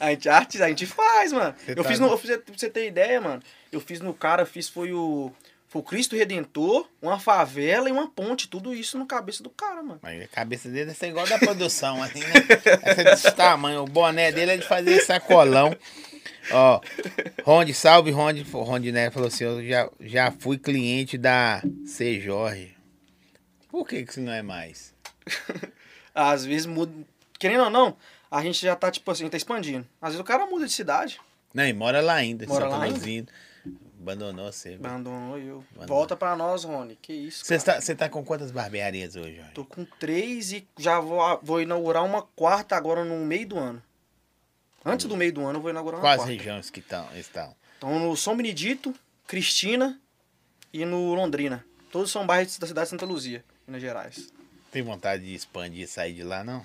A 0.00 0.10
gente, 0.10 0.28
arte, 0.28 0.60
a 0.60 0.66
gente 0.66 0.86
faz, 0.86 1.32
mano. 1.32 1.54
Você 1.64 1.70
eu 1.70 1.76
tá 1.76 1.84
fiz 1.84 2.00
no. 2.00 2.06
no- 2.08 2.14
Eu 2.14 2.18
fiz, 2.18 2.36
pra 2.36 2.52
você 2.56 2.68
ter 2.68 2.88
ideia, 2.88 3.20
mano. 3.20 3.40
Eu 3.70 3.80
fiz 3.80 4.00
no 4.00 4.12
cara, 4.12 4.44
fiz 4.44 4.68
foi 4.68 4.92
o. 4.92 5.32
Foi 5.70 5.82
o 5.82 5.84
Cristo 5.84 6.16
Redentor, 6.16 6.88
uma 7.00 7.20
favela 7.20 7.88
e 7.88 7.92
uma 7.92 8.10
ponte. 8.10 8.48
Tudo 8.48 8.74
isso 8.74 8.98
no 8.98 9.06
cabeça 9.06 9.40
do 9.40 9.48
cara, 9.48 9.80
mano. 9.84 10.00
Mas 10.02 10.20
a 10.20 10.26
cabeça 10.26 10.68
dele 10.68 10.90
é 10.90 10.94
ser 10.94 11.06
igual 11.06 11.24
da 11.28 11.38
produção, 11.38 12.02
assim, 12.02 12.18
né? 12.18 12.34
Essa 12.82 13.04
desse 13.04 13.30
tamanho. 13.30 13.84
O 13.84 13.86
boné 13.86 14.32
dele 14.32 14.50
é 14.50 14.56
de 14.56 14.66
fazer 14.66 14.98
sacolão. 15.02 15.72
Ó, 16.50 16.80
Ronde, 17.44 17.72
salve, 17.72 18.10
Ronde. 18.10 18.42
Ronde, 18.50 18.90
né? 18.90 19.12
Falou 19.12 19.28
assim: 19.28 19.44
eu 19.44 19.64
já, 19.64 19.88
já 20.00 20.32
fui 20.32 20.58
cliente 20.58 21.16
da 21.16 21.62
C. 21.86 22.18
Jorge. 22.18 22.76
Por 23.68 23.86
que 23.86 24.04
que 24.04 24.10
isso 24.10 24.20
não 24.20 24.32
é 24.32 24.42
mais? 24.42 24.92
Às 26.12 26.44
vezes 26.44 26.66
muda. 26.66 26.92
Querendo 27.38 27.62
ou 27.62 27.70
não, 27.70 27.96
a 28.28 28.42
gente 28.42 28.60
já 28.60 28.74
tá, 28.74 28.90
tipo 28.90 29.08
assim, 29.08 29.28
tá 29.28 29.36
expandindo. 29.36 29.86
Às 30.02 30.08
vezes 30.08 30.20
o 30.20 30.24
cara 30.24 30.46
muda 30.46 30.66
de 30.66 30.72
cidade. 30.72 31.20
Não, 31.54 31.64
e 31.64 31.72
mora 31.72 32.00
lá 32.00 32.14
ainda. 32.14 32.44
Mora 32.48 32.66
lá 32.66 32.82
ainda? 32.82 33.28
Abandonou 34.00 34.50
você. 34.50 34.70
velho. 34.70 34.86
Abandonou 34.86 35.38
eu. 35.38 35.64
Abandonou. 35.74 35.86
Volta 35.86 36.16
pra 36.16 36.34
nós, 36.34 36.64
Rony. 36.64 36.96
Que 37.00 37.12
isso, 37.12 37.44
Você 37.44 37.58
tá, 37.58 37.80
você 37.80 37.94
tá 37.94 38.08
com 38.08 38.24
quantas 38.24 38.50
barbearias 38.50 39.14
hoje, 39.16 39.36
Jorge? 39.36 39.52
Tô 39.52 39.64
com 39.64 39.84
três 39.84 40.52
e 40.52 40.66
já 40.78 40.98
vou, 41.00 41.20
vou 41.42 41.60
inaugurar 41.60 42.04
uma 42.04 42.22
quarta 42.22 42.76
agora 42.76 43.04
no 43.04 43.16
meio 43.24 43.46
do 43.46 43.58
ano. 43.58 43.82
Antes 44.84 45.04
do 45.06 45.16
meio 45.16 45.32
do 45.32 45.42
ano 45.44 45.58
eu 45.58 45.62
vou 45.62 45.70
inaugurar 45.70 45.98
uma 45.98 46.02
Quais 46.02 46.20
quarta. 46.20 46.32
regiões 46.32 46.70
que 46.70 46.80
tão, 46.80 47.06
estão? 47.14 47.54
Então 47.76 47.98
no 47.98 48.16
São 48.16 48.34
Benedito, 48.36 48.94
Cristina 49.26 50.00
e 50.72 50.84
no 50.86 51.14
Londrina. 51.14 51.64
Todos 51.92 52.10
são 52.10 52.26
bairros 52.26 52.56
da 52.58 52.66
cidade 52.66 52.86
de 52.86 52.90
Santa 52.90 53.04
Luzia, 53.04 53.44
Minas 53.66 53.82
Gerais. 53.82 54.32
Tem 54.70 54.82
vontade 54.82 55.24
de 55.24 55.34
expandir 55.34 55.82
e 55.84 55.86
sair 55.86 56.14
de 56.14 56.22
lá, 56.22 56.42
não? 56.44 56.64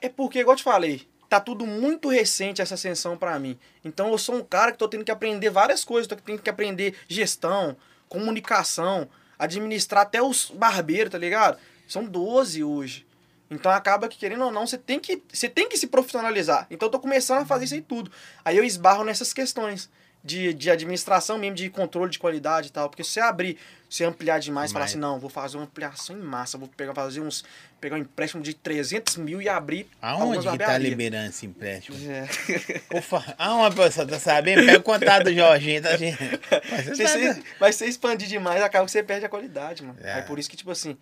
É 0.00 0.08
porque, 0.08 0.40
igual 0.40 0.54
eu 0.54 0.58
te 0.58 0.64
falei, 0.64 1.08
tá 1.28 1.38
tudo 1.40 1.66
muito 1.66 2.08
recente 2.08 2.62
essa 2.62 2.74
ascensão 2.74 3.16
pra 3.16 3.38
mim. 3.38 3.58
Então 3.84 4.10
eu 4.10 4.18
sou 4.18 4.36
um 4.36 4.42
cara 4.42 4.72
que 4.72 4.78
tô 4.78 4.88
tendo 4.88 5.04
que 5.04 5.10
aprender 5.10 5.50
várias 5.50 5.84
coisas, 5.84 6.06
tô 6.06 6.16
tendo 6.16 6.40
que 6.40 6.50
aprender 6.50 6.94
gestão, 7.06 7.76
comunicação, 8.08 9.08
administrar 9.38 10.02
até 10.02 10.22
os 10.22 10.50
barbeiros, 10.50 11.12
tá 11.12 11.18
ligado? 11.18 11.58
São 11.86 12.04
12 12.04 12.62
hoje. 12.64 13.06
Então 13.50 13.72
acaba 13.72 14.08
que, 14.08 14.18
querendo 14.18 14.44
ou 14.44 14.50
não, 14.50 14.66
você 14.66 14.76
tem 14.76 14.98
que, 15.00 15.22
você 15.32 15.48
tem 15.48 15.68
que 15.68 15.76
se 15.78 15.86
profissionalizar. 15.86 16.66
Então 16.70 16.86
eu 16.86 16.92
tô 16.92 16.98
começando 17.00 17.42
a 17.42 17.46
fazer 17.46 17.64
isso 17.64 17.74
aí 17.74 17.80
tudo. 17.80 18.10
Aí 18.44 18.56
eu 18.56 18.64
esbarro 18.64 19.04
nessas 19.04 19.32
questões 19.32 19.88
de, 20.22 20.52
de 20.52 20.70
administração 20.70 21.38
mesmo, 21.38 21.56
de 21.56 21.70
controle 21.70 22.10
de 22.10 22.18
qualidade 22.18 22.68
e 22.68 22.70
tal. 22.70 22.90
Porque 22.90 23.02
se 23.02 23.12
você 23.12 23.20
abrir, 23.20 23.56
se 23.88 24.04
ampliar 24.04 24.38
demais, 24.38 24.70
falar 24.70 24.84
Mas- 24.84 24.90
assim, 24.90 24.98
não, 24.98 25.18
vou 25.18 25.30
fazer 25.30 25.56
uma 25.56 25.64
ampliação 25.64 26.18
em 26.18 26.20
massa, 26.20 26.58
vou 26.58 26.68
pegar, 26.68 26.92
fazer 26.94 27.22
uns, 27.22 27.42
pegar 27.80 27.96
um 27.96 27.98
empréstimo 27.98 28.42
de 28.42 28.54
300 28.54 29.16
mil 29.16 29.40
e 29.40 29.48
abrir 29.48 29.86
Aonde 30.00 30.48
que 30.48 30.58
tá 30.58 30.76
liberando 30.78 31.28
esse 31.30 31.46
empréstimo? 31.46 31.96
É. 32.10 32.26
Por 32.90 33.02
fa- 33.02 33.34
Ah, 33.38 33.70
pessoa 33.70 34.06
tá 34.06 34.18
sabendo? 34.18 34.64
Pega 34.66 34.78
o 34.78 34.82
contato 34.82 35.24
do 35.24 35.34
Jorginho, 35.34 35.82
tá, 35.82 35.96
gente? 35.96 36.18
Mas 36.70 36.86
você 36.86 37.06
você, 37.08 37.42
mas 37.60 37.76
você 37.76 37.86
expandir 37.86 38.28
demais, 38.28 38.62
acaba 38.62 38.84
que 38.84 38.90
você 38.90 39.02
perde 39.02 39.26
a 39.26 39.28
qualidade, 39.28 39.82
mano. 39.82 39.98
É. 40.02 40.14
Aí 40.14 40.22
por 40.22 40.38
isso 40.38 40.48
que, 40.50 40.56
tipo 40.56 40.70
assim, 40.70 40.96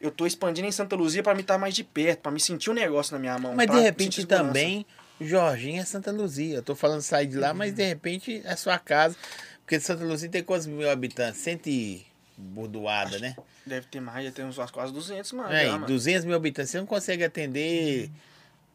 eu 0.00 0.10
tô 0.10 0.26
expandindo 0.26 0.66
em 0.68 0.72
Santa 0.72 0.96
Luzia 0.96 1.22
pra 1.22 1.34
me 1.34 1.40
estar 1.42 1.58
mais 1.58 1.74
de 1.74 1.84
perto, 1.84 2.20
pra 2.20 2.32
me 2.32 2.40
sentir 2.40 2.70
o 2.70 2.74
negócio 2.74 3.12
na 3.12 3.18
minha 3.18 3.38
mão. 3.38 3.54
Mas 3.54 3.70
de 3.70 3.80
repente 3.80 4.26
também, 4.26 4.84
Jorginho 5.20 5.80
é 5.80 5.84
Santa 5.84 6.10
Luzia. 6.10 6.56
Eu 6.56 6.62
tô 6.62 6.74
falando 6.74 7.02
sair 7.02 7.26
de 7.26 7.36
lá, 7.36 7.52
mas 7.54 7.72
de 7.74 7.82
repente 7.86 8.42
é 8.44 8.56
sua 8.56 8.78
casa. 8.78 9.16
Porque 9.60 9.78
Santa 9.78 10.04
Luzia 10.04 10.28
tem 10.28 10.42
quantos 10.42 10.66
mil 10.66 10.90
habitantes? 10.90 11.40
Cento 11.40 11.68
e 11.68 12.04
burdoada, 12.40 13.18
né? 13.18 13.36
Deve 13.66 13.86
ter 13.86 14.00
mais, 14.00 14.24
já 14.26 14.32
tem 14.32 14.44
uns 14.44 14.56
quase 14.70 14.92
200, 14.92 15.32
mano. 15.32 15.52
É, 15.52 15.66
já, 15.66 15.72
mano. 15.72 15.86
200 15.86 16.24
mil 16.24 16.34
habitantes. 16.36 16.70
Você 16.70 16.78
não 16.78 16.86
consegue 16.86 17.22
atender 17.24 18.10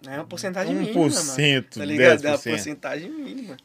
É 0.08 0.16
uma 0.16 0.26
porcentagem 0.26 0.76
1%, 0.76 0.80
mínima, 0.80 0.94
mano. 1.24 1.64
Tá 1.80 1.86
ligado? 1.86 2.26
É 2.26 2.30
uma 2.30 2.38
10%. 2.38 2.50
porcentagem 2.52 3.10
mínima. 3.10 3.58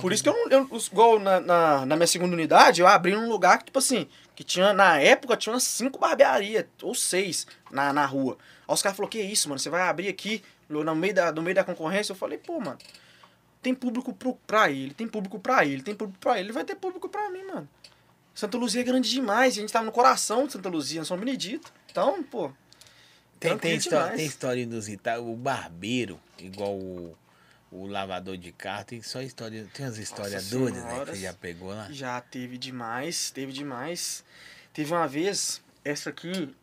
Por 0.00 0.12
isso 0.12 0.22
que 0.22 0.28
eu 0.28 0.32
não. 0.34 0.48
Eu, 0.50 0.66
os- 0.70 0.88
igual 0.88 1.18
na, 1.18 1.40
na, 1.40 1.86
na 1.86 1.96
minha 1.96 2.06
segunda 2.06 2.34
unidade, 2.34 2.80
eu 2.80 2.86
abri 2.86 3.12
num 3.12 3.28
lugar 3.28 3.58
que, 3.58 3.66
tipo 3.66 3.78
assim, 3.78 4.06
que 4.34 4.44
tinha, 4.44 4.72
na 4.72 4.98
época, 5.00 5.36
tinha 5.36 5.52
umas 5.54 5.62
cinco 5.64 5.98
barbearias, 5.98 6.66
ou 6.82 6.94
seis, 6.94 7.46
na, 7.70 7.92
na 7.92 8.04
rua. 8.04 8.36
Aí 8.66 8.74
os 8.74 8.82
caras 8.82 8.96
falaram, 8.96 9.10
que 9.10 9.20
isso, 9.20 9.48
mano? 9.48 9.58
Você 9.58 9.70
vai 9.70 9.82
abrir 9.82 10.08
aqui 10.08 10.42
no 10.68 10.94
meio, 10.94 11.14
da, 11.14 11.32
no 11.32 11.40
meio 11.42 11.54
da 11.54 11.64
concorrência? 11.64 12.12
Eu 12.12 12.16
falei, 12.16 12.36
pô, 12.38 12.60
mano, 12.60 12.76
tem 13.62 13.74
público 13.74 14.12
pro, 14.12 14.34
pra 14.46 14.70
ele, 14.70 14.92
tem 14.92 15.08
público 15.08 15.38
pra 15.38 15.64
ele, 15.64 15.82
tem 15.82 15.94
público 15.94 16.18
pra 16.20 16.32
ele, 16.38 16.46
ele 16.48 16.52
vai 16.52 16.64
ter 16.64 16.74
público 16.74 17.08
pra 17.08 17.30
mim, 17.30 17.44
mano. 17.44 17.68
Santa 18.38 18.56
Luzia 18.56 18.82
é 18.82 18.84
grande 18.84 19.10
demais, 19.10 19.58
a 19.58 19.60
gente 19.60 19.72
tava 19.72 19.84
no 19.84 19.90
coração 19.90 20.46
de 20.46 20.52
Santa 20.52 20.68
Luzia, 20.68 21.00
no 21.00 21.04
São 21.04 21.18
Benedito. 21.18 21.72
Então, 21.90 22.22
pô. 22.22 22.52
Tem, 23.40 23.58
tem, 23.58 23.74
história, 23.74 24.16
tem 24.16 24.26
história 24.26 24.60
inusitada. 24.60 25.20
O 25.20 25.34
barbeiro, 25.34 26.20
igual 26.38 26.72
o, 26.76 27.16
o 27.72 27.88
lavador 27.88 28.36
de 28.36 28.52
carro, 28.52 28.84
tem 28.84 29.02
só 29.02 29.20
história. 29.22 29.66
Tem 29.74 29.84
umas 29.86 29.98
histórias 29.98 30.50
doidas, 30.50 30.84
né? 30.84 31.00
Que 31.00 31.10
você 31.16 31.16
já 31.22 31.32
pegou 31.32 31.70
lá. 31.70 31.88
Já 31.90 32.20
teve 32.20 32.56
demais, 32.56 33.32
teve 33.32 33.50
demais. 33.52 34.22
Teve 34.72 34.92
uma 34.92 35.08
vez, 35.08 35.60
essa 35.84 36.10
aqui, 36.10 36.54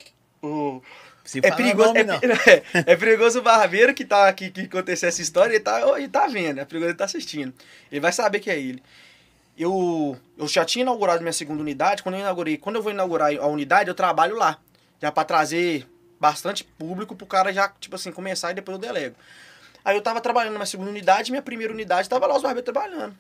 o. 0.42 0.82
Se 1.26 1.40
É 1.40 1.52
perigoso, 1.52 1.88
nome, 1.90 2.00
é, 2.00 2.04
não. 2.06 2.20
pe- 2.20 2.64
é 2.90 2.96
perigoso 2.96 3.40
o 3.40 3.42
barbeiro 3.42 3.94
que 3.94 4.06
tá 4.06 4.30
aqui, 4.30 4.50
que 4.50 4.62
aconteceu 4.62 5.10
essa 5.10 5.22
história, 5.22 5.54
ele 5.56 5.60
tá, 5.60 5.82
ele 5.98 6.08
tá 6.08 6.26
vendo, 6.28 6.62
é 6.62 6.64
perigoso 6.64 6.92
ele 6.92 6.98
tá 6.98 7.04
assistindo. 7.04 7.54
Ele 7.92 8.00
vai 8.00 8.14
saber 8.14 8.40
que 8.40 8.50
é 8.50 8.58
ele. 8.58 8.82
Eu, 9.58 10.18
eu 10.38 10.48
já 10.48 10.66
tinha 10.66 10.84
inaugurado 10.84 11.22
minha 11.22 11.34
segunda 11.34 11.62
unidade, 11.62 12.04
quando 12.04 12.16
eu 12.16 12.22
inaugurei, 12.22 12.58
quando 12.58 12.76
eu 12.76 12.84
vou 12.84 12.92
inaugurar 12.92 13.34
a 13.34 13.48
unidade, 13.48 13.90
eu 13.90 13.96
trabalho 13.96 14.36
lá. 14.36 14.58
Já 15.02 15.12
pra 15.12 15.24
trazer 15.24 15.88
bastante 16.20 16.64
público 16.64 17.16
pro 17.16 17.26
cara 17.26 17.54
já, 17.54 17.70
tipo 17.80 17.96
assim, 17.96 18.12
começar 18.12 18.52
e 18.52 18.56
depois 18.56 18.76
eu 18.76 18.82
delego. 18.82 19.16
Aí 19.84 19.96
eu 19.96 20.02
tava 20.02 20.20
trabalhando 20.20 20.58
na 20.58 20.66
segunda 20.66 20.90
unidade, 20.90 21.32
minha 21.32 21.42
primeira 21.42 21.72
unidade, 21.72 22.10
tava 22.10 22.26
lá 22.26 22.36
os 22.36 22.42
barbeiros 22.42 22.66
trabalhando. 22.66 23.16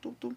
Tudo. 0.00 0.36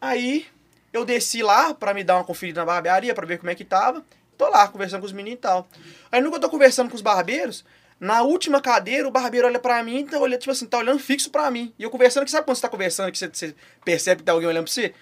Aí 0.00 0.46
eu 0.92 1.04
desci 1.04 1.42
lá 1.42 1.74
pra 1.74 1.92
me 1.92 2.04
dar 2.04 2.16
uma 2.16 2.24
conferida 2.24 2.60
na 2.60 2.66
barbearia, 2.66 3.14
pra 3.14 3.26
ver 3.26 3.38
como 3.38 3.50
é 3.50 3.54
que 3.54 3.64
tava. 3.64 4.04
Tô 4.38 4.48
lá 4.48 4.66
conversando 4.68 5.00
com 5.00 5.06
os 5.06 5.12
meninos 5.12 5.38
e 5.38 5.42
tal. 5.42 5.68
Aí 6.10 6.22
que 6.22 6.28
eu 6.28 6.40
tô 6.40 6.48
conversando 6.48 6.88
com 6.88 6.96
os 6.96 7.02
barbeiros, 7.02 7.64
na 8.00 8.22
última 8.22 8.62
cadeira, 8.62 9.06
o 9.06 9.10
barbeiro 9.10 9.46
olha 9.46 9.58
pra 9.58 9.82
mim, 9.82 10.06
tá 10.06 10.18
olhando, 10.18 10.40
tipo 10.40 10.50
assim, 10.50 10.66
tá 10.66 10.78
olhando 10.78 10.98
fixo 10.98 11.30
pra 11.30 11.50
mim. 11.50 11.72
E 11.78 11.82
eu 11.82 11.90
conversando, 11.90 12.24
que 12.24 12.30
sabe 12.30 12.46
quando 12.46 12.56
você 12.56 12.62
tá 12.62 12.68
conversando, 12.70 13.12
que 13.12 13.18
você, 13.18 13.28
você 13.28 13.54
percebe 13.84 14.20
que 14.20 14.24
tá 14.24 14.32
alguém 14.32 14.48
olhando 14.48 14.64
pra 14.64 14.72
você? 14.72 14.94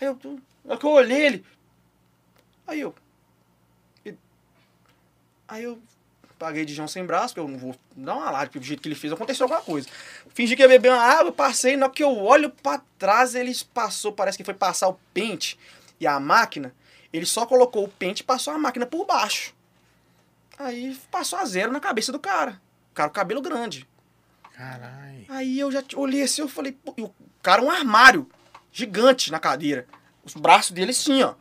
Aí 0.00 0.08
eu, 0.08 0.18
eu 0.64 0.88
olhei 0.88 1.26
ele. 1.26 1.44
Aí 2.66 2.80
eu. 2.80 2.94
Aí 5.46 5.62
eu 5.62 5.80
paguei 6.38 6.64
de 6.64 6.74
João 6.74 6.88
sem 6.88 7.04
braço, 7.04 7.34
porque 7.34 7.40
eu 7.40 7.48
não 7.48 7.58
vou 7.58 7.76
dar 7.94 8.14
uma 8.14 8.30
lágrima, 8.30 8.46
porque 8.46 8.58
do 8.58 8.64
jeito 8.64 8.82
que 8.82 8.88
ele 8.88 8.94
fez 8.94 9.12
aconteceu 9.12 9.44
alguma 9.44 9.60
coisa. 9.60 9.86
Fingi 10.30 10.56
que 10.56 10.62
ia 10.62 10.68
beber 10.68 10.90
uma 10.90 11.00
água, 11.00 11.32
passei, 11.32 11.76
na 11.76 11.86
hora 11.86 11.94
que 11.94 12.02
eu 12.02 12.16
olho 12.16 12.50
pra 12.50 12.80
trás, 12.98 13.34
ele 13.34 13.54
passou, 13.72 14.12
parece 14.12 14.36
que 14.36 14.44
foi 14.44 14.54
passar 14.54 14.88
o 14.88 14.98
pente 15.14 15.58
e 16.00 16.06
a 16.06 16.18
máquina, 16.18 16.74
ele 17.12 17.26
só 17.26 17.46
colocou 17.46 17.84
o 17.84 17.88
pente 17.88 18.22
e 18.22 18.24
passou 18.24 18.52
a 18.52 18.58
máquina 18.58 18.86
por 18.86 19.06
baixo. 19.06 19.54
Aí 20.58 20.96
passou 21.10 21.38
a 21.38 21.44
zero 21.44 21.72
na 21.72 21.80
cabeça 21.80 22.10
do 22.12 22.18
cara. 22.18 22.60
O 22.92 22.94
cara 22.94 23.08
com 23.08 23.14
cabelo 23.14 23.42
grande. 23.42 23.86
Caralho. 24.56 25.24
Aí 25.28 25.58
eu 25.58 25.70
já 25.70 25.82
olhei 25.96 26.22
assim, 26.22 26.40
eu 26.40 26.48
falei, 26.48 26.72
pô, 26.72 26.94
e 26.96 27.02
o 27.02 27.12
cara 27.42 27.62
um 27.62 27.70
armário 27.70 28.26
gigante 28.72 29.30
na 29.30 29.38
cadeira. 29.38 29.86
Os 30.24 30.34
braços 30.34 30.72
dele 30.72 30.90
assim, 30.92 31.22
ó. 31.22 31.34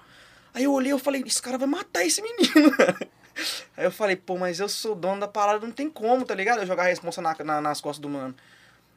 Aí 0.53 0.63
eu 0.65 0.73
olhei, 0.73 0.91
eu 0.91 0.99
falei, 0.99 1.23
esse 1.25 1.41
cara 1.41 1.57
vai 1.57 1.67
matar 1.67 2.03
esse 2.05 2.21
menino. 2.21 2.71
Aí 3.75 3.83
eu 3.85 3.91
falei, 3.91 4.15
pô, 4.15 4.37
mas 4.37 4.59
eu 4.61 4.69
sou 4.69 4.95
dono 4.95 5.19
da 5.19 5.27
parada, 5.27 5.65
não 5.65 5.73
tem 5.73 5.89
como, 5.89 6.23
tá 6.25 6.33
ligado? 6.33 6.59
Eu 6.61 6.65
jogar 6.65 6.83
a 6.83 6.87
responsa 6.87 7.21
na, 7.21 7.35
na- 7.43 7.59
nas 7.61 7.81
costas 7.81 7.99
do 8.01 8.07
mano. 8.09 8.33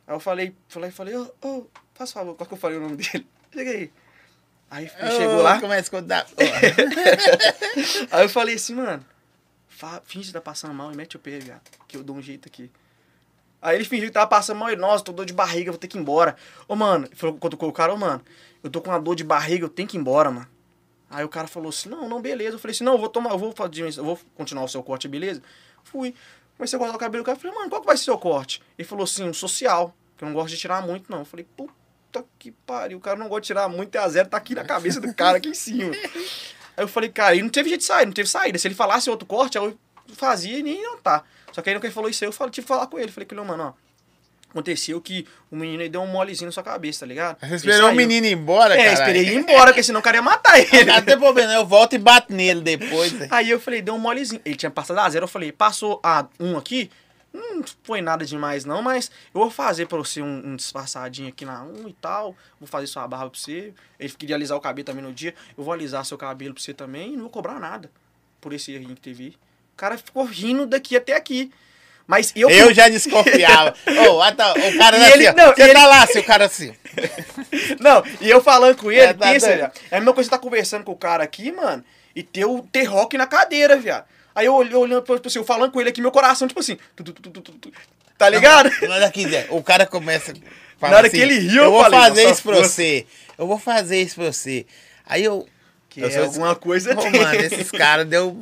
Aí 0.07 0.15
eu 0.15 0.21
falei, 0.21 0.55
falei, 0.69 0.91
falei, 0.93 1.17
ô, 1.17 1.29
ô, 1.43 1.67
faz 1.95 2.13
favor, 2.13 2.35
qual 2.37 2.47
que 2.47 2.55
eu 2.55 2.59
falei 2.59 2.79
o 2.79 2.81
nome 2.81 2.97
dele? 2.97 3.27
Chega 3.53 3.71
aí. 3.71 3.91
Aí 4.71 4.85
ele 5.01 5.11
chegou 5.11 5.43
lá, 5.43 5.61
Começa 5.61 5.89
a 5.97 6.01
contar. 6.01 6.27
aí 8.11 8.25
eu 8.25 8.29
falei 8.29 8.55
assim, 8.55 8.75
mano, 8.75 9.05
finge 10.05 10.29
que 10.29 10.33
tá 10.33 10.41
passando 10.41 10.75
mal 10.75 10.93
e 10.93 10.97
mete 10.97 11.17
o 11.17 11.19
pé, 11.19 11.39
viado, 11.39 11.63
que 11.87 11.97
eu 11.97 12.03
dou 12.03 12.17
um 12.17 12.23
jeito 12.23 12.49
aqui. 12.49 12.71
Aí 13.61 13.77
ele 13.77 13.85
fingiu 13.85 14.07
que 14.07 14.13
tava 14.13 14.27
passando 14.27 14.59
mal 14.59 14.71
e, 14.71 14.77
nossa, 14.77 15.03
tô 15.03 15.13
dor 15.13 15.27
de 15.27 15.33
barriga, 15.33 15.73
vou 15.73 15.79
ter 15.79 15.89
que 15.89 15.99
ir 15.99 16.01
embora. 16.01 16.37
Ô, 16.69 16.77
mano, 16.77 17.07
ele 17.07 17.17
falou 17.17 17.37
quando 17.37 17.55
o 17.61 17.73
cara, 17.73 17.93
ô, 17.93 17.97
mano, 17.97 18.23
eu 18.63 18.71
tô 18.71 18.81
com 18.81 18.91
uma 18.91 19.01
dor 19.01 19.17
de 19.17 19.25
barriga, 19.25 19.65
eu 19.65 19.69
tenho 19.69 19.89
que 19.89 19.97
ir 19.97 20.01
embora, 20.01 20.31
mano. 20.31 20.49
Aí 21.11 21.25
o 21.25 21.29
cara 21.29 21.49
falou 21.49 21.71
assim, 21.71 21.89
não, 21.89 22.09
não, 22.09 22.21
beleza. 22.21 22.55
Eu 22.55 22.59
falei 22.59 22.75
assim, 22.75 22.85
não, 22.85 22.93
eu 22.93 22.99
vou 22.99 23.09
tomar, 23.09 23.31
eu 23.31 23.39
vou, 23.39 23.53
eu 23.53 24.05
vou 24.05 24.21
continuar 24.37 24.65
o 24.65 24.69
seu 24.69 24.83
corte, 24.83 25.09
beleza? 25.09 25.43
Fui. 25.83 26.15
Comecei 26.57 26.77
a 26.77 26.81
cortar 26.81 26.97
o 26.97 26.99
cabelo 26.99 27.23
do 27.23 27.27
cara, 27.27 27.39
falei, 27.39 27.57
mano, 27.57 27.71
qual 27.71 27.81
que 27.81 27.87
vai 27.87 27.97
ser 27.97 28.03
o 28.03 28.05
seu 28.05 28.19
corte? 28.19 28.63
Ele 28.77 28.87
falou 28.87 29.05
assim, 29.05 29.25
um 29.25 29.33
social, 29.33 29.95
que 30.17 30.25
eu 30.25 30.27
não 30.27 30.35
gosto 30.35 30.51
de 30.51 30.57
tirar 30.57 30.85
muito, 30.85 31.11
não. 31.11 31.21
Eu 31.21 31.25
falei, 31.25 31.47
puta 31.57 32.25
que 32.39 32.53
pariu, 32.53 32.99
o 32.99 33.01
cara 33.01 33.17
não 33.17 33.29
gosta 33.29 33.41
de 33.43 33.47
tirar 33.49 33.69
muito 33.69 33.97
a 33.97 34.09
zero, 34.09 34.29
tá 34.29 34.37
aqui 34.37 34.55
na 34.55 34.65
cabeça 34.65 35.01
do 35.01 35.13
cara, 35.15 35.39
aqui 35.39 35.49
em 35.49 35.55
cima. 35.55 35.93
Aí 36.79 36.85
eu 36.85 36.89
falei, 36.89 37.11
cara, 37.11 37.35
e 37.35 37.43
não 37.43 37.49
teve 37.49 37.69
jeito 37.71 37.81
de 37.81 37.87
sair, 37.89 38.07
não 38.07 38.13
teve 38.13 38.29
saída. 38.29 38.57
Se 38.57 38.69
ele 38.69 38.75
falasse 38.77 39.11
outro 39.11 39.27
corte, 39.27 39.59
eu 39.59 39.77
fazia 40.15 40.61
e 40.61 40.63
nem 40.63 40.81
não 40.81 40.97
tá. 40.97 41.25
Só 41.51 41.61
que 41.61 41.69
aí 41.69 41.75
no 41.75 41.81
que 41.81 41.89
ele 41.89 41.93
falou 41.93 42.09
isso 42.09 42.23
aí, 42.23 42.29
eu 42.29 42.33
falei, 42.33 42.53
tive 42.53 42.65
que 42.65 42.69
falar 42.69 42.87
com 42.87 42.97
ele. 43.01 43.11
Falei 43.11 43.27
que 43.27 43.35
ele, 43.35 43.43
mano, 43.43 43.75
ó. 43.75 43.89
Aconteceu 44.51 45.01
que 45.01 45.27
o 45.51 45.57
menino 45.57 45.83
aí 45.83 45.89
deu 45.89 46.01
um 46.01 46.07
molezinho 46.07 46.47
na 46.47 46.53
sua 46.53 46.63
cabeça, 46.63 47.01
tá 47.01 47.07
ligado? 47.07 47.37
Você 47.41 47.57
esperou 47.57 47.91
o 47.91 47.95
menino 47.95 48.27
ir 48.27 48.33
embora, 48.33 48.75
É, 48.75 48.79
cara? 48.79 48.93
esperei 48.93 49.23
ele 49.23 49.33
ir 49.33 49.39
embora, 49.39 49.67
porque 49.67 49.83
senão 49.83 49.99
o 49.99 50.03
cara 50.03 50.19
ia 50.19 50.23
matar 50.23 50.57
ele. 50.59 50.85
Não 50.85 51.03
tem 51.03 51.19
problema, 51.19 51.53
eu 51.53 51.67
volto 51.67 51.95
e 51.95 51.99
bato 51.99 52.33
nele 52.33 52.61
depois. 52.61 53.13
né? 53.19 53.27
Aí 53.31 53.51
eu 53.51 53.61
falei, 53.61 53.83
deu 53.83 53.95
um 53.95 53.99
molezinho. 53.99 54.41
Ele 54.45 54.55
tinha 54.55 54.71
passado 54.71 55.01
a 55.01 55.11
zero, 55.11 55.25
eu 55.25 55.29
falei, 55.29 55.51
passou 55.53 56.01
a 56.03 56.27
um 56.39 56.57
aqui, 56.57 56.91
não 57.33 57.63
foi 57.83 58.01
nada 58.01 58.25
demais 58.25 58.65
não, 58.65 58.81
mas 58.83 59.11
eu 59.35 59.41
vou 59.41 59.51
fazer 59.51 59.87
pra 59.87 59.99
você 59.99 60.21
um, 60.23 60.43
um 60.53 60.57
disfarçadinho 60.57 61.29
aqui 61.29 61.45
na 61.45 61.63
um 61.63 61.89
e 61.89 61.93
tal, 61.95 62.35
vou 62.59 62.67
fazer 62.69 62.87
sua 62.87 63.07
barba 63.07 63.31
pra 63.31 63.39
você. 63.39 63.73
Ele 63.99 64.13
queria 64.13 64.37
alisar 64.37 64.57
o 64.57 64.61
cabelo 64.61 64.87
também 64.87 65.03
no 65.05 65.13
dia, 65.13 65.35
eu 65.57 65.63
vou 65.65 65.73
alisar 65.73 66.05
seu 66.05 66.17
cabelo 66.19 66.55
pra 66.55 66.63
você 66.63 66.73
também 66.75 67.13
e 67.13 67.17
não 67.17 67.23
vou 67.23 67.31
cobrar 67.31 67.59
nada 67.61 67.91
por 68.41 68.53
esse 68.53 68.73
errinho 68.73 68.95
que 68.95 69.01
teve. 69.01 69.29
O 69.75 69.77
cara 69.77 69.97
ficou 69.99 70.25
rindo 70.25 70.67
daqui 70.67 70.97
até 70.97 71.15
aqui. 71.15 71.53
Mas 72.07 72.33
eu... 72.35 72.49
Eu 72.49 72.73
já 72.73 72.89
desconfiava. 72.89 73.75
Tá, 74.35 74.53
o 74.55 74.79
cara 74.79 74.97
E 74.99 75.03
assim, 75.05 75.13
ele- 75.13 75.29
ó. 75.29 75.33
não, 75.35 75.55
Você 75.55 75.63
ele- 75.63 75.73
tá 75.75 75.87
lá, 75.87 76.07
seu 76.07 76.25
cara 76.25 76.47
assim. 76.47 76.75
Não, 77.81 78.03
e 78.21 78.29
eu 78.31 78.43
falando 78.43 78.77
com 78.77 78.91
ele, 78.91 79.01
É, 79.01 79.13
tá 79.13 79.27
pensa, 79.31 79.55
viado. 79.55 79.73
É 79.91 79.97
a 79.97 80.01
mesma 80.01 80.15
coisa 80.15 80.29
que 80.29 80.35
você 80.35 80.39
tá 80.39 80.43
conversando 80.43 80.85
com 80.85 80.93
o 80.93 80.97
cara 80.97 81.23
aqui, 81.25 81.53
mano, 81.53 81.85
e 82.15 82.23
ter 82.23 82.45
o 82.45 82.63
T-Rock 82.63 83.17
na 83.19 83.27
cadeira, 83.27 83.77
viado. 83.77 84.07
Aí 84.39 84.47
eu 84.47 84.55
olhando, 84.55 85.03
tipo 85.03 85.27
assim, 85.27 85.41
eu 85.41 85.45
falando 85.45 85.73
com 85.73 85.81
ele 85.81 85.91
aqui, 85.91 86.01
meu 86.01 86.13
coração, 86.13 86.47
tipo 86.47 86.61
assim, 86.61 86.79
tu, 86.95 87.03
tu, 87.03 87.13
tu, 87.13 87.73
tá 88.17 88.29
ligado? 88.29 88.71
O 89.51 89.61
cara 89.65 89.85
começa. 89.85 90.33
Na 90.81 90.91
hora 90.91 91.09
assim, 91.09 91.17
que 91.17 91.23
ele 91.23 91.41
riu, 91.41 91.57
eu 91.57 91.65
eu 91.65 91.71
vou 91.73 91.83
falei, 91.83 91.99
fazer 91.99 92.31
isso 92.31 92.43
pra 92.45 92.55
força. 92.55 92.71
você. 92.71 93.07
Eu 93.37 93.47
vou 93.49 93.59
fazer 93.59 94.01
isso 94.01 94.15
pra 94.15 94.33
você. 94.33 94.65
Aí 95.05 95.25
eu. 95.25 95.45
Que 95.89 96.03
eu 96.03 96.09
é 96.09 96.19
alguma 96.19 96.55
coisa 96.55 96.95
tem. 96.95 97.11
mano, 97.11 97.35
esses 97.41 97.69
caras 97.73 98.07
deu. 98.07 98.41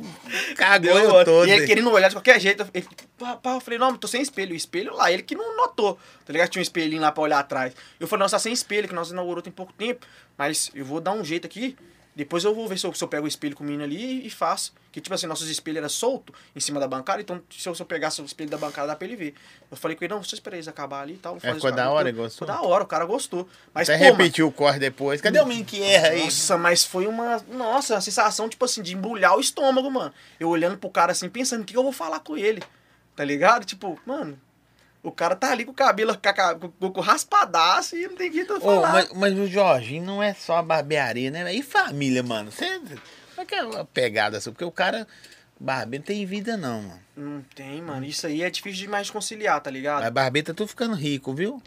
Cagou 0.55 0.93
Deu, 0.93 1.15
eu 1.15 1.25
todo. 1.25 1.47
E 1.47 1.51
ele 1.51 1.65
querendo 1.65 1.89
olhar 1.89 2.09
de 2.09 2.15
qualquer 2.15 2.39
jeito. 2.39 2.67
Ele, 2.71 2.85
pá, 3.17 3.35
pá, 3.35 3.53
eu 3.53 3.59
falei, 3.59 3.79
não, 3.79 3.95
tô 3.95 4.07
sem 4.07 4.21
espelho. 4.21 4.53
O 4.53 4.55
espelho 4.55 4.93
lá, 4.93 5.11
ele 5.11 5.23
que 5.23 5.33
não 5.33 5.57
notou. 5.57 5.97
Tá 6.23 6.31
ligado? 6.31 6.49
Tinha 6.49 6.59
um 6.59 6.61
espelhinho 6.61 7.01
lá 7.01 7.11
pra 7.11 7.23
olhar 7.23 7.39
atrás. 7.39 7.73
Eu 7.99 8.07
falei, 8.07 8.21
não, 8.21 8.29
você 8.29 8.35
tá 8.35 8.39
sem 8.39 8.53
espelho, 8.53 8.87
que 8.87 8.93
nós 8.93 9.09
inaugurou 9.09 9.41
tem 9.41 9.51
pouco 9.51 9.73
tempo. 9.73 10.05
Mas 10.37 10.69
eu 10.75 10.85
vou 10.85 11.01
dar 11.01 11.13
um 11.13 11.25
jeito 11.25 11.47
aqui. 11.47 11.75
Depois 12.17 12.43
eu 12.43 12.55
vou 12.55 12.67
ver 12.67 12.79
se 12.79 12.87
eu, 12.87 12.91
se 12.95 13.03
eu 13.03 13.07
pego 13.07 13.25
o 13.25 13.27
espelho 13.27 13.55
com 13.55 13.63
o 13.63 13.65
menino 13.67 13.83
ali 13.83 14.25
e 14.25 14.29
faço. 14.31 14.73
Que 14.91 14.99
tipo 14.99 15.13
assim, 15.13 15.27
nossos 15.27 15.47
espelhos 15.49 15.77
eram 15.77 15.87
soltos 15.89 16.35
em 16.55 16.59
cima 16.59 16.79
da 16.79 16.87
bancada. 16.87 17.21
Então 17.21 17.39
se 17.47 17.69
eu, 17.69 17.75
se 17.75 17.79
eu 17.79 17.85
pegasse 17.85 18.19
o 18.19 18.25
espelho 18.25 18.49
da 18.49 18.57
bancada, 18.57 18.87
dá 18.87 18.95
pra 18.95 19.05
ele 19.05 19.15
ver. 19.15 19.35
Eu 19.69 19.77
falei 19.77 19.95
com 19.95 20.03
ele, 20.03 20.15
não, 20.15 20.23
você 20.23 20.33
espera 20.33 20.55
eles 20.55 20.67
acabar 20.67 21.01
ali 21.01 21.13
e 21.13 21.17
tal. 21.17 21.37
É, 21.37 21.53
ficou 21.53 21.69
os 21.69 21.75
da 21.75 21.91
hora, 21.91 22.11
teu." 22.11 22.23
gostou? 22.23 22.47
Ficou 22.47 22.61
da 22.61 22.67
hora, 22.67 22.83
o 22.83 22.87
cara 22.87 23.05
gostou. 23.05 23.47
Mas, 23.71 23.87
Até 23.87 23.99
pô, 23.99 24.17
repetiu 24.17 24.47
o 24.47 24.51
corre 24.51 24.79
depois. 24.79 25.21
Cadê 25.21 25.39
o 25.39 25.45
menino 25.45 25.63
que 25.63 25.79
erra 25.79 26.07
aí? 26.07 26.23
nossa, 26.23 26.57
mas 26.57 26.83
foi 26.83 27.05
uma. 27.05 27.37
Nossa, 27.51 27.93
uma 27.93 28.01
sensação, 28.01 28.49
tipo 28.49 28.65
assim, 28.65 28.81
de 28.81 28.95
embrulhar 28.95 29.37
o 29.37 29.39
estômago, 29.39 29.91
mano. 29.91 30.11
Eu 30.39 30.49
olhando 30.49 30.75
pro 30.75 30.89
cara 30.89 31.11
assim, 31.11 31.29
pensando, 31.29 31.61
o 31.61 31.65
que 31.65 31.73
que 31.73 31.77
eu 31.77 31.83
vou 31.83 31.93
falar 31.93 32.21
com 32.21 32.35
ele? 32.35 32.63
Tá 33.15 33.23
ligado? 33.23 33.63
Tipo, 33.63 33.99
mano, 34.07 34.39
o 35.03 35.11
cara 35.11 35.35
tá 35.35 35.51
ali 35.51 35.63
com 35.65 35.71
o 35.71 35.75
cabelo 35.75 36.17
com, 36.79 36.91
com, 36.91 37.01
raspadaço 37.01 37.95
e 37.95 38.07
não 38.07 38.15
tem 38.15 38.31
jeito 38.31 38.55
de 38.55 38.59
falar. 38.61 38.91
mas, 38.91 39.09
mas 39.13 39.33
o 39.37 39.47
Jorginho 39.47 40.03
não 40.05 40.21
é 40.21 40.33
só 40.33 40.61
barbearia, 40.61 41.31
né? 41.31 41.53
E 41.53 41.61
família, 41.63 42.21
mano? 42.23 42.51
Você. 42.51 42.79
Como 42.79 43.41
é 43.41 43.45
que 43.45 43.55
é 43.55 43.63
uma 43.63 43.85
pegada 43.85 44.39
sua? 44.41 44.51
Porque 44.51 44.65
o 44.65 44.71
cara. 44.71 45.07
Barbeiro 45.59 46.03
não 46.03 46.05
tem 46.07 46.23
vida, 46.23 46.55
não, 46.55 46.83
mano. 46.83 46.99
Não 47.15 47.41
tem, 47.55 47.81
mano. 47.81 48.05
Isso 48.05 48.27
aí 48.27 48.43
é 48.43 48.49
difícil 48.49 48.81
demais 48.81 49.07
de 49.07 49.11
conciliar, 49.11 49.59
tá 49.59 49.71
ligado? 49.71 50.03
Mas 50.03 50.11
barbeiro 50.11 50.45
tá 50.47 50.53
tudo 50.53 50.67
ficando 50.67 50.93
rico, 50.93 51.33
viu? 51.33 51.59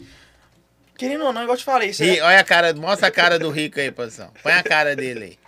Querendo 0.96 1.24
ou 1.24 1.32
não, 1.32 1.42
igual 1.42 1.54
eu 1.54 1.58
te 1.58 1.64
falei, 1.64 1.90
isso 1.90 2.04
Ri- 2.04 2.10
aí. 2.10 2.20
olha 2.20 2.38
a 2.38 2.44
cara, 2.44 2.72
mostra 2.74 3.08
a 3.08 3.10
cara 3.10 3.36
do 3.36 3.50
rico 3.50 3.80
aí, 3.80 3.90
posição. 3.90 4.30
Põe 4.44 4.52
a 4.52 4.62
cara 4.62 4.94
dele 4.94 5.24
aí. 5.24 5.38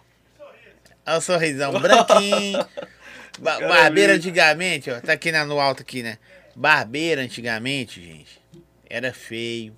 Olha 1.06 1.18
o 1.18 1.20
sorrisão 1.20 1.72
branquinho. 1.78 2.66
Ba 3.38 3.60
barbeiro 3.60 4.14
antigamente, 4.14 4.90
ó. 4.90 5.00
Tá 5.00 5.12
aqui 5.12 5.30
na- 5.30 5.44
no 5.44 5.60
alto 5.60 5.82
aqui, 5.82 6.02
né? 6.02 6.18
Barbeiro 6.54 7.20
antigamente, 7.20 8.02
gente, 8.02 8.40
era 8.88 9.12
feio. 9.12 9.76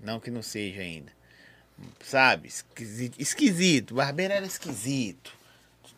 Não 0.00 0.18
que 0.18 0.30
não 0.30 0.42
seja 0.42 0.80
ainda. 0.80 1.12
Sabe? 2.02 2.48
Esquisito. 2.48 3.20
esquisito. 3.20 3.94
Barbeiro 3.94 4.34
era 4.34 4.46
esquisito. 4.46 5.32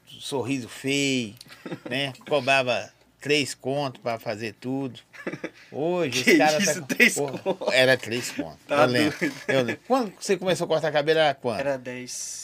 Sorriso 0.07 0.69
feio, 0.69 1.35
né? 1.89 2.13
Cobrava 2.29 2.93
três 3.21 3.55
contos 3.55 4.03
pra 4.03 4.19
fazer 4.19 4.55
tudo. 4.61 5.01
Hoje 5.73 6.23
Que 6.23 6.33
os 6.33 6.39
caras 6.39 6.63
isso, 6.63 6.81
tá... 6.83 6.87
três 6.95 7.15
Porra, 7.15 7.39
conto? 7.39 7.73
Era 7.73 7.97
três 7.97 8.31
contos. 8.31 8.59
Tá 8.67 8.83
eu 8.83 8.87
lembro. 8.87 9.33
Eu 9.49 9.63
lembro. 9.63 9.81
Quando 9.87 10.13
você 10.21 10.37
começou 10.37 10.67
a 10.67 10.69
cortar 10.69 10.93
cabelo 10.93 11.21
era 11.21 11.35
quando? 11.35 11.61
Era 11.61 11.79
10. 11.79 12.44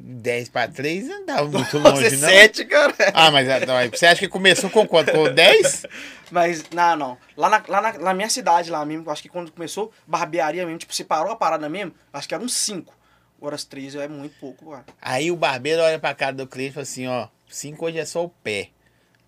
10 0.00 0.48
para 0.50 0.70
3 0.70 1.08
não 1.08 1.26
dava 1.26 1.44
muito 1.44 1.78
Nossa, 1.78 1.96
longe, 1.96 2.06
é 2.06 2.10
não. 2.10 2.28
7, 2.28 2.64
cara. 2.66 2.94
Ah, 3.12 3.30
mas 3.30 3.48
ah, 3.48 3.58
você 3.90 4.06
acha 4.06 4.20
que 4.20 4.28
começou 4.28 4.70
com 4.70 4.86
quanto? 4.86 5.10
Com 5.12 5.32
10? 5.32 5.86
Mas, 6.30 6.62
não, 6.70 6.94
não. 6.94 7.18
Lá 7.34 7.48
na, 7.48 7.64
lá 7.66 7.80
na, 7.80 7.92
na 7.94 8.12
minha 8.12 8.28
cidade, 8.28 8.70
lá 8.70 8.84
mesmo, 8.84 9.10
acho 9.10 9.22
que 9.22 9.30
quando 9.30 9.50
começou, 9.50 9.90
barbearia 10.06 10.66
mesmo, 10.66 10.78
tipo, 10.78 10.94
separou 10.94 11.32
a 11.32 11.36
parada 11.36 11.70
mesmo, 11.70 11.94
acho 12.12 12.28
que 12.28 12.34
eram 12.34 12.44
uns 12.44 12.52
5. 12.52 12.94
Agora 13.38 13.54
as 13.54 13.64
3 13.64 13.94
é 13.94 14.08
muito 14.08 14.38
pouco, 14.38 14.70
cara. 14.70 14.84
Aí 15.00 15.30
o 15.30 15.36
barbeiro 15.36 15.80
olha 15.80 15.98
pra 15.98 16.14
cara 16.14 16.32
do 16.32 16.46
cliente 16.46 16.72
e 16.72 16.74
fala 16.74 16.82
assim, 16.82 17.06
ó, 17.06 17.28
5 17.48 17.82
hoje 17.82 17.98
é 17.98 18.04
só 18.04 18.24
o 18.24 18.28
pé. 18.28 18.68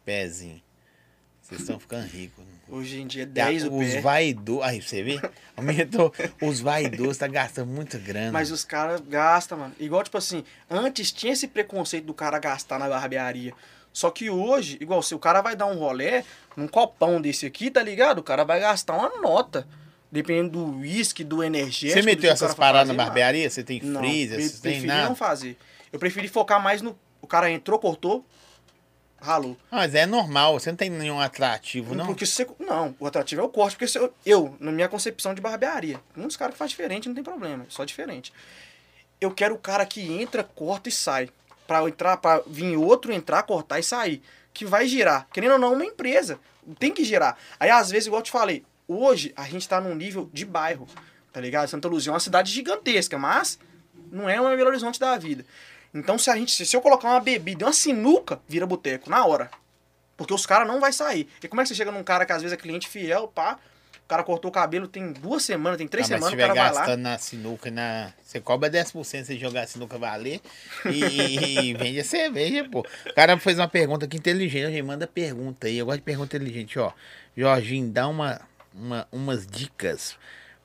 Pezinho. 0.05 0.61
Vocês 1.41 1.63
estão 1.63 1.81
ficando 1.81 2.07
ricos. 2.07 2.45
Hoje 2.71 3.01
em 3.01 3.07
dia, 3.07 3.27
10 3.27 3.65
o 3.65 3.77
os 3.79 3.95
vaidosos. 4.03 4.63
Aí, 4.63 4.81
você 4.81 5.03
vê? 5.03 5.21
Aumentou. 5.57 6.13
Os 6.41 6.61
vaidosos 6.61 7.17
tá 7.19 7.27
gastando 7.27 7.69
muita 7.69 7.99
grana. 7.99 8.31
Mas 8.33 8.51
os 8.51 8.65
caras 8.65 9.01
gastam, 9.01 9.59
mano. 9.59 9.75
Igual, 9.81 10.05
tipo 10.05 10.17
assim, 10.17 10.45
antes 10.71 11.11
tinha 11.11 11.33
esse 11.33 11.49
preconceito 11.49 12.05
do 12.05 12.15
cara 12.15 12.39
gastar 12.39 12.79
na 12.79 12.89
barbearia. 12.89 13.53
Só 13.93 14.09
que 14.11 14.31
hoje, 14.31 14.79
igual, 14.81 15.03
se 15.03 15.15
o 15.15 15.19
cara 15.19 15.41
vai 15.41 15.57
dar 15.57 15.67
um 15.67 15.77
rolé 15.77 16.25
num 16.57 16.69
copão 16.69 17.21
desse 17.21 17.45
aqui, 17.45 17.71
tá 17.71 17.83
ligado? 17.83 18.19
O 18.19 18.23
cara 18.23 18.45
vai 18.45 18.61
gastar 18.61 18.97
uma 18.97 19.21
nota. 19.21 19.67
Dependendo 20.13 20.51
do 20.51 20.79
uísque, 20.79 21.23
do 21.23 21.43
energético. 21.43 22.01
Você 22.01 22.03
meteu 22.07 22.31
essas 22.33 22.53
paradas 22.55 22.89
na 22.89 22.95
mano. 22.95 23.07
barbearia? 23.07 23.49
Você 23.49 23.63
tem 23.63 23.81
Não, 23.81 24.01
freezer? 24.01 24.37
pre- 24.39 24.49
Você 24.49 24.53
tem 24.63 24.73
preferi 24.73 24.87
nada? 24.89 25.09
não 25.09 25.15
fazer. 25.15 25.57
Eu 25.93 25.99
preferi 26.01 26.27
focar 26.29 26.61
mais 26.63 26.83
no. 26.83 26.99
O 27.23 27.27
cara 27.29 27.49
entrou, 27.51 27.79
cortou, 27.79 28.25
ralou. 29.21 29.57
Ah, 29.71 29.77
Mas 29.77 29.95
é 29.95 30.07
normal, 30.07 30.59
você 30.59 30.71
não 30.71 30.77
tem 30.77 30.91
nenhum 30.91 31.21
atrativo, 31.21 31.95
não? 31.95 32.07
Porque 32.07 32.27
você. 32.27 32.47
Não, 32.59 32.95
o 32.99 33.07
atrativo 33.07 33.41
é 33.41 33.45
o 33.45 33.49
corte. 33.49 33.77
Porque 33.77 33.99
eu, 33.99 34.13
eu, 34.25 34.57
na 34.59 34.73
minha 34.73 34.89
concepção 34.89 35.35
de 35.35 35.41
barbearia, 35.41 36.01
muitos 36.17 36.37
caras 36.37 36.55
que 36.55 36.59
faz 36.59 36.71
diferente 36.71 37.09
não 37.09 37.15
tem 37.15 37.25
problema, 37.25 37.65
é 37.65 37.67
só 37.69 37.85
diferente. 37.85 38.33
Eu 39.21 39.31
quero 39.31 39.55
o 39.55 39.59
cara 39.59 39.85
que 39.85 40.01
entra, 40.13 40.43
corta 40.43 40.89
e 40.89 40.93
sai. 40.93 41.29
Pra 41.67 41.87
entrar, 41.87 42.17
para 42.17 42.43
vir 42.47 42.77
outro 42.77 43.13
entrar, 43.13 43.43
cortar 43.45 43.79
e 43.79 43.83
sair. 43.83 44.23
Que 44.53 44.65
vai 44.65 44.89
girar. 44.89 45.29
Querendo 45.33 45.53
ou 45.53 45.59
não, 45.59 45.75
uma 45.75 45.85
empresa. 45.85 46.41
Tem 46.79 46.93
que 46.93 47.05
girar. 47.05 47.37
Aí, 47.59 47.71
às 47.71 47.91
vezes, 47.91 48.07
igual 48.07 48.21
eu 48.21 48.25
te 48.25 48.31
falei, 48.31 48.65
hoje 48.89 49.33
a 49.37 49.45
gente 49.45 49.69
tá 49.69 49.81
num 49.81 49.95
nível 49.95 50.29
de 50.33 50.45
bairro. 50.45 50.89
Tá 51.33 51.41
ligado? 51.41 51.69
Santa 51.69 51.87
Luzia 51.87 52.11
é 52.11 52.15
uma 52.15 52.21
cidade 52.21 52.51
gigantesca, 52.51 53.17
mas 53.19 53.59
não 54.11 54.29
é 54.29 54.41
uma 54.41 54.57
Belo 54.57 54.71
Horizonte 54.71 54.99
da 54.99 55.17
vida. 55.17 55.45
Então, 55.93 56.19
se 56.19 56.31
a 56.31 56.37
gente. 56.37 56.65
Se 56.65 56.77
eu 56.77 56.81
colocar 56.81 57.09
uma 57.09 57.21
bebida 57.21 57.65
e 57.65 57.67
uma 57.67 57.73
sinuca, 57.73 58.41
vira 58.49 58.67
boteco, 58.67 59.11
na 59.11 59.25
hora. 59.25 59.51
Porque 60.17 60.35
os 60.35 60.45
caras 60.47 60.69
não 60.69 60.81
vai 60.81 60.93
sair. 60.93 61.29
E 61.43 61.49
como 61.49 61.61
é 61.61 61.65
que 61.65 61.69
você 61.69 61.75
chega 61.75 61.91
num 61.91 62.05
cara 62.05 62.27
que 62.27 62.33
às 62.33 62.43
vezes 62.43 62.57
é 62.57 62.61
cliente 62.61 62.87
fiel, 62.89 63.27
pá, 63.29 63.59
o 64.05 64.09
cara 64.09 64.23
cortou 64.23 64.51
o 64.51 64.53
cabelo 64.53 64.87
tem 64.87 65.13
duas 65.13 65.43
semanas, 65.43 65.79
tem 65.79 65.89
três 65.89 66.11
Ah, 66.11 66.19
mas 66.19 66.25
se 66.25 66.31
semanas, 66.31 66.35
o 66.35 66.37
cara 66.49 66.55
vai 66.55 66.73
lá. 66.75 66.81
gastando 66.81 67.01
na 67.01 67.17
sinuca, 67.19 67.71
na... 67.71 68.13
você 68.23 68.39
cobra 68.41 68.69
10% 68.69 69.25
se 69.25 69.39
jogar 69.39 69.63
a 69.63 69.67
sinuca 69.67 69.99
valer 69.99 70.41
e, 70.85 71.69
e 71.71 71.75
vende 71.79 72.01
a 72.01 72.05
cerveja, 72.05 72.69
pô. 72.69 72.81
O 73.07 73.15
cara 73.15 73.39
fez 73.39 73.59
uma 73.59 73.69
pergunta 73.69 74.05
aqui 74.05 74.17
inteligente, 74.19 74.67
gente 74.71 74.83
manda 74.83 75.07
pergunta 75.07 75.67
aí. 75.69 75.79
Eu 75.79 75.87
gosto 75.87 75.99
de 75.99 76.05
pergunta 76.05 76.37
inteligente, 76.37 76.79
ó. 76.79 76.93
Jorginho, 77.37 77.89
dá 77.91 78.07
uma, 78.07 78.41
uma, 78.75 79.09
umas 79.11 79.47
dicas 79.47 80.17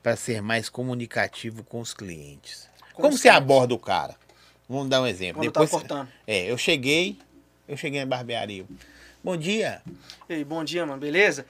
para 0.02 0.16
ser 0.16 0.42
mais 0.42 0.68
comunicativo 0.68 1.64
com 1.64 1.80
os 1.80 1.94
clientes. 1.94 2.68
Com 2.92 3.02
Como 3.02 3.14
os 3.14 3.20
você 3.20 3.28
aborda 3.30 3.72
o 3.74 3.78
cara? 3.78 4.16
Vamos 4.68 4.88
dar 4.88 5.00
um 5.02 5.06
exemplo. 5.06 5.36
Quando 5.42 5.46
Depois, 5.52 5.70
tava 5.70 5.80
cortando. 5.82 6.08
É, 6.26 6.50
eu 6.50 6.58
cheguei, 6.58 7.16
eu 7.68 7.76
cheguei 7.76 8.00
na 8.00 8.06
barbearia. 8.06 8.64
Bom 9.22 9.36
dia. 9.36 9.80
Ei, 10.28 10.44
bom 10.44 10.62
dia, 10.64 10.84
mano, 10.86 11.00
beleza? 11.00 11.46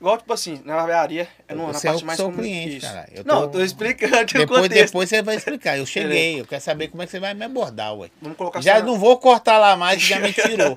Igual, 0.00 0.18
tipo 0.18 0.32
assim, 0.32 0.60
na 0.64 0.74
barbearia, 0.76 1.28
é 1.46 1.54
na 1.54 1.62
é 1.62 1.72
parte 1.72 2.02
o 2.02 2.06
mais 2.06 2.16
seu 2.16 2.26
comum- 2.26 2.38
cliente, 2.38 2.76
Isso. 2.78 2.86
cara. 2.86 3.08
Eu 3.12 3.24
Não, 3.24 3.36
tô- 3.36 3.42
eu 3.44 3.48
tô 3.50 3.62
explicando 3.62 4.24
Depois, 4.32 4.68
depois 4.68 5.08
você 5.08 5.22
vai 5.22 5.36
explicar. 5.36 5.78
Eu 5.78 5.86
cheguei, 5.86 6.40
eu 6.40 6.46
quero 6.46 6.60
saber 6.62 6.88
como 6.88 7.02
é 7.02 7.06
que 7.06 7.12
você 7.12 7.20
vai 7.20 7.34
me 7.34 7.44
abordar, 7.44 7.94
ué. 7.96 8.10
Vamos 8.20 8.36
colocar 8.36 8.60
Já 8.60 8.80
não 8.82 8.98
vou 8.98 9.16
cortar 9.18 9.58
lá 9.58 9.76
mais, 9.76 10.00
já 10.02 10.18
me 10.18 10.32
tirou. 10.34 10.76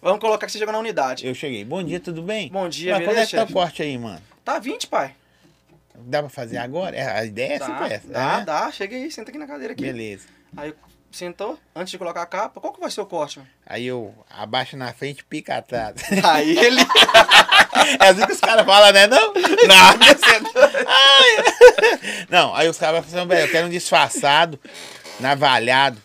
Vamos 0.00 0.18
colocar 0.20 0.46
que 0.46 0.52
você 0.52 0.58
chegou 0.58 0.72
na 0.72 0.78
unidade. 0.80 1.24
Eu 1.26 1.34
cheguei. 1.34 1.64
Bom 1.64 1.82
dia, 1.84 2.00
tudo 2.00 2.20
bem? 2.22 2.48
Bom 2.48 2.68
dia, 2.68 2.94
Mas 2.94 3.02
quando 3.04 3.10
é 3.10 3.14
beleza, 3.14 3.30
que 3.30 3.36
tá 3.36 3.44
o 3.44 3.52
corte 3.52 3.82
aí, 3.82 3.96
mano? 3.96 4.20
Tá 4.44 4.58
20, 4.58 4.88
pai. 4.88 5.14
Dá 5.94 6.20
pra 6.20 6.28
fazer 6.28 6.56
agora? 6.56 6.96
É, 6.96 7.08
a 7.08 7.24
ideia 7.24 7.54
é 7.54 7.58
Dá, 7.60 7.66
sempre 7.66 7.92
essa. 7.94 8.08
dá, 8.08 8.38
é? 8.40 8.44
dá. 8.44 8.72
Chega 8.72 8.96
aí, 8.96 9.08
senta 9.08 9.30
aqui 9.30 9.38
na 9.38 9.46
cadeira 9.46 9.72
aqui. 9.72 9.82
Beleza. 9.84 10.26
Aí 10.56 10.74
sentou, 11.16 11.58
antes 11.74 11.90
de 11.90 11.98
colocar 11.98 12.22
a 12.22 12.26
capa, 12.26 12.60
qual 12.60 12.72
que 12.72 12.80
vai 12.80 12.90
ser 12.90 13.00
o 13.00 13.06
corte, 13.06 13.38
mano? 13.38 13.50
Aí 13.66 13.86
eu 13.86 14.14
abaixo 14.30 14.76
na 14.76 14.92
frente, 14.92 15.24
pica 15.24 15.56
atrás. 15.56 15.96
Aí 16.24 16.58
ele... 16.58 16.80
É 18.00 18.08
assim 18.08 18.26
que 18.26 18.32
os 18.32 18.40
caras 18.40 18.64
falam, 18.64 18.92
né? 18.92 19.06
Não? 19.06 19.32
Ai. 20.86 22.26
Não, 22.28 22.54
aí 22.54 22.68
os 22.68 22.78
caras 22.78 23.00
vão 23.00 23.10
falar, 23.10 23.24
velho, 23.24 23.46
eu 23.46 23.50
quero 23.50 23.66
um 23.66 23.70
disfarçado, 23.70 24.58
navalhado. 25.18 26.00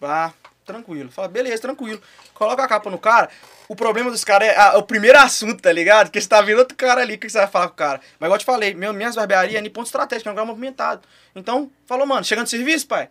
Vá, 0.00 0.32
tranquilo. 0.64 1.10
Fala, 1.10 1.28
beleza, 1.28 1.62
tranquilo. 1.62 2.00
Coloca 2.34 2.64
a 2.64 2.68
capa 2.68 2.90
no 2.90 2.98
cara. 2.98 3.30
O 3.68 3.74
problema 3.74 4.10
dos 4.10 4.24
caras 4.24 4.48
é 4.48 4.56
ah, 4.56 4.78
o 4.78 4.82
primeiro 4.82 5.18
assunto, 5.18 5.60
tá 5.60 5.72
ligado? 5.72 6.10
Que 6.10 6.20
você 6.20 6.28
tá 6.28 6.40
vendo 6.40 6.58
outro 6.58 6.76
cara 6.76 7.00
ali, 7.00 7.14
o 7.14 7.18
que 7.18 7.28
você 7.28 7.38
vai 7.38 7.46
falar 7.46 7.68
com 7.68 7.74
o 7.74 7.76
cara? 7.76 8.00
Mas 8.18 8.26
igual 8.26 8.36
eu 8.36 8.38
te 8.38 8.44
falei, 8.44 8.74
meu, 8.74 8.92
minhas 8.92 9.16
barbearias 9.16 9.62
é 9.62 9.66
em 9.66 9.70
ponto 9.70 9.86
estratégico, 9.86 10.28
é 10.28 10.32
um 10.32 10.34
lugar 10.34 10.46
movimentado. 10.46 11.02
Então, 11.34 11.70
falou, 11.86 12.06
mano, 12.06 12.24
chegando 12.24 12.44
de 12.44 12.50
serviço, 12.50 12.86
pai? 12.86 13.08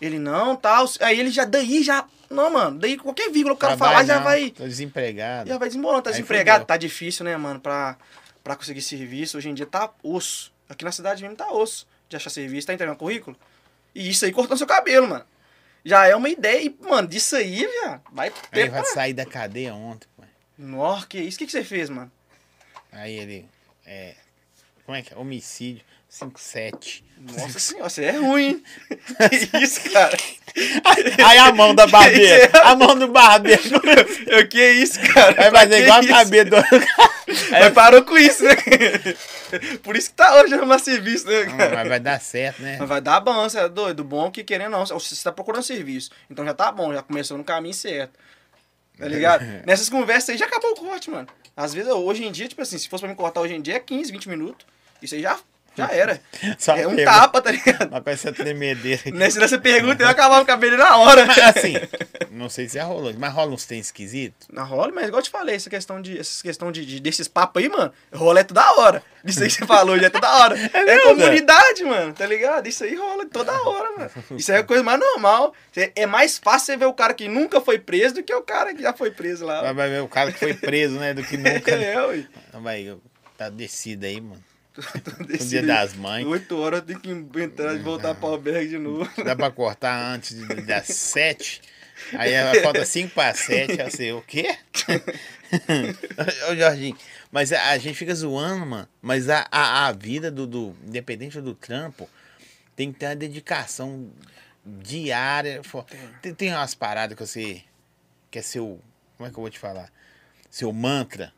Ele, 0.00 0.18
não, 0.18 0.56
tal. 0.56 0.86
Aí 1.00 1.18
ele 1.18 1.30
já, 1.30 1.44
daí 1.44 1.82
já. 1.82 2.06
Não, 2.30 2.50
mano, 2.50 2.78
daí 2.78 2.96
qualquer 2.96 3.30
vírgula 3.30 3.54
que 3.54 3.58
o 3.58 3.60
cara 3.60 3.76
Trabalho 3.76 3.92
falar 3.92 4.06
já 4.06 4.16
não, 4.16 4.24
vai. 4.24 4.50
Tô 4.50 4.64
desempregado. 4.64 5.48
Já 5.48 5.58
vai 5.58 5.68
desembolando. 5.68 6.02
Tá 6.02 6.10
Aí 6.10 6.14
desempregado, 6.14 6.60
fudeu. 6.60 6.66
tá 6.66 6.76
difícil, 6.76 7.24
né, 7.24 7.36
mano, 7.36 7.60
pra, 7.60 7.96
pra 8.42 8.56
conseguir 8.56 8.82
serviço. 8.82 9.38
Hoje 9.38 9.48
em 9.48 9.54
dia 9.54 9.66
tá 9.66 9.90
osso. 10.02 10.52
Aqui 10.68 10.84
na 10.84 10.92
cidade 10.92 11.22
mesmo 11.22 11.36
tá 11.36 11.50
osso 11.52 11.86
de 12.08 12.16
achar 12.16 12.30
serviço, 12.30 12.66
tá 12.66 12.74
entregando 12.74 12.98
currículo. 12.98 13.36
E 13.94 14.08
isso 14.10 14.24
aí 14.24 14.32
cortando 14.32 14.58
seu 14.58 14.66
cabelo, 14.66 15.08
mano. 15.08 15.24
Já 15.84 16.06
é 16.06 16.16
uma 16.16 16.28
ideia, 16.28 16.62
e, 16.64 16.76
mano, 16.80 17.06
disso 17.06 17.36
aí, 17.36 17.66
viado, 17.66 18.00
vai 18.10 18.28
Aí 18.28 18.34
ter 18.50 18.70
vai 18.70 18.82
pra... 18.82 18.90
sair 18.92 19.12
da 19.12 19.26
cadeia 19.26 19.74
ontem, 19.74 20.08
pô. 20.16 20.22
Nossa, 20.56 21.06
que 21.06 21.18
isso? 21.18 21.36
O 21.36 21.38
que, 21.40 21.46
que 21.46 21.52
você 21.52 21.62
fez, 21.62 21.90
mano? 21.90 22.10
Aí 22.90 23.18
ele. 23.18 23.48
É. 23.84 24.14
Como 24.86 24.96
é 24.96 25.02
que 25.02 25.12
é? 25.12 25.16
Homicídio 25.16 25.84
57. 26.14 27.04
Nossa 27.18 27.58
senhora, 27.58 27.88
você 27.90 28.04
é 28.04 28.12
ruim, 28.12 28.44
hein? 28.44 28.62
Que 29.50 29.58
isso, 29.58 29.90
cara? 29.90 30.16
Aí 31.26 31.38
a 31.38 31.52
mão 31.52 31.74
da 31.74 31.88
barbeira. 31.88 32.50
A 32.62 32.76
mão 32.76 32.96
do 32.96 33.08
barbeiro. 33.08 33.60
O 34.40 34.46
que 34.46 34.60
é 34.60 34.72
isso, 34.74 35.00
cara? 35.12 35.32
Vai 35.34 35.50
fazer 35.50 35.82
igual 35.82 35.98
a 35.98 36.04
isso? 36.04 36.08
cabeça 36.14 36.44
do. 36.44 36.56
Mas 37.50 37.72
parou 37.72 38.04
com 38.04 38.16
isso, 38.16 38.44
né? 38.44 38.54
Por 39.82 39.96
isso 39.96 40.10
que 40.10 40.14
tá 40.14 40.40
hoje 40.40 40.54
arrumar 40.54 40.78
serviço, 40.78 41.26
né, 41.26 41.46
Não, 41.46 41.56
cara? 41.56 41.76
mas 41.78 41.88
vai 41.88 41.98
dar 41.98 42.20
certo, 42.20 42.62
né? 42.62 42.76
Mas 42.78 42.88
vai 42.88 43.00
dar 43.00 43.18
bom, 43.18 43.34
você 43.34 43.58
é 43.58 43.68
doido. 43.68 44.04
Bom 44.04 44.30
que 44.30 44.44
querendo 44.44 44.70
não, 44.70 44.86
você 44.86 45.24
tá 45.24 45.32
procurando 45.32 45.64
serviço. 45.64 46.12
Então 46.30 46.44
já 46.44 46.54
tá 46.54 46.70
bom, 46.70 46.92
já 46.94 47.02
começou 47.02 47.36
no 47.36 47.42
caminho 47.42 47.74
certo. 47.74 48.16
Tá 48.96 49.08
ligado? 49.08 49.44
Nessas 49.66 49.88
conversas 49.88 50.28
aí 50.30 50.38
já 50.38 50.46
acabou 50.46 50.70
o 50.70 50.76
corte, 50.76 51.10
mano. 51.10 51.26
Às 51.56 51.74
vezes, 51.74 51.90
hoje 51.90 52.24
em 52.24 52.30
dia, 52.30 52.46
tipo 52.46 52.62
assim, 52.62 52.78
se 52.78 52.88
fosse 52.88 53.00
pra 53.00 53.10
me 53.10 53.16
cortar 53.16 53.40
hoje 53.40 53.54
em 53.54 53.60
dia, 53.60 53.74
é 53.74 53.80
15, 53.80 54.12
20 54.12 54.28
minutos. 54.28 54.64
Isso 55.02 55.16
aí 55.16 55.22
já, 55.22 55.38
já 55.76 55.88
era. 55.90 56.20
Só 56.58 56.76
é 56.76 56.86
um 56.86 56.96
tapa, 57.04 57.40
tá 57.42 57.50
ligado? 57.50 57.88
Mas 57.90 58.02
com 58.02 58.10
essa 58.10 58.32
tremedeira 58.32 59.00
aqui. 59.00 59.10
Nessa, 59.12 59.40
nessa 59.40 59.58
pergunta 59.58 60.02
eu 60.02 60.08
acabava 60.08 60.42
o 60.42 60.46
cabelo 60.46 60.76
na 60.76 60.96
hora. 60.98 61.26
Mas 61.26 61.38
assim, 61.38 61.74
não 62.30 62.48
sei 62.48 62.68
se 62.68 62.74
já 62.76 62.84
rolou, 62.84 63.12
mas 63.18 63.32
rola 63.32 63.52
uns 63.52 63.64
tênis 63.64 63.86
esquisitos. 63.86 64.46
Na 64.52 64.62
rola, 64.62 64.92
mas 64.94 65.06
igual 65.08 65.20
eu 65.20 65.24
te 65.24 65.30
falei, 65.30 65.54
essa 65.56 65.68
questão 65.70 66.00
de, 66.00 66.18
essa 66.18 66.42
questão 66.42 66.70
de, 66.72 66.84
de- 66.86 67.00
desses 67.00 67.26
papos 67.28 67.62
aí, 67.62 67.68
mano, 67.68 67.92
rola 68.12 68.40
é 68.40 68.44
toda 68.44 68.72
hora. 68.80 69.02
Isso 69.24 69.42
aí 69.42 69.48
que 69.48 69.54
você 69.54 69.66
falou, 69.66 69.98
já 69.98 70.06
é 70.06 70.10
toda 70.10 70.30
hora. 70.30 70.54
É, 70.74 70.84
mesmo, 70.84 71.02
comunidade, 71.16 71.84
mano, 71.84 72.12
tá 72.12 72.26
ligado? 72.26 72.66
Isso 72.66 72.84
aí 72.84 72.94
rola 72.94 73.24
toda 73.26 73.52
hora, 73.52 73.90
mano. 73.96 74.10
Isso 74.36 74.50
aí 74.52 74.58
é 74.58 74.60
a 74.60 74.64
coisa 74.64 74.82
mais 74.82 74.98
normal. 75.00 75.54
É- 75.76 75.92
É 75.96 76.06
mais 76.06 76.38
fácil 76.38 76.66
você 76.66 76.76
ver 76.76 76.84
o 76.86 76.92
cara 76.92 77.14
que 77.14 77.26
nunca 77.28 77.60
foi 77.60 77.78
preso 77.78 78.16
do 78.16 78.22
que 78.22 78.34
o 78.34 78.42
cara 78.42 78.74
que 78.74 78.82
já 78.82 78.92
foi 78.92 79.10
preso 79.10 79.44
lá. 79.46 79.72
Vai 79.72 79.88
ver 79.88 80.02
o 80.02 80.08
cara 80.08 80.30
que 80.30 80.38
foi 80.38 80.52
preso, 80.54 80.98
né? 80.98 81.14
Do 81.14 81.22
que 81.24 81.36
nunca. 81.38 81.70
É, 81.70 82.06
ué. 82.06 82.24
Não, 82.52 82.62
vai, 82.62 82.94
tá 83.38 83.48
descido 83.48 84.04
aí, 84.06 84.20
mano. 84.20 84.42
No 85.18 85.38
dia 85.38 85.62
das 85.62 85.94
mães. 85.94 86.26
Oito 86.26 86.56
horas 86.58 86.80
eu 86.80 87.00
tenho 87.00 87.28
que 87.28 87.40
entrar 87.40 87.74
e 87.74 87.78
voltar 87.78 88.14
pra 88.14 88.28
albergue 88.28 88.70
de 88.70 88.78
novo. 88.78 89.08
Dá 89.22 89.36
pra 89.36 89.50
cortar 89.50 90.14
antes 90.14 90.36
das 90.66 90.86
sete. 90.94 91.62
Aí 92.12 92.32
ela 92.32 92.60
falta 92.60 92.84
cinco 92.84 93.14
para 93.14 93.34
sete. 93.34 93.90
Sei, 93.90 94.12
o 94.12 94.20
quê? 94.22 94.56
Ô, 96.50 96.56
Jorginho, 96.56 96.96
mas 97.30 97.52
a, 97.52 97.70
a 97.70 97.78
gente 97.78 97.94
fica 97.94 98.14
zoando, 98.14 98.66
mano. 98.66 98.88
Mas 99.00 99.28
a, 99.28 99.46
a, 99.50 99.86
a 99.86 99.92
vida 99.92 100.30
do, 100.30 100.46
do. 100.46 100.76
Independente 100.84 101.40
do 101.40 101.54
trampo, 101.54 102.10
tem 102.74 102.92
que 102.92 102.98
ter 102.98 103.06
uma 103.06 103.16
dedicação 103.16 104.10
diária. 104.66 105.62
Tem, 106.20 106.34
tem 106.34 106.52
umas 106.52 106.74
paradas 106.74 107.16
que 107.16 107.24
você. 107.24 107.62
Que 108.28 108.40
é 108.40 108.42
seu. 108.42 108.80
Como 109.16 109.28
é 109.28 109.30
que 109.30 109.38
eu 109.38 109.42
vou 109.42 109.50
te 109.50 109.58
falar? 109.60 109.88
Seu 110.50 110.72
mantra. 110.72 111.32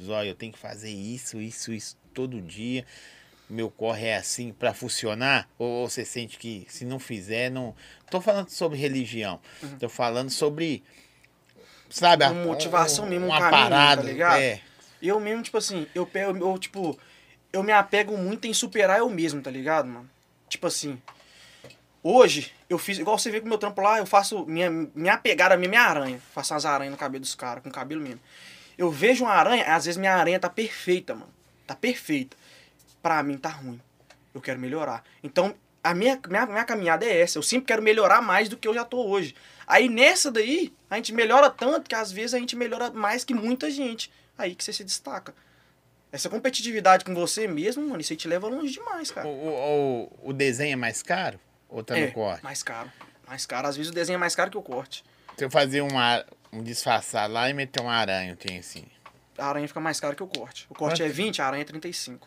Zóia, 0.00 0.28
eu 0.28 0.34
tenho 0.34 0.52
que 0.52 0.58
fazer 0.58 0.90
isso, 0.90 1.40
isso, 1.40 1.72
isso 1.72 1.96
todo 2.12 2.40
dia. 2.40 2.84
Meu 3.50 3.68
corre 3.70 4.06
é 4.06 4.16
assim 4.16 4.52
pra 4.52 4.72
funcionar? 4.72 5.48
Ou, 5.58 5.88
você 5.88 6.04
sente 6.04 6.38
que 6.38 6.66
se 6.70 6.84
não 6.84 6.98
fizer, 6.98 7.50
não. 7.50 7.74
Tô 8.10 8.20
falando 8.20 8.48
sobre 8.48 8.78
religião. 8.78 9.40
Tô 9.78 9.88
falando 9.88 10.30
sobre. 10.30 10.82
Sabe, 11.90 12.24
a- 12.24 12.30
Uma 12.30 12.46
motivação 12.46 13.04
mesmo, 13.06 13.26
um 13.26 13.28
uma 13.28 13.38
caminho, 13.38 13.62
parada. 13.62 14.02
tá 14.02 14.08
ligado? 14.08 14.40
É. 14.40 14.60
Eu 15.02 15.20
mesmo, 15.20 15.42
tipo 15.42 15.58
assim, 15.58 15.86
eu 15.94 16.06
pego, 16.06 16.38
eu, 16.38 16.56
tipo, 16.58 16.98
eu 17.52 17.62
me 17.62 17.72
apego 17.72 18.16
muito 18.16 18.46
em 18.46 18.54
superar 18.54 18.98
eu 19.00 19.10
mesmo, 19.10 19.42
tá 19.42 19.50
ligado, 19.50 19.86
mano? 19.88 20.08
Tipo 20.48 20.68
assim, 20.68 20.98
hoje, 22.02 22.52
eu 22.70 22.78
fiz, 22.78 22.98
igual 22.98 23.18
você 23.18 23.30
vê 23.30 23.40
com 23.40 23.46
o 23.46 23.48
meu 23.48 23.58
trampo 23.58 23.80
lá, 23.82 23.98
eu 23.98 24.06
faço, 24.06 24.46
minha, 24.46 24.70
minha 24.94 25.18
pegada 25.18 25.56
minha, 25.56 25.68
minha 25.68 25.82
aranha. 25.82 26.20
Faço 26.32 26.54
umas 26.54 26.64
aranhas 26.64 26.92
no 26.92 26.96
cabelo 26.98 27.20
dos 27.20 27.34
caras, 27.34 27.62
com 27.62 27.68
o 27.68 27.72
cabelo 27.72 28.00
mesmo. 28.00 28.20
Eu 28.78 28.90
vejo 28.90 29.24
uma 29.24 29.32
aranha, 29.34 29.64
às 29.74 29.84
vezes 29.84 29.98
minha 29.98 30.14
aranha 30.14 30.38
tá 30.40 30.48
perfeita, 30.48 31.14
mano. 31.14 31.32
Tá 31.72 31.76
perfeita. 31.76 32.36
Pra 33.02 33.22
mim 33.22 33.38
tá 33.38 33.48
ruim. 33.48 33.80
Eu 34.34 34.40
quero 34.40 34.60
melhorar. 34.60 35.02
Então, 35.22 35.54
a 35.82 35.94
minha, 35.94 36.20
minha, 36.28 36.46
minha 36.46 36.64
caminhada 36.64 37.04
é 37.06 37.20
essa. 37.20 37.38
Eu 37.38 37.42
sempre 37.42 37.66
quero 37.66 37.82
melhorar 37.82 38.20
mais 38.20 38.48
do 38.48 38.56
que 38.56 38.68
eu 38.68 38.74
já 38.74 38.84
tô 38.84 39.06
hoje. 39.06 39.34
Aí 39.66 39.88
nessa 39.88 40.30
daí, 40.30 40.72
a 40.90 40.96
gente 40.96 41.12
melhora 41.12 41.48
tanto 41.50 41.88
que 41.88 41.94
às 41.94 42.12
vezes 42.12 42.34
a 42.34 42.38
gente 42.38 42.54
melhora 42.54 42.90
mais 42.90 43.24
que 43.24 43.32
muita 43.32 43.70
gente. 43.70 44.12
Aí 44.36 44.54
que 44.54 44.62
você 44.62 44.72
se 44.72 44.84
destaca. 44.84 45.34
Essa 46.10 46.28
competitividade 46.28 47.06
com 47.06 47.14
você 47.14 47.48
mesmo, 47.48 47.88
mano, 47.88 48.00
isso 48.00 48.12
aí 48.12 48.16
te 48.18 48.28
leva 48.28 48.46
longe 48.46 48.74
demais, 48.74 49.10
cara. 49.10 49.26
o, 49.26 49.30
o, 49.30 50.28
o 50.28 50.32
desenho 50.34 50.74
é 50.74 50.76
mais 50.76 51.02
caro? 51.02 51.40
Ou 51.70 51.82
tá 51.82 51.96
é, 51.96 52.06
no 52.06 52.12
corte? 52.12 52.44
mais 52.44 52.62
caro. 52.62 52.92
Mais 53.26 53.46
caro. 53.46 53.66
Às 53.66 53.76
vezes 53.76 53.90
o 53.90 53.94
desenho 53.94 54.16
é 54.16 54.18
mais 54.18 54.34
caro 54.34 54.50
que 54.50 54.58
o 54.58 54.62
corte. 54.62 55.02
Se 55.38 55.44
eu 55.44 55.50
fazer 55.50 55.80
uma, 55.80 56.22
um 56.52 56.62
disfarçado 56.62 57.32
lá 57.32 57.48
e 57.48 57.54
meter 57.54 57.80
uma 57.80 57.94
aranha, 57.94 58.36
tem 58.36 58.58
assim. 58.58 58.84
A 59.38 59.46
aranha 59.46 59.66
fica 59.68 59.80
mais 59.80 59.98
caro 60.00 60.14
que 60.16 60.22
o 60.22 60.26
corte. 60.26 60.66
O 60.68 60.74
corte 60.74 61.00
Quanto? 61.00 61.08
é 61.08 61.12
20, 61.12 61.40
a 61.42 61.46
aranha 61.46 61.62
é 61.62 61.64
35. 61.64 62.26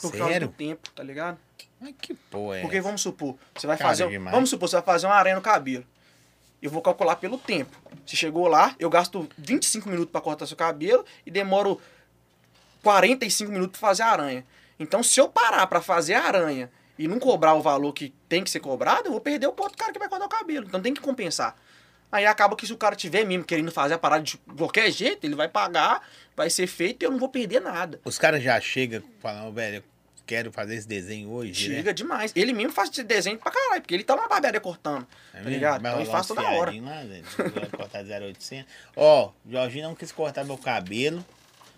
Por 0.00 0.12
causa 0.12 0.32
Sério? 0.32 0.48
do 0.48 0.54
tempo, 0.54 0.90
tá 0.90 1.02
ligado? 1.02 1.38
Mas 1.80 1.94
que 2.00 2.14
porra 2.14 2.58
é 2.58 2.60
Porque 2.62 2.76
essa? 2.76 2.84
vamos 2.86 3.00
supor, 3.02 3.36
você 3.54 3.66
vai 3.66 3.76
Caro 3.76 3.90
fazer. 3.90 4.08
demais. 4.08 4.34
Vamos 4.34 4.48
supor, 4.50 4.68
você 4.68 4.76
vai 4.76 4.84
fazer 4.84 5.06
uma 5.06 5.14
aranha 5.16 5.36
no 5.36 5.42
cabelo. 5.42 5.84
Eu 6.62 6.70
vou 6.70 6.80
calcular 6.80 7.16
pelo 7.16 7.36
tempo. 7.36 7.76
Você 8.06 8.14
chegou 8.16 8.46
lá, 8.46 8.74
eu 8.78 8.88
gasto 8.88 9.28
25 9.36 9.88
minutos 9.88 10.10
pra 10.12 10.20
cortar 10.20 10.46
seu 10.46 10.56
cabelo 10.56 11.04
e 11.26 11.30
demoro 11.30 11.80
45 12.82 13.50
minutos 13.52 13.78
pra 13.78 13.88
fazer 13.88 14.02
a 14.02 14.08
aranha. 14.08 14.46
Então, 14.78 15.02
se 15.02 15.20
eu 15.20 15.28
parar 15.28 15.66
pra 15.66 15.80
fazer 15.80 16.14
a 16.14 16.24
aranha 16.24 16.70
e 16.98 17.06
não 17.06 17.18
cobrar 17.18 17.54
o 17.54 17.62
valor 17.62 17.92
que 17.92 18.14
tem 18.28 18.42
que 18.42 18.50
ser 18.50 18.60
cobrado, 18.60 19.06
eu 19.08 19.12
vou 19.12 19.20
perder 19.20 19.46
o 19.46 19.52
ponto 19.52 19.72
do 19.72 19.76
cara 19.76 19.92
que 19.92 19.98
vai 19.98 20.08
cortar 20.08 20.26
o 20.26 20.28
cabelo. 20.28 20.66
Então 20.66 20.80
tem 20.80 20.94
que 20.94 21.00
compensar. 21.00 21.56
Aí 22.12 22.26
acaba 22.26 22.54
que 22.54 22.66
se 22.66 22.72
o 22.74 22.76
cara 22.76 22.94
tiver 22.94 23.24
mesmo 23.24 23.42
querendo 23.42 23.72
fazer 23.72 23.94
a 23.94 23.98
parada 23.98 24.22
de 24.22 24.36
qualquer 24.36 24.90
jeito, 24.90 25.26
ele 25.26 25.34
vai 25.34 25.48
pagar, 25.48 26.06
vai 26.36 26.50
ser 26.50 26.66
feito 26.66 27.02
e 27.02 27.06
eu 27.06 27.10
não 27.10 27.18
vou 27.18 27.30
perder 27.30 27.60
nada. 27.60 27.98
Os 28.04 28.18
caras 28.18 28.42
já 28.42 28.60
chegam 28.60 29.02
falando, 29.18 29.50
velho, 29.54 29.76
eu 29.76 29.84
quero 30.26 30.52
fazer 30.52 30.74
esse 30.74 30.86
desenho 30.86 31.30
hoje, 31.30 31.70
né? 31.70 31.76
Chega 31.76 31.94
demais. 31.94 32.30
Ele 32.36 32.52
mesmo 32.52 32.72
faz 32.72 32.90
esse 32.90 33.02
desenho 33.02 33.38
pra 33.38 33.50
caralho, 33.50 33.80
porque 33.80 33.94
ele 33.94 34.04
tá 34.04 34.14
numa 34.14 34.28
barbearia 34.28 34.60
cortando. 34.60 35.06
É 35.32 35.40
tá 35.40 35.48
ligado? 35.48 35.80
Vai 35.80 35.90
Então 35.90 36.02
ele 36.02 36.10
faz 36.10 36.26
toda 36.26 36.42
hora. 36.42 36.70
Lá. 36.70 37.02
Vai 37.54 37.68
cortar 37.70 38.04
0800. 38.04 38.70
Ó, 38.94 39.32
o 39.46 39.50
Jorginho 39.50 39.88
não 39.88 39.94
quis 39.94 40.12
cortar 40.12 40.44
meu 40.44 40.58
cabelo, 40.58 41.24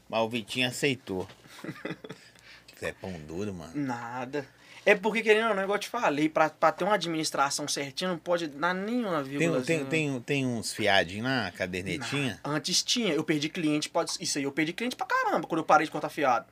mas 0.08 0.20
o 0.20 0.28
Vitinho 0.28 0.66
aceitou. 0.66 1.28
Você 2.74 2.86
é 2.86 2.92
pão 2.92 3.12
duro, 3.26 3.54
mano. 3.54 3.72
Nada. 3.72 4.44
É 4.86 4.94
porque, 4.94 5.22
querendo 5.22 5.48
ou 5.48 5.54
não, 5.54 5.62
igual 5.62 5.76
eu 5.76 5.80
te 5.80 5.88
falei, 5.88 6.28
pra, 6.28 6.50
pra 6.50 6.70
ter 6.70 6.84
uma 6.84 6.94
administração 6.94 7.66
certinha, 7.66 8.10
não 8.10 8.18
pode 8.18 8.48
dar 8.48 8.74
nenhuma 8.74 9.22
Tem, 9.22 9.38
vírgula. 9.38 9.62
tem, 9.62 9.84
tem, 9.84 10.20
tem 10.20 10.46
uns 10.46 10.72
fiadinhos 10.72 11.24
lá, 11.26 11.50
cadernetinha? 11.52 12.38
Antes 12.44 12.82
tinha, 12.82 13.14
eu 13.14 13.24
perdi 13.24 13.48
cliente, 13.48 13.88
pode. 13.88 14.12
Isso 14.20 14.38
aí, 14.38 14.44
eu 14.44 14.52
perdi 14.52 14.72
cliente 14.72 14.94
pra 14.94 15.06
caramba 15.06 15.46
quando 15.46 15.60
eu 15.60 15.64
parei 15.64 15.86
de 15.86 15.90
cortar 15.90 16.10
fiado. 16.10 16.46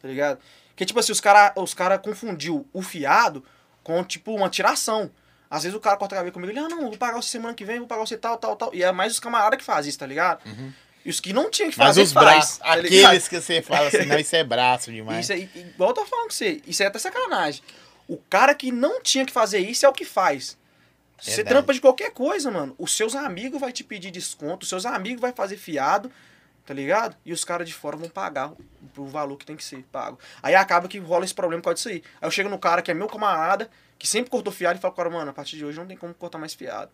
Tá 0.00 0.08
ligado? 0.08 0.38
Porque, 0.68 0.84
tipo 0.84 1.00
assim, 1.00 1.12
os 1.12 1.20
caras 1.20 1.52
os 1.56 1.74
cara 1.74 1.98
confundiu 1.98 2.66
o 2.72 2.82
fiado 2.82 3.42
com, 3.82 4.04
tipo, 4.04 4.34
uma 4.34 4.50
tiração. 4.50 5.10
Às 5.50 5.62
vezes 5.62 5.74
o 5.74 5.80
cara 5.80 5.96
corta 5.96 6.14
cabelo 6.14 6.32
comigo, 6.32 6.52
ele, 6.52 6.58
ah, 6.58 6.68
não, 6.68 6.82
vou 6.82 6.98
pagar 6.98 7.16
você 7.16 7.30
semana 7.30 7.54
que 7.54 7.64
vem, 7.64 7.78
vou 7.78 7.88
pagar 7.88 8.06
você 8.06 8.18
tal, 8.18 8.36
tal, 8.36 8.54
tal. 8.54 8.74
E 8.74 8.82
é 8.82 8.92
mais 8.92 9.14
os 9.14 9.18
camaradas 9.18 9.58
que 9.58 9.64
fazem 9.64 9.88
isso, 9.88 9.98
tá 9.98 10.06
ligado? 10.06 10.40
E 10.44 10.70
os 11.06 11.20
que 11.20 11.32
não 11.32 11.50
tinham 11.50 11.70
que 11.70 11.78
Mas 11.78 11.88
fazer, 11.88 12.02
os 12.02 12.12
faz, 12.12 12.26
braços, 12.26 12.58
tá 12.58 12.72
aqueles 12.72 13.28
que 13.28 13.40
você 13.40 13.62
fala 13.62 13.88
assim, 13.88 14.04
não, 14.04 14.18
isso 14.18 14.36
é 14.36 14.44
braço 14.44 14.92
demais. 14.92 15.24
Isso 15.24 15.32
aí, 15.32 15.48
igual 15.54 15.90
eu 15.90 15.94
tô 15.94 16.04
falando 16.04 16.26
com 16.26 16.34
você, 16.34 16.60
isso 16.66 16.82
é 16.82 16.86
até 16.86 16.98
sacanagem. 16.98 17.62
O 18.06 18.16
cara 18.16 18.54
que 18.54 18.72
não 18.72 19.02
tinha 19.02 19.24
que 19.24 19.32
fazer 19.32 19.58
isso 19.58 19.84
é 19.84 19.88
o 19.88 19.92
que 19.92 20.04
faz. 20.04 20.56
Você 21.20 21.36
Verdade. 21.36 21.48
trampa 21.48 21.74
de 21.74 21.80
qualquer 21.80 22.12
coisa, 22.12 22.50
mano. 22.50 22.74
Os 22.78 22.96
seus 22.96 23.14
amigos 23.14 23.60
vai 23.60 23.72
te 23.72 23.82
pedir 23.82 24.10
desconto, 24.10 24.62
os 24.62 24.68
seus 24.68 24.86
amigos 24.86 25.20
vai 25.20 25.32
fazer 25.32 25.56
fiado, 25.56 26.10
tá 26.64 26.72
ligado? 26.72 27.16
E 27.24 27.32
os 27.32 27.44
caras 27.44 27.66
de 27.66 27.74
fora 27.74 27.96
vão 27.96 28.08
pagar 28.08 28.52
o 28.96 29.06
valor 29.06 29.36
que 29.36 29.44
tem 29.44 29.56
que 29.56 29.64
ser 29.64 29.82
pago. 29.90 30.18
Aí 30.42 30.54
acaba 30.54 30.86
que 30.86 30.98
rola 30.98 31.24
esse 31.24 31.34
problema 31.34 31.60
por 31.60 31.70
causa 31.70 31.76
disso 31.76 31.88
aí. 31.88 32.02
Aí 32.20 32.26
eu 32.26 32.30
chego 32.30 32.48
no 32.48 32.58
cara 32.58 32.82
que 32.82 32.90
é 32.90 32.94
meu 32.94 33.08
camarada, 33.08 33.68
que 33.98 34.06
sempre 34.06 34.30
cortou 34.30 34.52
fiado 34.52 34.78
e 34.78 34.80
falo, 34.80 34.94
cara, 34.94 35.10
mano, 35.10 35.30
a 35.30 35.34
partir 35.34 35.56
de 35.56 35.64
hoje 35.64 35.78
não 35.78 35.86
tem 35.86 35.96
como 35.96 36.14
cortar 36.14 36.38
mais 36.38 36.54
fiado. 36.54 36.92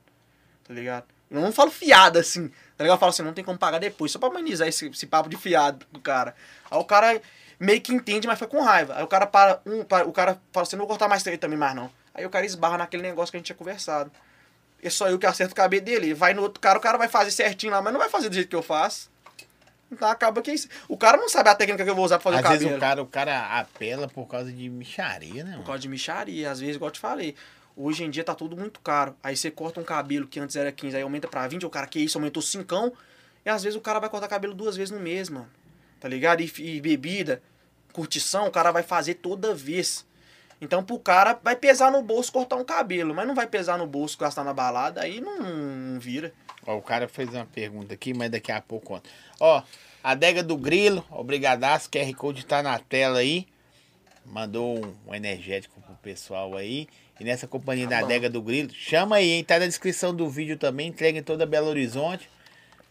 Tá 0.66 0.72
ligado? 0.72 1.04
Eu 1.38 1.44
não 1.46 1.52
falo 1.52 1.70
fiado 1.70 2.18
assim. 2.18 2.48
Tá 2.76 2.82
ligado? 2.84 2.96
Eu 2.96 3.00
falo 3.00 3.10
assim, 3.10 3.22
não 3.22 3.32
tem 3.32 3.44
como 3.44 3.58
pagar 3.58 3.78
depois, 3.78 4.10
só 4.10 4.18
pra 4.18 4.28
amenizar 4.28 4.66
esse, 4.66 4.86
esse 4.88 5.06
papo 5.06 5.28
de 5.28 5.36
fiado 5.36 5.86
do 5.92 6.00
cara. 6.00 6.34
Aí 6.70 6.78
o 6.78 6.84
cara 6.84 7.20
meio 7.60 7.80
que 7.80 7.92
entende, 7.92 8.26
mas 8.26 8.38
foi 8.38 8.48
com 8.48 8.60
raiva. 8.60 8.94
Aí 8.96 9.02
o 9.04 9.06
cara 9.06 9.26
para, 9.26 9.60
um, 9.64 9.84
para 9.84 10.06
o 10.06 10.12
cara 10.12 10.40
fala 10.52 10.64
assim, 10.66 10.76
não 10.76 10.80
vou 10.80 10.88
cortar 10.88 11.08
mais 11.08 11.22
três 11.22 11.38
também 11.38 11.58
mais 11.58 11.74
não. 11.74 11.90
Aí 12.12 12.24
o 12.26 12.30
cara 12.30 12.44
esbarra 12.44 12.78
naquele 12.78 13.02
negócio 13.02 13.30
que 13.30 13.36
a 13.36 13.38
gente 13.38 13.46
tinha 13.46 13.56
conversado. 13.56 14.10
É 14.82 14.90
só 14.90 15.08
eu 15.08 15.18
que 15.18 15.26
acerto 15.26 15.52
o 15.52 15.56
cabelo 15.56 15.84
dele. 15.84 16.06
Ele 16.06 16.14
vai 16.14 16.34
no 16.34 16.42
outro 16.42 16.60
cara, 16.60 16.78
o 16.78 16.82
cara 16.82 16.98
vai 16.98 17.08
fazer 17.08 17.30
certinho 17.30 17.72
lá, 17.72 17.80
mas 17.80 17.92
não 17.92 18.00
vai 18.00 18.08
fazer 18.10 18.28
do 18.28 18.34
jeito 18.34 18.48
que 18.48 18.56
eu 18.56 18.62
faço. 18.62 19.08
Então 19.90 20.08
acaba 20.08 20.42
que 20.42 20.50
é 20.50 20.54
isso. 20.54 20.68
O 20.88 20.96
cara 20.96 21.16
não 21.16 21.28
sabe 21.28 21.48
a 21.50 21.54
técnica 21.54 21.84
que 21.84 21.90
eu 21.90 21.94
vou 21.94 22.04
usar 22.04 22.18
pra 22.18 22.32
fazer 22.32 22.38
Às 22.38 22.44
o 22.44 22.48
vezes 22.48 22.64
cabelo. 22.64 22.78
o 22.78 22.80
cara, 22.80 23.02
o 23.02 23.06
cara 23.06 23.60
apela 23.60 24.08
por 24.08 24.26
causa 24.26 24.50
de 24.52 24.68
micharia, 24.68 25.44
né, 25.44 25.50
Por 25.50 25.56
mano? 25.58 25.64
causa 25.64 25.78
de 25.80 25.88
micharia, 25.88 26.50
às 26.50 26.58
vezes, 26.60 26.76
igual 26.76 26.88
eu 26.88 26.92
te 26.92 26.98
falei. 27.00 27.36
Hoje 27.76 28.04
em 28.04 28.10
dia 28.10 28.22
tá 28.22 28.34
tudo 28.34 28.56
muito 28.56 28.80
caro. 28.80 29.16
Aí 29.22 29.36
você 29.36 29.50
corta 29.50 29.80
um 29.80 29.84
cabelo 29.84 30.26
que 30.26 30.38
antes 30.38 30.54
era 30.54 30.70
15, 30.70 30.96
aí 30.96 31.02
aumenta 31.02 31.26
pra 31.26 31.46
20, 31.48 31.66
o 31.66 31.70
cara, 31.70 31.86
que 31.86 31.98
isso, 31.98 32.18
aumentou 32.18 32.42
5. 32.42 32.96
E 33.44 33.48
às 33.48 33.62
vezes 33.62 33.76
o 33.76 33.80
cara 33.80 33.98
vai 33.98 34.08
cortar 34.08 34.28
cabelo 34.28 34.54
duas 34.54 34.76
vezes 34.76 34.90
no 34.90 35.00
mês, 35.00 35.28
mano. 35.28 35.48
Tá 35.98 36.08
ligado? 36.08 36.40
E, 36.40 36.52
e 36.58 36.80
bebida, 36.80 37.42
curtição, 37.92 38.46
o 38.46 38.50
cara 38.50 38.70
vai 38.70 38.82
fazer 38.82 39.14
toda 39.14 39.54
vez. 39.54 40.06
Então 40.60 40.84
pro 40.84 40.98
cara 40.98 41.38
vai 41.42 41.56
pesar 41.56 41.90
no 41.90 42.02
bolso 42.02 42.32
cortar 42.32 42.56
um 42.56 42.64
cabelo, 42.64 43.14
mas 43.14 43.26
não 43.26 43.34
vai 43.34 43.46
pesar 43.46 43.76
no 43.76 43.86
bolso 43.86 44.16
gastar 44.18 44.44
na 44.44 44.54
balada, 44.54 45.02
aí 45.02 45.20
não, 45.20 45.38
não 45.40 46.00
vira. 46.00 46.32
Ó, 46.66 46.76
o 46.76 46.82
cara 46.82 47.08
fez 47.08 47.28
uma 47.28 47.44
pergunta 47.44 47.92
aqui, 47.94 48.14
mas 48.14 48.30
daqui 48.30 48.50
a 48.50 48.60
pouco 48.60 48.86
conta. 48.86 49.08
Ó, 49.38 49.62
adega 50.02 50.42
do 50.42 50.56
Grilo, 50.56 51.04
obrigadaço, 51.10 51.90
QR 51.90 52.12
Code 52.14 52.46
tá 52.46 52.62
na 52.62 52.78
tela 52.78 53.18
aí. 53.18 53.46
Mandou 54.24 54.80
um 55.06 55.14
energético 55.14 55.80
pro 55.82 55.94
pessoal 55.96 56.56
aí. 56.56 56.88
E 57.18 57.24
nessa 57.24 57.46
companhia 57.46 57.88
Tá 57.88 58.00
da 58.00 58.04
adega 58.04 58.28
do 58.28 58.42
Grilo, 58.42 58.70
chama 58.72 59.16
aí, 59.16 59.30
hein? 59.30 59.44
Tá 59.44 59.58
na 59.58 59.66
descrição 59.66 60.14
do 60.14 60.28
vídeo 60.28 60.58
também, 60.58 60.88
entrega 60.88 61.18
em 61.18 61.22
toda 61.22 61.46
Belo 61.46 61.68
Horizonte. 61.68 62.28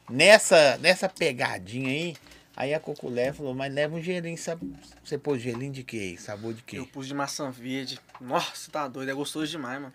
Nessa, 0.09 0.78
nessa 0.78 1.07
pegadinha 1.09 1.89
aí, 1.89 2.15
aí 2.55 2.74
a 2.74 2.80
Coculé 2.80 3.32
falou, 3.34 3.53
mas 3.53 3.74
leva 3.74 3.95
um 3.95 4.01
gelinho, 4.01 4.38
sabe? 4.38 4.74
Você 5.03 5.17
pôs 5.17 5.41
gelinho 5.41 5.71
de 5.71 5.84
quê? 5.84 6.15
Sabor 6.17 6.53
de 6.53 6.61
quê? 6.61 6.78
Eu 6.78 6.88
pus 6.88 7.07
de 7.07 7.13
maçã 7.13 7.49
verde. 7.51 7.99
Nossa, 8.19 8.55
você 8.55 8.71
tá 8.71 8.88
doido, 8.88 9.09
é 9.09 9.13
gostoso 9.13 9.47
demais, 9.47 9.82
mano. 9.82 9.93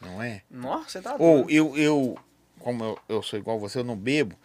Não 0.00 0.22
é? 0.22 0.42
Nossa, 0.50 0.88
você 0.90 1.02
tá 1.02 1.16
Ou 1.18 1.44
doido. 1.44 1.50
eu, 1.50 1.76
eu, 1.76 2.18
como 2.58 2.84
eu, 2.84 2.98
eu 3.08 3.22
sou 3.22 3.38
igual 3.38 3.58
você, 3.58 3.78
eu 3.78 3.84
não 3.84 3.96
bebo. 3.96 4.36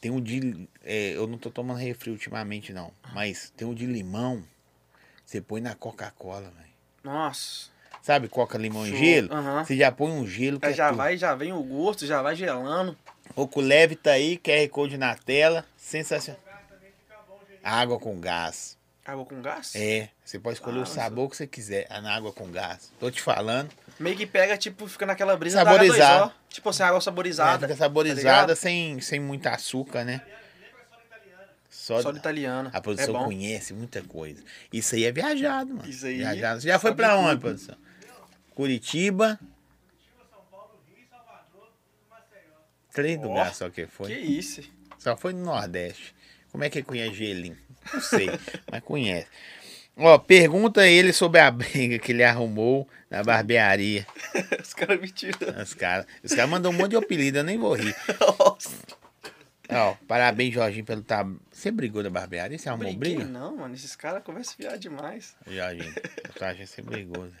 Tem 0.00 0.10
um 0.10 0.20
de. 0.20 0.68
é, 0.84 1.12
eu 1.16 1.26
não 1.26 1.38
tô 1.38 1.50
tomando 1.50 1.78
refri 1.78 2.10
ultimamente, 2.10 2.72
não. 2.72 2.92
Mas 3.12 3.50
tem 3.56 3.66
um 3.66 3.74
de 3.74 3.86
limão. 3.86 4.44
Você 5.24 5.40
põe 5.40 5.60
na 5.60 5.74
Coca-Cola, 5.74 6.52
velho. 6.56 6.74
Nossa. 7.02 7.73
Sabe, 8.04 8.28
coca, 8.28 8.58
limão 8.58 8.84
e 8.86 8.90
Show. 8.90 8.98
gelo? 8.98 9.32
Aham. 9.32 9.64
Você 9.64 9.74
já 9.78 9.90
põe 9.90 10.10
um 10.10 10.26
gelo 10.26 10.60
que 10.60 10.66
Aí 10.66 10.72
é 10.72 10.76
já 10.76 10.88
tudo. 10.88 10.98
vai, 10.98 11.16
já 11.16 11.34
vem 11.34 11.54
o 11.54 11.62
gosto, 11.62 12.04
já 12.06 12.20
vai 12.20 12.36
gelando. 12.36 12.94
Oco 13.34 13.62
leve 13.62 13.96
tá 13.96 14.10
aí, 14.10 14.36
QR 14.36 14.68
Code 14.68 14.98
na 14.98 15.14
tela. 15.14 15.64
Sensacional. 15.74 16.38
Água 17.62 17.98
com 17.98 18.20
gás. 18.20 18.76
Água 19.06 19.24
com 19.24 19.40
gás? 19.40 19.74
É, 19.74 20.10
você 20.22 20.38
pode 20.38 20.56
escolher 20.56 20.80
Ah, 20.80 20.82
o 20.82 20.86
sabor 20.86 21.30
que 21.30 21.36
você 21.38 21.46
quiser. 21.46 21.86
Na 22.02 22.14
água 22.14 22.30
com 22.30 22.46
gás. 22.50 22.92
Tô 23.00 23.10
te 23.10 23.22
falando. 23.22 23.70
Meio 23.98 24.14
que 24.18 24.26
pega, 24.26 24.58
tipo, 24.58 24.86
fica 24.86 25.06
naquela 25.06 25.34
brisa 25.34 25.64
Saborizar. 25.64 26.18
da 26.20 26.26
H2O. 26.26 26.32
Tipo 26.50 26.68
assim, 26.68 26.82
água 26.82 26.98
É, 26.98 27.00
saborizada. 27.00 27.52
fica 27.60 27.68
tá 27.68 27.76
saborizada 27.76 28.20
ligado? 28.20 28.54
sem, 28.56 29.00
sem 29.00 29.18
muito 29.18 29.46
açúcar, 29.46 30.04
né? 30.04 30.20
Só, 31.70 32.00
Só 32.02 32.12
de 32.12 32.18
italiana. 32.18 32.70
A 32.72 32.80
produção 32.82 33.18
é 33.20 33.24
conhece 33.24 33.72
muita 33.72 34.02
coisa. 34.02 34.42
Isso 34.72 34.94
aí 34.94 35.04
é 35.04 35.12
viajado, 35.12 35.74
mano. 35.74 35.88
Isso 35.88 36.04
aí, 36.06 36.16
Viajado. 36.18 36.60
Você 36.60 36.68
já 36.68 36.78
foi 36.78 36.94
pra 36.94 37.16
onde, 37.18 37.40
produção? 37.40 37.76
Curitiba. 38.54 39.38
Três 42.92 43.18
Ó, 43.18 43.22
lugares 43.22 43.56
só 43.56 43.68
que 43.70 43.86
foi. 43.86 44.08
Que 44.08 44.18
isso? 44.18 44.62
Só 44.98 45.16
foi 45.16 45.32
no 45.32 45.44
Nordeste. 45.44 46.14
Como 46.52 46.62
é 46.62 46.70
que 46.70 46.78
ele 46.78 46.86
conhece 46.86 47.14
gelinho? 47.14 47.58
Não 47.92 48.00
sei, 48.00 48.28
mas 48.70 48.82
conhece. 48.82 49.26
Ó, 49.96 50.16
pergunta 50.18 50.82
a 50.82 50.86
ele 50.88 51.12
sobre 51.12 51.40
a 51.40 51.50
briga 51.50 51.98
que 51.98 52.12
ele 52.12 52.22
arrumou 52.22 52.88
na 53.10 53.22
barbearia. 53.22 54.06
Os 54.62 54.72
caras 54.72 55.00
me 55.00 55.10
tiram. 55.10 55.60
Os 55.60 55.74
caras 55.74 56.06
os 56.22 56.32
cara 56.34 56.46
mandou 56.46 56.72
um 56.72 56.74
monte 56.74 56.90
de 56.90 56.96
apelido, 56.96 57.38
eu 57.38 57.44
nem 57.44 57.58
vou 57.58 57.74
rir. 57.74 57.94
Nossa. 58.38 58.70
Ó, 59.70 59.94
parabéns, 60.06 60.54
Jorginho, 60.54 60.84
pelo 60.84 61.02
tá. 61.02 61.26
Você 61.50 61.70
brigou 61.70 62.02
da 62.02 62.10
barbearia? 62.10 62.58
Você 62.58 62.68
arrumou 62.68 62.92
Briguei, 62.94 63.16
briga? 63.16 63.30
não, 63.30 63.56
mano. 63.56 63.74
Esses 63.74 63.96
caras 63.96 64.22
conversam 64.22 64.54
fiado 64.56 64.78
demais. 64.78 65.34
Jorginho, 65.46 65.94
eu 65.96 66.54
que 66.56 66.66
você 66.66 66.82
brigou. 66.82 67.28
Zé. 67.28 67.34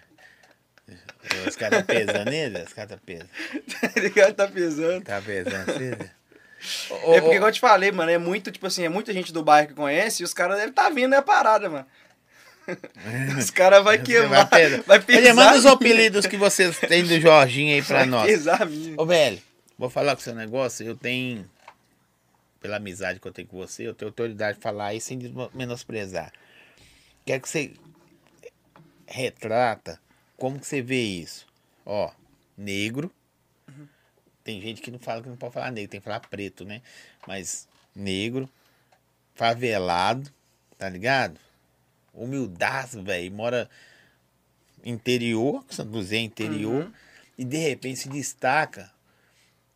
Os 1.46 1.56
caras 1.56 1.80
tá 1.80 1.84
pesando 1.84 2.30
nele? 2.30 2.62
Os 2.62 2.72
caras 2.72 2.90
tá 2.90 2.98
pesando. 3.04 3.28
Tá 3.94 4.00
ligado? 4.00 4.34
Tá 4.34 4.48
pesando. 4.48 5.04
Tá 5.04 5.22
pesando 5.22 5.72
Zé? 5.72 6.10
é 7.14 7.20
porque, 7.20 7.36
igual 7.36 7.48
eu 7.48 7.52
te 7.52 7.60
falei, 7.60 7.92
mano, 7.92 8.10
é 8.10 8.18
muito, 8.18 8.50
tipo 8.50 8.66
assim, 8.66 8.84
é 8.84 8.88
muita 8.88 9.12
gente 9.12 9.32
do 9.32 9.44
bairro 9.44 9.68
que 9.68 9.74
conhece 9.74 10.22
e 10.22 10.24
os 10.24 10.32
caras 10.32 10.56
devem 10.56 10.70
estar 10.70 10.84
tá 10.84 10.90
vindo, 10.90 11.14
é 11.14 11.18
a 11.18 11.22
parada, 11.22 11.68
mano. 11.68 11.86
Os 13.38 13.50
caras 13.50 13.84
vai 13.84 13.98
queimar, 13.98 14.48
vai 14.48 14.62
pesar. 14.62 14.82
vai 14.84 14.98
pesar. 14.98 15.18
Ele 15.18 15.32
manda 15.34 15.58
os 15.58 15.66
apelidos 15.66 16.26
que 16.26 16.38
vocês 16.38 16.78
têm 16.78 17.04
do 17.04 17.20
Jorginho 17.20 17.74
aí 17.74 17.82
pra 17.82 17.98
vai 17.98 18.06
nós. 18.06 18.24
pesar 18.26 18.64
minha. 18.64 18.94
Ô, 18.96 19.04
velho, 19.04 19.38
vou 19.78 19.90
falar 19.90 20.14
com 20.14 20.22
o 20.22 20.24
seu 20.24 20.34
negócio. 20.34 20.86
Eu 20.86 20.96
tenho, 20.96 21.46
pela 22.62 22.76
amizade 22.76 23.20
que 23.20 23.28
eu 23.28 23.32
tenho 23.32 23.46
com 23.48 23.58
você, 23.58 23.86
eu 23.86 23.92
tenho 23.92 24.08
autoridade 24.08 24.56
de 24.56 24.62
falar 24.62 24.86
aí 24.86 25.00
sem 25.00 25.18
menosprezar. 25.52 26.32
Quero 27.26 27.42
que 27.42 27.48
você 27.50 27.72
retrata 29.06 30.00
como 30.36 30.58
que 30.58 30.66
você 30.66 30.82
vê 30.82 31.02
isso. 31.02 31.46
Ó, 31.84 32.10
negro. 32.56 33.10
Tem 34.42 34.60
gente 34.60 34.82
que 34.82 34.90
não 34.90 34.98
fala 34.98 35.22
que 35.22 35.28
não 35.28 35.36
pode 35.36 35.54
falar 35.54 35.70
negro, 35.70 35.90
tem 35.90 36.00
que 36.00 36.04
falar 36.04 36.20
preto, 36.20 36.64
né? 36.64 36.82
Mas 37.26 37.66
negro, 37.94 38.48
favelado, 39.34 40.30
tá 40.76 40.88
ligado? 40.88 41.40
Humildaço, 42.12 43.02
velho. 43.02 43.32
Mora 43.32 43.70
interior, 44.84 45.64
Santo 45.70 45.92
José 45.94 46.16
é 46.16 46.20
interior, 46.20 46.84
Uhum. 46.84 46.92
e 47.38 47.44
de 47.44 47.56
repente 47.56 48.00
se 48.00 48.08
destaca 48.08 48.92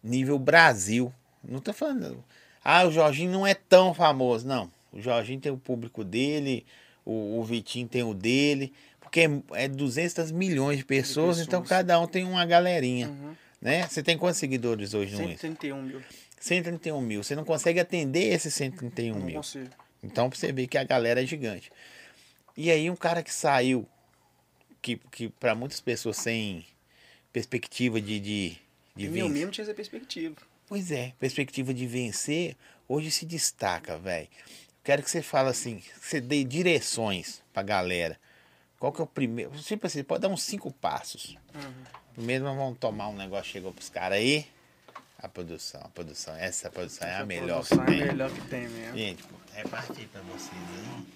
nível 0.02 0.38
Brasil. 0.38 1.12
Não 1.42 1.60
tô 1.60 1.72
falando. 1.72 2.22
Ah, 2.62 2.84
o 2.86 2.92
Jorginho 2.92 3.32
não 3.32 3.46
é 3.46 3.54
tão 3.54 3.94
famoso. 3.94 4.46
Não. 4.46 4.70
O 4.92 5.00
Jorginho 5.00 5.40
tem 5.40 5.50
o 5.52 5.56
público 5.56 6.04
dele, 6.04 6.66
o, 7.04 7.38
o 7.40 7.44
Vitinho 7.44 7.88
tem 7.88 8.02
o 8.02 8.12
dele, 8.12 8.72
porque 9.08 9.20
é, 9.20 9.64
é 9.64 9.68
200 9.68 10.30
milhões 10.30 10.78
de 10.78 10.84
pessoas, 10.84 11.38
então 11.38 11.62
pessoas. 11.62 11.68
cada 11.80 11.98
um 11.98 12.06
tem 12.06 12.24
uma 12.24 12.44
galerinha. 12.44 13.08
Uhum. 13.08 13.34
Né? 13.60 13.86
Você 13.88 14.02
tem 14.02 14.16
quantos 14.16 14.38
seguidores 14.38 14.94
hoje 14.94 15.16
no 15.16 15.22
Insta? 15.22 15.48
131 15.48 15.82
mil. 15.82 16.02
131 16.38 17.00
mil. 17.00 17.24
Você 17.24 17.34
não 17.34 17.44
consegue 17.44 17.80
atender 17.80 18.32
esses 18.32 18.54
131 18.54 19.14
Não 19.18 19.24
mil. 19.24 19.36
consigo. 19.36 19.70
Então 20.02 20.30
você 20.30 20.52
ver 20.52 20.68
que 20.68 20.78
a 20.78 20.84
galera 20.84 21.22
é 21.22 21.26
gigante. 21.26 21.72
E 22.56 22.70
aí 22.70 22.88
um 22.88 22.94
cara 22.94 23.22
que 23.22 23.32
saiu, 23.32 23.88
que, 24.80 24.96
que 25.10 25.28
para 25.28 25.54
muitas 25.54 25.80
pessoas 25.80 26.18
sem 26.18 26.64
perspectiva 27.32 28.00
de, 28.00 28.20
de, 28.20 28.56
de 28.94 29.08
vencer. 29.08 29.30
mesmo 29.30 29.50
tinha 29.50 29.64
essa 29.64 29.74
perspectiva. 29.74 30.36
Pois 30.68 30.92
é, 30.92 31.14
perspectiva 31.18 31.72
de 31.72 31.86
vencer, 31.86 32.54
hoje 32.86 33.10
se 33.10 33.24
destaca, 33.24 33.96
velho. 33.98 34.28
Quero 34.84 35.02
que 35.02 35.10
você 35.10 35.22
fale 35.22 35.48
assim, 35.48 35.78
que 35.78 35.90
você 36.00 36.20
dê 36.20 36.44
direções 36.44 37.42
pra 37.52 37.62
galera. 37.62 38.18
Qual 38.78 38.92
que 38.92 39.00
é 39.00 39.04
o 39.04 39.06
primeiro? 39.06 39.50
Tipo 39.52 39.86
assim, 39.86 40.04
pode 40.04 40.22
dar 40.22 40.28
uns 40.28 40.42
cinco 40.42 40.72
passos. 40.72 41.36
Uhum. 41.54 41.84
Primeiro 42.14 42.44
nós 42.44 42.56
vamos 42.56 42.78
tomar 42.78 43.08
um 43.08 43.16
negócio, 43.16 43.50
chegou 43.50 43.72
pros 43.72 43.88
caras 43.88 44.18
aí. 44.18 44.46
A 45.18 45.28
produção, 45.28 45.80
a 45.82 45.88
produção, 45.88 46.34
essa 46.36 46.70
produção 46.70 47.08
é 47.08 47.10
a 47.10 47.14
Essa 47.16 47.26
melhor 47.26 47.62
que 47.62 47.68
produção 47.68 47.86
tem. 47.86 48.00
É 48.00 48.02
a 48.02 48.06
melhor 48.06 48.30
que 48.30 48.40
tem 48.42 48.68
mesmo. 48.68 48.96
Gente, 48.96 49.24
reparte 49.52 49.92
aí 49.98 50.06
pra 50.06 50.20
vocês 50.22 50.52
aí. 50.52 51.06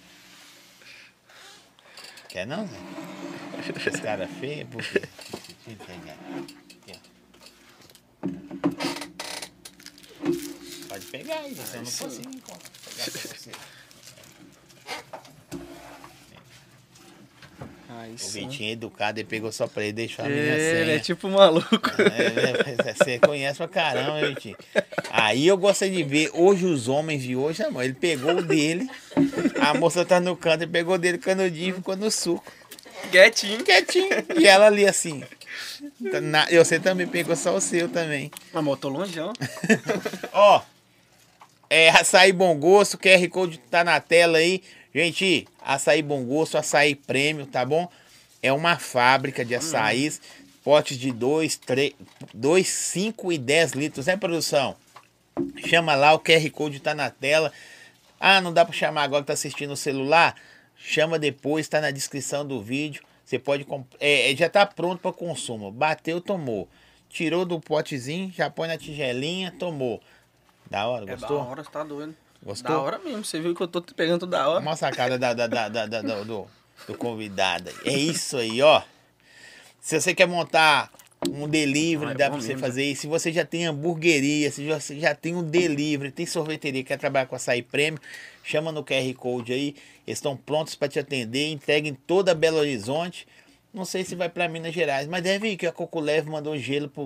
Quer 2.29 2.47
não, 2.47 2.67
Zé? 2.67 2.77
Esse 3.87 4.03
cara 4.03 4.27
feio, 4.27 4.67
por 4.67 4.83
quê? 4.83 5.03
Deixa 5.67 5.83
eu 5.83 5.87
pegar. 5.87 6.17
Aqui, 6.41 6.81
ó. 6.89 7.13
Pode 10.89 11.07
pegar 11.07 11.39
aí, 11.41 11.55
você 11.55 11.77
não 11.77 11.85
consigo. 11.85 12.31
Pegar 12.31 13.11
pra 13.11 13.21
você. 13.21 13.53
Aí 18.01 18.13
O 18.15 18.19
sim. 18.19 18.49
Vitinho 18.49 18.71
é 18.71 18.73
educado, 18.73 19.19
ele 19.21 19.29
pegou 19.29 19.51
só 19.53 19.67
pra 19.67 19.83
ele, 19.83 19.93
deixou 19.93 20.25
a 20.25 20.29
minha 20.29 20.41
Ele 20.41 20.85
senha. 20.85 20.97
é 20.97 20.99
tipo 20.99 21.29
maluco. 21.29 21.69
É, 22.01 22.89
é, 22.89 22.93
você 22.95 23.19
conhece 23.19 23.59
pra 23.59 23.69
caramba, 23.69 24.21
hein, 24.21 24.35
Vitinho. 24.35 24.57
Aí 25.11 25.47
eu 25.47 25.57
gostaria 25.57 25.95
de 25.97 26.03
ver 26.05 26.31
hoje 26.35 26.65
os 26.67 26.89
homens 26.89 27.23
de 27.23 27.37
hoje, 27.37 27.63
amor. 27.63 27.85
Ele 27.85 27.95
pegou 27.95 28.37
o 28.37 28.43
dele, 28.43 28.89
a 29.61 29.75
moça 29.75 30.05
tá 30.05 30.19
no 30.21 30.37
canto, 30.37 30.63
ele 30.63 30.71
pegou 30.73 30.95
o 30.95 30.99
dele 30.99 31.19
canudinho 31.19 31.71
e 31.71 31.73
ficou 31.75 31.97
no 31.97 32.11
suco. 32.11 32.51
Quietinho. 33.11 33.63
Quietinho. 33.65 34.09
E 34.39 34.47
ela 34.47 34.67
ali 34.67 34.87
assim. 34.87 35.23
Na- 36.23 36.47
eu 36.51 36.65
sei 36.65 36.79
também, 36.79 37.07
pegou 37.07 37.35
só 37.37 37.55
o 37.55 37.61
seu 37.61 37.89
também. 37.89 38.31
Eu 38.55 38.77
tô 38.77 38.89
longeão. 38.89 39.33
Ó, 40.33 40.63
é 41.69 41.89
açaí 41.91 42.33
bom 42.33 42.55
gosto, 42.57 42.97
QR 42.99 43.29
Code 43.29 43.59
tá 43.71 43.83
na 43.85 44.01
tela 44.01 44.39
aí. 44.39 44.63
Gente, 44.95 45.49
açaí 45.61 46.03
bom 46.03 46.23
gosto, 46.25 46.59
açaí 46.59 46.95
prêmio, 46.95 47.47
tá 47.47 47.65
bom? 47.65 47.89
É 48.43 48.53
uma 48.53 48.79
fábrica 48.79 49.45
de 49.45 49.55
açaís. 49.55 50.21
Potes 50.63 50.97
de 50.97 51.11
2, 51.11 51.57
3, 51.57 51.93
2, 52.33 52.69
5 52.69 53.33
e 53.33 53.39
10 53.39 53.73
litros, 53.73 54.07
né, 54.07 54.17
produção? 54.17 54.77
Chama 55.67 55.95
lá, 55.95 56.13
o 56.13 56.21
QR 56.21 56.49
Code 56.51 56.79
tá 56.79 56.95
na 56.95 57.11
tela. 57.11 57.53
Ah, 58.21 58.41
não 58.41 58.53
dá 58.53 58.65
para 58.65 58.75
chamar 58.75 59.03
agora 59.03 59.23
que 59.23 59.29
tá 59.29 59.33
assistindo 59.33 59.71
no 59.71 59.77
celular? 59.77 60.37
Chama 60.77 61.19
depois, 61.19 61.69
tá 61.69 61.81
na 61.81 61.91
descrição 61.91 62.47
do 62.47 62.63
vídeo. 62.63 63.03
Você 63.25 63.39
pode 63.39 63.67
é, 63.99 64.31
é, 64.31 64.37
já 64.37 64.49
tá 64.49 64.67
pronto 64.67 65.01
para 65.01 65.13
consumo. 65.13 65.71
Bateu, 65.73 66.21
tomou. 66.21 66.69
Tirou 67.09 67.45
do 67.45 67.59
potezinho, 67.59 68.31
já 68.31 68.51
põe 68.51 68.69
na 68.69 68.77
tigelinha, 68.77 69.53
tomou. 69.59 70.01
Da 70.71 70.87
hora, 70.87 71.07
gostou? 71.07 71.39
É 71.39 71.43
da 71.43 71.49
hora, 71.49 71.65
tá 71.65 71.83
doido. 71.83 72.15
Gostou? 72.43 72.75
Da 72.75 72.81
hora 72.81 72.99
mesmo, 72.99 73.25
você 73.25 73.41
viu 73.41 73.55
que 73.55 73.63
eu 73.63 73.69
tô 73.69 73.81
pegando 73.81 74.21
tudo 74.21 74.31
da 74.31 74.49
hora. 74.49 74.61
Uma 74.61 74.77
sacada 74.77 75.19
da, 75.19 75.33
da, 75.33 75.47
da, 75.47 75.69
da, 75.69 75.87
da 75.87 76.01
do, 76.01 76.47
do 76.87 76.95
convidado. 76.97 77.71
É 77.85 77.93
isso 77.93 78.37
aí, 78.37 78.61
ó. 78.61 78.83
Se 79.81 80.01
você 80.01 80.15
quer 80.15 80.27
montar 80.27 80.91
um 81.29 81.49
delivery, 81.49 82.11
ah, 82.11 82.13
é 82.13 82.15
dá 82.15 82.31
pra 82.31 82.41
você 82.41 82.49
mesmo. 82.49 82.61
fazer 82.61 82.85
isso. 82.85 83.03
Se 83.03 83.07
você 83.07 83.33
já 83.33 83.45
tem 83.45 83.67
hamburgueria, 83.67 84.51
se 84.51 84.67
você 84.67 84.99
já 84.99 85.15
tem 85.15 85.35
um 85.37 85.43
delivery, 85.43 86.11
tem 86.11 86.27
sorveteria, 86.27 86.83
quer 86.83 86.99
trabalhar 86.99 87.27
com 87.27 87.37
açaí 87.37 87.63
prêmio, 87.63 88.01
chama 88.43 88.73
no 88.73 88.85
QR 88.85 89.15
Code 89.15 89.53
aí. 89.53 89.77
Eles 90.07 90.19
estão 90.19 90.37
prontos 90.37 90.75
para 90.75 90.89
te 90.89 90.99
atender, 90.99 91.51
entrega 91.51 91.89
em 91.89 91.95
toda 91.95 92.35
Belo 92.35 92.59
Horizonte. 92.59 93.27
Não 93.73 93.85
sei 93.85 94.05
se 94.05 94.15
vai 94.15 94.29
para 94.29 94.49
Minas 94.49 94.75
Gerais, 94.75 95.07
mas 95.07 95.23
deve 95.23 95.49
ir 95.49 95.57
que 95.57 95.67
a 95.67 95.73
Coco 95.73 96.01
Leve 96.01 96.29
mandou 96.29 96.59
gelo 96.59 96.89
para 96.89 97.05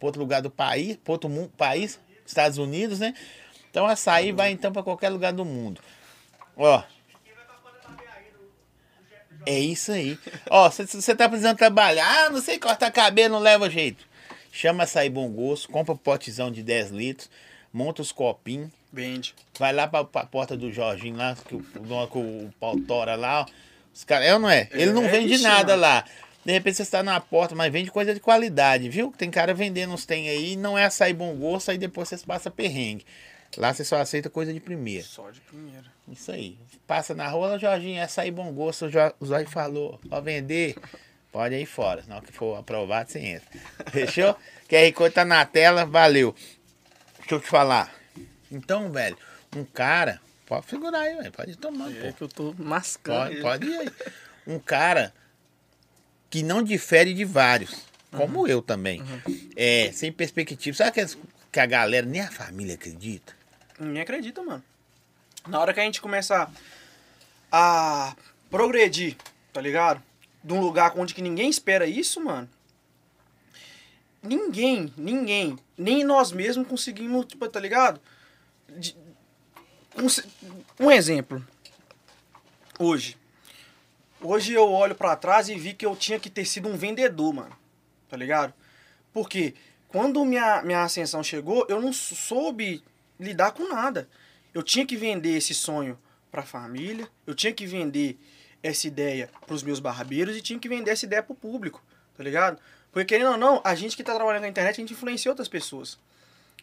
outro 0.00 0.20
lugar 0.20 0.42
do 0.42 0.50
país, 0.50 0.96
para 0.96 1.12
outro 1.12 1.28
mundo, 1.28 1.50
país, 1.56 1.98
Estados 2.26 2.58
Unidos, 2.58 3.00
né? 3.00 3.14
Então 3.74 3.86
açaí 3.86 4.30
vai 4.30 4.52
então 4.52 4.72
para 4.72 4.84
qualquer 4.84 5.08
lugar 5.08 5.32
do 5.32 5.44
mundo. 5.44 5.80
Ó. 6.56 6.80
É 9.44 9.58
isso 9.58 9.90
aí. 9.90 10.16
Ó, 10.48 10.70
se 10.70 10.86
você 10.86 11.12
tá 11.12 11.28
precisando 11.28 11.56
trabalhar, 11.56 12.06
ah, 12.06 12.30
não 12.30 12.40
sei 12.40 12.56
cortar 12.56 12.92
cabelo, 12.92 13.34
não 13.34 13.40
leva 13.40 13.68
jeito. 13.68 14.06
Chama 14.52 14.84
açaí 14.84 15.10
bom 15.10 15.28
gosto, 15.28 15.68
compra 15.70 15.92
um 15.92 15.96
potezão 15.96 16.52
de 16.52 16.62
10 16.62 16.90
litros, 16.90 17.28
monta 17.72 18.00
os 18.00 18.12
copinhos. 18.12 18.70
Vende. 18.92 19.34
Vai 19.58 19.72
lá 19.72 19.88
pra, 19.88 20.04
pra 20.04 20.24
porta 20.24 20.56
do 20.56 20.70
Jorginho 20.70 21.16
lá, 21.16 21.34
que 21.34 21.56
o, 21.56 21.60
que 21.60 22.18
o 22.18 22.54
pau 22.60 22.78
tora 22.78 23.16
lá, 23.16 23.40
ó. 23.40 23.46
Os 23.92 24.04
cara, 24.04 24.24
é 24.24 24.34
ou 24.34 24.38
não 24.38 24.48
é? 24.48 24.68
Ele 24.70 24.92
não 24.92 25.02
é, 25.02 25.08
vende 25.08 25.36
nada 25.38 25.74
lá. 25.74 26.04
De 26.44 26.52
repente 26.52 26.76
você 26.76 26.82
está 26.82 27.02
na 27.02 27.18
porta, 27.18 27.56
mas 27.56 27.72
vende 27.72 27.90
coisa 27.90 28.14
de 28.14 28.20
qualidade, 28.20 28.88
viu? 28.88 29.12
Tem 29.18 29.32
cara 29.32 29.52
vendendo 29.52 29.92
uns 29.92 30.06
tem 30.06 30.28
aí, 30.28 30.54
não 30.54 30.78
é 30.78 30.84
açaí 30.84 31.12
bom 31.12 31.34
gosto, 31.34 31.72
aí 31.72 31.78
depois 31.78 32.08
você 32.08 32.18
passa 32.18 32.52
perrengue. 32.52 33.04
Lá 33.56 33.72
você 33.72 33.84
só 33.84 33.96
aceita 34.00 34.28
coisa 34.28 34.52
de 34.52 34.60
primeira. 34.60 35.04
Só 35.04 35.30
de 35.30 35.40
primeira. 35.40 35.84
Isso 36.08 36.30
aí. 36.32 36.58
Passa 36.86 37.14
na 37.14 37.28
rua, 37.28 37.58
Jorginho, 37.58 38.00
essa 38.00 38.22
aí 38.22 38.30
bom 38.30 38.52
gosto, 38.52 38.86
o 39.20 39.26
Zóio 39.26 39.48
falou. 39.48 39.98
Pra 40.08 40.20
vender, 40.20 40.76
pode 41.32 41.54
ir 41.54 41.66
fora. 41.66 42.04
Hora 42.08 42.20
que 42.20 42.32
for 42.32 42.58
aprovado, 42.58 43.10
você 43.10 43.18
entra. 43.20 43.48
Fechou? 43.90 44.36
QR 44.68 44.92
Code 44.94 45.14
tá 45.14 45.24
na 45.24 45.44
tela, 45.44 45.84
valeu. 45.84 46.34
Deixa 47.18 47.34
eu 47.34 47.40
te 47.40 47.46
falar. 47.46 47.94
Então, 48.50 48.90
velho, 48.90 49.16
um 49.56 49.64
cara. 49.64 50.20
Pode 50.46 50.66
segurar 50.66 51.00
aí, 51.00 51.16
velho. 51.16 51.32
Pode 51.32 51.50
ir 51.52 51.56
tomando. 51.56 51.96
É 51.96 52.10
pô. 52.10 52.12
que 52.12 52.22
eu 52.22 52.28
tô 52.28 52.54
mascando. 52.58 53.40
Pode, 53.40 53.40
pode 53.40 53.66
ir 53.66 53.78
aí. 53.78 53.90
Um 54.46 54.58
cara 54.58 55.12
que 56.28 56.42
não 56.42 56.62
difere 56.62 57.14
de 57.14 57.24
vários. 57.24 57.86
Como 58.10 58.40
uhum. 58.40 58.46
eu 58.46 58.62
também. 58.62 59.00
Uhum. 59.00 59.50
É, 59.56 59.90
sem 59.92 60.12
perspectiva. 60.12 60.76
Sabe 60.76 60.92
que, 60.92 61.16
que 61.50 61.60
a 61.60 61.66
galera, 61.66 62.06
nem 62.06 62.20
a 62.20 62.30
família 62.30 62.74
acredita? 62.74 63.32
Ninguém 63.78 64.02
acredita, 64.02 64.42
mano. 64.42 64.62
Na 65.46 65.60
hora 65.60 65.74
que 65.74 65.80
a 65.80 65.84
gente 65.84 66.00
começa 66.00 66.50
a 67.50 68.16
progredir, 68.50 69.16
tá 69.52 69.60
ligado? 69.60 70.02
De 70.42 70.52
um 70.52 70.60
lugar 70.60 70.92
onde 70.96 71.14
que 71.14 71.22
ninguém 71.22 71.48
espera 71.50 71.86
isso, 71.86 72.20
mano. 72.20 72.48
Ninguém, 74.22 74.92
ninguém, 74.96 75.58
nem 75.76 76.02
nós 76.02 76.32
mesmos 76.32 76.66
conseguimos, 76.66 77.26
tipo, 77.26 77.46
tá 77.48 77.60
ligado? 77.60 78.00
De, 78.68 78.96
um, 79.96 80.86
um 80.86 80.90
exemplo. 80.90 81.44
Hoje. 82.78 83.18
Hoje 84.20 84.54
eu 84.54 84.70
olho 84.70 84.94
para 84.94 85.14
trás 85.14 85.48
e 85.50 85.54
vi 85.54 85.74
que 85.74 85.84
eu 85.84 85.94
tinha 85.94 86.18
que 86.18 86.30
ter 86.30 86.46
sido 86.46 86.68
um 86.68 86.76
vendedor, 86.76 87.34
mano. 87.34 87.54
Tá 88.08 88.16
ligado? 88.16 88.54
Porque 89.12 89.54
quando 89.88 90.24
minha, 90.24 90.62
minha 90.62 90.82
ascensão 90.82 91.22
chegou, 91.22 91.66
eu 91.68 91.80
não 91.80 91.92
soube 91.92 92.82
lidar 93.18 93.52
com 93.52 93.68
nada. 93.68 94.08
Eu 94.52 94.62
tinha 94.62 94.86
que 94.86 94.96
vender 94.96 95.36
esse 95.36 95.54
sonho 95.54 95.98
para 96.30 96.42
a 96.42 96.44
família, 96.44 97.08
eu 97.26 97.34
tinha 97.34 97.52
que 97.52 97.66
vender 97.66 98.18
essa 98.62 98.86
ideia 98.86 99.28
para 99.46 99.54
os 99.54 99.62
meus 99.62 99.78
barbeiros 99.78 100.36
e 100.36 100.40
tinha 100.40 100.58
que 100.58 100.68
vender 100.68 100.90
essa 100.90 101.04
ideia 101.04 101.22
para 101.22 101.32
o 101.32 101.36
público, 101.36 101.82
tá 102.16 102.24
ligado? 102.24 102.58
Porque 102.90 103.04
querendo 103.04 103.32
ou 103.32 103.36
não, 103.36 103.60
a 103.62 103.74
gente 103.74 103.94
que 103.94 104.02
está 104.02 104.14
trabalhando 104.14 104.42
na 104.42 104.48
internet, 104.48 104.76
a 104.76 104.80
gente 104.80 104.92
influencia 104.92 105.30
outras 105.30 105.48
pessoas. 105.48 105.98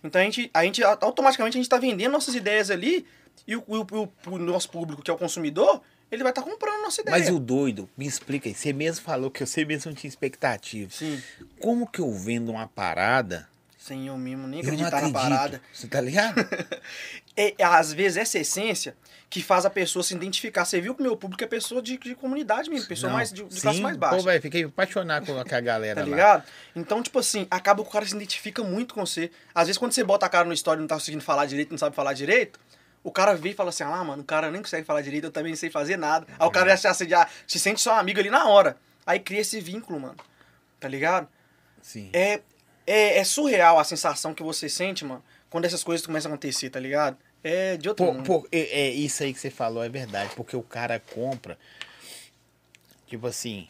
Então 0.04 0.20
a 0.20 0.24
gente, 0.24 0.50
a 0.54 0.64
gente 0.64 0.84
automaticamente 0.84 1.58
a 1.58 1.60
gente 1.60 1.66
está 1.66 1.78
vendendo 1.78 2.12
nossas 2.12 2.34
ideias 2.34 2.72
ali 2.72 3.06
e 3.48 3.56
o, 3.56 3.64
o, 3.68 3.82
o, 3.82 4.10
o, 4.32 4.38
nosso 4.40 4.70
público, 4.70 5.02
que 5.02 5.12
é 5.12 5.14
o 5.14 5.18
consumidor, 5.18 5.82
ele 6.12 6.24
vai 6.24 6.32
estar 6.32 6.42
tá 6.42 6.50
comprando 6.50 6.82
nossa 6.82 7.02
ideia. 7.02 7.18
Mas 7.18 7.30
o 7.30 7.40
doido, 7.40 7.90
me 7.96 8.08
explica 8.08 8.50
aí, 8.50 8.56
você 8.56 8.74
mesmo 8.74 9.04
falou 9.04 9.30
que 9.30 9.46
você 9.46 9.64
mesmo 9.64 9.92
não 9.92 9.96
tinha 9.96 10.10
expectativa. 10.10 10.90
Sim. 10.92 11.22
Como 11.60 11.88
que 11.88 12.00
eu 12.00 12.12
vendo 12.12 12.52
uma 12.52 12.68
parada 12.68 13.48
sem 13.82 14.06
eu 14.06 14.16
mesmo 14.16 14.48
nem 14.48 14.60
acreditar 14.60 15.02
na 15.02 15.12
parada. 15.12 15.60
Você 15.74 15.88
tá 15.88 16.00
ligado? 16.00 16.36
é, 17.36 17.56
às 17.64 17.92
vezes 17.92 18.16
essa 18.18 18.38
essência 18.38 18.96
que 19.28 19.42
faz 19.42 19.66
a 19.66 19.72
pessoa 19.72 20.04
se 20.04 20.14
identificar. 20.14 20.66
Você 20.66 20.80
viu 20.80 20.94
que 20.94 21.02
o 21.02 21.04
meu 21.04 21.18
público 21.18 21.44
é 21.44 21.48
pessoa 21.48 21.82
de, 21.82 21.98
de 21.98 22.14
comunidade 22.14 22.70
mesmo, 22.70 22.88
pessoa 22.88 23.10
Não, 23.10 23.18
mais 23.18 23.34
de, 23.34 23.44
de 23.44 23.60
classe 23.60 23.82
mais 23.82 23.98
baixa. 23.98 24.18
Pô, 24.18 24.22
velho, 24.22 24.40
fiquei 24.40 24.66
apaixonado 24.66 25.26
com 25.26 25.34
a 25.34 25.60
galera 25.60 26.02
Tá 26.02 26.06
ligado? 26.06 26.42
Lá. 26.42 26.46
Então, 26.76 27.02
tipo 27.02 27.18
assim, 27.18 27.48
acaba 27.50 27.82
que 27.82 27.90
o 27.90 27.92
cara 27.92 28.06
se 28.06 28.16
identifica 28.16 28.64
muito 28.64 28.94
com 28.94 29.04
você. 29.04 29.32
Às 29.56 29.66
vezes 29.66 29.80
quando 29.80 29.94
você 29.94 30.04
bota 30.04 30.28
a 30.28 30.30
cara 30.30 30.46
no 30.48 30.54
story 30.54 30.78
e 30.78 30.82
não 30.82 30.88
tá 30.88 30.96
conseguindo 30.96 31.24
falar 31.24 31.48
direito, 31.48 31.72
não 31.72 31.78
sabe 31.80 31.96
falar 31.96 32.14
direito, 32.14 32.60
o 33.04 33.12
cara 33.12 33.34
vê 33.34 33.50
e 33.50 33.54
fala 33.56 33.70
assim, 33.70 33.84
ah, 33.84 34.04
mano, 34.04 34.22
o 34.22 34.26
cara 34.26 34.52
nem 34.52 34.62
consegue 34.62 34.86
falar 34.86 35.02
direito, 35.02 35.24
eu 35.24 35.32
também 35.32 35.54
não 35.54 35.58
sei 35.58 35.72
fazer 35.72 35.98
nada. 35.98 36.28
Aí 36.38 36.48
o 36.48 36.52
cara 36.52 36.76
já, 36.76 36.94
já, 36.94 37.06
já 37.08 37.28
se 37.48 37.58
sente 37.58 37.82
só 37.82 37.98
amigo 37.98 38.20
ali 38.20 38.30
na 38.30 38.46
hora. 38.46 38.78
Aí 39.08 39.20
cria 39.20 39.42
esse 39.42 39.60
vínculo, 39.60 40.00
mano. 40.00 40.18
Tá 40.80 40.88
ligado? 40.88 41.28
Sim. 41.82 42.12
É, 42.14 42.42
é, 42.92 43.18
é, 43.20 43.24
surreal 43.24 43.80
a 43.80 43.84
sensação 43.84 44.34
que 44.34 44.44
você 44.44 44.68
sente, 44.68 45.06
mano, 45.06 45.24
quando 45.50 45.66
essas 45.66 45.84
coisas 45.84 46.06
começam 46.06 46.30
a 46.30 46.34
acontecer, 46.34 46.70
tá 46.70 46.80
ligado? 46.80 47.18
É 47.44 47.78
de 47.78 47.88
outro 47.88 48.06
pô, 48.06 48.14
mundo. 48.14 48.26
Pô, 48.26 48.48
é, 48.52 48.60
é, 48.60 48.90
isso 48.90 49.24
aí 49.24 49.34
que 49.34 49.40
você 49.40 49.50
falou 49.50 49.84
é 49.84 49.90
verdade, 49.90 50.34
porque 50.36 50.56
o 50.56 50.62
cara 50.62 51.00
compra, 51.00 51.58
tipo 53.08 53.26
assim, 53.28 53.68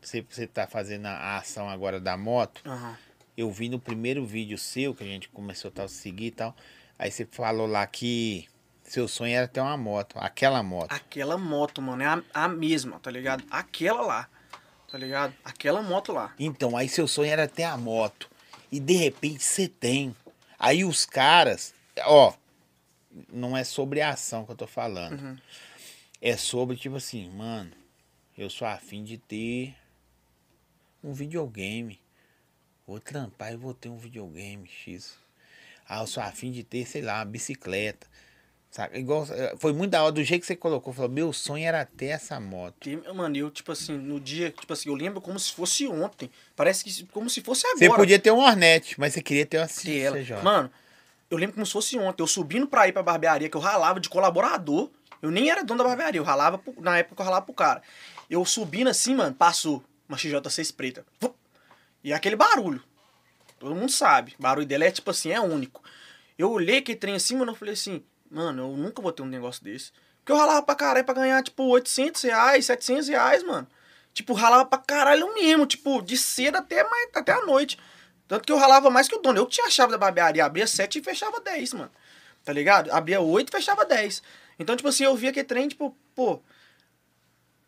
você, 0.00 0.24
você 0.28 0.46
tá 0.46 0.66
fazendo 0.66 1.06
a 1.06 1.38
ação 1.38 1.68
agora 1.68 1.98
da 1.98 2.16
moto, 2.16 2.62
uhum. 2.64 2.94
eu 3.36 3.50
vi 3.50 3.68
no 3.68 3.80
primeiro 3.80 4.24
vídeo 4.24 4.56
seu, 4.56 4.94
que 4.94 5.02
a 5.02 5.06
gente 5.06 5.28
começou 5.28 5.72
a 5.76 5.88
seguir 5.88 6.26
e 6.26 6.30
tal, 6.30 6.56
aí 6.98 7.10
você 7.10 7.26
falou 7.26 7.66
lá 7.66 7.84
que 7.86 8.46
seu 8.84 9.08
sonho 9.08 9.34
era 9.34 9.48
ter 9.48 9.60
uma 9.60 9.76
moto, 9.76 10.16
aquela 10.20 10.62
moto. 10.62 10.92
Aquela 10.92 11.36
moto, 11.36 11.82
mano, 11.82 12.02
é 12.02 12.06
a, 12.06 12.22
a 12.32 12.48
mesma, 12.48 13.00
tá 13.00 13.10
ligado? 13.10 13.44
Aquela 13.50 14.02
lá 14.02 14.28
tá 14.88 14.96
ligado? 14.96 15.34
Aquela 15.44 15.82
moto 15.82 16.12
lá. 16.12 16.32
Então, 16.38 16.76
aí 16.76 16.88
seu 16.88 17.06
sonho 17.06 17.30
era 17.30 17.46
ter 17.46 17.64
a 17.64 17.76
moto. 17.76 18.30
E 18.70 18.80
de 18.80 18.94
repente 18.94 19.42
você 19.42 19.68
tem. 19.68 20.14
Aí 20.58 20.84
os 20.84 21.04
caras, 21.06 21.74
ó, 22.04 22.34
não 23.32 23.56
é 23.56 23.64
sobre 23.64 24.00
a 24.00 24.10
ação 24.10 24.44
que 24.44 24.52
eu 24.52 24.56
tô 24.56 24.66
falando. 24.66 25.20
Uhum. 25.20 25.36
É 26.20 26.36
sobre, 26.36 26.76
tipo 26.76 26.96
assim, 26.96 27.30
mano, 27.30 27.72
eu 28.36 28.50
sou 28.50 28.66
afim 28.66 29.04
de 29.04 29.18
ter 29.18 29.74
um 31.02 31.12
videogame. 31.12 32.00
Vou 32.86 33.00
trampar 33.00 33.52
e 33.52 33.56
vou 33.56 33.74
ter 33.74 33.88
um 33.88 33.98
videogame, 33.98 34.68
X. 34.68 35.16
Ah, 35.88 36.00
eu 36.00 36.06
sou 36.06 36.22
afim 36.22 36.50
de 36.50 36.64
ter, 36.64 36.86
sei 36.86 37.02
lá, 37.02 37.18
uma 37.18 37.24
bicicleta. 37.24 38.06
Igual, 38.92 39.26
eh, 39.30 39.54
foi 39.58 39.72
muito 39.72 39.92
da 39.92 40.02
hora 40.02 40.12
do 40.12 40.22
jeito 40.22 40.42
que 40.42 40.46
você 40.46 40.56
colocou. 40.56 40.92
Falou, 40.92 41.10
meu 41.10 41.32
sonho 41.32 41.66
era 41.66 41.84
ter 41.84 42.06
essa 42.06 42.38
moto. 42.38 42.88
mano, 43.14 43.36
eu, 43.36 43.50
tipo 43.50 43.72
assim, 43.72 43.96
no 43.96 44.20
dia, 44.20 44.50
tipo 44.50 44.72
assim, 44.72 44.88
eu 44.88 44.94
lembro 44.94 45.20
como 45.20 45.38
se 45.38 45.52
fosse 45.52 45.86
ontem. 45.86 46.30
Parece 46.54 46.84
que 46.84 47.04
como 47.06 47.30
se 47.30 47.40
fosse 47.40 47.66
agora. 47.66 47.78
Você 47.78 47.96
podia 47.96 48.18
ter 48.18 48.30
um 48.30 48.38
Hornet, 48.38 48.98
mas 48.98 49.14
você 49.14 49.22
queria 49.22 49.46
ter 49.46 49.58
uma 49.58 49.66
CJ. 49.66 50.42
Mano, 50.42 50.70
eu 51.30 51.38
lembro 51.38 51.54
como 51.54 51.66
se 51.66 51.72
fosse 51.72 51.98
ontem. 51.98 52.22
Eu 52.22 52.26
subindo 52.26 52.66
pra 52.66 52.86
ir 52.86 52.92
pra 52.92 53.02
barbearia, 53.02 53.48
que 53.48 53.56
eu 53.56 53.60
ralava 53.60 53.98
de 53.98 54.08
colaborador. 54.08 54.90
Eu 55.22 55.30
nem 55.30 55.50
era 55.50 55.64
dono 55.64 55.78
da 55.78 55.88
barbearia, 55.88 56.20
eu 56.20 56.24
ralava, 56.24 56.58
pro, 56.58 56.74
na 56.80 56.98
época 56.98 57.22
eu 57.22 57.24
ralava 57.24 57.46
pro 57.46 57.54
cara. 57.54 57.82
Eu 58.28 58.44
subindo 58.44 58.88
assim, 58.88 59.14
mano, 59.14 59.34
passou 59.34 59.82
uma 60.08 60.18
XJ6 60.18 60.74
preta. 60.74 61.06
E 62.04 62.12
aquele 62.12 62.36
barulho. 62.36 62.82
Todo 63.58 63.74
mundo 63.74 63.90
sabe. 63.90 64.34
O 64.38 64.42
barulho 64.42 64.66
dela 64.66 64.84
é 64.84 64.90
tipo 64.90 65.10
assim, 65.10 65.30
é 65.30 65.40
único. 65.40 65.82
Eu 66.38 66.50
olhei 66.50 66.78
aquele 66.78 66.98
trem 66.98 67.14
assim, 67.14 67.36
mano, 67.36 67.52
eu 67.52 67.56
falei 67.56 67.74
assim, 67.74 68.02
Mano, 68.30 68.62
eu 68.62 68.76
nunca 68.76 69.00
vou 69.00 69.12
ter 69.12 69.22
um 69.22 69.26
negócio 69.26 69.62
desse. 69.62 69.92
Porque 70.18 70.32
eu 70.32 70.36
ralava 70.36 70.62
pra 70.62 70.74
caralho 70.74 71.04
pra 71.04 71.14
ganhar, 71.14 71.42
tipo, 71.42 71.62
800 71.64 72.22
reais, 72.22 72.66
700 72.66 73.08
reais, 73.08 73.42
mano. 73.42 73.66
Tipo, 74.12 74.32
ralava 74.32 74.64
pra 74.64 74.78
caralho 74.78 75.32
mesmo, 75.34 75.66
tipo, 75.66 76.02
de 76.02 76.16
cedo 76.16 76.56
até, 76.56 76.82
mais, 76.82 77.10
até 77.14 77.32
a 77.32 77.44
noite. 77.46 77.78
Tanto 78.26 78.44
que 78.44 78.52
eu 78.52 78.56
ralava 78.56 78.90
mais 78.90 79.08
que 79.08 79.14
o 79.14 79.20
dono. 79.20 79.38
Eu 79.38 79.46
tinha 79.46 79.66
a 79.66 79.70
chave 79.70 79.92
da 79.92 79.98
barbearia, 79.98 80.44
abria 80.44 80.66
7 80.66 80.98
e 80.98 81.02
fechava 81.02 81.40
10, 81.40 81.74
mano. 81.74 81.90
Tá 82.44 82.52
ligado? 82.52 82.90
Abria 82.92 83.20
8 83.20 83.48
e 83.48 83.52
fechava 83.52 83.84
10. 83.84 84.22
Então, 84.58 84.76
tipo 84.76 84.88
assim, 84.88 85.04
eu 85.04 85.14
via 85.14 85.32
que 85.32 85.44
trem, 85.44 85.68
tipo, 85.68 85.96
pô, 86.14 86.40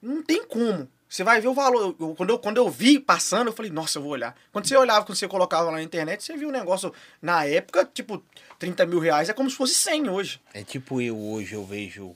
não 0.01 0.23
tem 0.23 0.45
como 0.45 0.89
Você 1.09 1.25
vai 1.25 1.41
ver 1.41 1.49
o 1.49 1.55
valor. 1.55 1.97
Eu- 1.99 2.15
quando, 2.15 2.31
eu, 2.31 2.39
quando 2.39 2.57
eu 2.59 2.69
vi 2.71 2.99
passando, 3.01 3.49
eu 3.49 3.53
falei, 3.53 3.71
nossa, 3.71 3.99
eu 3.99 4.03
vou 4.03 4.13
olhar. 4.13 4.37
Quando 4.53 4.67
você 4.69 4.77
olhava, 4.77 5.07
quando 5.07 5.17
você 5.17 5.27
colocava 5.27 5.65
lá 5.71 5.73
na 5.73 5.83
internet, 5.83 6.23
você 6.23 6.37
viu 6.37 6.49
um 6.49 6.53
negócio, 6.53 6.93
na 7.23 7.45
época, 7.45 7.89
tipo, 7.93 8.23
30 8.59 8.85
mil 8.85 8.99
reais 8.99 9.29
é 9.29 9.33
como 9.33 9.49
se 9.49 9.57
fosse 9.57 9.75
100 9.75 10.09
hoje. 10.11 10.41
É 10.53 10.63
tipo 10.63 11.01
eu 11.01 11.19
hoje, 11.19 11.55
eu 11.55 11.65
vejo. 11.65 12.15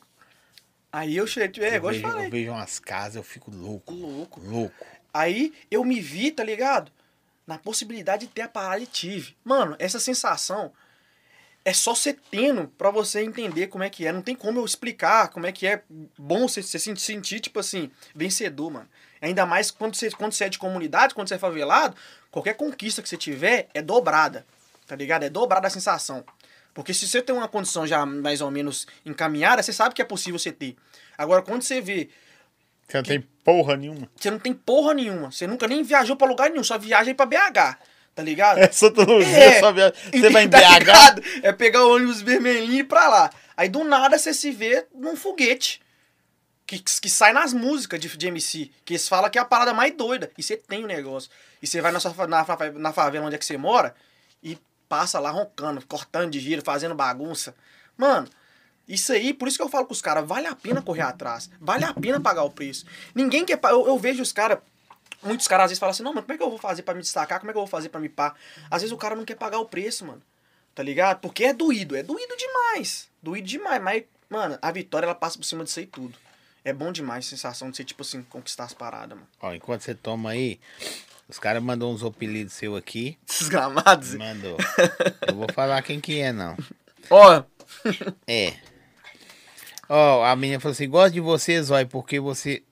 Aí 0.93 1.17
eu 1.17 1.27
cheguei, 1.27 1.65
é, 1.65 1.79
eu, 1.79 1.83
vejo 1.83 2.07
eu 2.07 2.31
vejo 2.31 2.51
umas 2.51 2.79
casas, 2.79 3.17
eu 3.17 3.23
fico 3.23 3.51
louco. 3.51 3.95
Louco. 3.95 4.41
Louco. 4.45 4.87
Aí 5.15 5.55
eu 5.71 5.83
me 5.85 5.99
vi, 6.01 6.31
tá 6.31 6.45
ligado? 6.45 6.93
Na 7.47 7.57
possibilidade 7.59 8.27
de 8.27 8.33
ter 8.33 8.43
a 8.43 8.49
parada 8.49 8.83
e 8.83 8.87
tive. 8.87 9.35
Mano, 9.43 9.75
essa 9.79 9.99
sensação 9.99 10.71
é 11.65 11.73
só 11.73 11.95
você 11.95 12.13
tendo 12.31 12.67
pra 12.77 12.91
você 12.91 13.23
entender 13.23 13.69
como 13.69 13.85
é 13.85 13.91
que 13.91 14.07
é. 14.07 14.13
Não 14.13 14.23
tem 14.23 14.35
como 14.35 14.59
eu 14.59 14.65
explicar 14.65 15.29
como 15.29 15.47
é 15.47 15.53
que 15.53 15.67
é 15.67 15.83
bom 16.19 16.49
você 16.49 16.63
se 16.63 16.79
sentir, 16.97 17.41
tipo 17.41 17.61
assim, 17.61 17.91
vencedor, 18.15 18.71
mano. 18.71 18.89
Ainda 19.21 19.47
mais 19.47 19.71
quando 19.71 19.95
você, 19.95 20.11
quando 20.11 20.33
você 20.33 20.45
é 20.45 20.49
de 20.49 20.59
comunidade, 20.59 21.15
quando 21.15 21.29
você 21.29 21.35
é 21.35 21.39
favelado, 21.39 21.97
qualquer 22.31 22.55
conquista 22.55 23.01
que 23.01 23.09
você 23.09 23.17
tiver 23.17 23.69
é 23.73 23.81
dobrada, 23.81 24.45
tá 24.87 24.97
ligado? 24.97 25.23
É 25.23 25.31
dobrada 25.31 25.69
a 25.69 25.71
sensação. 25.71 26.25
Porque 26.75 26.93
se 26.93 27.07
você 27.07 27.23
tem 27.23 27.35
uma 27.35 27.47
condição 27.47 27.87
já 27.87 28.05
mais 28.05 28.41
ou 28.41 28.51
menos 28.51 28.87
encaminhada, 29.07 29.63
você 29.63 29.73
sabe 29.73 29.95
que 29.95 30.03
é 30.03 30.05
possível 30.05 30.39
você 30.39 30.51
ter. 30.51 30.75
Agora, 31.17 31.43
quando 31.43 31.63
você 31.63 31.81
vê 31.81 32.09
Você 32.89 32.97
não 32.97 33.05
tem 33.05 33.21
porra 33.21 33.77
nenhuma. 33.77 34.11
você 34.17 34.31
não 34.31 34.39
tem 34.39 34.53
porra 34.55 34.95
nenhuma. 34.95 35.31
Você 35.31 35.47
nunca 35.47 35.69
nem 35.69 35.83
viajou 35.83 36.17
pra 36.17 36.27
lugar 36.27 36.51
nenhum. 36.51 36.65
Só 36.65 36.77
viaja 36.77 37.11
aí 37.11 37.15
pra 37.15 37.27
BH. 37.27 37.79
Tá 38.15 38.23
ligado? 38.23 38.59
É 38.59 38.71
só 38.71 38.91
todo 38.91 39.25
dia, 39.25 39.37
É. 39.39 39.61
só 39.61 39.73
Você 39.73 40.29
vai 40.31 40.45
em 40.45 40.49
Tá 40.51 40.59
BH. 40.59 40.79
ligado? 40.79 41.23
É 41.43 41.53
pegar 41.53 41.85
o 41.85 41.95
ônibus 41.95 42.21
vermelhinho 42.21 42.73
e 42.75 42.79
ir 42.81 42.85
pra 42.85 43.09
lá. 43.09 43.31
Aí 43.57 43.69
do 43.69 43.85
nada 43.85 44.19
você 44.19 44.35
se 44.35 44.51
vê 44.51 44.87
num 44.95 45.17
foguete. 45.17 45.81
Que, 46.67 46.79
que 46.79 47.11
sai 47.11 47.33
nas 47.33 47.53
músicas 47.53 47.99
de, 48.01 48.15
de 48.17 48.27
MC. 48.29 48.71
Que 48.85 48.95
eles 48.95 49.09
falam 49.09 49.31
que 49.31 49.39
é 49.39 49.41
a 49.41 49.45
parada 49.45 49.73
mais 49.75 49.95
doida. 49.95 50.31
E 50.37 50.43
você 50.43 50.57
tem 50.57 50.85
o 50.85 50.87
negócio. 50.87 51.31
E 51.63 51.67
você 51.67 51.81
vai 51.81 51.91
na, 51.93 52.01
sua, 52.01 52.15
na, 52.27 52.45
na 52.75 52.93
favela 52.93 53.27
onde 53.27 53.35
é 53.35 53.39
que 53.39 53.45
você 53.47 53.57
mora 53.57 53.95
e 54.43 54.59
passa 54.89 55.19
lá 55.19 55.31
roncando, 55.31 55.85
cortando 55.87 56.31
de 56.31 56.39
giro, 56.41 56.63
fazendo 56.63 56.95
bagunça. 56.95 57.55
Mano, 57.97 58.29
isso 58.89 59.13
aí, 59.13 59.33
por 59.33 59.49
isso 59.49 59.57
que 59.57 59.63
eu 59.63 59.69
falo 59.69 59.87
com 59.87 59.93
os 59.93 60.03
caras, 60.03 60.27
vale 60.27 60.47
a 60.47 60.55
pena 60.55 60.83
correr 60.83 61.03
atrás. 61.03 61.49
Vale 61.61 61.85
a 61.85 61.95
pena 61.95 62.21
pagar 62.21 62.43
o 62.43 62.51
preço. 62.51 62.85
Ninguém 63.15 63.45
quer. 63.45 63.59
Eu, 63.65 63.87
eu 63.87 63.99
vejo 63.99 64.23
os 64.23 64.33
caras. 64.33 64.59
Muitos 65.23 65.47
caras 65.47 65.65
às 65.65 65.71
vezes 65.71 65.79
falam 65.79 65.91
assim, 65.93 66.03
não, 66.03 66.13
mas 66.13 66.25
como 66.25 66.35
é 66.35 66.37
que 66.37 66.43
eu 66.43 66.51
vou 66.51 66.59
fazer 66.59 66.83
pra 66.83 66.95
me 66.95 67.01
destacar? 67.01 67.39
Como 67.39 67.51
é 67.51 67.53
que 67.53 67.59
eu 67.59 67.63
vou 67.63 67.69
fazer 67.69 67.89
pra 67.89 68.01
me 68.01 68.09
pá? 68.09 68.35
Às 68.71 68.83
vezes 68.83 68.93
o 68.93 68.97
cara 68.97 69.15
não 69.15 69.25
quer 69.25 69.37
pagar 69.37 69.59
o 69.59 69.67
preço, 69.67 70.05
mano. 70.05 70.23
Tá 70.75 70.83
ligado? 70.83 71.21
Porque 71.21 71.45
é 71.45 71.53
doído, 71.53 71.95
é 71.97 72.03
doído 72.03 72.35
demais. 72.37 73.09
Doído 73.23 73.47
demais, 73.47 73.83
mas, 73.83 74.05
mano, 74.29 74.59
a 74.61 74.73
vitória 74.73 75.07
ela 75.07 75.15
passa 75.15 75.39
por 75.39 75.45
cima 75.45 75.65
disso 75.65 75.79
aí 75.79 75.87
tudo. 75.87 76.19
É 76.65 76.73
bom 76.73 76.93
demais 76.93 77.27
a 77.27 77.29
sensação 77.29 77.71
de 77.71 77.77
você, 77.77 77.85
tipo 77.85 78.03
assim, 78.03 78.23
conquistar 78.23 78.65
as 78.65 78.73
paradas, 78.73 79.17
mano. 79.17 79.29
Ó, 79.41 79.53
enquanto 79.53 79.83
você 79.83 79.95
toma 79.95 80.31
aí, 80.31 80.61
os 81.29 81.39
caras 81.39 81.63
mandou 81.63 81.93
uns 81.93 82.03
apelidos 82.05 82.53
seu 82.55 82.77
aqui. 82.77 83.19
Desgramados. 83.27 84.15
Mandou. 84.17 84.57
Eu 85.27 85.35
vou 85.35 85.47
falar 85.53 85.83
quem 85.83 86.01
que 86.01 86.21
é, 86.21 86.33
não. 86.33 86.57
Ó, 87.11 87.43
É. 88.27 88.55
Ó, 89.89 90.25
a 90.25 90.35
menina 90.37 90.61
falou 90.61 90.73
assim: 90.73 90.89
gosto 90.89 91.15
de 91.15 91.21
você, 91.21 91.63
Zói, 91.63 91.85
porque 91.85 92.19
você. 92.21 92.63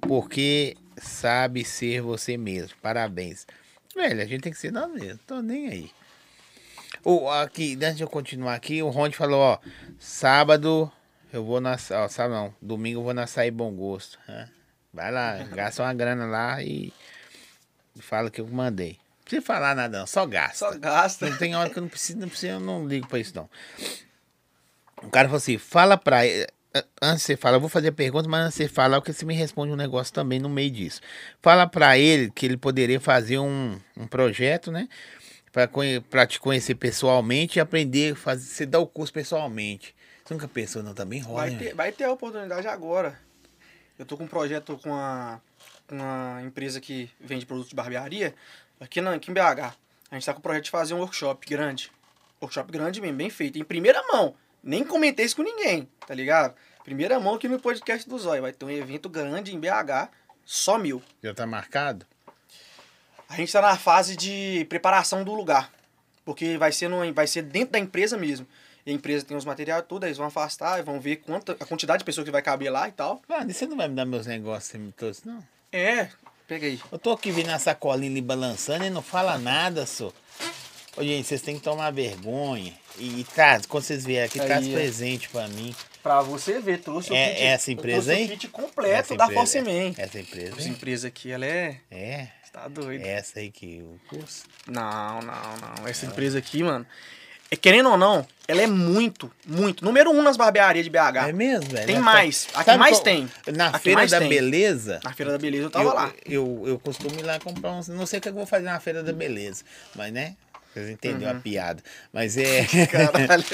Porque 0.00 0.76
sabe 1.00 1.64
ser 1.64 2.00
você 2.00 2.36
mesmo. 2.36 2.76
Parabéns. 2.82 3.46
Velho, 3.94 4.22
a 4.22 4.24
gente 4.24 4.42
tem 4.42 4.52
que 4.52 4.58
ser 4.58 4.72
nós 4.72 4.92
mesmos. 4.92 5.20
Tô 5.26 5.40
nem 5.40 5.68
aí. 5.68 5.90
O, 7.04 7.28
aqui, 7.28 7.74
antes 7.82 7.96
de 7.96 8.02
eu 8.02 8.08
continuar 8.08 8.54
aqui, 8.54 8.82
o 8.82 8.88
Ronde 8.88 9.16
falou: 9.16 9.40
ó, 9.40 9.58
sábado 9.98 10.90
eu 11.32 11.44
vou 11.44 11.60
na. 11.60 11.72
Ó, 11.72 12.08
sábado 12.08 12.34
não, 12.34 12.54
domingo 12.60 13.00
eu 13.00 13.04
vou 13.04 13.14
na 13.14 13.24
Açaí 13.24 13.50
Bom 13.50 13.72
Gosto. 13.72 14.18
hã? 14.28 14.48
Vai 14.92 15.10
lá, 15.12 15.38
gasta 15.52 15.82
uma 15.82 15.94
grana 15.94 16.26
lá 16.26 16.62
e. 16.62 16.92
Fala 18.00 18.30
que 18.30 18.40
eu 18.40 18.46
mandei. 18.46 18.92
Não 18.92 19.24
precisa 19.24 19.42
falar 19.42 19.74
nada, 19.74 19.98
não, 19.98 20.06
só 20.06 20.24
gasta. 20.24 20.56
só 20.56 20.78
gasta. 20.78 21.28
Não 21.28 21.36
tem 21.36 21.54
hora 21.54 21.68
que 21.68 21.78
eu 21.78 21.82
não 21.82 21.88
preciso, 21.88 22.18
não 22.18 22.28
preciso, 22.28 22.52
eu 22.52 22.60
não 22.60 22.86
ligo 22.86 23.06
pra 23.06 23.18
isso, 23.18 23.34
não. 23.34 23.50
O 25.02 25.10
cara 25.10 25.28
falou 25.28 25.38
assim, 25.38 25.58
fala 25.58 25.96
pra 25.96 26.26
ele. 26.26 26.46
A- 26.74 26.84
Antes 27.02 27.26
falar, 27.38 27.56
eu 27.56 27.60
vou 27.60 27.68
fazer 27.68 27.88
a 27.88 27.92
pergunta, 27.92 28.28
mas 28.28 28.44
antes 28.46 28.56
você 28.56 28.68
falar, 28.68 29.00
porque 29.00 29.12
você 29.12 29.24
me 29.24 29.34
responde 29.34 29.72
um 29.72 29.76
negócio 29.76 30.12
também 30.12 30.38
no 30.38 30.48
meio 30.48 30.70
disso. 30.70 31.00
Fala 31.40 31.66
pra 31.66 31.96
ele 31.98 32.30
que 32.30 32.44
ele 32.46 32.56
poderia 32.56 33.00
fazer 33.00 33.38
um, 33.38 33.78
um 33.96 34.06
projeto, 34.06 34.70
né? 34.70 34.88
Pra 36.10 36.26
te 36.26 36.38
conhecer 36.38 36.74
pessoalmente 36.74 37.58
e 37.58 37.60
aprender, 37.60 38.14
fazer, 38.14 38.44
você 38.44 38.66
dá 38.66 38.78
o 38.78 38.86
curso 38.86 39.12
pessoalmente. 39.12 39.94
Você 40.24 40.34
nunca 40.34 40.46
pensou, 40.46 40.82
não? 40.82 40.94
Também 40.94 41.20
rola, 41.20 41.38
Vai 41.40 41.50
né? 41.50 41.58
ter, 41.58 41.74
vai 41.74 41.90
ter 41.92 42.04
a 42.04 42.12
oportunidade 42.12 42.66
agora. 42.68 43.18
Eu 43.98 44.04
tô 44.04 44.16
com 44.16 44.24
um 44.24 44.28
projeto 44.28 44.78
com 44.82 44.90
uma, 44.90 45.40
uma 45.90 46.42
empresa 46.42 46.80
que 46.80 47.10
vende 47.18 47.46
produtos 47.46 47.70
de 47.70 47.74
barbearia 47.76 48.34
aqui, 48.78 49.00
na, 49.00 49.14
aqui 49.14 49.30
em 49.30 49.34
BH. 49.34 49.74
A 50.10 50.14
gente 50.14 50.26
tá 50.26 50.32
com 50.32 50.38
o 50.38 50.42
projeto 50.42 50.64
de 50.64 50.70
fazer 50.70 50.94
um 50.94 50.98
workshop 50.98 51.46
grande. 51.48 51.90
Workshop 52.40 52.70
grande 52.70 53.00
mesmo, 53.00 53.16
bem 53.16 53.30
feito. 53.30 53.58
Em 53.58 53.64
primeira 53.64 54.00
mão. 54.12 54.34
Nem 54.62 54.84
comentei 54.84 55.24
isso 55.24 55.36
com 55.36 55.42
ninguém, 55.42 55.88
tá 56.06 56.14
ligado? 56.14 56.54
Primeira 56.84 57.20
mão 57.20 57.34
aqui 57.34 57.48
no 57.48 57.60
podcast 57.60 58.08
do 58.08 58.18
Zóio. 58.18 58.42
Vai 58.42 58.52
ter 58.52 58.64
um 58.64 58.70
evento 58.70 59.08
grande 59.08 59.54
em 59.54 59.60
BH, 59.60 60.10
só 60.44 60.78
mil. 60.78 61.02
Já 61.22 61.34
tá 61.34 61.46
marcado? 61.46 62.06
A 63.28 63.36
gente 63.36 63.52
tá 63.52 63.60
na 63.60 63.76
fase 63.76 64.16
de 64.16 64.66
preparação 64.68 65.22
do 65.22 65.34
lugar. 65.34 65.70
Porque 66.24 66.56
vai 66.56 66.72
ser, 66.72 66.88
no, 66.88 67.12
vai 67.12 67.26
ser 67.26 67.42
dentro 67.42 67.72
da 67.72 67.78
empresa 67.78 68.16
mesmo. 68.16 68.46
E 68.86 68.90
a 68.90 68.94
empresa 68.94 69.24
tem 69.24 69.36
os 69.36 69.44
materiais 69.44 69.84
tudo, 69.86 70.06
eles 70.06 70.16
vão 70.16 70.26
afastar, 70.26 70.82
vão 70.82 70.98
ver 70.98 71.16
quanta, 71.16 71.52
a 71.52 71.66
quantidade 71.66 71.98
de 71.98 72.04
pessoas 72.04 72.24
que 72.24 72.30
vai 72.30 72.40
caber 72.40 72.72
lá 72.72 72.88
e 72.88 72.92
tal. 72.92 73.20
Mano, 73.28 73.50
e 73.50 73.54
você 73.54 73.66
não 73.66 73.76
vai 73.76 73.86
me 73.86 73.94
dar 73.94 74.06
meus 74.06 74.26
negócios, 74.26 74.64
você 74.64 74.78
me 74.78 74.92
trouxe, 74.92 75.26
não? 75.26 75.42
É, 75.70 76.08
pega 76.46 76.66
aí. 76.66 76.80
Eu 76.90 76.98
tô 76.98 77.12
aqui 77.12 77.30
vendo 77.30 77.50
a 77.50 77.58
sacolinha 77.58 78.10
ali 78.10 78.22
balançando 78.22 78.84
e 78.84 78.90
não 78.90 79.02
fala 79.02 79.36
nada, 79.36 79.84
só. 79.84 80.10
Ô, 80.96 81.02
gente, 81.02 81.26
vocês 81.28 81.42
têm 81.42 81.56
que 81.56 81.62
tomar 81.62 81.90
vergonha. 81.92 82.72
E, 82.98 83.20
e 83.20 83.24
traz, 83.24 83.64
quando 83.66 83.84
vocês 83.84 84.04
vierem 84.04 84.26
aqui, 84.26 84.40
Aí, 84.40 84.46
traz 84.46 84.66
ó. 84.66 84.72
presente 84.72 85.28
pra 85.28 85.46
mim. 85.48 85.74
Pra 86.02 86.22
você 86.22 86.58
ver, 86.58 86.78
trouxe 86.80 87.12
o 87.12 87.14
É- 87.14 87.28
kit. 87.30 87.40
é 87.42 87.46
essa 87.46 87.70
empresa 87.72 88.12
aí? 88.12 88.24
o 88.24 88.28
kit 88.30 88.48
completo 88.48 88.94
Essa 88.94 89.16
da 89.16 89.24
empresa- 89.24 89.40
Force 89.40 89.60
Man. 89.60 89.94
Essa 89.96 90.18
empresa, 90.20 90.52
Essa 90.56 90.62
hein? 90.62 90.68
empresa 90.70 91.08
aqui, 91.08 91.30
ela 91.30 91.46
é. 91.46 91.76
É, 91.90 92.28
Você 92.42 92.52
tá 92.52 92.66
doido. 92.68 93.04
é 93.04 93.08
essa 93.10 93.38
aí 93.38 93.50
que 93.50 93.82
o 93.82 94.00
curso. 94.08 94.44
Não, 94.66 95.20
não, 95.20 95.32
não. 95.76 95.86
Essa 95.86 96.06
empresa 96.06 96.38
aqui, 96.38 96.62
mano. 96.62 96.84
É, 97.50 97.56
querendo 97.56 97.88
ou 97.90 97.96
não, 97.96 98.26
ela 98.46 98.60
é 98.60 98.66
muito, 98.66 99.30
muito. 99.46 99.82
Número 99.84 100.10
um 100.10 100.22
nas 100.22 100.36
barbearias 100.36 100.84
de 100.84 100.90
BH. 100.90 101.28
É 101.28 101.32
mesmo, 101.32 101.70
velho? 101.70 101.86
Tem 101.86 101.96
Ela 101.96 102.04
mais. 102.04 102.44
tá- 102.44 102.60
Aqui 102.60 102.76
mais 102.76 102.96
qual- 102.96 103.04
tem. 103.04 103.30
Na 103.54 103.68
Aqui 103.68 103.78
Feira 103.84 104.06
da 104.06 104.18
tem. 104.18 104.28
Beleza, 104.28 105.00
Na 105.02 105.12
Feira 105.14 105.32
da 105.32 105.38
Beleza 105.38 105.64
eu 105.64 105.70
tava 105.70 105.84
eu, 105.88 105.94
lá. 105.94 106.12
Eu, 106.26 106.62
eu 106.66 106.78
costumo 106.78 107.18
ir 107.18 107.22
lá 107.22 107.38
comprar 107.40 107.72
uns. 107.72 107.88
Não 107.88 108.04
sei 108.04 108.18
o 108.18 108.22
que 108.22 108.28
eu 108.28 108.34
vou 108.34 108.44
fazer 108.44 108.64
na 108.66 108.78
Feira 108.80 109.02
da 109.02 109.12
Beleza, 109.14 109.64
mas 109.94 110.12
né? 110.12 110.36
Vocês 110.72 110.90
entenderam 110.90 111.38
a 111.38 111.40
piada. 111.40 111.82
Mas 112.12 112.36
é. 112.36 112.60
Uhum. 112.60 112.86
Caralho. 112.86 113.44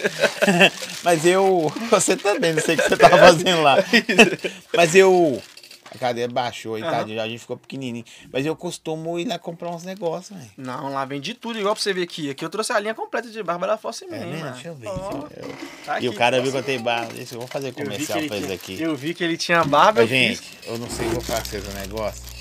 Mas 1.03 1.25
eu. 1.27 1.73
Você 1.91 2.17
também, 2.17 2.53
não 2.53 2.63
sei 2.63 2.75
o 2.75 2.79
que 2.79 2.89
você 2.89 2.97
tava 2.97 3.19
fazendo 3.19 3.63
lá. 3.63 3.77
Mas 4.77 4.95
eu. 4.95 5.41
A 5.95 5.99
cadeira 5.99 6.33
baixou 6.33 6.77
e 6.77 6.83
tadinho, 6.83 7.21
a 7.23 7.29
gente 7.29 7.39
ficou 7.39 7.57
pequenininho. 7.57 8.05
Mas 8.33 8.45
eu 8.45 8.57
costumo 8.57 9.17
ir 9.17 9.27
lá 9.29 9.39
comprar 9.39 9.71
uns 9.71 9.85
negócios, 9.85 10.37
velho. 10.37 10.51
Não, 10.57 10.93
lá 10.93 11.05
vende 11.05 11.35
tudo, 11.35 11.57
igual 11.57 11.73
pra 11.73 11.81
você 11.81 11.93
ver 11.93 12.03
aqui. 12.03 12.31
Aqui 12.31 12.45
eu 12.45 12.51
trouxe 12.51 12.73
a 12.73 12.81
linha 12.81 12.95
completa 12.95 13.29
de 13.31 13.41
barba 13.45 13.65
da 13.69 13.79
Force 13.79 14.05
Man, 14.05 14.17
É 14.17 14.27
mesmo? 14.27 14.51
Deixa 14.51 14.69
eu 14.69 14.75
ver. 14.75 14.89
Deixa 14.89 15.01
eu 15.37 15.55
tá 15.87 16.01
e 16.01 16.09
o 16.09 16.11
aqui, 16.11 16.19
cara 16.19 16.37
Force 16.39 16.51
viu 16.51 16.53
que 16.53 16.59
eu 16.59 16.63
tenho 16.65 16.83
barba. 16.83 17.13
Deixa 17.15 17.35
eu 17.37 17.39
vou 17.39 17.47
fazer 17.47 17.73
comercial 17.73 18.19
pra 18.25 18.37
tinha, 18.41 18.55
aqui. 18.55 18.83
eu 18.83 18.97
vi 18.97 19.15
que 19.15 19.23
ele 19.23 19.37
tinha 19.37 19.63
barba, 19.63 20.01
Ô, 20.01 20.03
eu 20.03 20.09
gente, 20.09 20.39
fiz. 20.39 20.67
eu 20.67 20.79
não 20.79 20.91
sei, 20.91 21.07
eu 21.07 21.13
vou 21.13 21.21
fazer 21.21 21.63
um 21.63 21.75
negócio. 21.75 22.34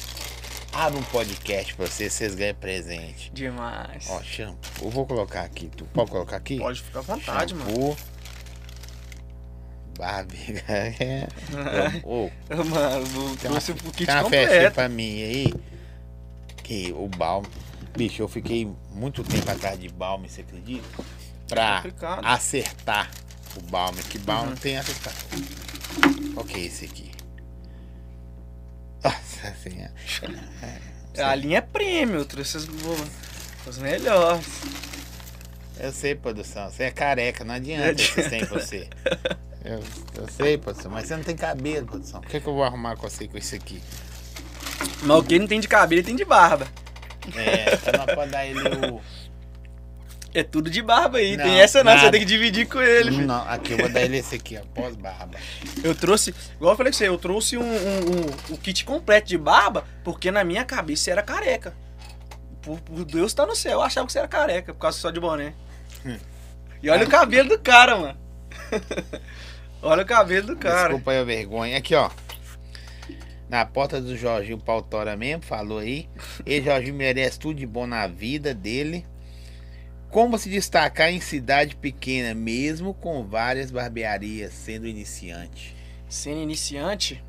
Abre 0.73 0.97
um 0.99 1.03
podcast 1.03 1.75
pra 1.75 1.85
vocês, 1.85 2.13
vocês 2.13 2.33
ganham 2.35 2.55
presente. 2.55 3.31
Demais. 3.31 4.07
Ó, 4.09 4.21
shampoo. 4.23 4.85
Eu 4.85 4.89
vou 4.89 5.05
colocar 5.05 5.41
aqui. 5.41 5.67
Tu 5.75 5.85
pode 5.85 6.09
colocar 6.09 6.37
aqui? 6.37 6.57
Pode 6.57 6.81
ficar 6.81 6.99
à 6.99 7.01
vontade, 7.03 7.53
mano. 7.53 7.69
shampoo. 7.69 7.97
Barbie. 9.97 10.37
É. 10.67 11.27
Ô, 12.03 12.29
Mano, 12.49 13.05
vou- 13.05 13.35
Tem 13.37 13.51
uma, 13.51 13.59
trouxe 13.61 13.71
o 13.71 13.75
kit 13.91 14.09
uma 14.09 14.23
completo. 14.23 14.73
pra 14.73 14.89
mim 14.89 15.21
aí. 15.21 15.53
Que 16.63 16.91
o 16.93 17.07
balme. 17.07 17.47
Bicho, 17.95 18.23
eu 18.23 18.27
fiquei 18.27 18.67
muito 18.89 19.23
tempo 19.23 19.49
atrás 19.51 19.79
de 19.79 19.87
balme, 19.89 20.27
você 20.27 20.41
acredita? 20.41 20.87
Pra 21.47 21.75
Complicado. 21.77 22.25
acertar 22.25 23.11
o 23.55 23.61
balme. 23.69 24.01
Que 24.03 24.17
balme 24.17 24.51
Uhum. 24.51 24.55
tem 24.57 24.77
acertar. 24.77 25.13
É 26.55 26.59
esse 26.59 26.85
aqui? 26.85 27.11
Nossa 29.43 29.69
senhora. 29.69 29.93
A 31.17 31.35
linha 31.35 31.59
é 31.59 31.61
prêmio, 31.61 32.17
eu 32.17 32.25
trouxe 32.25 32.59
boas, 32.67 33.09
as 33.67 33.77
melhores. 33.77 34.45
Eu 35.79 35.91
sei, 35.91 36.15
produção. 36.15 36.69
Você 36.69 36.83
é 36.83 36.91
careca, 36.91 37.43
não 37.43 37.55
adianta 37.55 37.91
esses 38.01 38.27
tem 38.27 38.43
você. 38.45 38.87
Eu, 39.63 39.79
eu 40.15 40.27
sei, 40.29 40.57
produção, 40.57 40.91
mas 40.91 41.07
você 41.07 41.15
não 41.15 41.23
tem 41.23 41.35
cabelo, 41.35 41.85
produção. 41.85 42.21
Por 42.21 42.29
que, 42.29 42.39
que 42.39 42.47
eu 42.47 42.53
vou 42.53 42.63
arrumar 42.63 42.95
com 42.95 43.07
você 43.09 43.27
com 43.27 43.37
isso 43.37 43.55
aqui? 43.55 43.81
Mas 45.03 45.17
o 45.17 45.23
que 45.23 45.39
não 45.39 45.47
tem 45.47 45.59
de 45.59 45.67
cabelo, 45.67 45.99
ele 45.99 46.07
tem 46.07 46.15
de 46.15 46.25
barba. 46.25 46.67
É, 47.35 47.75
então 47.75 47.93
nós 47.97 48.05
podemos 48.05 48.31
dar 48.31 48.45
ele 48.45 48.59
o. 48.59 49.01
É 50.33 50.41
tudo 50.41 50.69
de 50.69 50.81
barba 50.81 51.19
aí. 51.19 51.37
Não, 51.37 51.43
tem 51.45 51.61
essa 51.61 51.83
não, 51.83 51.91
nada. 51.91 52.05
você 52.05 52.11
tem 52.11 52.19
que 52.21 52.25
dividir 52.25 52.67
com 52.67 52.81
ele. 52.81 53.11
filho. 53.11 53.27
Não, 53.27 53.47
aqui 53.47 53.73
eu 53.73 53.77
vou 53.77 53.89
dar 53.89 54.01
ele 54.01 54.17
esse 54.17 54.35
aqui, 54.35 54.57
ó. 54.57 54.61
Pós-barba. 54.73 55.37
Eu 55.83 55.93
trouxe, 55.93 56.33
igual 56.55 56.73
eu 56.73 56.77
falei 56.77 56.91
com 56.91 56.97
você, 56.97 57.07
eu 57.07 57.17
trouxe 57.17 57.55
um, 57.57 57.61
um- 57.61 57.65
um- 57.69 58.53
o 58.53 58.57
kit 58.57 58.83
completo 58.83 59.27
de 59.27 59.37
barba, 59.37 59.85
porque 60.03 60.31
na 60.31 60.43
minha 60.43 60.65
cabeça 60.65 61.03
você 61.03 61.11
era 61.11 61.21
careca. 61.21 61.73
Por, 62.63 62.79
por 62.79 63.05
Deus 63.05 63.33
tá 63.33 63.45
no 63.45 63.55
céu, 63.55 63.73
eu 63.73 63.81
achava 63.81 64.07
que 64.07 64.13
você 64.13 64.19
era 64.19 64.27
careca, 64.27 64.73
por 64.73 64.79
causa 64.79 64.97
só 64.97 65.11
de 65.11 65.19
boné. 65.19 65.53
E 66.81 66.89
olha 66.89 67.05
o 67.05 67.09
cabelo 67.09 67.49
do 67.49 67.59
cara, 67.59 67.95
mano. 67.95 68.17
olha 69.81 70.03
o 70.03 70.05
cabelo 70.05 70.47
do 70.47 70.55
cara. 70.55 70.89
Desculpa 70.89 71.11
aí 71.11 71.19
a 71.19 71.23
vergonha. 71.23 71.77
Aqui, 71.77 71.93
ó. 71.93 72.09
Na 73.49 73.65
porta 73.65 74.01
do 74.01 74.17
Jorginho 74.17 74.57
Pautora 74.57 75.15
mesmo, 75.15 75.43
falou 75.43 75.77
aí. 75.79 76.09
E 76.45 76.59
Jorginho 76.61 76.95
merece 76.95 77.37
tudo 77.37 77.55
de 77.59 77.67
bom 77.67 77.85
na 77.85 78.07
vida 78.07 78.53
dele. 78.53 79.05
Como 80.13 80.37
se 80.37 80.47
destacar 80.47 81.09
em 81.09 81.19
cidade 81.19 81.75
pequena, 81.75 82.35
mesmo 82.35 82.93
com 82.93 83.25
várias 83.25 83.71
barbearias, 83.71 84.53
sendo 84.53 84.85
iniciante? 84.85 85.75
Sendo 86.07 86.39
iniciante, 86.39 87.23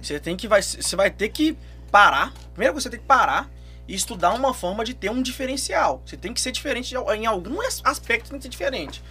você 0.00 0.18
tem 0.18 0.34
que 0.34 0.48
vai, 0.48 0.62
você 0.62 0.96
vai 0.96 1.10
ter 1.10 1.28
que 1.28 1.54
parar. 1.90 2.32
Primeiro 2.54 2.72
você 2.72 2.88
tem 2.88 2.98
que 2.98 3.04
parar 3.04 3.50
e 3.86 3.94
estudar 3.94 4.32
uma 4.32 4.54
forma 4.54 4.82
de 4.82 4.94
ter 4.94 5.10
um 5.10 5.20
diferencial. 5.20 6.00
Você 6.06 6.16
tem 6.16 6.32
que 6.32 6.40
ser 6.40 6.52
diferente 6.52 6.94
em 6.94 7.26
algum 7.26 7.60
as- 7.60 7.82
aspecto, 7.84 8.30
tem 8.30 8.38
que 8.38 8.44
ser 8.44 8.48
diferente. 8.48 9.02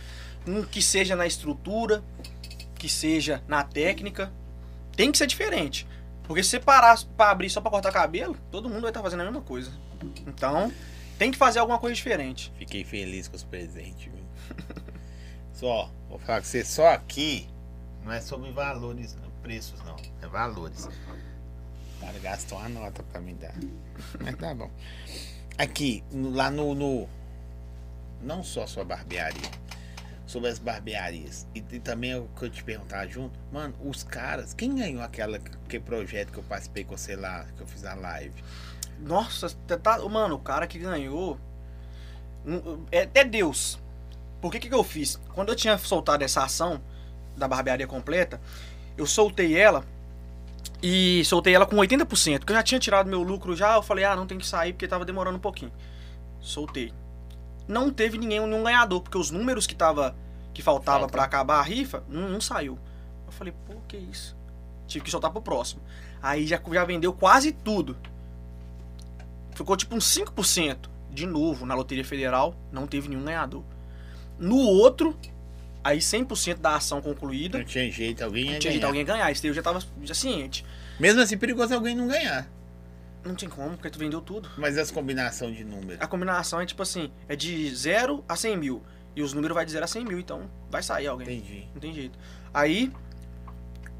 Que 0.71 0.81
seja 0.81 1.15
na 1.15 1.27
estrutura, 1.27 2.03
que 2.73 2.89
seja 2.89 3.43
na 3.47 3.63
técnica, 3.63 4.33
tem 4.97 5.11
que 5.11 5.19
ser 5.19 5.27
diferente. 5.27 5.85
Porque 6.23 6.41
se 6.41 6.49
você 6.49 6.59
parar 6.59 6.99
para 7.15 7.29
abrir 7.29 7.51
só 7.51 7.61
para 7.61 7.69
cortar 7.69 7.91
cabelo, 7.91 8.35
todo 8.49 8.67
mundo 8.67 8.81
vai 8.81 8.89
estar 8.89 9.03
fazendo 9.03 9.19
a 9.21 9.25
mesma 9.25 9.41
coisa. 9.41 9.71
Então, 10.25 10.73
tem 11.21 11.29
que 11.31 11.37
fazer 11.37 11.59
alguma 11.59 11.77
coisa 11.77 11.93
diferente. 11.95 12.51
Fiquei 12.57 12.83
feliz 12.83 13.27
com 13.27 13.35
os 13.35 13.43
presentes, 13.43 14.11
viu? 14.11 14.25
Só, 15.53 15.91
vou 16.09 16.17
falar 16.17 16.39
com 16.41 16.47
você, 16.47 16.65
só 16.65 16.87
aqui 16.87 17.47
não 18.03 18.11
é 18.11 18.19
sobre 18.19 18.51
valores, 18.51 19.15
não, 19.21 19.29
preços 19.43 19.79
não, 19.83 19.95
é 20.19 20.25
valores. 20.27 20.85
O 20.87 21.99
cara 22.01 22.17
gastou 22.17 22.57
uma 22.57 22.69
nota 22.69 23.03
pra 23.03 23.21
me 23.21 23.35
dar. 23.35 23.53
Mas 24.19 24.35
tá 24.35 24.55
bom. 24.55 24.71
Aqui, 25.59 26.03
lá 26.11 26.49
no, 26.49 26.73
no- 26.73 27.07
Não 28.23 28.43
só 28.43 28.65
sua 28.65 28.83
barbearia. 28.83 29.51
Sobre 30.25 30.49
as 30.49 30.57
barbearias. 30.57 31.45
E, 31.53 31.59
e 31.71 31.79
também 31.79 32.15
o 32.15 32.27
que 32.35 32.45
eu 32.45 32.49
te 32.49 32.63
perguntar 32.63 33.05
junto. 33.05 33.37
Mano, 33.51 33.75
os 33.83 34.01
caras. 34.03 34.55
Quem 34.55 34.73
ganhou 34.73 35.03
aquela 35.03 35.37
que 35.37 35.79
projeto 35.79 36.31
que 36.31 36.39
eu 36.39 36.43
participei 36.43 36.83
com 36.83 36.97
você 36.97 37.15
lá, 37.15 37.45
que 37.55 37.61
eu 37.61 37.67
fiz 37.67 37.85
a 37.85 37.93
live? 37.93 38.43
Nossa, 39.01 39.49
tá, 39.67 39.77
tá- 39.77 39.99
mano, 40.09 40.35
o 40.35 40.39
cara 40.39 40.67
que 40.67 40.77
ganhou 40.77 41.39
um, 42.45 42.85
é 42.91 43.01
até 43.03 43.23
Deus. 43.23 43.79
Por 44.39 44.51
que 44.51 44.59
que 44.59 44.73
eu 44.73 44.83
fiz? 44.83 45.19
Quando 45.33 45.49
eu 45.49 45.55
tinha 45.55 45.77
soltado 45.77 46.23
essa 46.23 46.43
ação 46.43 46.81
da 47.35 47.47
barbearia 47.47 47.87
completa, 47.87 48.41
eu 48.97 49.05
soltei 49.05 49.57
ela 49.57 49.83
e 50.81 51.23
soltei 51.25 51.53
ela 51.53 51.65
com 51.65 51.75
80%, 51.75 52.39
porque 52.39 52.53
eu 52.53 52.57
já 52.57 52.63
tinha 52.63 52.79
tirado 52.79 53.07
meu 53.07 53.21
lucro 53.21 53.55
já, 53.55 53.75
eu 53.75 53.83
falei: 53.83 54.03
"Ah, 54.03 54.15
não 54.15 54.25
tem 54.25 54.37
que 54.37 54.45
sair 54.45 54.73
porque 54.73 54.87
tava 54.87 55.05
demorando 55.05 55.37
um 55.37 55.41
pouquinho". 55.41 55.71
Soltei. 56.39 56.91
Não 57.67 57.91
teve 57.91 58.17
ninguém 58.17 58.39
nenhum 58.39 58.63
ganhador, 58.63 59.01
porque 59.01 59.17
os 59.17 59.29
números 59.29 59.67
que 59.67 59.75
tava 59.75 60.15
que 60.53 60.61
faltava 60.61 60.99
Falta. 60.99 61.11
pra 61.11 61.23
acabar 61.23 61.59
a 61.59 61.61
rifa, 61.61 62.03
não, 62.09 62.27
não 62.27 62.41
saiu. 62.41 62.77
Eu 63.25 63.31
falei: 63.31 63.53
"Pô, 63.67 63.75
que 63.87 63.97
isso?" 63.97 64.35
Tive 64.87 65.05
que 65.05 65.11
soltar 65.11 65.31
pro 65.31 65.41
próximo. 65.41 65.81
Aí 66.21 66.45
já 66.45 66.59
já 66.71 66.83
vendeu 66.83 67.13
quase 67.13 67.51
tudo. 67.51 67.95
Ficou 69.61 69.77
tipo 69.77 69.95
uns 69.95 70.05
5%. 70.05 70.89
De 71.11 71.27
novo, 71.27 71.67
na 71.67 71.75
Loteria 71.75 72.03
Federal, 72.03 72.55
não 72.71 72.87
teve 72.87 73.07
nenhum 73.07 73.23
ganhador. 73.23 73.63
No 74.39 74.57
outro, 74.57 75.15
aí 75.83 75.99
100% 75.99 76.55
da 76.55 76.75
ação 76.75 76.99
concluída. 76.99 77.59
Não 77.59 77.65
tinha 77.65 77.91
jeito, 77.91 78.23
alguém 78.23 78.45
ia 78.45 78.53
Não 78.53 78.59
tinha 78.59 78.71
jeito 78.71 78.81
ganhar. 78.81 78.87
alguém 78.89 79.05
ganhar. 79.05 79.31
Esse 79.31 79.43
daí 79.43 79.51
eu 79.51 79.53
já 79.53 79.61
tava 79.61 79.79
já 80.01 80.15
ciente. 80.15 80.65
Mesmo 80.99 81.21
assim, 81.21 81.37
perigoso 81.37 81.75
alguém 81.75 81.95
não 81.95 82.07
ganhar. 82.07 82.49
Não 83.23 83.35
tem 83.35 83.47
como, 83.47 83.71
porque 83.77 83.91
tu 83.91 83.99
vendeu 83.99 84.19
tudo. 84.19 84.49
Mas 84.57 84.79
as 84.79 84.89
combinações 84.89 85.55
de 85.55 85.63
números. 85.63 86.01
A 86.01 86.07
combinação 86.07 86.59
é 86.59 86.65
tipo 86.65 86.81
assim, 86.81 87.11
é 87.29 87.35
de 87.35 87.69
0 87.75 88.25
a 88.27 88.35
100 88.35 88.57
mil. 88.57 88.81
E 89.15 89.21
os 89.21 89.31
números 89.31 89.53
vai 89.53 89.63
de 89.63 89.73
0 89.73 89.85
a 89.85 89.87
100 89.87 90.05
mil, 90.05 90.17
então 90.19 90.49
vai 90.71 90.81
sair 90.81 91.05
alguém. 91.05 91.37
Entendi. 91.37 91.67
Não 91.71 91.79
tem 91.79 91.93
jeito. 91.93 92.17
Aí, 92.51 92.91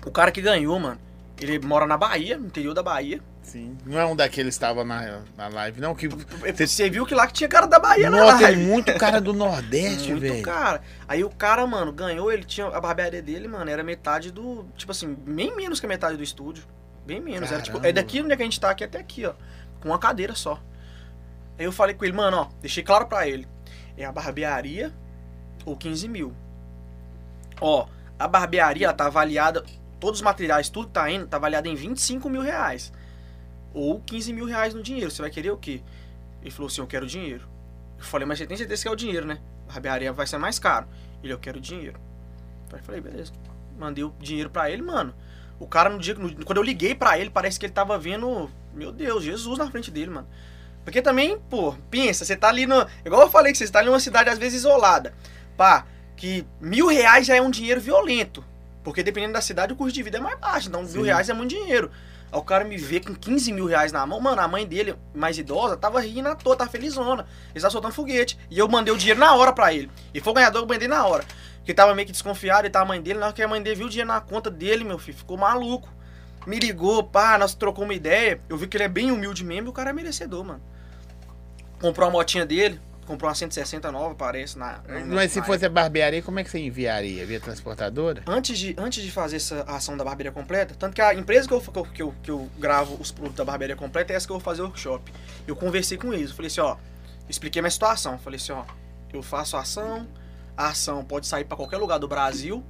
o 0.04 0.10
cara 0.10 0.32
que 0.32 0.42
ganhou, 0.42 0.80
mano, 0.80 1.00
ele 1.40 1.60
mora 1.60 1.86
na 1.86 1.98
Bahia, 1.98 2.36
no 2.40 2.48
interior 2.48 2.74
da 2.74 2.82
Bahia. 2.82 3.22
Sim. 3.44 3.76
Não 3.86 4.00
é 4.00 4.06
um 4.06 4.16
daqueles 4.16 4.54
que 4.56 4.64
estava 4.64 4.84
na, 4.84 5.22
na 5.36 5.48
live, 5.48 5.82
não? 5.82 5.96
Que. 5.96 6.08
Você 6.08 6.90
viu 6.90 7.06
que 7.06 7.14
lá 7.16 7.26
que 7.28 7.34
tinha 7.34 7.50
cara 7.50 7.66
da 7.66 7.80
Bahia 7.80 8.10
na 8.10 8.18
Nossa, 8.18 8.38
tem 8.38 8.46
live. 8.48 8.64
muito 8.66 8.94
cara 8.98 9.20
do 9.20 9.34
Nordeste, 9.34 10.12
Muito 10.12 10.22
velho. 10.22 10.44
cara. 10.44 10.82
Aí 11.08 11.24
o 11.24 11.30
cara, 11.30 11.66
mano, 11.66 11.92
ganhou, 11.92 12.32
ele 12.32 12.44
tinha. 12.44 12.68
A 12.68 12.80
barbearia 12.80 13.22
dele, 13.22 13.48
mano, 13.48 13.70
era 13.70 13.84
metade 13.84 14.32
do. 14.32 14.66
Tipo 14.78 14.92
assim, 14.92 15.14
bem 15.14 15.56
menos 15.56 15.80
que 15.80 15.86
a 15.86 15.90
metade 15.90 16.16
do 16.18 16.24
estúdio. 16.24 16.64
Bem 17.06 17.20
menos. 17.20 17.52
Era, 17.52 17.62
tipo, 17.62 17.84
é 17.86 17.92
daqui 17.92 18.22
onde 18.22 18.32
é 18.32 18.38
que 18.38 18.44
a 18.44 18.46
gente 18.46 18.60
tá 18.60 18.70
aqui 18.70 18.84
até 18.84 19.00
aqui, 19.00 19.26
ó. 19.26 19.34
Com 19.82 19.90
uma 19.90 19.98
cadeira 20.00 20.36
só. 20.36 20.62
Aí 21.58 21.66
eu 21.66 21.72
falei 21.72 21.96
com 21.96 22.06
ele, 22.06 22.14
mano, 22.14 22.38
ó, 22.38 22.48
deixei 22.62 22.84
claro 22.84 23.08
pra 23.08 23.28
ele. 23.28 23.48
É 23.98 24.06
a 24.06 24.12
barbearia 24.12 24.94
ou 25.66 25.76
15 25.76 26.08
mil. 26.08 26.34
Ó, 27.60 27.88
a 28.18 28.28
barbearia 28.28 28.86
ela 28.88 28.94
tá 28.94 29.08
avaliada. 29.08 29.64
Todos 30.00 30.20
os 30.20 30.24
materiais, 30.24 30.70
tudo 30.70 30.88
que 30.88 30.94
tá 30.94 31.10
indo, 31.12 31.28
tá 31.28 31.38
avaliado 31.38 31.68
em 31.68 31.76
25 31.76 32.30
mil 32.30 32.42
reais. 32.42 32.92
Ou 33.74 34.00
15 34.02 34.34
mil 34.34 34.46
reais 34.46 34.74
no 34.74 34.82
dinheiro. 34.84 35.10
Você 35.12 35.22
vai 35.22 35.32
querer 35.32 35.52
o 35.52 35.58
quê? 35.58 35.82
Ele 36.42 36.52
falou 36.52 36.68
assim, 36.68 36.82
eu 36.82 36.88
quero 36.88 37.06
dinheiro. 37.06 37.48
Eu 37.98 38.04
falei, 38.04 38.26
mas 38.28 38.38
você 38.40 38.48
tem 38.48 38.58
certeza 38.58 38.82
que 38.82 38.88
é 38.88 38.92
o 38.92 38.96
dinheiro, 38.96 39.26
né? 39.26 39.40
A 39.70 39.74
barbearia 39.74 40.12
vai 40.12 40.26
ser 40.28 40.38
mais 40.38 40.58
caro. 40.60 40.88
Ele, 41.24 41.32
eu 41.34 41.40
quero 41.40 41.60
dinheiro. 41.62 42.00
Aí 42.74 42.80
eu 42.80 42.84
falei, 42.84 43.02
beleza. 43.02 43.32
Mandei 43.78 44.04
o 44.04 44.14
dinheiro 44.20 44.50
pra 44.50 44.70
ele, 44.70 44.82
mano. 44.82 45.14
O 45.60 45.68
cara, 45.68 45.90
no 45.90 46.00
dia 46.00 46.16
no- 46.16 46.44
quando 46.46 46.58
eu 46.58 46.64
liguei 46.64 46.96
pra 46.96 47.18
ele, 47.20 47.30
parece 47.30 47.60
que 47.60 47.66
ele 47.68 47.74
tava 47.74 47.98
vendo, 47.98 48.50
meu 48.74 48.92
Deus, 48.92 49.24
Jesus 49.24 49.58
na 49.58 49.70
frente 49.70 49.92
dele, 49.92 50.10
mano. 50.10 50.28
Porque 50.84 51.02
também, 51.02 51.38
pô, 51.50 51.74
pensa, 51.92 52.26
você 52.26 52.36
tá 52.36 52.50
ali 52.50 52.66
no. 52.66 52.86
Igual 53.06 53.22
eu 53.22 53.30
falei 53.30 53.52
que 53.52 53.58
você 53.60 53.68
tá 53.70 53.80
ali 53.80 53.88
numa 53.88 54.00
cidade 54.00 54.30
às 54.30 54.40
vezes 54.40 54.60
isolada. 54.62 55.14
Pá, 55.56 55.86
que 56.18 56.44
mil 56.60 56.88
reais 56.88 57.28
já 57.28 57.36
é 57.36 57.42
um 57.42 57.52
dinheiro 57.52 57.80
violento. 57.80 58.44
Porque 58.84 59.04
dependendo 59.04 59.34
da 59.34 59.42
cidade, 59.42 59.74
o 59.74 59.76
custo 59.76 59.94
de 59.94 60.02
vida 60.02 60.18
é 60.18 60.22
mais 60.22 60.40
baixo. 60.40 60.70
Então, 60.70 60.84
Sim. 60.86 60.94
mil 60.94 61.04
reais 61.04 61.30
é 61.30 61.34
muito 61.34 61.52
dinheiro. 61.52 61.92
Aí 62.32 62.40
o 62.40 62.44
cara 62.44 62.64
me 62.64 62.78
vê 62.78 63.00
com 63.00 63.14
15 63.14 63.52
mil 63.52 63.66
reais 63.66 63.92
na 63.92 64.06
mão. 64.06 64.20
Mano, 64.22 64.42
a 64.42 64.48
mãe 64.48 64.66
dele, 64.66 64.96
mais 65.14 65.38
idosa, 65.38 65.76
tava 65.76 66.00
rindo 66.00 66.30
à 66.30 66.36
toa, 66.36 66.56
tava 66.56 66.70
felizona. 66.70 67.26
Ele 67.54 67.62
tava 67.62 67.72
soltando 67.72 67.94
foguete. 67.94 68.40
E 68.50 68.58
eu 68.58 68.68
mandei 68.68 68.94
o 68.94 68.98
dinheiro 68.98 69.20
na 69.20 69.36
hora 69.36 69.52
pra 69.52 69.74
ele. 69.74 69.92
E 70.14 70.22
foi 70.22 70.32
o 70.32 70.36
ganhador, 70.36 70.62
eu 70.62 70.68
mandei 70.68 70.88
na 70.88 71.06
hora. 71.06 71.26
Porque 71.58 71.74
tava 71.74 71.94
meio 71.94 72.06
que 72.06 72.14
desconfiado 72.14 72.66
e 72.66 72.70
tava 72.70 72.86
a 72.86 72.88
mãe 72.88 73.02
dele. 73.02 73.20
Na 73.20 73.28
hora 73.28 73.36
que 73.36 73.44
a 73.44 73.48
mãe 73.48 73.62
dele 73.62 73.76
viu 73.76 73.88
o 73.88 73.90
dinheiro 73.90 74.08
na 74.08 74.22
conta 74.22 74.50
dele, 74.50 74.84
meu 74.84 74.98
filho, 74.98 75.18
ficou 75.18 75.38
maluco. 75.38 75.90
Me 76.48 76.58
ligou, 76.58 77.04
pá, 77.04 77.38
nós 77.38 77.54
trocou 77.54 77.84
uma 77.84 77.94
ideia. 77.94 78.42
Eu 78.50 78.58
vi 78.58 78.68
que 78.68 78.78
ele 78.78 78.86
é 78.86 78.90
bem 78.90 79.12
humilde 79.12 79.44
mesmo 79.44 79.68
e 79.68 79.70
o 79.70 79.74
cara 79.74 79.90
é 79.90 79.94
merecedor, 79.94 80.44
mano. 80.44 80.62
Comprou 81.80 82.08
a 82.08 82.12
motinha 82.12 82.46
dele, 82.46 82.80
comprou 83.06 83.28
uma 83.30 83.36
160 83.36 83.92
nova, 83.92 84.16
parece. 84.16 84.58
Na, 84.58 84.80
na- 84.88 85.00
Mas 85.06 85.32
se 85.32 85.40
na 85.40 85.46
fosse 85.46 85.66
a 85.66 85.70
barbearia, 85.70 86.22
como 86.22 86.40
é 86.40 86.44
que 86.44 86.50
você 86.50 86.60
enviaria? 86.60 87.26
Via 87.26 87.40
transportadora? 87.40 88.24
Antes 88.28 88.58
de, 88.58 88.76
antes 88.78 89.04
de 89.04 89.12
fazer 89.12 89.38
essa 89.38 89.64
ação 89.64 89.98
da 89.98 90.04
barbearia 90.04 90.32
completa, 90.32 90.76
tanto 90.78 90.94
que 90.96 91.02
a 91.02 91.14
empresa 91.14 91.48
que 91.48 91.54
eu, 91.54 91.62
que 91.62 91.78
eu, 91.80 91.86
que 91.86 92.02
eu, 92.02 92.16
que 92.24 92.32
eu 92.32 92.50
gravo 92.58 92.96
os 93.00 93.12
produtos 93.12 93.38
da 93.38 93.46
barbearia 93.46 93.76
completa 93.76 94.14
é 94.14 94.16
essa 94.16 94.26
que 94.26 94.32
eu 94.32 94.38
vou 94.38 94.44
fazer 94.44 94.62
o 94.62 94.66
workshop. 94.66 95.12
Eu 95.48 95.56
conversei 95.56 95.98
com 95.98 96.14
eles, 96.14 96.30
eu 96.30 96.36
falei 96.36 96.48
assim, 96.48 96.62
ó, 96.62 96.78
expliquei 97.30 97.62
minha 97.62 97.72
situação. 97.72 98.18
Falei 98.20 98.38
assim, 98.38 98.52
ó, 98.54 98.64
eu 99.12 99.22
faço 99.22 99.58
a 99.58 99.62
ação, 99.62 100.08
a 100.56 100.68
ação 100.68 101.04
pode 101.04 101.28
sair 101.28 101.44
pra 101.46 101.58
qualquer 101.58 101.78
lugar 101.78 101.98
do 101.98 102.08
Brasil. 102.08 102.64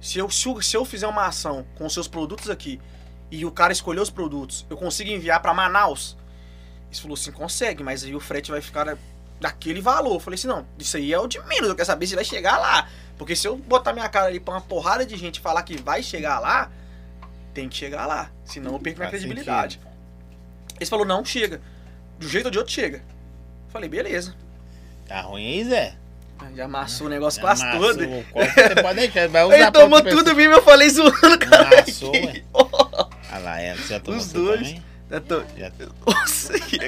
Se 0.00 0.18
eu, 0.18 0.28
se, 0.28 0.48
eu, 0.48 0.60
se 0.60 0.76
eu 0.76 0.84
fizer 0.84 1.06
uma 1.06 1.26
ação 1.26 1.64
com 1.76 1.86
os 1.86 1.94
seus 1.94 2.08
produtos 2.08 2.50
aqui 2.50 2.80
e 3.30 3.44
o 3.44 3.52
cara 3.52 3.72
escolher 3.72 4.00
os 4.00 4.10
produtos, 4.10 4.66
eu 4.68 4.76
consigo 4.76 5.08
enviar 5.10 5.40
pra 5.40 5.54
Manaus? 5.54 6.16
Eles 6.88 6.98
falou 6.98 7.14
assim, 7.14 7.30
consegue, 7.32 7.82
mas 7.84 8.02
aí 8.04 8.14
o 8.14 8.20
frete 8.20 8.50
vai 8.50 8.60
ficar 8.60 8.98
daquele 9.42 9.80
valor. 9.80 10.14
Eu 10.14 10.20
falei 10.20 10.36
assim, 10.38 10.48
não, 10.48 10.64
isso 10.78 10.96
aí 10.96 11.12
é 11.12 11.18
o 11.18 11.26
de 11.26 11.38
menos, 11.40 11.68
eu 11.68 11.74
quero 11.74 11.86
saber 11.86 12.06
se 12.06 12.14
vai 12.14 12.24
chegar 12.24 12.56
lá. 12.58 12.88
Porque 13.18 13.36
se 13.36 13.46
eu 13.46 13.56
botar 13.56 13.92
minha 13.92 14.08
cara 14.08 14.26
ali 14.26 14.40
pra 14.40 14.54
uma 14.54 14.60
porrada 14.60 15.04
de 15.04 15.16
gente 15.16 15.40
falar 15.40 15.62
que 15.64 15.76
vai 15.76 16.02
chegar 16.02 16.38
lá, 16.38 16.70
tem 17.52 17.68
que 17.68 17.76
chegar 17.76 18.06
lá. 18.06 18.30
Senão 18.44 18.72
eu 18.72 18.78
perco 18.78 19.00
minha 19.00 19.10
credibilidade. 19.10 19.80
Eles 20.76 20.88
falou, 20.88 21.04
não, 21.04 21.24
chega. 21.24 21.60
Um 22.20 22.26
jeito 22.26 22.46
ou 22.46 22.50
de 22.50 22.58
outro 22.58 22.72
chega. 22.72 23.02
Falei, 23.68 23.88
beleza. 23.88 24.34
Tá 25.06 25.20
ruim 25.20 25.46
aí, 25.46 25.64
Zé? 25.64 25.94
Já 26.56 26.64
amassou 26.64 27.06
o 27.06 27.10
negócio 27.10 27.40
quase 27.40 27.62
Amassou 27.62 27.94
todo. 27.94 28.04
Você 28.04 28.82
pode 28.82 28.98
deixar, 28.98 29.28
vai 29.28 29.44
usar 29.44 29.54
Ele 29.58 29.70
tomou 29.70 30.02
tudo 30.02 30.34
mesmo, 30.34 30.54
eu 30.54 30.62
falei 30.62 30.90
zoando, 30.90 31.38
cara. 31.38 31.78
Amassou, 31.78 32.12
ué. 32.12 32.42
Ah 33.34 33.38
lá, 33.38 33.60
ela 33.60 33.80
já 33.80 33.98
tomou 33.98 34.20
Os 34.20 34.30
dois. 34.30 34.60
também? 34.60 34.82
Eu 35.12 35.20
tô, 35.20 35.42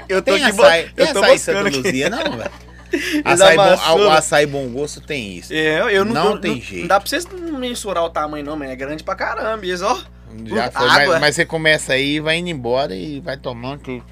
eu 0.09 0.23
tô 0.23 0.33
Tem 0.33 0.43
açaí, 0.45 0.91
eu 0.97 1.13
tô 1.13 1.19
açaí 1.21 1.39
Santa 1.39 1.69
aqui. 1.69 1.77
Luzia, 1.77 2.09
não, 2.09 2.37
velho? 2.39 2.51
Açaí 3.25 3.57
bom, 3.57 3.99
o 4.05 4.11
açaí 4.11 4.47
bom 4.47 4.69
gosto 4.69 5.01
tem 5.01 5.37
isso. 5.37 5.53
É, 5.53 5.81
eu 5.97 6.05
não, 6.05 6.15
Não 6.15 6.41
tem 6.41 6.53
não, 6.55 6.61
jeito. 6.61 6.81
Não 6.83 6.87
dá 6.89 7.01
pra 7.01 7.09
vocês 7.09 7.27
mensurar 7.27 8.05
o 8.05 8.09
tamanho, 8.11 8.45
não, 8.47 8.57
mas 8.57 8.71
é 8.71 8.77
grande 8.77 9.03
pra 9.03 9.15
caramba. 9.17 9.67
Isso, 9.67 9.85
ó. 9.85 10.01
Já 10.47 10.71
foi, 10.71 10.87
mas, 10.89 11.21
mas 11.21 11.35
você 11.35 11.45
começa 11.45 11.93
aí, 11.93 12.19
vai 12.21 12.37
indo 12.39 12.49
embora 12.51 12.95
e 12.95 13.21
vai 13.21 13.37
tomando 13.37 13.81
tudo. 13.83 14.05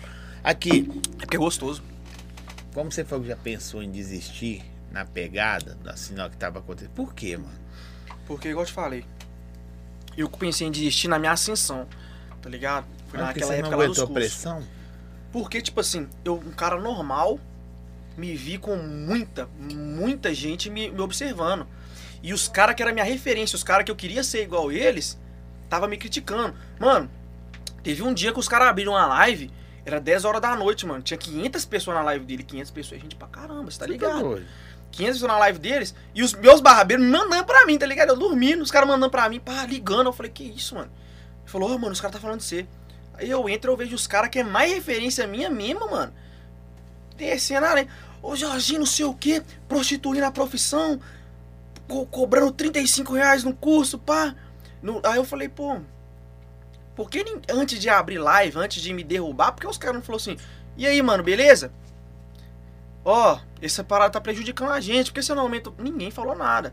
Aqui, 0.45 0.89
É 1.19 1.21
porque 1.21 1.37
é 1.37 1.39
gostoso. 1.39 1.83
como 2.75 2.91
você 2.91 3.05
falou 3.05 3.23
que 3.23 3.31
já 3.31 3.37
pensou 3.37 3.83
em 3.83 3.91
desistir 3.91 4.63
na 4.91 5.05
pegada, 5.05 5.79
assim, 5.87 6.19
hora 6.19 6.29
que 6.31 6.37
tava 6.37 6.59
acontecendo. 6.59 6.93
Por 6.95 7.15
quê, 7.15 7.37
mano? 7.37 7.55
Porque, 8.27 8.49
igual 8.49 8.65
eu 8.65 8.67
te 8.67 8.73
falei, 8.73 9.05
eu 10.17 10.29
pensei 10.29 10.67
em 10.67 10.71
desistir 10.71 11.07
na 11.09 11.19
minha 11.19 11.33
ascensão, 11.33 11.87
tá 12.43 12.51
ligado? 12.51 12.87
Foi 13.09 13.19
Mas 13.19 13.29
naquela 13.29 13.55
época 13.55 13.77
lá 13.77 13.87
dos 13.87 13.99
cursos. 13.99 14.15
pressão? 14.15 14.63
Porque, 15.33 15.63
tipo 15.63 15.81
assim, 15.81 16.09
eu, 16.25 16.35
um 16.35 16.51
cara 16.51 16.79
normal, 16.79 17.41
me 18.17 18.37
vi 18.37 18.59
com 18.59 18.77
muita, 18.77 19.49
muita 19.59 20.35
gente 20.35 20.69
me, 20.69 20.91
me 20.91 21.01
observando. 21.01 21.67
E 22.23 22.35
os 22.35 22.49
caras 22.49 22.75
que 22.75 22.83
era 22.83 22.93
minha 22.93 23.05
referência, 23.05 23.57
os 23.57 23.65
caras 23.65 23.85
que 23.85 23.91
eu 23.91 23.97
queria 23.97 24.23
ser 24.23 24.43
igual 24.43 24.71
eles, 24.71 25.19
tava 25.69 25.89
me 25.89 25.97
criticando. 25.97 26.55
Mano, 26.79 27.11
teve 27.83 28.03
um 28.03 28.13
dia 28.13 28.33
que 28.33 28.39
os 28.39 28.47
caras 28.49 28.69
abriram 28.69 28.93
uma 28.93 29.07
live, 29.07 29.51
era 29.85 29.99
10 29.99 30.25
horas 30.25 30.41
da 30.41 30.55
noite, 30.55 30.87
mano. 30.87 31.03
Tinha 31.03 31.17
500 31.17 31.65
pessoas 31.65 31.97
na 31.97 32.03
live 32.03 32.25
dele, 32.25 32.43
500 32.43 32.71
pessoas, 32.71 33.01
gente 33.01 33.17
pra 33.17 33.27
caramba, 33.29 33.71
você 33.71 33.79
tá 33.79 33.87
Você 33.87 33.93
tá 33.99 34.07
ligado? 34.07 34.21
doido? 34.21 34.47
500 34.93 35.15
pessoas 35.15 35.33
na 35.33 35.39
live 35.39 35.59
deles, 35.59 35.95
e 36.15 36.23
os 36.23 36.35
meus 36.35 36.61
barbeiros 36.61 37.05
mandando 37.07 37.45
pra 37.47 37.65
mim, 37.65 37.79
tá 37.79 37.87
ligado? 37.87 38.11
Eu 38.11 38.17
dormindo, 38.17 38.63
os 38.63 38.71
caras 38.71 38.87
mandando 38.87 39.11
pra 39.11 39.29
mim, 39.29 39.41
pá, 39.41 39.65
ligando. 39.65 40.07
Eu 40.09 40.13
falei, 40.13 40.31
que 40.31 40.45
isso, 40.45 40.75
mano? 40.75 40.91
Ele 41.43 41.51
falou, 41.51 41.71
ô, 41.75 41.79
mano, 41.79 41.93
os 41.93 42.01
caras 42.01 42.15
tá 42.15 42.21
falando 42.21 42.39
de 42.41 42.45
você. 42.45 42.67
Aí 43.15 43.29
eu 43.29 43.49
entro, 43.49 43.71
eu 43.73 43.77
vejo 43.77 43.95
os 43.95 44.07
caras 44.07 44.31
que 44.31 44.39
é 44.39 44.45
mais 44.45 44.73
referência 44.73 45.27
minha 45.27 45.51
mesmo, 45.51 45.91
mano. 45.91 46.13
Descendo 47.17 47.67
a 47.67 47.75
lenha. 47.75 47.89
Ô, 48.23 48.35
Jorginho, 48.37 48.81
não 48.81 48.87
sei 48.87 49.05
o 49.05 49.15
quê, 49.15 49.43
prostituindo 49.69 50.25
a 50.25 50.31
profissão, 50.31 51.01
co- 51.89 52.07
cobrando 52.07 52.53
35 52.53 53.13
reais 53.15 53.45
no 53.45 53.53
curso, 53.55 53.99
pá. 53.99 54.35
No- 54.81 55.01
aí 55.05 55.17
eu 55.17 55.25
falei, 55.25 55.49
pô, 55.49 55.79
por 56.95 57.11
que 57.11 57.25
antes 57.51 57.79
de 57.81 57.89
abrir 57.89 58.19
live, 58.19 58.59
antes 58.59 58.81
de 58.83 58.93
me 58.93 59.03
derrubar, 59.05 59.53
por 59.53 59.61
que 59.63 59.67
os 59.67 59.77
caras 59.79 59.97
não 59.97 60.03
falaram 60.03 60.23
assim, 60.23 60.37
e 60.77 60.87
aí, 60.87 61.03
mano, 61.03 61.23
beleza? 61.23 61.73
Ó, 63.05 63.39
essa 63.61 63.83
parada 63.83 64.13
tá 64.13 64.21
prejudicando 64.21 64.71
a 64.71 64.81
gente, 64.81 65.11
por 65.11 65.15
que 65.17 65.23
você 65.23 65.35
não 65.35 65.43
aumenta? 65.43 65.73
Ninguém 65.79 66.11
falou 66.11 66.37
nada. 66.37 66.73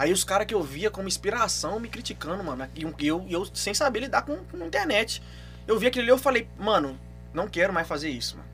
Aí 0.00 0.14
os 0.14 0.24
caras 0.24 0.46
que 0.46 0.54
eu 0.54 0.62
via 0.62 0.90
como 0.90 1.06
inspiração 1.06 1.78
me 1.78 1.86
criticando, 1.86 2.42
mano. 2.42 2.66
E 2.74 3.06
eu, 3.06 3.26
eu, 3.28 3.44
sem 3.52 3.74
saber 3.74 4.00
lidar 4.00 4.22
com, 4.22 4.34
com 4.46 4.56
a 4.56 4.66
internet. 4.66 5.22
Eu 5.68 5.78
vi 5.78 5.88
aquilo 5.88 6.04
ali 6.04 6.10
e 6.10 6.14
eu 6.14 6.16
falei, 6.16 6.48
mano, 6.58 6.98
não 7.34 7.46
quero 7.46 7.70
mais 7.70 7.86
fazer 7.86 8.08
isso, 8.08 8.38
mano. 8.38 8.48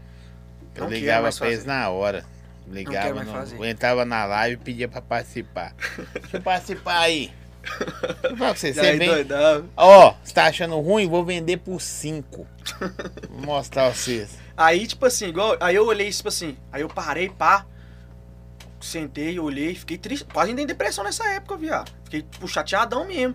Eu 0.74 0.80
Não 0.82 0.88
quero 0.88 1.00
ligava 1.00 1.22
mais 1.22 1.40
eles 1.40 1.58
fazer. 1.58 1.68
na 1.68 1.88
hora. 1.88 2.24
Ligava, 2.66 3.00
quero 3.00 3.14
mais 3.14 3.30
fazer. 3.30 3.56
eu 3.58 3.64
entrava 3.64 4.04
na 4.04 4.24
live 4.24 4.54
e 4.54 4.64
pedia 4.64 4.88
pra 4.88 5.00
participar. 5.00 5.72
Deixa 6.20 6.36
eu 6.38 6.42
participar 6.42 6.98
aí. 6.98 7.32
Eu 8.24 8.36
você, 8.36 8.72
você 8.72 8.96
vem. 8.96 9.08
Ó, 9.76 10.14
você 10.22 10.34
tá 10.34 10.46
achando 10.46 10.80
ruim? 10.80 11.08
Vou 11.08 11.24
vender 11.24 11.58
por 11.58 11.80
5. 11.80 12.46
Vou 13.30 13.40
mostrar 13.40 13.92
vocês. 13.92 14.36
Aí, 14.56 14.84
tipo 14.86 15.06
assim, 15.06 15.28
igual. 15.28 15.56
Aí 15.60 15.74
eu 15.76 15.84
olhei, 15.86 16.10
tipo 16.10 16.28
assim. 16.28 16.56
Aí 16.72 16.82
eu 16.82 16.88
parei, 16.88 17.28
pá. 17.28 17.66
Sentei, 18.86 19.38
olhei, 19.38 19.74
fiquei 19.74 19.98
triste. 19.98 20.24
Quase 20.32 20.50
ainda 20.50 20.62
em 20.62 20.66
depressão 20.66 21.02
nessa 21.04 21.24
época, 21.30 21.56
viado. 21.56 21.90
Fiquei, 22.04 22.22
tipo, 22.22 22.46
chateadão 22.48 23.06
mesmo. 23.06 23.34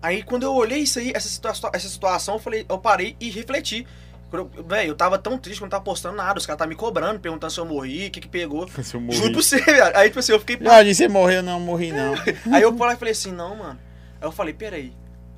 Aí 0.00 0.22
quando 0.22 0.42
eu 0.44 0.52
olhei 0.54 0.80
isso 0.80 0.98
aí, 0.98 1.12
essa, 1.14 1.28
situa 1.28 1.52
essa 1.72 1.88
situação, 1.88 2.34
eu 2.34 2.40
falei, 2.40 2.66
eu 2.68 2.78
parei 2.78 3.16
e 3.20 3.30
refleti. 3.30 3.86
Quando 4.30 4.50
eu- 4.56 4.64
Véi, 4.64 4.88
eu 4.88 4.94
tava 4.94 5.18
tão 5.18 5.36
triste 5.38 5.58
que 5.58 5.62
eu 5.62 5.66
não 5.66 5.70
tava 5.70 5.84
postando 5.84 6.16
nada. 6.16 6.38
Os 6.38 6.46
caras 6.46 6.58
tá 6.58 6.66
me 6.66 6.74
cobrando, 6.74 7.20
perguntando 7.20 7.52
se 7.52 7.60
eu 7.60 7.66
morri, 7.66 8.06
o 8.06 8.10
que 8.10 8.20
que 8.20 8.28
pegou. 8.28 8.66
Se 8.82 8.94
eu 8.96 9.00
Juro 9.00 9.02
morri. 9.02 9.32
pra 9.32 9.42
você, 9.42 9.60
viado. 9.60 9.94
Aí, 9.96 10.08
tipo 10.08 10.18
assim, 10.20 10.32
eu 10.32 10.40
fiquei. 10.40 10.58
Jorge, 10.60 10.94
você 10.94 11.08
morreu? 11.08 11.42
Não, 11.42 11.60
morri 11.60 11.92
não. 11.92 12.14
Aí 12.54 12.62
eu 12.62 12.76
falei, 12.76 12.96
falei 12.96 13.12
assim, 13.12 13.30
não, 13.32 13.54
mano. 13.56 13.78
Aí 14.20 14.26
eu 14.26 14.32
falei, 14.32 14.54
peraí. 14.54 14.92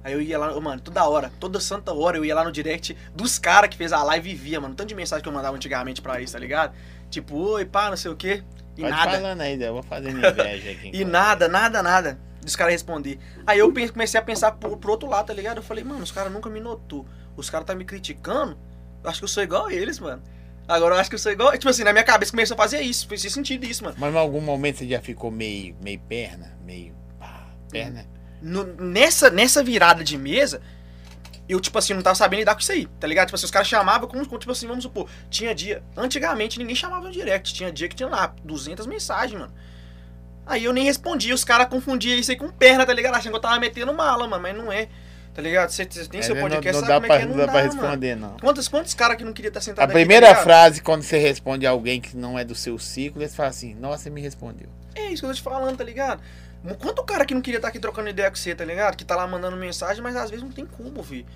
Aí 0.04 0.12
eu 0.12 0.20
ia 0.20 0.38
lá, 0.38 0.60
mano, 0.60 0.80
toda 0.82 1.02
hora, 1.08 1.32
toda 1.40 1.58
santa 1.60 1.92
hora 1.92 2.18
eu 2.18 2.24
ia 2.26 2.34
lá 2.34 2.44
no 2.44 2.52
direct 2.52 2.94
dos 3.14 3.38
caras 3.38 3.70
que 3.70 3.76
fez 3.76 3.90
a 3.90 4.02
live 4.02 4.30
e 4.30 4.34
via, 4.34 4.60
mano. 4.60 4.74
Tanto 4.74 4.88
de 4.90 4.94
mensagem 4.94 5.22
que 5.22 5.28
eu 5.28 5.32
mandava 5.32 5.56
antigamente 5.56 6.02
pra 6.02 6.20
isso, 6.20 6.34
tá 6.34 6.38
ligado? 6.38 6.74
Tipo, 7.10 7.36
oi, 7.38 7.64
pá, 7.64 7.88
não 7.90 7.96
sei 7.96 8.10
o 8.10 8.16
quê. 8.16 8.42
E 8.76 8.80
Pode 8.82 8.90
nada. 8.96 9.10
falando 9.12 9.42
eu 9.42 9.72
vou 9.74 9.82
fazendo 9.82 10.18
inveja 10.18 10.70
aqui. 10.70 10.90
E 10.94 11.04
nada, 11.04 11.48
nada, 11.48 11.82
nada. 11.82 12.18
Dos 12.42 12.56
caras 12.56 12.72
responder. 12.74 13.18
Aí 13.46 13.58
eu 13.58 13.72
comecei 13.92 14.18
a 14.20 14.22
pensar 14.22 14.52
pro, 14.52 14.76
pro 14.76 14.90
outro 14.92 15.08
lado, 15.08 15.26
tá 15.26 15.32
ligado? 15.32 15.58
Eu 15.58 15.62
falei, 15.62 15.82
mano, 15.82 16.02
os 16.02 16.12
caras 16.12 16.32
nunca 16.32 16.50
me 16.50 16.60
notou. 16.60 17.06
Os 17.36 17.48
caras 17.48 17.66
tá 17.66 17.74
me 17.74 17.84
criticando. 17.84 18.58
Eu 19.02 19.10
acho 19.10 19.20
que 19.20 19.24
eu 19.24 19.28
sou 19.28 19.42
igual 19.42 19.66
a 19.66 19.72
eles, 19.72 19.98
mano. 19.98 20.22
Agora 20.68 20.94
eu 20.94 21.00
acho 21.00 21.08
que 21.10 21.14
eu 21.14 21.18
sou 21.18 21.32
igual. 21.32 21.52
Tipo 21.52 21.68
assim, 21.68 21.84
na 21.84 21.92
minha 21.92 22.04
cabeça 22.04 22.30
começou 22.32 22.54
a 22.54 22.58
fazer 22.58 22.80
isso. 22.80 23.06
Fez 23.08 23.20
sentido 23.22 23.64
isso, 23.64 23.84
mano. 23.84 23.96
Mas 23.98 24.14
em 24.14 24.18
algum 24.18 24.40
momento 24.40 24.78
você 24.78 24.88
já 24.88 25.00
ficou 25.00 25.30
meio, 25.30 25.76
meio 25.82 26.00
perna? 26.00 26.56
Meio. 26.64 26.94
pá, 27.18 27.48
perna? 27.70 28.06
no- 28.42 28.64
nessa, 28.76 29.30
nessa 29.30 29.62
virada 29.62 30.04
de 30.04 30.18
mesa, 30.18 30.60
eu, 31.48 31.60
tipo 31.60 31.78
assim, 31.78 31.94
não 31.94 32.02
tava 32.02 32.14
sabendo 32.14 32.40
lidar 32.40 32.54
com 32.54 32.60
isso 32.60 32.72
aí, 32.72 32.86
tá 32.98 33.06
ligado? 33.06 33.26
Tipo 33.28 33.36
assim, 33.36 33.44
os 33.44 33.50
caras 33.50 33.68
chamavam 33.68 34.08
como, 34.08 34.24
tipo 34.38 34.50
assim, 34.52 34.66
vamos 34.66 34.82
supor, 34.84 35.08
tinha 35.30 35.54
dia. 35.54 35.82
Antigamente 35.96 36.58
ninguém 36.58 36.74
chamava 36.74 37.04
no 37.06 37.12
direct, 37.12 37.52
tinha 37.52 37.70
dia 37.70 37.88
que 37.88 37.94
tinha 37.96 38.08
lá 38.08 38.34
200 38.44 38.86
mensagens, 38.86 39.38
mano. 39.40 39.52
Aí 40.46 40.64
eu 40.64 40.72
nem 40.72 40.84
respondia, 40.84 41.34
os 41.34 41.44
caras 41.44 41.68
confundiam 41.68 42.18
isso 42.18 42.30
aí 42.30 42.36
com 42.36 42.48
perna, 42.48 42.84
tá 42.84 42.92
ligado? 42.92 43.14
Achando 43.14 43.32
que 43.32 43.36
eu 43.36 43.40
tava 43.40 43.58
metendo 43.58 43.92
mala, 43.94 44.26
mano, 44.26 44.42
mas 44.42 44.56
não 44.56 44.70
é. 44.72 44.88
Tá 45.34 45.42
ligado? 45.42 45.70
Você 45.70 45.84
você 45.84 46.06
tem 46.06 46.22
seu 46.22 46.36
É, 46.36 46.40
podcast, 46.40 46.72
não, 46.72 46.80
não 46.80 46.88
dá 46.88 46.94
como 46.94 47.06
pra, 47.08 47.16
é 47.16 47.18
que 47.18 47.24
é? 47.24 47.26
não 47.26 47.36
Não 47.36 47.46
dá 47.46 47.50
pra 47.50 47.62
dá, 47.62 47.68
mano. 47.68 47.80
responder, 47.80 48.14
não. 48.14 48.36
Quantos, 48.38 48.68
quantos 48.68 48.94
caras 48.94 49.16
que 49.16 49.24
não 49.24 49.32
queria 49.32 49.48
estar 49.48 49.60
sentado 49.60 49.90
A 49.90 49.92
aqui, 49.92 49.92
tá 49.92 49.98
primeira 49.98 50.34
frase, 50.36 50.80
quando 50.80 51.02
você 51.02 51.18
responde 51.18 51.66
a 51.66 51.70
alguém 51.70 52.00
que 52.00 52.16
não 52.16 52.38
é 52.38 52.44
do 52.44 52.54
seu 52.54 52.78
ciclo, 52.78 53.20
eles 53.20 53.34
falam 53.34 53.50
assim, 53.50 53.74
nossa, 53.74 54.04
você 54.04 54.10
me 54.10 54.20
respondeu. 54.20 54.68
É 54.94 55.10
isso 55.10 55.22
que 55.22 55.26
eu 55.26 55.30
tô 55.30 55.34
te 55.34 55.42
falando, 55.42 55.76
tá 55.76 55.82
ligado? 55.82 56.22
Quanto 56.78 57.04
cara 57.04 57.26
que 57.26 57.34
não 57.34 57.42
queria 57.42 57.58
estar 57.58 57.68
aqui 57.68 57.78
trocando 57.78 58.08
ideia 58.08 58.30
com 58.30 58.36
você, 58.36 58.54
tá 58.54 58.64
ligado? 58.64 58.96
Que 58.96 59.04
tá 59.04 59.14
lá 59.14 59.26
mandando 59.26 59.56
mensagem, 59.56 60.02
mas 60.02 60.16
às 60.16 60.30
vezes 60.30 60.42
não 60.42 60.50
tem 60.50 60.64
como, 60.64 61.02
vi. 61.02 61.26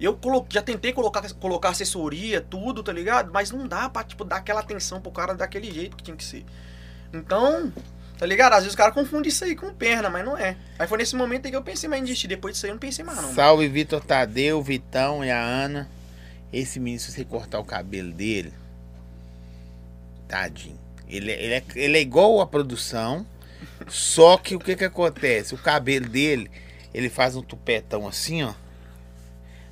Eu 0.00 0.16
colo... 0.16 0.46
já 0.48 0.62
tentei 0.62 0.92
colocar, 0.92 1.28
colocar 1.34 1.70
assessoria, 1.70 2.40
tudo, 2.40 2.82
tá 2.84 2.92
ligado? 2.92 3.32
Mas 3.32 3.50
não 3.50 3.66
dá 3.66 3.88
pra, 3.88 4.04
tipo, 4.04 4.24
dar 4.24 4.36
aquela 4.36 4.60
atenção 4.60 5.00
pro 5.00 5.10
cara 5.10 5.34
daquele 5.34 5.72
jeito 5.72 5.96
que 5.96 6.04
tinha 6.04 6.16
que 6.16 6.24
ser. 6.24 6.44
Então, 7.12 7.72
tá 8.16 8.24
ligado? 8.24 8.52
Às 8.52 8.60
vezes 8.60 8.74
o 8.74 8.76
cara 8.76 8.92
confunde 8.92 9.28
isso 9.28 9.44
aí 9.44 9.56
com 9.56 9.74
perna, 9.74 10.08
mas 10.08 10.24
não 10.24 10.38
é. 10.38 10.56
Aí 10.78 10.86
foi 10.86 10.98
nesse 10.98 11.16
momento 11.16 11.46
aí 11.46 11.50
que 11.50 11.56
eu 11.56 11.62
pensei 11.62 11.88
mais 11.88 12.00
em 12.00 12.04
desistir. 12.04 12.28
Depois 12.28 12.54
disso 12.54 12.66
aí 12.66 12.70
eu 12.70 12.74
não 12.74 12.80
pensei 12.80 13.04
mais, 13.04 13.16
não. 13.16 13.24
mano. 13.24 13.34
Salve 13.34 13.66
Vitor 13.66 14.00
Tadeu, 14.00 14.62
Vitão 14.62 15.24
e 15.24 15.30
a 15.32 15.42
Ana. 15.42 15.88
Esse 16.52 16.78
menino, 16.78 17.00
se 17.00 17.10
você 17.10 17.24
cortar 17.24 17.58
o 17.58 17.64
cabelo 17.64 18.12
dele, 18.12 18.52
tadinho. 20.28 20.78
Ele, 21.08 21.32
é- 21.32 21.42
ele, 21.42 21.54
é, 21.54 21.64
ele 21.74 21.98
é 21.98 22.00
igual 22.00 22.40
a 22.40 22.46
produção, 22.46 23.26
só 23.86 24.36
que 24.36 24.56
o 24.56 24.58
que 24.58 24.74
que 24.76 24.84
acontece? 24.84 25.54
O 25.54 25.58
cabelo 25.58 26.08
dele, 26.08 26.50
ele 26.92 27.08
faz 27.08 27.36
um 27.36 27.42
tupetão 27.42 28.06
assim, 28.08 28.42
ó. 28.42 28.52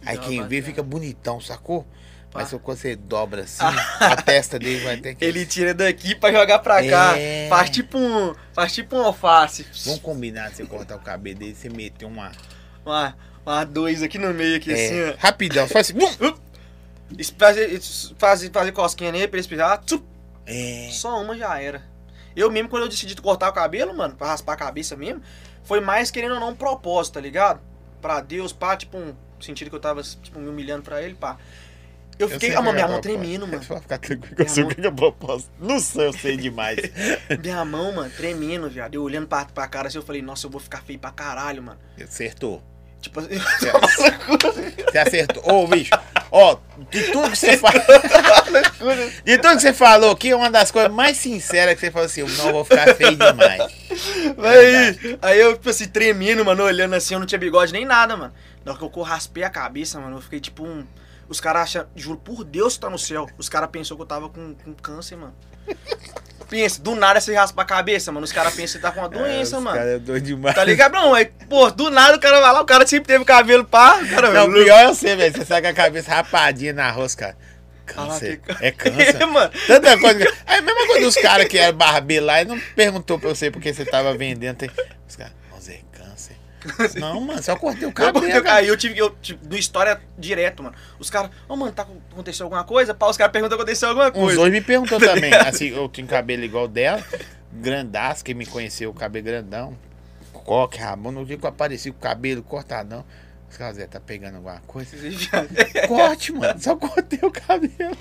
Aí 0.05 0.19
quem 0.19 0.47
vê 0.47 0.63
fica 0.63 0.83
bonitão, 0.83 1.41
sacou? 1.41 1.87
Mas 2.33 2.51
quando 2.63 2.77
você 2.79 2.95
dobra 2.95 3.43
assim, 3.45 3.65
a 3.99 4.15
testa 4.15 4.59
dele 4.59 4.85
vai 4.85 4.95
até 4.97 5.15
que. 5.17 5.25
Ele 5.25 5.47
tira 5.47 5.73
daqui 5.73 6.15
pra 6.15 6.31
jogar 6.31 6.59
pra 6.59 6.87
cá. 6.87 7.17
É. 7.19 7.47
Faz 7.49 7.71
tipo 7.71 7.97
um. 7.99 8.35
Faz 8.53 8.73
tipo 8.75 8.95
um 8.95 9.01
alface. 9.01 9.67
Vamos 9.87 10.01
combinar 10.01 10.51
você 10.51 10.65
cortar 10.67 10.97
o 10.97 11.01
cabelo 11.01 11.39
dele, 11.39 11.55
você 11.55 11.71
meter 11.71 12.05
uma. 12.05 12.31
Uma, 12.85 13.17
uma 13.45 13.65
dois 13.65 14.03
aqui 14.03 14.19
no 14.19 14.33
meio, 14.35 14.57
aqui, 14.59 14.71
assim, 14.73 14.95
É, 14.99 15.11
ó. 15.13 15.15
rapidão, 15.19 15.67
faz 15.67 15.91
assim. 15.91 15.99
es- 17.19 17.31
fazer, 17.39 17.81
fazer 18.53 18.73
cosquinha 18.73 19.11
nele 19.11 19.29
pra 19.29 19.39
ele 19.39 19.41
espirrar. 19.41 19.83
É. 20.45 20.89
Só 20.93 21.21
uma 21.23 21.37
já 21.37 21.59
era. 21.61 21.83
Eu 22.37 22.51
mesmo, 22.51 22.69
quando 22.69 22.83
eu 22.83 22.89
decidi 22.89 23.17
cortar 23.17 23.49
o 23.49 23.53
cabelo, 23.53 23.97
mano, 23.97 24.15
pra 24.15 24.29
raspar 24.29 24.53
a 24.53 24.57
cabeça 24.57 24.95
mesmo, 24.95 25.23
foi 25.65 25.81
mais 25.81 26.11
querendo 26.11 26.35
ou 26.35 26.41
não 26.41 26.51
um 26.51 26.55
propósito, 26.55 27.15
tá 27.15 27.21
ligado? 27.21 27.61
Pra 28.01 28.21
Deus, 28.21 28.53
pá, 28.53 28.77
tipo 28.77 28.99
um 28.99 29.15
sentido 29.41 29.71
que 29.71 29.77
eu 29.77 29.81
tava, 29.81 30.03
tipo, 30.03 30.39
me 30.39 30.49
humilhando 30.49 30.83
pra 30.83 31.03
ele, 31.03 31.15
pá. 31.15 31.39
Eu 32.19 32.29
fiquei, 32.29 32.51
sei 32.51 32.59
ah, 32.59 32.67
é 32.67 32.73
minha 32.73 32.89
mão 32.89 33.01
tremendo, 33.01 33.47
mano. 33.47 33.63
Pode 33.67 33.81
ficar 33.83 33.99
tranquilo 33.99 34.37
que 34.37 34.43
eu 34.43 34.49
sei 34.49 34.65
o 34.65 34.69
que 34.69 34.87
é 34.87 34.91
propósito. 34.91 35.51
Não 35.59 35.79
sei, 35.79 36.07
eu 36.07 36.13
sei 36.13 36.37
demais. 36.37 36.79
Minha 37.43 37.63
mão, 37.65 37.93
mano, 37.93 38.11
tremendo, 38.11 38.71
viado. 38.71 38.95
Eu 38.95 39.03
olhando 39.03 39.27
pra, 39.27 39.45
pra 39.45 39.69
cara 39.69 39.89
assim, 39.89 39.99
eu 39.99 40.03
falei, 40.03 40.23
nossa, 40.23 40.47
eu 40.47 40.51
vou 40.51 40.61
ficar 40.61 40.83
feio 40.83 40.99
pra 40.99 41.11
caralho, 41.11 41.63
mano. 41.63 41.79
Acertou. 42.03 42.63
Tipo, 43.07 43.21
assim, 43.21 43.39
Você 44.91 44.99
acertou. 44.99 45.43
Ô, 45.49 45.67
bicho, 45.67 45.91
ó, 46.31 46.57
de 46.91 47.05
tudo 47.13 47.31
que 47.31 47.37
você 47.39 47.57
falou. 47.59 47.81
de 49.25 49.39
tudo 49.39 49.57
que 49.57 49.63
você 49.63 49.73
falou 49.73 50.11
aqui, 50.11 50.35
uma 50.35 50.51
das 50.51 50.71
coisas 50.71 50.91
mais 50.91 51.17
sinceras 51.17 51.75
que 51.75 51.81
você 51.81 51.91
falou 51.91 52.07
assim, 52.07 52.21
eu 52.23 52.29
não 52.29 52.53
vou 52.53 52.65
ficar 52.65 52.95
feio 52.95 53.17
demais. 53.17 53.63
Aí, 54.39 55.19
aí 55.23 55.41
eu, 55.41 55.55
tipo 55.55 55.71
assim, 55.71 55.89
tremendo, 55.89 56.45
mano, 56.45 56.65
olhando 56.65 56.95
assim, 56.95 57.15
eu 57.15 57.21
não 57.21 57.27
tinha 57.27 57.39
bigode 57.39 57.73
nem 57.73 57.85
nada, 57.85 58.17
mano. 58.17 58.33
Na 58.65 58.73
hora 58.73 58.91
que 58.91 58.99
eu 58.99 59.03
raspei 59.03 59.45
a 59.45 59.51
cabeça, 59.51 60.01
mano, 60.01 60.17
eu 60.17 60.21
fiquei 60.21 60.41
tipo 60.41 60.65
um. 60.65 60.85
Os 61.29 61.41
caras 61.41 61.63
acham, 61.63 61.87
juro 61.95 62.19
por 62.19 62.45
Deus 62.45 62.75
que 62.75 62.81
tá 62.81 62.91
no 62.91 62.99
céu. 62.99 63.29
Os 63.37 63.49
caras 63.49 63.69
pensou 63.71 63.97
que 63.97 64.03
eu 64.03 64.07
tava 64.07 64.29
com, 64.29 64.55
com 64.55 64.75
câncer, 64.75 65.17
mano. 65.17 65.35
Pensa, 66.49 66.81
do 66.81 66.95
nada 66.95 67.21
você 67.21 67.35
raspa 67.35 67.63
a 67.63 67.65
cabeça, 67.65 68.13
mano. 68.13 68.25
Os 68.25 68.33
caras 68.33 68.55
pensam 68.55 68.81
que 68.81 68.83
tá 68.87 68.93
com 68.93 69.01
uma 69.01 69.09
doença, 69.09 69.57
É, 69.57 69.59
os 69.59 69.65
mano. 69.65 69.77
cara 69.77 69.91
é 69.91 69.99
doido 69.99 70.25
demais. 70.25 70.55
Tá 70.55 70.63
ligado? 70.65 70.93
Não, 70.93 71.13
aí, 71.15 71.27
pô, 71.49 71.71
do 71.71 71.91
nada 71.91 72.17
o 72.17 72.21
cara 72.21 72.41
vai 72.41 72.53
lá, 72.53 72.61
o 72.61 72.65
cara 72.65 72.87
sempre 72.87 73.09
teve 73.09 73.25
cabelo 73.25 73.65
pá, 73.65 73.97
o 74.01 74.09
cara. 74.09 74.31
Não, 74.31 74.47
o 74.49 74.53
pior 74.53 74.79
é 74.79 74.87
você, 74.87 75.17
velho. 75.17 75.35
Você 75.37 75.45
sai 75.45 75.61
com 75.61 75.69
a 75.69 75.73
cabeça 75.73 76.11
rapadinha 76.15 76.73
na 76.73 76.91
rosca. 76.91 77.37
Câncer. 77.85 78.41
Ah, 78.49 78.55
que- 78.55 78.65
É 78.67 78.71
câncer. 78.71 79.17
É, 79.23 79.27
mano. 79.27 79.51
Tanta 79.67 79.99
coisa. 79.99 80.25
É 80.47 80.55
a 80.57 80.63
mesma 80.63 80.87
coisa 80.87 81.01
dos 81.07 81.15
caras 81.17 81.47
que 81.49 81.59
eram 81.59 81.77
barbeiro 81.77 82.25
lá 82.27 82.43
e 82.43 82.45
não 82.45 82.59
perguntou 82.75 83.19
pra 83.19 83.29
você 83.29 83.51
porque 83.51 83.73
você 83.73 83.85
tava 83.85 84.13
vendendo. 84.17 84.57
Tem... 84.57 84.71
Os 85.09 85.15
caras, 85.17 85.33
não, 86.99 87.21
mano, 87.21 87.43
só 87.43 87.57
cortei 87.57 87.85
o 87.85 87.89
Eu 87.89 87.93
cabelo. 87.93 88.49
Aí 88.49 88.69
eu 88.69 88.77
tive, 88.77 88.99
eu, 88.99 89.11
tipo, 89.11 89.47
no 89.49 89.57
história 89.57 90.01
direto, 90.19 90.63
mano. 90.63 90.75
Os 90.99 91.11
caras, 91.11 91.31
ô, 91.49 91.57
mano, 91.57 91.73
tá 91.73 91.87
aconteceu 92.13 92.45
alguma 92.45 92.65
coisa? 92.65 92.95
Pá, 92.95 93.09
os 93.09 93.17
caras 93.17 93.33
perguntam 93.33 93.57
aconteceu 93.57 93.89
alguma 93.89 94.11
coisa. 94.11 94.41
dois 94.41 94.53
me 94.53 94.61
perguntou 94.61 94.99
também. 95.01 95.33
Assim, 95.33 95.69
eu 95.69 95.89
tinha 95.89 96.07
cabelo 96.07 96.45
igual 96.45 96.69
dela. 96.69 97.03
grandaço, 97.53 98.25
quem 98.25 98.35
me 98.35 98.47
conheceu, 98.47 98.91
o 98.91 98.95
cabelo 98.95 99.25
grandão. 99.25 99.77
Coque, 100.33 100.79
Ramon, 100.79 101.11
no 101.11 101.25
dia 101.25 101.37
que 101.37 101.45
eu 101.45 101.49
apareci 101.49 101.91
com 101.91 101.99
o 101.99 102.01
cabelo 102.01 102.43
cortadão. 102.43 103.05
Os 103.49 103.57
caras 103.57 103.77
Zé, 103.77 103.87
tá 103.87 104.01
pegando 104.01 104.37
alguma 104.37 104.61
coisa? 104.67 104.97
Corte, 105.87 106.33
mano. 106.33 106.61
Só 106.61 106.75
cortei 106.77 107.21
o 107.23 107.31
cabelo. 107.31 107.97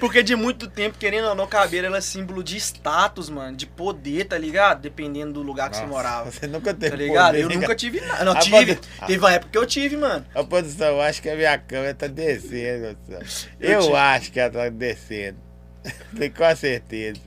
Porque 0.00 0.22
de 0.22 0.34
muito 0.34 0.68
tempo, 0.68 0.98
querendo 0.98 1.28
ou 1.28 1.34
não, 1.34 1.46
cabelo 1.46 1.86
era 1.86 2.00
símbolo 2.02 2.42
de 2.42 2.56
status, 2.56 3.30
mano. 3.30 3.56
De 3.56 3.64
poder, 3.64 4.24
tá 4.26 4.36
ligado? 4.36 4.80
Dependendo 4.80 5.34
do 5.34 5.42
lugar 5.42 5.70
que 5.70 5.76
Nossa, 5.76 5.86
você 5.86 5.90
morava. 5.90 6.30
Você 6.30 6.46
nunca 6.48 6.74
teve 6.74 6.90
Tá 6.90 6.96
ligado? 6.96 7.26
poder, 7.28 7.42
eu 7.42 7.48
nunca 7.48 7.74
tive 7.76 8.00
nada. 8.00 8.24
Não, 8.24 8.32
A 8.32 8.38
tive. 8.40 8.56
poder- 8.56 8.78
Teve 9.06 9.18
uma 9.18 9.32
época 9.32 9.52
que 9.52 9.58
eu 9.58 9.66
tive, 9.66 9.96
mano. 9.96 10.26
Ô, 10.34 10.44
produção, 10.44 10.88
eu 10.88 11.00
acho 11.00 11.22
que 11.22 11.30
a 11.30 11.36
minha 11.36 11.56
câmera 11.58 11.94
tá 11.94 12.06
descendo. 12.06 12.98
Eu 13.60 13.80
Eu, 13.82 13.96
acho 13.96 14.32
que 14.32 14.40
ela 14.40 14.50
tá 14.50 14.68
descendo. 14.68 15.38
Tenho 16.18 16.32
quase 16.34 16.60
certeza. 16.60 17.20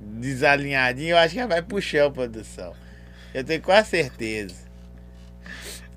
Desalinhadinho, 0.00 1.10
eu 1.10 1.18
acho 1.18 1.34
que 1.34 1.40
ela 1.40 1.48
vai 1.48 1.62
pro 1.62 1.80
chão, 1.80 2.12
produção. 2.12 2.74
Eu 3.34 3.44
tenho 3.44 3.60
quase 3.62 3.90
certeza. 3.90 4.67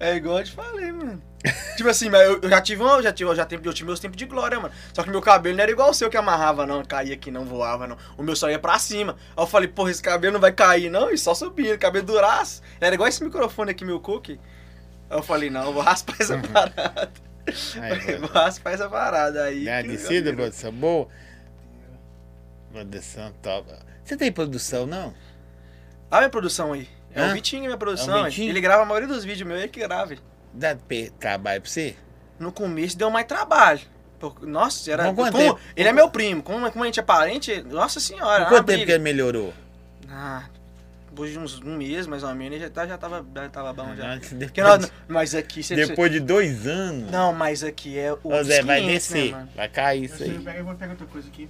É 0.01 0.15
igual 0.15 0.39
eu 0.39 0.43
te 0.43 0.51
falei, 0.51 0.91
mano. 0.91 1.21
tipo 1.77 1.87
assim, 1.87 2.09
mas 2.09 2.21
eu, 2.27 2.41
eu 2.41 2.49
já 2.49 2.59
tive 2.59 2.81
um, 2.81 3.01
já 3.03 3.13
tive, 3.13 3.29
eu 3.29 3.35
já 3.35 3.45
tive, 3.45 3.69
eu 3.69 3.71
tive 3.73 3.85
meus 3.85 3.99
tempos 3.99 4.17
de 4.17 4.25
glória, 4.25 4.59
mano. 4.59 4.73
Só 4.91 5.03
que 5.03 5.11
meu 5.11 5.21
cabelo 5.21 5.55
não 5.55 5.61
era 5.61 5.71
igual 5.71 5.91
o 5.91 5.93
seu 5.93 6.09
que 6.09 6.17
amarrava, 6.17 6.65
não, 6.65 6.83
caía 6.83 7.13
aqui, 7.13 7.29
não 7.29 7.45
voava, 7.45 7.85
não. 7.85 7.95
O 8.17 8.23
meu 8.23 8.35
só 8.35 8.49
ia 8.49 8.57
pra 8.57 8.79
cima. 8.79 9.15
Aí 9.37 9.43
eu 9.43 9.45
falei, 9.45 9.67
porra, 9.67 9.91
esse 9.91 10.01
cabelo 10.01 10.33
não 10.33 10.39
vai 10.39 10.51
cair, 10.51 10.89
não, 10.89 11.11
e 11.11 11.17
só 11.19 11.35
subindo, 11.35 11.77
cabelo 11.77 12.03
duraço. 12.03 12.63
Era 12.79 12.95
igual 12.95 13.07
esse 13.07 13.23
microfone 13.23 13.69
aqui, 13.69 13.85
meu 13.85 13.99
cookie. 13.99 14.39
Aí 15.07 15.17
eu 15.19 15.21
falei, 15.21 15.51
não, 15.51 15.65
eu 15.65 15.73
vou 15.73 15.83
raspar 15.83 16.15
essa 16.19 16.35
parada. 16.39 17.11
Aí, 17.79 18.17
vou 18.17 18.29
raspar 18.29 18.71
essa 18.71 18.89
parada 18.89 19.43
aí. 19.43 19.65
Ganhar 19.65 19.83
que 19.83 19.89
de 19.89 19.95
o 19.97 19.99
cida, 19.99 20.31
cabelo- 20.31 20.35
produção 20.37 20.71
boa. 20.73 21.07
Produção 22.71 23.33
top. 23.41 23.71
Você 24.03 24.17
tem 24.17 24.31
produção, 24.31 24.87
não? 24.87 25.09
Olha 25.09 25.13
a 26.09 26.19
minha 26.21 26.29
produção 26.29 26.73
aí. 26.73 26.87
É 27.13 27.21
Hã? 27.21 27.29
o 27.29 27.33
Vitinho, 27.33 27.63
minha 27.65 27.77
produção. 27.77 28.17
É 28.17 28.21
o 28.21 28.23
Vitinho? 28.25 28.49
Ele 28.49 28.61
grava 28.61 28.83
a 28.83 28.85
maioria 28.85 29.07
dos 29.07 29.23
vídeos 29.23 29.47
meus, 29.47 29.59
ele 29.59 29.69
que 29.69 29.79
grava. 29.79 30.15
Dá 30.53 30.75
trabalho 31.19 31.61
pra 31.61 31.69
você? 31.69 31.95
No 32.39 32.51
começo 32.51 32.97
deu 32.97 33.09
mais 33.09 33.25
trabalho. 33.25 33.81
Por- 34.19 34.45
Nossa, 34.45 34.91
era. 34.91 35.05
Com 35.05 35.15
como- 35.15 35.31
tempo? 35.31 35.59
ele 35.75 35.89
é 35.89 35.93
meu 35.93 36.09
primo. 36.09 36.43
Como, 36.43 36.71
como 36.71 36.83
a 36.83 36.87
gente 36.87 36.99
é 36.99 37.03
parente, 37.03 37.61
nossa 37.63 37.99
senhora. 37.99 38.45
Quanto 38.45 38.67
tempo 38.67 38.85
que 38.85 38.91
ele 38.91 39.03
melhorou? 39.03 39.53
Ah, 40.09 40.43
depois 41.09 41.31
de 41.31 41.39
uns 41.39 41.59
um 41.61 41.75
mês 41.75 42.05
mais 42.05 42.21
ou 42.23 42.33
menos, 42.35 42.55
ele 42.55 42.63
já, 42.63 42.69
tá, 42.69 42.85
já, 42.87 42.97
tava, 42.97 43.25
já 43.33 43.49
tava 43.49 43.73
bom 43.73 43.95
já. 43.95 44.11
Antes, 44.13 44.29
Porque 44.33 44.61
nós- 44.61 44.79
depois, 44.79 44.93
mas 45.07 45.33
aqui 45.35 45.63
você. 45.63 45.75
depois 45.75 46.11
de 46.11 46.19
dois 46.19 46.67
anos. 46.67 47.09
Não, 47.11 47.33
mas 47.33 47.63
aqui 47.63 47.97
é 47.97 48.11
Ô, 48.13 48.19
outros 48.23 48.47
Zé, 48.47 48.61
vai 48.61 48.81
500, 48.81 48.93
descer. 49.07 49.31
né, 49.31 49.47
vai 49.55 49.69
cair 49.69 50.03
isso 50.05 50.23
aí. 50.23 50.35
Eu 50.57 50.65
vou 50.65 50.75
pegar 50.75 50.91
outra 50.91 51.07
coisa 51.07 51.27
aqui. 51.27 51.49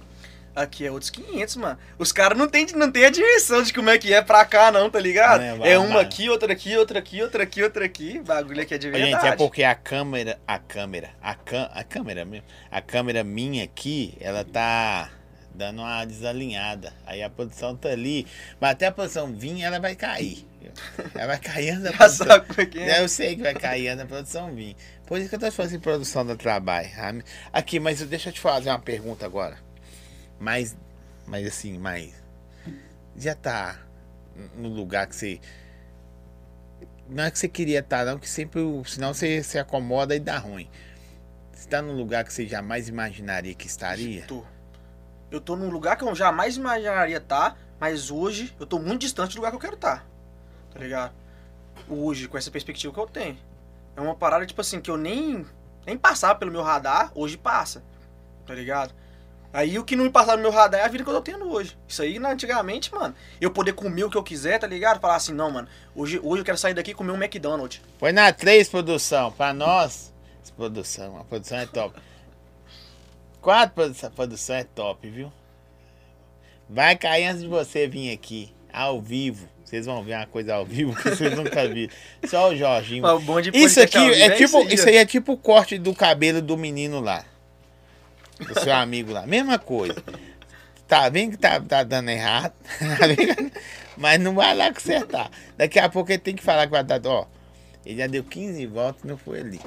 Aqui 0.54 0.86
é 0.86 0.90
outros 0.90 1.08
500, 1.10 1.56
mano. 1.56 1.78
Os 1.98 2.12
caras 2.12 2.36
não 2.36 2.46
tem, 2.46 2.66
não 2.74 2.92
tem 2.92 3.06
a 3.06 3.10
dimensão 3.10 3.62
de 3.62 3.72
como 3.72 3.88
é 3.88 3.96
que 3.96 4.12
é 4.12 4.20
pra 4.20 4.44
cá, 4.44 4.70
não, 4.70 4.90
tá 4.90 5.00
ligado? 5.00 5.40
Não, 5.40 5.64
é 5.64 5.72
é 5.72 5.78
uma 5.78 5.88
babado. 5.88 6.06
aqui, 6.06 6.28
outra 6.28 6.52
aqui, 6.52 6.76
outra 6.76 6.98
aqui, 6.98 7.22
outra 7.22 7.42
aqui, 7.42 7.62
outra 7.62 7.84
aqui. 7.86 8.20
Bagulho 8.20 8.60
aqui 8.60 8.74
é 8.74 8.78
de 8.78 8.90
verdade. 8.90 9.12
Gente, 9.12 9.32
é 9.32 9.36
porque 9.36 9.64
a 9.64 9.74
câmera, 9.74 10.38
a 10.46 10.58
câmera, 10.58 11.10
a, 11.22 11.34
cam, 11.34 11.70
a 11.72 11.82
câmera 11.82 12.24
mesmo, 12.26 12.46
a 12.70 12.82
câmera 12.82 13.24
minha 13.24 13.64
aqui, 13.64 14.14
ela 14.20 14.44
tá 14.44 15.10
dando 15.54 15.80
uma 15.80 16.04
desalinhada. 16.04 16.92
Aí 17.06 17.22
a 17.22 17.30
produção 17.30 17.74
tá 17.74 17.88
ali, 17.88 18.26
mas 18.60 18.72
até 18.72 18.86
a 18.86 18.92
produção 18.92 19.32
vir, 19.32 19.62
ela 19.62 19.80
vai 19.80 19.94
cair. 19.96 20.46
Ela 21.16 21.26
vai 21.26 21.38
cair 21.40 21.70
antes 21.70 21.82
da 21.82 21.92
produção. 21.92 22.26
Eu 22.96 23.08
sei 23.08 23.34
que 23.34 23.42
vai 23.42 23.52
cair 23.52 23.88
antes 23.88 23.98
da 23.98 24.06
produção 24.06 24.54
vir. 24.54 24.76
Por 25.06 25.18
isso 25.18 25.28
que 25.28 25.34
eu 25.34 25.40
tô 25.40 25.50
fazendo 25.50 25.80
produção 25.80 26.24
do 26.24 26.36
trabalho. 26.36 26.88
Aqui, 27.52 27.80
mas 27.80 28.00
deixa 28.02 28.28
eu 28.28 28.32
te 28.32 28.40
fazer 28.40 28.70
uma 28.70 28.78
pergunta 28.78 29.26
agora. 29.26 29.58
Mas, 30.42 30.76
mas 31.24 31.46
assim, 31.46 31.78
mas 31.78 32.12
já 33.16 33.32
tá 33.32 33.78
no 34.56 34.68
lugar 34.68 35.06
que 35.06 35.14
você 35.14 35.40
não 37.08 37.24
é 37.24 37.30
que 37.30 37.38
você 37.38 37.48
queria 37.48 37.78
estar, 37.78 38.04
não, 38.04 38.18
que 38.18 38.28
sempre, 38.28 38.60
senão 38.86 39.14
você 39.14 39.40
se 39.42 39.56
acomoda 39.56 40.16
e 40.16 40.20
dá 40.20 40.38
ruim. 40.38 40.68
Você 41.52 41.68
tá 41.68 41.80
num 41.80 41.92
lugar 41.92 42.24
que 42.24 42.32
você 42.32 42.44
jamais 42.46 42.88
imaginaria 42.88 43.54
que 43.54 43.68
estaria? 43.68 44.24
Tô. 44.26 44.42
Eu 45.30 45.40
tô 45.40 45.54
num 45.54 45.70
lugar 45.70 45.96
que 45.96 46.02
eu 46.02 46.12
jamais 46.12 46.56
imaginaria 46.56 47.18
estar, 47.18 47.56
mas 47.78 48.10
hoje 48.10 48.52
eu 48.58 48.66
tô 48.66 48.80
muito 48.80 49.02
distante 49.02 49.34
do 49.34 49.36
lugar 49.36 49.50
que 49.50 49.56
eu 49.56 49.60
quero 49.60 49.74
estar. 49.74 50.04
Tá 50.72 50.80
ligado? 50.80 51.12
Hoje, 51.88 52.26
com 52.26 52.36
essa 52.36 52.50
perspectiva 52.50 52.92
que 52.92 52.98
eu 52.98 53.06
tenho. 53.06 53.38
É 53.94 54.00
uma 54.00 54.16
parada, 54.16 54.44
tipo 54.44 54.60
assim, 54.60 54.80
que 54.80 54.90
eu 54.90 54.96
nem, 54.96 55.46
nem 55.86 55.96
passava 55.96 56.34
pelo 56.34 56.50
meu 56.50 56.62
radar, 56.62 57.12
hoje 57.14 57.36
passa. 57.36 57.82
Tá 58.44 58.54
ligado? 58.54 58.92
Aí 59.52 59.78
o 59.78 59.84
que 59.84 59.94
não 59.94 60.04
me 60.04 60.10
passava 60.10 60.36
no 60.36 60.42
meu 60.42 60.50
radar 60.50 60.80
é 60.80 60.84
a 60.84 60.88
vida 60.88 61.04
que 61.04 61.10
eu 61.10 61.14
tô 61.14 61.20
tendo 61.20 61.50
hoje. 61.50 61.76
Isso 61.86 62.00
aí, 62.00 62.18
né, 62.18 62.30
antigamente, 62.30 62.92
mano, 62.92 63.14
eu 63.40 63.50
poder 63.50 63.74
comer 63.74 64.04
o 64.04 64.10
que 64.10 64.16
eu 64.16 64.22
quiser, 64.22 64.58
tá 64.58 64.66
ligado? 64.66 64.98
Falar 64.98 65.16
assim, 65.16 65.34
não, 65.34 65.50
mano, 65.50 65.68
hoje, 65.94 66.18
hoje 66.22 66.40
eu 66.40 66.44
quero 66.44 66.56
sair 66.56 66.72
daqui 66.72 66.92
e 66.92 66.94
comer 66.94 67.12
um 67.12 67.22
McDonald's. 67.22 67.80
Põe 67.98 68.12
na 68.12 68.32
3, 68.32 68.68
produção, 68.68 69.30
pra 69.30 69.52
nós. 69.52 70.12
Produção, 70.56 71.18
a 71.18 71.24
produção 71.24 71.58
é 71.58 71.66
top. 71.66 71.98
4, 73.40 73.74
produção, 73.74 74.08
a 74.08 74.12
produção 74.12 74.56
é 74.56 74.64
top, 74.64 75.08
viu? 75.08 75.32
Vai 76.68 76.96
cair 76.96 77.26
antes 77.26 77.42
de 77.42 77.48
você 77.48 77.86
vir 77.86 78.12
aqui, 78.12 78.54
ao 78.72 79.00
vivo. 79.00 79.48
Vocês 79.64 79.86
vão 79.86 80.02
ver 80.02 80.14
uma 80.14 80.26
coisa 80.26 80.54
ao 80.54 80.66
vivo 80.66 80.94
que 80.94 81.10
vocês 81.10 81.34
nunca 81.34 81.66
viram. 81.66 81.92
Só 82.26 82.50
o 82.50 82.56
Jorginho. 82.56 83.02
Mas 83.02 83.12
o 83.12 83.20
bom 83.20 83.40
de 83.40 83.50
Isso 83.54 83.80
aqui 83.80 83.98
vivo 83.98 84.14
é 84.14 84.30
tipo, 84.30 84.62
isso 84.68 84.88
aí 84.88 84.96
é 84.96 85.06
tipo 85.06 85.32
o 85.32 85.36
corte 85.36 85.78
do 85.78 85.94
cabelo 85.94 86.42
do 86.42 86.56
menino 86.56 87.00
lá. 87.00 87.24
Do 88.44 88.60
seu 88.60 88.74
amigo 88.74 89.12
lá. 89.12 89.26
Mesma 89.26 89.58
coisa. 89.58 90.02
Tá 90.86 91.08
vendo 91.08 91.32
que 91.32 91.36
tá, 91.38 91.60
tá 91.60 91.82
dando 91.82 92.10
errado. 92.10 92.52
Tá? 92.78 93.60
Mas 93.96 94.18
não 94.20 94.34
vai 94.34 94.54
lá 94.56 94.72
consertar. 94.72 95.30
Daqui 95.56 95.78
a 95.78 95.88
pouco 95.88 96.10
ele 96.10 96.18
tem 96.18 96.34
que 96.34 96.42
falar 96.42 96.66
que 96.66 96.72
vai 96.72 96.82
dar. 96.82 97.00
Ó, 97.04 97.26
ele 97.84 97.98
já 97.98 98.06
deu 98.06 98.24
15 98.24 98.66
voltas 98.66 99.04
e 99.04 99.06
não 99.06 99.18
foi 99.18 99.40
ali. 99.40 99.60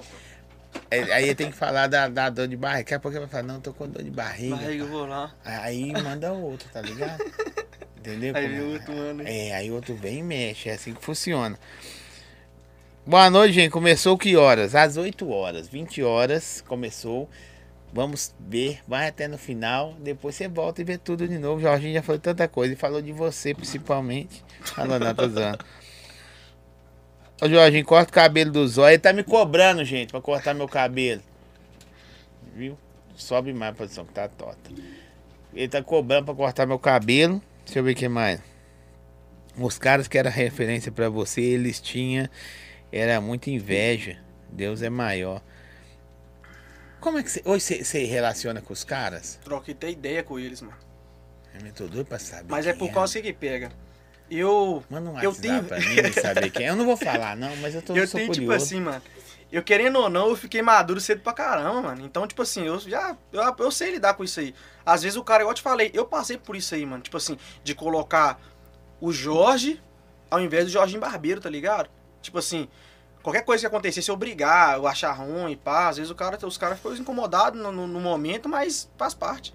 Aí 0.92 1.26
ele 1.26 1.36
tem 1.36 1.52
que 1.52 1.58
falar 1.58 1.88
da, 1.88 2.08
da 2.08 2.30
dor 2.30 2.48
de 2.48 2.58
barriga. 2.58 2.80
Daqui 2.80 2.94
a 2.96 3.00
pouco 3.00 3.18
ele 3.18 3.26
vai 3.26 3.30
falar, 3.30 3.44
não, 3.44 3.62
tô 3.62 3.74
com 3.74 3.88
dor 3.88 4.04
de 4.04 4.12
barriga. 4.12 4.56
Barriga, 4.56 4.84
eu 4.84 4.88
vou 4.88 5.06
lá. 5.06 5.34
Aí 5.44 5.92
manda 5.94 6.32
outro, 6.32 6.68
tá 6.72 6.82
ligado? 6.82 7.24
Entendeu? 7.98 8.36
Aí 8.36 8.44
como 8.44 8.56
vem 8.56 8.72
é? 8.72 8.74
outro 8.74 8.94
mano. 8.96 9.24
É, 9.26 9.54
aí 9.54 9.72
outro 9.72 9.96
vem 9.96 10.20
e 10.20 10.24
mexe, 10.24 10.70
é 10.70 10.74
assim 10.74 10.94
que 10.94 11.04
funciona. 11.04 11.58
Boa 13.06 13.30
noite, 13.30 13.54
gente. 13.54 13.72
Começou 13.72 14.18
que 14.18 14.36
horas? 14.36 14.76
Às 14.76 14.98
8 14.98 15.30
horas, 15.30 15.68
20 15.68 16.04
horas 16.04 16.64
começou. 16.68 17.30
Vamos 17.96 18.36
ver, 18.38 18.80
vai 18.86 19.08
até 19.08 19.26
no 19.26 19.38
final. 19.38 19.94
Depois 20.02 20.36
você 20.36 20.50
volta 20.50 20.82
e 20.82 20.84
vê 20.84 20.98
tudo 20.98 21.26
de 21.26 21.38
novo. 21.40 21.60
O 21.60 21.62
Jorginho 21.62 21.94
já 21.94 22.04
falou 22.04 22.20
tanta 22.20 22.46
coisa 22.46 22.74
e 22.74 22.76
falou 22.76 23.02
de 23.02 23.14
você 23.14 23.54
principalmente. 23.54 24.44
Falou, 24.60 25.00
não, 25.00 25.16
tô. 25.16 25.24
Ô 27.42 27.48
Jorginho, 27.48 27.86
corta 27.86 28.12
o 28.12 28.14
cabelo 28.14 28.52
do 28.52 28.68
zóio. 28.68 28.96
Ele 28.96 29.00
tá 29.00 29.14
me 29.14 29.24
cobrando, 29.24 29.86
gente, 29.86 30.12
pra 30.12 30.20
cortar 30.20 30.54
meu 30.54 30.68
cabelo. 30.68 31.22
Viu? 32.54 32.78
Sobe 33.16 33.54
mais, 33.54 33.74
produção, 33.74 34.04
que 34.04 34.12
tá 34.12 34.28
torta. 34.28 34.72
Ele 35.54 35.70
tá 35.70 35.82
cobrando 35.82 36.26
pra 36.26 36.36
cortar 36.36 36.66
meu 36.66 36.78
cabelo. 36.78 37.42
Deixa 37.64 37.80
eu 37.80 37.84
ver 37.86 37.94
o 37.94 37.96
que 37.96 38.10
mais. 38.10 38.42
Os 39.58 39.78
caras 39.78 40.10
que 40.10 40.18
eram 40.18 40.32
referência 40.32 40.92
pra 40.92 41.08
você, 41.08 41.40
eles 41.40 41.80
tinham. 41.80 42.28
Era 42.92 43.22
muita 43.22 43.50
inveja. 43.50 44.18
Deus 44.52 44.82
é 44.82 44.90
maior. 44.90 45.42
Como 47.06 47.20
é 47.20 47.24
que 47.24 47.30
você. 47.30 47.40
Hoje 47.46 47.84
você, 47.84 48.04
relaciona 48.04 48.64
com 48.64 48.74
os 48.74 48.84
caras? 48.84 49.40
Troquei 49.44 49.76
até 49.76 49.92
ideia 49.92 50.24
com 50.24 50.40
eles, 50.40 50.60
mano. 50.60 50.76
Eu 51.64 51.72
tô 51.72 51.86
doido 51.86 52.08
pra 52.08 52.18
saber. 52.18 52.50
Mas 52.50 52.66
é 52.66 52.74
por 52.74 52.92
causa 52.92 53.22
que 53.22 53.32
pega. 53.32 53.72
Eu. 54.28 54.84
Manda 54.90 55.12
um 55.12 55.22
eu 55.22 55.32
tenho- 55.32 55.64
pra 55.64 55.80
mim 55.80 56.12
saber 56.20 56.50
quem 56.50 56.66
é. 56.66 56.70
Eu 56.72 56.76
não 56.76 56.84
vou 56.84 56.98
falar, 56.98 57.38
não, 57.38 57.56
mas 57.58 57.76
eu 57.76 57.84
tô 57.84 57.96
Eu 57.96 58.10
tenho, 58.10 58.32
tipo 58.32 58.46
curioso. 58.48 58.66
assim, 58.66 58.82
mano. 58.82 59.04
Eu 59.52 59.62
querendo 59.62 60.00
ou 60.00 60.10
não, 60.10 60.30
eu 60.30 60.36
fiquei 60.36 60.64
maduro 60.64 61.00
cedo 61.00 61.22
pra 61.22 61.32
caramba, 61.32 61.80
mano. 61.80 62.04
Então, 62.04 62.26
tipo 62.26 62.42
assim, 62.42 62.66
eu 62.66 62.80
já. 62.80 63.16
Eu, 63.32 63.56
eu 63.60 63.70
sei 63.70 63.92
lidar 63.92 64.16
com 64.16 64.24
isso 64.24 64.40
aí. 64.40 64.56
Às 64.84 65.04
vezes 65.04 65.16
o 65.16 65.24
cara, 65.24 65.44
igual 65.44 65.52
eu 65.52 65.56
te 65.56 65.62
falei, 65.62 65.92
eu 65.94 66.06
passei 66.08 66.40
por 66.40 66.56
isso 66.56 66.74
aí, 66.74 66.84
mano. 66.88 67.04
Tipo 67.04 67.18
assim, 67.18 67.38
de 67.64 67.76
colocar 67.76 68.42
o 69.00 69.12
Jorge 69.12 69.80
ao 70.32 70.42
invés 70.42 70.66
do 70.66 70.72
Jorginho 70.72 71.02
Barbeiro, 71.02 71.40
tá 71.40 71.52
ligado? 71.52 71.88
Tipo 72.20 72.40
assim, 72.40 72.68
qualquer 73.26 73.44
coisa 73.44 73.62
que 73.62 73.68
acontecesse, 73.68 74.10
eu 74.10 74.16
brigar, 74.16 74.76
eu 74.78 74.88
achar 74.88 75.12
ruim, 75.12 75.58
pá. 75.58 75.90
Às 75.90 75.98
vezes 75.98 76.12
o 76.12 76.16
cara, 76.16 76.38
os 76.46 76.58
caras 76.58 76.78
ficam 76.78 76.96
incomodados 76.96 77.60
no, 77.62 77.72
no- 77.72 77.88
no 77.88 78.00
momento, 78.00 78.48
mas 78.48 78.90
faz 78.98 79.14
parte. 79.14 79.54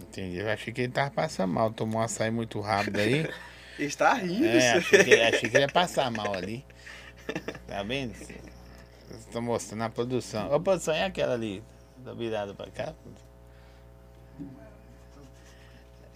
Entendi. 0.00 0.38
Eu 0.38 0.48
achei 0.50 0.72
que 0.72 0.80
ele 0.80 0.92
tava 0.92 1.10
passando 1.10 1.52
mal. 1.52 1.70
Tomou 1.70 2.00
um 2.00 2.04
açaí 2.04 2.30
muito 2.30 2.58
rápido 2.60 2.98
aí. 2.98 3.28
Ele 3.78 3.88
está 3.88 4.12
rindo. 4.12 4.44
É, 4.46 4.72
achei 4.72 5.04
que, 5.04 5.14
achei 5.14 5.48
que 5.48 5.56
ele 5.56 5.64
ia 5.64 5.68
passar 5.72 6.10
mal 6.12 6.34
ali. 6.34 6.66
Tá 7.66 7.82
vendo? 7.82 8.14
Estou 9.10 9.40
mostrando 9.40 9.84
a 9.84 9.88
produção. 9.88 10.52
A 10.52 10.60
produção 10.60 10.92
é 10.92 11.04
aquela 11.04 11.32
ali. 11.32 11.62
Tá 12.04 12.12
virada 12.12 12.52
pra 12.52 12.66
cá. 12.70 12.92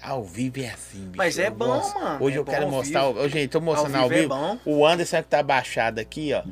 Ao 0.05 0.23
vivo 0.23 0.61
é 0.61 0.69
assim, 0.69 0.99
bicho. 1.07 1.17
Mas 1.17 1.39
é 1.39 1.49
bom, 1.51 1.67
gosto. 1.67 1.99
mano, 1.99 2.25
Hoje 2.25 2.37
é 2.37 2.39
eu 2.41 2.45
quero 2.45 2.65
ao 2.67 2.71
mostrar. 2.71 3.07
vivo. 3.13 3.29
gente, 3.29 3.49
tô 3.49 3.61
mostrando 3.61 3.97
ao 3.97 4.09
vivo 4.09 4.19
é 4.19 4.23
vivo. 4.23 4.35
bom. 4.35 4.59
o 4.67 4.87
Anderson 4.87 5.23
que 5.23 5.29
tá 5.29 5.43
baixado 5.43 5.99
aqui, 5.99 6.33
ó. 6.35 6.43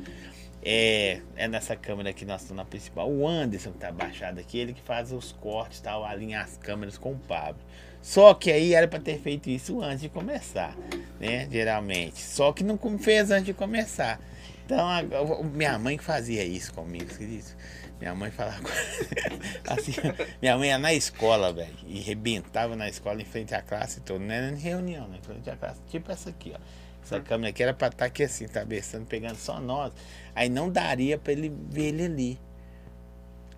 É, 0.65 1.19
é 1.35 1.47
nessa 1.47 1.75
câmera 1.75 2.09
aqui, 2.09 2.25
nós 2.25 2.41
estamos 2.41 2.63
na 2.63 2.65
principal. 2.65 3.09
O 3.11 3.27
Anderson 3.27 3.71
que 3.71 3.77
tá 3.79 3.91
baixado 3.91 4.39
aqui, 4.39 4.57
ele 4.57 4.73
que 4.73 4.81
faz 4.81 5.11
os 5.11 5.31
cortes 5.33 5.79
e 5.79 5.83
tal, 5.83 6.03
alinha 6.05 6.41
as 6.41 6.57
câmeras 6.57 6.97
com 6.97 7.11
o 7.11 7.17
Pablo. 7.19 7.61
Só 8.01 8.33
que 8.33 8.51
aí 8.51 8.73
era 8.73 8.87
pra 8.87 8.99
ter 8.99 9.19
feito 9.19 9.49
isso 9.49 9.81
antes 9.81 10.01
de 10.01 10.09
começar, 10.09 10.75
né? 11.19 11.47
Geralmente. 11.51 12.19
Só 12.21 12.51
que 12.51 12.63
não 12.63 12.77
fez 12.97 13.29
antes 13.31 13.45
de 13.45 13.53
começar. 13.53 14.19
Então, 14.65 14.79
a, 14.79 14.99
a- 14.99 15.43
minha 15.43 15.77
mãe 15.77 15.97
que 15.97 16.03
fazia 16.03 16.43
isso 16.43 16.73
comigo, 16.73 17.05
acredita? 17.11 17.51
Minha 18.03 18.15
mãe 18.15 18.31
falava. 18.31 18.59
assim, 19.65 19.93
minha 20.41 20.57
mãe 20.57 20.67
ia 20.67 20.77
na 20.77 20.93
escola, 20.93 21.53
velho, 21.53 21.73
e 21.87 22.01
rebentava 22.01 22.75
na 22.75 22.89
escola 22.89 23.21
em 23.21 23.25
frente 23.25 23.55
à 23.55 23.61
classe 23.61 24.01
toda. 24.01 24.19
Não 24.19 24.33
era 24.33 24.49
em 24.49 24.57
reunião, 24.59 25.07
né? 25.07 25.19
Em 25.19 25.21
frente 25.25 25.49
à 25.49 25.55
classe. 25.55 25.79
Tipo 25.89 26.11
essa 26.11 26.29
aqui, 26.29 26.51
ó. 26.53 26.59
Essa 27.01 27.21
câmera 27.21 27.51
aqui 27.51 27.63
era 27.63 27.73
pra 27.73 27.87
estar 27.87 28.03
aqui 28.03 28.23
assim, 28.23 28.45
cabeçando, 28.45 29.05
pegando 29.05 29.37
só 29.37 29.57
nós. 29.61 29.93
Aí 30.35 30.49
não 30.49 30.69
daria 30.69 31.17
pra 31.17 31.31
ele 31.31 31.47
ver 31.69 31.85
ele 31.93 32.03
ali. 32.03 32.39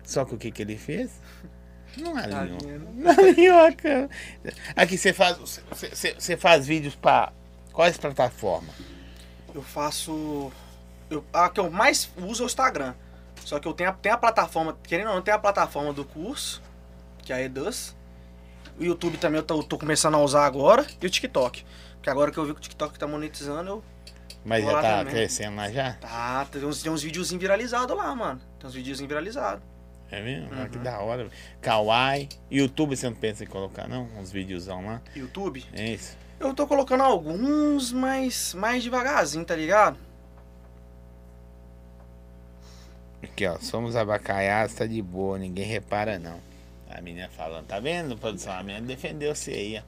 Só 0.04 0.24
que 0.24 0.36
o 0.36 0.38
que, 0.38 0.52
que 0.52 0.62
ele 0.62 0.76
fez? 0.78 1.10
Não 1.96 2.14
alinhou. 2.16 2.58
vendo? 2.60 2.88
Não 2.94 3.10
alinhou 3.10 3.58
a 3.66 3.72
câmera. 3.72 4.10
Aqui 4.76 4.96
você 4.96 5.12
faz, 5.12 5.36
você- 5.72 6.14
você 6.14 6.36
faz 6.36 6.68
vídeos 6.68 6.94
pra 6.94 7.32
quais 7.72 7.96
plataformas? 7.98 8.76
Eu 9.52 9.62
faço. 9.62 10.52
Eu, 11.10 11.24
a 11.32 11.48
que 11.48 11.58
eu 11.58 11.68
mais 11.68 12.08
uso 12.16 12.44
é 12.44 12.46
o 12.46 12.46
Instagram. 12.46 12.94
Só 13.46 13.60
que 13.60 13.68
eu 13.68 13.72
tenho 13.72 13.90
a, 13.90 13.92
tenho 13.92 14.12
a 14.12 14.18
plataforma, 14.18 14.76
querendo 14.82 15.06
ou 15.06 15.14
não, 15.14 15.22
tem 15.22 15.32
a 15.32 15.38
plataforma 15.38 15.92
do 15.92 16.04
curso, 16.04 16.60
que 17.22 17.32
é 17.32 17.36
a 17.36 17.42
Edus. 17.42 17.94
O 18.76 18.82
YouTube 18.82 19.18
também 19.18 19.38
eu 19.38 19.44
tô, 19.46 19.62
tô 19.62 19.78
começando 19.78 20.16
a 20.16 20.18
usar 20.18 20.44
agora. 20.44 20.84
E 21.00 21.06
o 21.06 21.08
TikTok. 21.08 21.64
Porque 21.94 22.10
agora 22.10 22.32
que 22.32 22.38
eu 22.38 22.44
vi 22.44 22.52
que 22.54 22.58
o 22.58 22.60
TikTok 22.60 22.98
tá 22.98 23.06
monetizando, 23.06 23.70
eu. 23.70 23.84
Mas 24.44 24.64
já 24.64 24.72
tá 24.82 24.98
também. 24.98 25.14
crescendo 25.14 25.56
lá 25.58 25.70
já? 25.70 25.92
Tá, 25.92 26.44
tem 26.50 26.64
uns, 26.64 26.82
tem 26.82 26.90
uns 26.90 27.04
videozinhos 27.04 27.40
viralizados 27.40 27.96
lá, 27.96 28.12
mano. 28.16 28.40
Tem 28.58 28.66
uns 28.68 28.74
videozinhos 28.74 29.08
viralizados. 29.08 29.62
É 30.10 30.20
mesmo? 30.20 30.48
Ah, 30.52 30.68
que 30.68 30.78
Uhum. 30.78 30.82
da 30.82 30.98
hora. 30.98 31.28
Kawaii. 31.60 32.28
YouTube 32.50 32.96
você 32.96 33.08
não 33.08 33.16
pensa 33.16 33.44
em 33.44 33.46
colocar, 33.46 33.86
não? 33.86 34.08
Uns 34.18 34.32
videozão 34.32 34.84
lá. 34.84 35.00
YouTube. 35.14 35.64
É 35.72 35.90
isso. 35.90 36.16
Eu 36.40 36.52
tô 36.52 36.66
colocando 36.66 37.04
alguns, 37.04 37.92
mas 37.92 38.54
mais 38.54 38.82
devagarzinho, 38.82 39.44
tá 39.44 39.54
ligado? 39.54 39.96
Aqui, 43.32 43.46
ó. 43.46 43.58
Somos 43.60 43.96
abacaiados, 43.96 44.74
tá 44.74 44.86
de 44.86 45.00
boa, 45.02 45.38
ninguém 45.38 45.64
repara, 45.66 46.18
não. 46.18 46.40
A 46.88 47.00
menina 47.00 47.28
falando, 47.28 47.66
tá 47.66 47.78
vendo, 47.80 48.16
produção? 48.16 48.52
A 48.52 48.62
menina 48.62 48.86
defendeu 48.86 49.34
você 49.34 49.50
aí, 49.52 49.78
ó. 49.78 49.82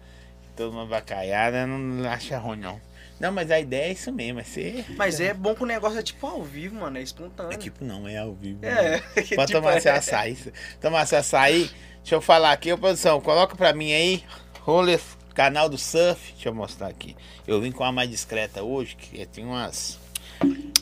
Todo 0.57 0.73
mundo 0.73 0.93
abacaiada 0.93 1.67
não 1.67 2.09
acha 2.11 2.37
ruim, 2.39 2.59
não. 2.59 2.81
Não, 3.21 3.33
mas 3.33 3.51
a 3.51 3.59
ideia 3.59 3.89
é 3.89 3.93
isso 3.93 4.13
mesmo, 4.13 4.41
é 4.41 4.45
ser. 4.45 4.85
Mas 4.97 5.21
é 5.21 5.33
bom 5.35 5.55
que 5.55 5.63
o 5.63 5.67
negócio 5.67 5.99
é 5.99 6.03
tipo 6.03 6.27
ao 6.27 6.43
vivo, 6.43 6.77
mano. 6.77 6.99
É 6.99 7.03
espontâneo. 7.03 7.53
É 7.53 7.57
tipo, 7.57 7.85
não, 7.85 8.07
é 8.09 8.17
ao 8.19 8.33
vivo. 8.33 8.65
É, 8.65 8.99
Pode 9.11 9.27
tipo, 9.27 9.53
tomar 9.53 9.77
é- 9.77 9.81
seu 9.81 9.93
açaí. 9.93 10.37
Tomar 10.81 11.07
seu 11.07 11.19
açaí. 11.19 11.71
Deixa 11.99 12.15
eu 12.15 12.21
falar 12.21 12.53
aqui, 12.53 12.73
ô 12.73 12.79
produção, 12.79 13.21
coloca 13.21 13.57
pra 13.57 13.73
mim 13.73 13.93
aí. 13.93 14.25
Roller, 14.61 15.01
canal 15.35 15.69
do 15.69 15.77
surf. 15.79 16.33
Deixa 16.33 16.49
eu 16.49 16.55
mostrar 16.55 16.89
aqui. 16.89 17.17
Eu 17.47 17.61
vim 17.61 17.73
com 17.73 17.83
a 17.85 17.91
mais 17.93 18.09
discreta 18.09 18.63
hoje, 18.63 18.97
que 18.97 19.25
tem 19.27 19.45
umas. 19.45 19.99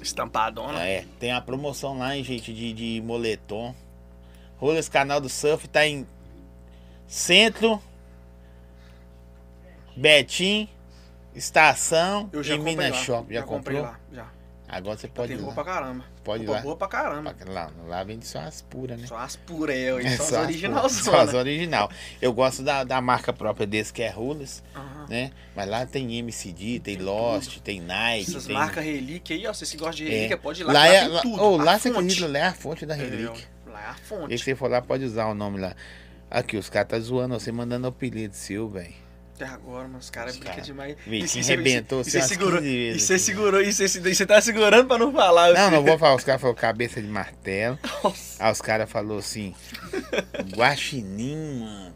Estampadona. 0.01 0.85
É, 0.87 1.05
tem 1.19 1.33
uma 1.33 1.41
promoção 1.41 1.99
lá, 1.99 2.17
hein, 2.17 2.23
gente, 2.23 2.53
de, 2.53 2.73
de 2.73 3.03
moletom. 3.05 3.75
Rollers 4.59 4.89
Canal 4.89 5.21
do 5.21 5.29
Surf 5.29 5.69
tá 5.69 5.87
em 5.87 6.07
Centro, 7.07 7.81
Betim, 9.97 10.69
Estação 11.35 12.31
Eu 12.33 12.43
já 12.43 12.55
e 12.55 12.59
Minas 12.59 12.91
lá. 12.91 12.97
Shop. 12.97 13.33
Já, 13.35 13.43
comprei 13.43 13.79
comprou? 13.79 13.93
lá, 13.93 14.01
já. 14.13 14.36
Agora 14.69 14.99
você 14.99 15.07
pode 15.07 15.29
Tem 15.29 15.37
ir 15.37 15.47
lá. 15.47 15.53
pra 15.53 15.65
caramba. 15.65 16.05
Pode 16.25 16.43
ir 16.43 16.47
Roupa 16.47 16.59
lá. 16.59 16.63
boa 16.65 16.77
pra 16.77 16.89
caramba. 16.89 17.37
Lá, 17.47 17.71
lá 17.87 18.03
vende 18.03 18.27
só 18.27 18.41
as 18.41 18.63
puras, 18.63 19.01
né? 19.01 19.07
Só 19.07 19.17
as 19.17 19.37
puras, 19.37 19.77
é, 19.77 19.91
É, 20.05 20.11
só 20.19 20.23
as 20.25 20.33
as 20.33 20.43
original 20.45 20.81
puras, 20.83 20.93
Só 20.97 21.17
as 21.21 21.35
original. 21.35 21.91
Eu 22.21 22.33
gosto 22.33 22.63
da, 22.65 22.83
da 22.83 23.01
marca 23.01 23.33
própria 23.33 23.65
desse, 23.67 23.93
que 23.93 24.03
é 24.03 24.11
Aham. 24.11 25.07
né? 25.09 25.31
Mas 25.55 25.69
lá 25.69 25.87
tem 25.87 26.17
MCD, 26.19 26.81
tem 26.81 26.97
Lost, 26.97 27.59
tem 27.61 27.81
Nike, 27.81 28.31
Essas 28.31 28.47
tem... 28.47 28.55
marcas 28.55 28.85
relíquia 28.85 29.37
aí, 29.37 29.47
ó. 29.47 29.53
Você 29.55 29.65
que 29.67 29.77
gosta 29.77 29.95
de 29.97 30.07
É. 30.09 30.11
relíquia, 30.11 30.37
pode 30.39 30.61
ir 30.63 30.65
lá. 30.65 30.73
Lá, 30.73 30.87
é, 30.89 31.01
tem 31.01 31.09
lá, 31.11 31.21
tudo. 31.23 31.43
oh, 31.43 31.57
lá 31.57 31.79
você 31.79 31.89
acredita, 31.89 32.27
lá 32.27 32.39
é 32.39 32.43
a 32.47 32.53
fonte 32.55 32.85
da 32.85 32.95
relíquia. 32.95 33.45
É, 33.67 33.71
Lá 33.71 33.81
é 33.83 33.87
a 33.87 33.93
E 33.93 34.01
fonte. 34.01 34.39
se 34.39 34.45
você 34.45 34.55
for 34.57 34.69
lá, 34.71 34.83
pode 34.83 35.05
usar 35.05 35.27
o 35.27 35.35
nome 35.35 35.61
lá. 35.61 35.75
Aqui, 36.29 36.57
os 36.57 36.69
caras 36.69 36.89
tá 36.89 36.99
zoando 36.99 37.39
você, 37.39 37.53
mandando 37.53 37.87
apelido 37.87 38.35
seu, 38.35 38.69
velho. 38.69 38.93
Até 39.37 39.45
agora, 39.45 39.87
mas 39.87 40.05
os 40.05 40.11
caras 40.11 40.33
Os 40.33 40.39
brincam 40.39 40.55
cara- 40.55 40.67
demais. 40.67 40.97
Vitinho 41.07 41.45
você- 41.45 41.53
arrebentou 41.53 42.03
você 42.03 42.23
segurou. 42.23 42.59
15 42.61 42.77
vezes 42.77 43.03
E 43.03 43.07
você 43.07 43.19
segurou. 43.19 43.61
E 43.63 43.73
você, 43.73 44.27
tá 44.27 44.41
segurando 44.41 44.89
pra 44.89 44.97
não 44.99 45.13
falar. 45.13 45.53
Não, 45.53 45.67
assim. 45.67 45.77
não 45.77 45.85
vou 45.85 45.99
falar. 45.99 46.15
Os 46.15 46.25
caras 46.25 46.41
falaram 46.41 46.57
cabeça 46.61 47.03
de 47.03 47.09
martelo. 47.09 47.79
Nossa. 48.03 48.43
Aí 48.43 48.51
os 48.53 48.61
caras 48.63 48.91
falaram 48.91 49.19
assim, 49.19 49.55
guaxinim, 50.57 51.61
mano. 51.61 51.95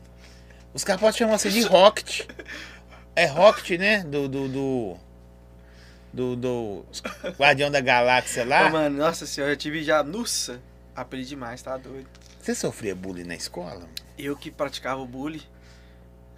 Os 0.74 0.84
caras 0.84 1.00
podem 1.00 1.16
chamar 1.18 1.38
você 1.38 1.50
de 1.50 1.62
Rocket. 1.62 2.26
É 3.16 3.26
Rocket, 3.26 3.78
né? 3.78 4.04
Do, 4.04 4.28
do, 4.28 4.48
do, 4.48 4.96
do, 6.12 6.36
do 6.36 6.84
Guardião 7.38 7.70
da 7.70 7.80
Galáxia 7.80 8.44
Ô, 8.44 8.48
lá. 8.48 8.68
mano, 8.70 8.98
nossa 8.98 9.26
senhora, 9.26 9.52
eu 9.52 9.56
tive 9.56 9.82
já. 9.82 10.02
Nossa, 10.02 10.60
aprendi 10.94 11.28
demais, 11.30 11.60
tá 11.62 11.76
doido. 11.76 12.06
Você 12.40 12.54
sofria 12.54 12.94
bullying 12.94 13.24
na 13.24 13.34
escola? 13.34 13.88
Eu 14.18 14.36
que 14.36 14.50
praticava 14.50 15.00
o 15.00 15.06
bullying. 15.06 15.42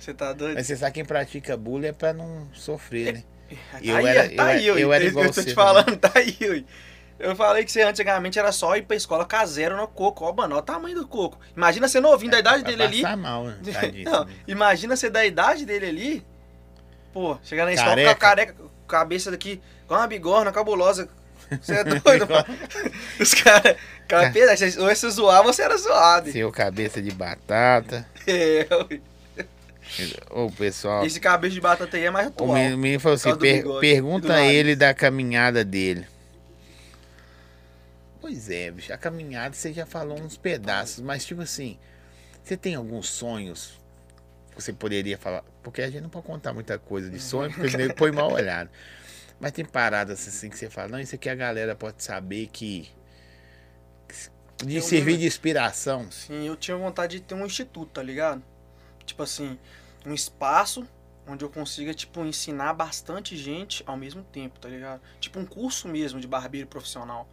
Você 0.02 0.12
tá 0.12 0.32
doido? 0.32 0.56
Mas 0.56 0.66
você 0.66 0.76
sabe 0.76 0.92
quem 0.94 1.04
pratica 1.04 1.56
bullying 1.56 1.88
é 1.88 1.92
pra 1.92 2.12
não 2.12 2.48
sofrer, 2.52 3.14
né? 3.14 3.22
Eu 3.82 3.96
aí, 3.98 4.06
era- 4.06 4.28
tá 4.30 4.34
eu 4.34 4.42
aí, 4.42 4.70
ui. 4.72 4.82
eu 4.82 4.92
era 4.92 5.04
É 5.04 5.06
igual 5.06 5.24
eu 5.26 5.30
tô 5.30 5.40
você 5.42 5.48
te 5.50 5.54
falando, 5.54 5.96
tá 5.96 6.10
aí, 6.14 6.36
ui. 6.40 6.64
Eu 7.18 7.36
falei 7.36 7.64
que 7.64 7.70
você 7.70 7.82
antigamente 7.82 8.36
era 8.38 8.50
só 8.50 8.74
ir 8.76 8.82
pra 8.82 8.96
escola 8.96 9.24
caseiro 9.26 9.76
no 9.76 9.86
coco. 9.86 10.24
Ó, 10.24 10.32
mano, 10.32 10.54
olha 10.54 10.62
o 10.62 10.64
tamanho 10.64 10.96
do 10.96 11.06
coco. 11.06 11.38
Imagina 11.56 11.86
você 11.86 12.00
novinho 12.00 12.32
da 12.32 12.38
idade 12.40 12.64
dele 12.64 12.82
ali. 12.82 13.02
mal, 13.16 13.44
né? 13.44 13.58
Tadinho. 13.72 14.10
Não, 14.10 14.26
imagina 14.48 14.96
você 14.96 15.08
da 15.10 15.24
idade 15.24 15.64
dele 15.66 15.86
ali. 15.86 16.26
Pô, 17.12 17.38
chegar 17.44 17.64
na 17.66 17.72
escola 17.74 17.94
com 18.02 18.08
a 18.08 18.14
Careca. 18.14 18.54
cabeça 18.88 19.30
daqui, 19.30 19.60
com 19.86 19.94
uma 19.94 20.06
bigorna 20.08 20.50
cabulosa. 20.50 21.08
Você 21.60 21.74
é 21.74 21.84
doido, 22.00 22.26
mano. 22.28 22.46
Os 23.20 23.34
caras. 23.34 23.76
Cara, 24.08 24.30
cara, 24.32 24.56
você- 24.56 24.80
ou 24.80 24.88
você 24.88 25.10
zoava 25.10 25.46
ou 25.46 25.52
você 25.52 25.62
era 25.62 25.76
zoado. 25.76 26.32
Seu 26.32 26.50
cabeça 26.50 27.00
de 27.02 27.10
batata. 27.12 28.04
É, 28.26 28.66
ui. 28.90 29.00
Ô, 30.30 30.50
pessoal. 30.50 31.04
Esse 31.04 31.20
cabeça 31.20 31.54
de 31.54 31.60
batata 31.60 31.96
aí 31.96 32.04
é 32.04 32.10
mais 32.10 32.26
atual. 32.28 32.50
o 32.50 32.54
menino 32.78 33.00
falou 33.00 33.14
assim: 33.16 33.36
"Per- 33.36 33.56
bigode 33.62 33.80
pergunta 33.80 34.26
a 34.32 34.36
nariz." 34.36 34.52
ele 34.52 34.76
da 34.76 34.92
caminhada 34.94 35.64
dele. 35.64 36.06
Pois 38.20 38.48
é, 38.48 38.70
bicho, 38.70 38.92
a 38.92 38.96
caminhada 38.96 39.54
você 39.54 39.72
já 39.72 39.84
falou 39.84 40.20
uns 40.20 40.36
pedaços, 40.36 41.00
mas 41.00 41.24
tipo 41.24 41.42
assim, 41.42 41.76
você 42.42 42.56
tem 42.56 42.74
alguns 42.76 43.08
sonhos 43.08 43.80
que 44.54 44.62
você 44.62 44.72
poderia 44.72 45.18
falar? 45.18 45.42
Porque 45.62 45.82
a 45.82 45.90
gente 45.90 46.02
não 46.02 46.08
pode 46.08 46.26
contar 46.26 46.52
muita 46.52 46.78
coisa 46.78 47.10
de 47.10 47.18
sonho, 47.18 47.52
porque 47.52 47.74
ele 47.76 47.92
põe 47.94 48.12
mal 48.12 48.32
olhado. 48.32 48.70
Mas 49.40 49.50
tem 49.52 49.64
paradas 49.64 50.26
assim 50.28 50.48
que 50.48 50.56
você 50.56 50.70
fala, 50.70 50.88
não, 50.88 51.00
isso 51.00 51.16
aqui 51.16 51.28
a 51.28 51.34
galera 51.34 51.74
pode 51.74 52.02
saber 52.02 52.46
que. 52.52 52.88
De 54.64 54.76
Eu 54.76 54.82
servir 54.82 55.06
lembro- 55.06 55.20
de 55.22 55.26
inspiração. 55.26 56.08
Sim, 56.12 56.46
eu 56.46 56.54
tinha 56.54 56.76
vontade 56.76 57.16
de 57.18 57.22
ter 57.24 57.34
um 57.34 57.44
instituto, 57.44 57.90
tá 57.94 58.02
ligado? 58.02 58.40
Tipo 59.04 59.24
assim, 59.24 59.58
um 60.06 60.12
espaço 60.12 60.86
onde 61.26 61.44
eu 61.44 61.50
consiga, 61.50 61.94
tipo, 61.94 62.24
ensinar 62.24 62.72
bastante 62.72 63.36
gente 63.36 63.82
ao 63.86 63.96
mesmo 63.96 64.22
tempo, 64.24 64.58
tá 64.58 64.68
ligado? 64.68 65.00
Tipo 65.20 65.38
um 65.38 65.46
curso 65.46 65.88
mesmo 65.88 66.20
de 66.20 66.26
barbeiro 66.26 66.66
profissional, 66.66 67.28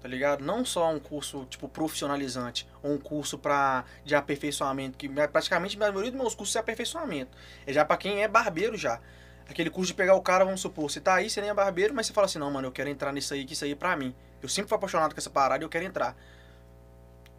tá 0.00 0.08
ligado? 0.08 0.44
Não 0.44 0.64
só 0.64 0.90
um 0.92 0.98
curso, 0.98 1.46
tipo, 1.46 1.68
profissionalizante, 1.68 2.68
ou 2.82 2.92
um 2.92 2.98
curso 2.98 3.38
pra, 3.38 3.84
de 4.04 4.14
aperfeiçoamento, 4.14 4.98
que 4.98 5.08
praticamente 5.08 5.76
a 5.76 5.80
maioria 5.80 6.10
dos 6.10 6.20
meus 6.20 6.34
cursos 6.34 6.54
é 6.56 6.58
aperfeiçoamento. 6.58 7.36
É 7.66 7.72
já 7.72 7.84
pra 7.84 7.96
quem 7.96 8.22
é 8.22 8.28
barbeiro 8.28 8.76
já. 8.76 9.00
Aquele 9.48 9.70
curso 9.70 9.88
de 9.88 9.94
pegar 9.94 10.14
o 10.14 10.22
cara, 10.22 10.44
vamos 10.44 10.60
supor, 10.60 10.90
você 10.90 11.00
tá 11.00 11.14
aí, 11.14 11.28
você 11.28 11.40
nem 11.40 11.50
é 11.50 11.54
barbeiro, 11.54 11.94
mas 11.94 12.06
você 12.06 12.12
fala 12.12 12.26
assim, 12.26 12.38
não, 12.38 12.50
mano, 12.50 12.68
eu 12.68 12.72
quero 12.72 12.88
entrar 12.88 13.12
nisso 13.12 13.34
aí, 13.34 13.44
que 13.44 13.54
isso 13.54 13.64
aí 13.64 13.72
é 13.72 13.74
pra 13.74 13.96
mim. 13.96 14.14
Eu 14.42 14.48
sempre 14.48 14.68
fui 14.68 14.76
apaixonado 14.76 15.14
com 15.14 15.18
essa 15.18 15.30
parada 15.30 15.62
e 15.62 15.66
eu 15.66 15.68
quero 15.68 15.84
entrar 15.84 16.16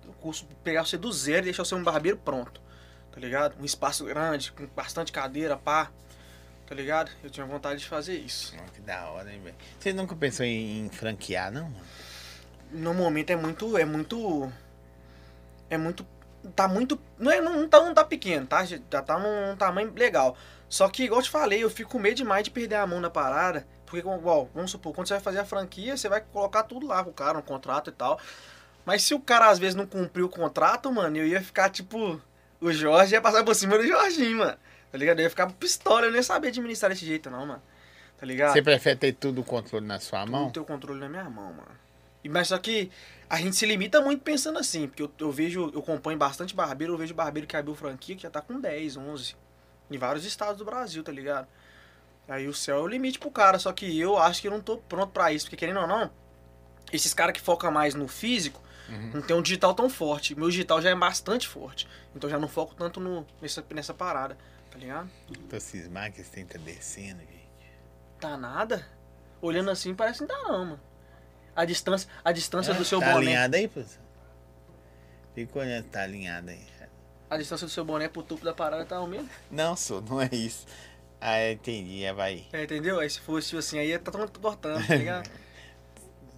o 0.07 0.13
curso 0.13 0.45
pegar 0.63 0.85
você 0.85 0.97
do 0.97 1.11
zero 1.11 1.39
e 1.39 1.43
deixar 1.43 1.63
você 1.63 1.75
um 1.75 1.83
barbeiro 1.83 2.17
pronto. 2.17 2.61
Tá 3.13 3.19
ligado? 3.19 3.55
Um 3.59 3.65
espaço 3.65 4.05
grande, 4.05 4.51
com 4.51 4.65
bastante 4.67 5.11
cadeira, 5.11 5.55
pá. 5.55 5.91
Tá 6.67 6.73
ligado? 6.73 7.11
Eu 7.23 7.29
tinha 7.29 7.45
vontade 7.45 7.79
de 7.79 7.85
fazer 7.85 8.17
isso. 8.17 8.55
Ó, 8.57 8.71
Que 8.73 8.81
da 8.81 9.09
hora, 9.09 9.31
hein, 9.31 9.39
velho? 9.43 9.55
Você 9.79 9.93
nunca 9.93 10.15
pensou 10.15 10.45
em, 10.45 10.85
em 10.85 10.89
franquear, 10.89 11.51
não? 11.51 11.63
mano? 11.63 11.75
No 12.71 12.93
momento 12.93 13.29
é 13.29 13.35
muito. 13.35 13.77
É 13.77 13.85
muito. 13.85 14.51
É 15.69 15.77
muito. 15.77 16.05
Tá 16.55 16.67
muito. 16.67 16.99
Não, 17.19 17.31
é, 17.31 17.39
não, 17.39 17.67
tá, 17.69 17.79
não 17.79 17.93
tá 17.93 18.03
pequeno, 18.03 18.47
tá? 18.47 18.65
Já 18.65 18.79
tá 18.79 19.19
num 19.19 19.55
tamanho 19.55 19.93
legal. 19.95 20.35
Só 20.67 20.89
que, 20.89 21.03
igual 21.03 21.19
eu 21.19 21.23
te 21.23 21.29
falei, 21.29 21.63
eu 21.63 21.69
fico 21.69 21.91
com 21.91 21.99
medo 21.99 22.15
demais 22.15 22.43
de 22.43 22.49
perder 22.49 22.75
a 22.75 22.87
mão 22.87 22.99
na 22.99 23.09
parada. 23.09 23.67
Porque, 23.85 23.99
igual, 23.99 24.49
vamos 24.55 24.71
supor, 24.71 24.91
quando 24.91 25.07
você 25.07 25.13
vai 25.13 25.21
fazer 25.21 25.39
a 25.39 25.45
franquia, 25.45 25.95
você 25.95 26.09
vai 26.09 26.19
colocar 26.19 26.63
tudo 26.63 26.87
lá 26.87 27.03
com 27.03 27.11
o 27.11 27.13
cara, 27.13 27.37
um 27.37 27.43
contrato 27.43 27.91
e 27.91 27.93
tal. 27.93 28.19
Mas 28.83 29.03
se 29.03 29.13
o 29.13 29.19
cara 29.19 29.49
às 29.49 29.59
vezes 29.59 29.75
não 29.75 29.85
cumpriu 29.85 30.25
o 30.25 30.29
contrato, 30.29 30.91
mano, 30.91 31.15
eu 31.17 31.27
ia 31.27 31.41
ficar 31.41 31.69
tipo. 31.69 32.19
O 32.63 32.71
Jorge 32.71 33.13
ia 33.13 33.21
passar 33.21 33.43
por 33.43 33.53
cima 33.55 33.77
do 33.77 33.85
Jorginho, 33.85 34.37
mano. 34.37 34.57
Tá 34.91 34.97
ligado? 34.97 35.19
Eu 35.19 35.23
ia 35.23 35.29
ficar 35.29 35.51
pistola, 35.51 36.05
eu 36.05 36.09
não 36.11 36.17
ia 36.17 36.23
saber 36.23 36.47
administrar 36.49 36.89
desse 36.91 37.05
jeito, 37.05 37.29
não, 37.29 37.45
mano. 37.45 37.61
Tá 38.17 38.25
ligado? 38.25 38.53
Você 38.53 38.61
prefere 38.61 38.95
ter 38.97 39.13
tudo 39.13 39.41
o 39.41 39.43
controle 39.43 39.85
na 39.85 39.99
sua 39.99 40.21
Tudo 40.21 40.31
mão? 40.31 40.49
ter 40.49 40.59
o 40.61 40.65
controle 40.65 40.99
na 40.99 41.09
minha 41.09 41.25
mão, 41.25 41.51
mano. 41.51 41.83
E, 42.23 42.29
mas 42.29 42.47
só 42.47 42.57
que 42.57 42.89
a 43.29 43.37
gente 43.37 43.55
se 43.55 43.65
limita 43.65 43.99
muito 43.99 44.23
pensando 44.23 44.57
assim, 44.57 44.87
porque 44.87 45.03
eu, 45.03 45.11
eu 45.19 45.31
vejo, 45.31 45.71
eu 45.73 45.79
acompanho 45.79 46.17
bastante 46.17 46.55
barbeiro, 46.55 46.93
eu 46.93 46.97
vejo 46.97 47.13
barbeiro 47.13 47.45
que 47.45 47.57
abriu 47.57 47.75
franquia 47.75 48.15
que 48.15 48.23
já 48.23 48.29
tá 48.29 48.39
com 48.39 48.61
10, 48.61 48.95
11, 48.95 49.35
Em 49.91 49.97
vários 49.97 50.23
estados 50.23 50.57
do 50.57 50.63
Brasil, 50.63 51.03
tá 51.03 51.11
ligado? 51.11 51.47
Aí 52.29 52.47
o 52.47 52.53
céu 52.53 52.77
é 52.77 52.81
o 52.81 52.87
limite 52.87 53.19
pro 53.19 53.29
cara, 53.29 53.59
só 53.59 53.73
que 53.73 53.99
eu 53.99 54.17
acho 54.17 54.41
que 54.41 54.47
eu 54.47 54.51
não 54.51 54.61
tô 54.61 54.77
pronto 54.77 55.11
pra 55.11 55.33
isso, 55.33 55.45
porque 55.45 55.57
querendo 55.57 55.81
ou 55.81 55.87
não, 55.87 56.09
esses 56.93 57.13
caras 57.13 57.33
que 57.33 57.41
focam 57.41 57.69
mais 57.71 57.93
no 57.93 58.07
físico, 58.07 58.61
não 58.89 59.21
tem 59.21 59.35
um 59.35 59.41
digital 59.41 59.73
tão 59.73 59.89
forte. 59.89 60.35
Meu 60.35 60.49
digital 60.49 60.81
já 60.81 60.89
é 60.89 60.95
bastante 60.95 61.47
forte. 61.47 61.87
Então 62.15 62.29
já 62.29 62.37
não 62.37 62.47
foco 62.47 62.75
tanto 62.75 62.99
no, 62.99 63.25
nessa, 63.41 63.65
nessa 63.69 63.93
parada, 63.93 64.37
tá 64.71 64.77
ligado? 64.77 65.09
Tô 65.49 65.59
cismado 65.59 66.13
que 66.13 66.21
esse 66.21 66.31
trem 66.31 66.45
tá 66.45 66.59
descendo, 66.59 67.19
gente. 67.19 67.49
Tá 68.19 68.37
nada. 68.37 68.85
Olhando 69.41 69.69
assim, 69.69 69.93
parece 69.93 70.19
que 70.19 70.31
não 70.31 70.43
tá 70.43 70.49
não, 70.49 70.65
mano. 70.65 70.79
A 71.55 71.65
distância, 71.65 72.09
a 72.23 72.31
distância 72.31 72.73
do 72.73 72.83
seu 72.83 72.99
tá 72.99 73.07
boné. 73.07 73.17
alinhado 73.17 73.55
aí, 73.55 73.67
professor? 73.67 74.01
Fica 75.35 75.59
olhando 75.59 75.85
tá 75.85 76.03
alinhado 76.03 76.49
aí. 76.49 76.73
A 77.29 77.37
distância 77.37 77.65
do 77.65 77.69
seu 77.71 77.83
boné 77.83 78.07
pro 78.07 78.21
topo 78.21 78.45
da 78.45 78.53
parada 78.53 78.85
tá 78.85 78.97
ao 78.97 79.07
mesmo. 79.07 79.29
Não, 79.49 79.75
sou, 79.75 80.01
não 80.01 80.21
é 80.21 80.29
isso. 80.31 80.65
Ah, 81.19 81.51
entendi, 81.51 82.03
é, 82.03 82.13
vai. 82.13 82.45
É, 82.51 82.63
entendeu? 82.63 82.99
Aí 82.99 83.09
se 83.09 83.19
fosse 83.19 83.55
assim, 83.57 83.79
aí 83.79 83.97
tá 83.97 84.11
tão 84.11 84.27
cortando, 84.27 84.85
tá 84.85 84.93
ligado? 84.95 85.29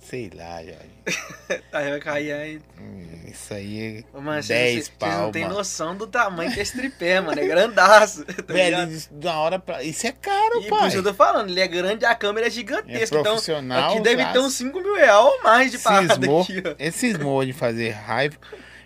Sei 0.07 0.30
lá, 0.36 0.57
Jorge. 0.64 1.64
aí 1.73 1.90
vai 1.90 1.99
cair 1.99 2.32
aí. 2.32 2.61
Hum, 2.80 3.23
Isso 3.27 3.53
aí 3.53 4.03
é 4.14 4.18
Mano, 4.19 4.41
10 4.41 4.44
vocês 4.44 4.90
pau, 4.90 5.10
não 5.23 5.32
tem 5.32 5.44
mano. 5.44 5.56
noção 5.56 5.98
do 5.98 6.06
tamanho 6.06 6.52
que 6.53 6.60
é 6.60 6.61
esse 6.64 6.77
tripé, 6.77 7.19
mano. 7.22 7.40
É 7.41 7.48
grandaço. 7.48 8.23
Tá 8.45 8.53
Velho, 8.53 8.88
isso 8.91 9.10
de 9.11 9.26
uma 9.27 9.36
hora 9.40 9.57
pra... 9.60 9.82
Isso 9.84 10.06
é 10.06 10.11
caro, 10.11 10.61
E 10.61 10.68
por 10.69 10.77
pai. 10.77 10.88
isso 10.90 10.98
eu 10.98 11.03
tô 11.03 11.14
falando, 11.14 11.49
ele 11.49 11.60
é 11.60 11.68
grande, 11.68 12.06
a 12.06 12.14
câmera 12.14 12.45
é 12.45 12.49
É 12.49 12.52
gigantesca. 12.52 13.18
então, 13.18 13.23
profissional. 13.23 13.91
aqui 13.94 14.02
deve 14.02 14.26
ter 14.32 14.40
uns 14.40 14.53
5 14.53 14.80
mil 14.80 14.95
reais 14.95 15.15
ou 15.26 15.41
mais 15.44 15.72
de 15.72 15.80
parada 15.80 16.14
Cismou, 16.15 16.41
aqui, 16.44 16.64
ó. 16.65 16.76
ele 16.77 16.91
cismou 16.91 17.44
de 17.45 17.53
fazer 17.53 17.90
raiva. 17.91 18.36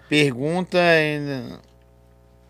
Pergunta 0.07 0.77
ainda. 0.79 1.59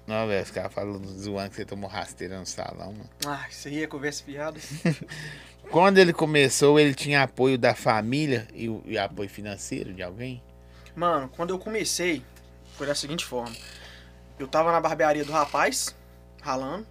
Não, 0.07 0.27
velho, 0.27 0.43
os 0.43 0.49
caras 0.51 0.73
falam 0.73 1.03
zoando 1.03 1.49
que 1.51 1.55
você 1.55 1.65
tomou 1.65 1.89
rasteira 1.89 2.39
no 2.39 2.45
salão, 2.45 2.93
mano. 2.93 3.09
Ah, 3.27 3.45
isso 3.49 3.67
aí 3.67 3.83
é 3.83 3.87
conversa 3.87 4.23
fiada. 4.23 4.59
Quando 5.71 5.99
ele 5.99 6.11
começou, 6.11 6.79
ele 6.79 6.95
tinha 6.95 7.21
apoio 7.21 7.55
da 7.55 7.75
família 7.75 8.47
e, 8.55 8.67
e 8.85 8.97
apoio 8.97 9.29
financeiro 9.29 9.93
de 9.93 10.01
alguém? 10.01 10.41
Mano, 10.95 11.29
quando 11.29 11.51
eu 11.51 11.59
comecei, 11.59 12.23
foi 12.75 12.87
da 12.87 12.95
seguinte 12.95 13.23
forma. 13.23 13.55
Eu 14.39 14.47
tava 14.47 14.71
na 14.71 14.81
barbearia 14.81 15.23
do 15.23 15.31
rapaz, 15.31 15.95
ralando, 16.41 16.87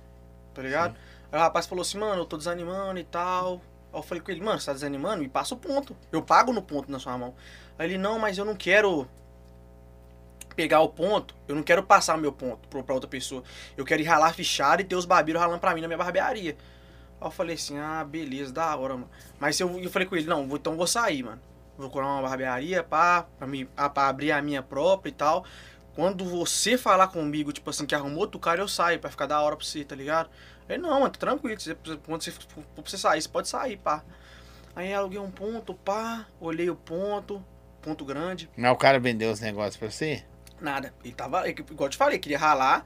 tá 0.55 0.63
ligado? 0.63 0.97
Aí 1.33 1.39
o 1.39 1.43
rapaz 1.43 1.67
falou 1.67 1.83
assim, 1.83 1.99
mano, 1.99 2.23
eu 2.23 2.25
tô 2.25 2.37
desanimando 2.37 3.01
e 3.01 3.05
tal. 3.05 3.55
Aí 3.93 3.99
eu 3.99 4.03
falei 4.03 4.23
com 4.23 4.31
ele, 4.31 4.41
mano, 4.41 4.61
você 4.61 4.67
tá 4.67 4.73
desanimando? 4.75 5.23
Me 5.23 5.29
passa 5.29 5.55
o 5.55 5.59
ponto. 5.59 5.97
Eu 6.13 6.23
pago 6.23 6.53
no 6.53 6.63
ponto 6.63 6.91
na 6.91 7.01
sua 7.01 7.19
mão. 7.19 7.35
Aí 7.77 7.89
ele, 7.89 7.99
não, 7.99 8.17
mas 8.17 8.39
eu 8.39 8.45
não 8.45 8.55
quero 8.55 9.09
pegar 10.55 10.81
o 10.81 10.89
ponto, 10.89 11.37
eu 11.47 11.55
não 11.55 11.63
quero 11.63 11.83
passar 11.83 12.17
o 12.17 12.21
meu 12.21 12.33
ponto 12.33 12.69
pra 12.69 12.95
outra 12.95 13.09
pessoa. 13.09 13.43
Eu 13.77 13.85
quero 13.85 14.03
ir 14.03 14.05
ralar 14.05 14.33
fichado 14.35 14.83
e 14.83 14.85
ter 14.85 14.95
os 14.95 15.05
barbeiros 15.05 15.41
ralando 15.41 15.61
pra 15.61 15.75
mim 15.75 15.81
na 15.81 15.89
minha 15.89 15.99
barbearia. 15.99 16.57
Aí 17.21 17.27
eu 17.27 17.31
falei 17.31 17.55
assim, 17.55 17.79
ah, 17.79 18.05
beleza, 18.05 18.53
da 18.53 18.75
hora, 18.77 18.95
mano. 18.95 19.11
Mas 19.41 19.59
eu, 19.61 19.79
eu 19.81 19.91
falei 19.91 20.07
com 20.07 20.17
ele, 20.17 20.27
não, 20.27 20.47
vou- 20.47 20.57
então 20.59 20.77
vou 20.77 20.87
sair, 20.87 21.23
mano. 21.23 21.41
Vou 21.77 21.89
procurar 21.89 22.07
uma 22.07 22.23
barbearia 22.29 22.83
pá, 22.83 23.23
pra, 23.39 23.47
me, 23.47 23.65
pra 23.67 24.09
abrir 24.09 24.33
a 24.33 24.43
minha 24.43 24.63
própria 24.63 25.11
e 25.11 25.13
tal. 25.15 25.45
Quando 25.95 26.25
você 26.25 26.79
falar 26.79 27.09
comigo, 27.09 27.53
tipo 27.53 27.69
assim, 27.71 27.85
que 27.87 27.95
arrumou 27.95 28.21
outro 28.21 28.39
cara, 28.39 28.61
eu 28.61 28.69
saio, 28.69 29.01
pra 29.01 29.11
ficar 29.11 29.27
da 29.27 29.41
hora 29.41 29.57
pra 29.57 29.65
você, 29.65 29.85
tá 29.85 29.97
ligado? 29.97 30.31
Aí, 30.69 30.79
não, 30.79 30.91
mano, 31.01 31.11
tá 31.11 31.19
tranquilo, 31.19 31.59
você, 31.61 31.75
quando 32.07 32.23
você 32.23 32.31
for 32.31 32.63
pra 32.75 32.85
você 32.85 32.99
sair, 32.99 33.21
você 33.23 33.29
pode 33.29 33.49
sair, 33.49 33.77
pá. 33.79 34.05
Aí 34.77 34.93
aluguei 34.95 35.19
um 35.19 35.31
ponto, 35.31 35.75
pá, 35.75 36.27
olhei 36.41 36.71
o 36.71 36.77
ponto, 36.77 37.45
ponto 37.83 38.05
grande, 38.05 38.49
Mas 38.57 38.71
o 38.71 38.77
cara 38.77 39.01
vendeu 39.01 39.31
os 39.33 39.41
negócios 39.41 39.77
pra 39.77 39.91
você? 39.91 40.25
nada. 40.61 40.93
Ele 41.05 41.15
tava, 41.15 41.49
igual 41.49 41.87
eu 41.87 41.89
te 41.89 41.97
falei, 41.97 42.19
queria 42.19 42.39
ralar 42.39 42.85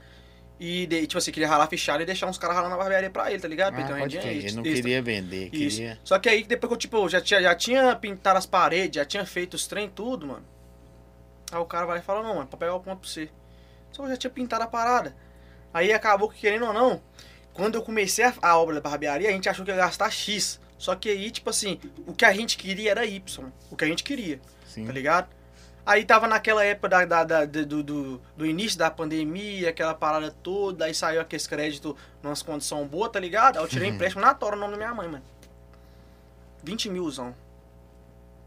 e, 0.60 0.86
de- 0.86 1.06
tipo 1.06 1.18
assim, 1.18 1.32
queria 1.32 1.48
ralar 1.48 1.66
fechado 1.66 2.02
e 2.02 2.06
deixar 2.06 2.26
uns 2.26 2.38
caras 2.38 2.54
ralando 2.56 2.74
na 2.76 2.78
barbearia 2.80 3.10
pra 3.10 3.30
ele, 3.32 3.40
tá 3.40 3.48
ligado? 3.48 3.74
Ah, 3.78 3.96
pode 3.98 4.18
crer. 4.18 4.32
Ele 4.36 4.52
não 4.52 4.62
extra. 4.62 4.62
queria 4.62 5.02
vender, 5.02 5.50
Isso. 5.52 5.76
queria. 5.78 5.98
Só 6.04 6.18
que 6.18 6.28
aí 6.28 6.44
depois 6.44 6.68
que 6.68 6.74
eu, 6.74 6.78
tipo, 6.78 7.08
já 7.08 7.20
tinha, 7.20 7.42
já 7.42 7.54
tinha 7.54 7.96
pintado 7.96 8.38
as 8.38 8.46
paredes, 8.46 8.96
já 8.96 9.04
tinha 9.04 9.26
feito 9.26 9.54
os 9.54 9.66
trem 9.66 9.88
tudo, 9.88 10.26
mano. 10.26 10.44
Aí 11.50 11.58
o 11.58 11.64
cara 11.66 11.84
vai 11.84 11.98
e 11.98 12.02
fala, 12.02 12.22
não, 12.22 12.34
mano, 12.36 12.46
pra 12.46 12.58
pegar 12.58 12.74
o 12.74 12.80
ponto 12.80 13.00
pra 13.00 13.08
você. 13.08 13.28
Só 13.90 14.02
que 14.02 14.06
eu 14.08 14.12
já 14.12 14.16
tinha 14.16 14.30
pintado 14.30 14.62
a 14.64 14.66
parada. 14.66 15.14
Aí 15.74 15.92
acabou 15.92 16.28
que, 16.28 16.38
querendo 16.40 16.66
ou 16.66 16.72
não, 16.72 17.02
quando 17.52 17.74
eu 17.74 17.82
comecei 17.82 18.24
a, 18.24 18.32
a 18.40 18.56
obra 18.58 18.76
da 18.76 18.80
barbearia, 18.80 19.28
a 19.28 19.32
gente 19.32 19.48
achou 19.48 19.64
que 19.64 19.70
ia 19.70 19.76
gastar 19.76 20.10
X. 20.10 20.60
Só 20.78 20.94
que 20.96 21.08
aí, 21.10 21.30
tipo 21.30 21.50
assim, 21.50 21.78
o 22.06 22.12
que 22.12 22.24
a 22.24 22.32
gente 22.32 22.56
queria 22.56 22.90
era 22.92 23.04
Y. 23.04 23.20
O 23.70 23.76
que 23.76 23.84
a 23.84 23.86
gente 23.86 24.02
queria, 24.02 24.40
Sim. 24.66 24.86
tá 24.86 24.92
ligado? 24.92 25.28
Aí 25.84 26.04
tava 26.04 26.28
naquela 26.28 26.64
época 26.64 26.88
da, 26.88 27.04
da- 27.04 27.24
da- 27.24 27.44
do, 27.44 27.82
do, 27.82 28.20
do 28.36 28.46
início 28.46 28.78
da 28.78 28.88
pandemia, 28.90 29.70
aquela 29.70 29.94
parada 29.94 30.30
toda, 30.30 30.84
aí 30.84 30.94
saiu 30.94 31.20
aqueles 31.20 31.46
créditos 31.46 31.94
numa 32.22 32.36
condição 32.36 32.86
boa, 32.86 33.08
tá 33.08 33.18
ligado? 33.18 33.56
Aí 33.58 33.64
eu 33.64 33.68
tirei 33.68 33.88
empréstimo 33.96 34.24
na 34.24 34.32
tora 34.32 34.54
o 34.56 34.58
nome 34.58 34.72
da 34.72 34.76
minha 34.78 34.94
mãe, 34.94 35.08
mano. 35.08 35.24
20 36.62 36.88
milzão. 36.88 37.34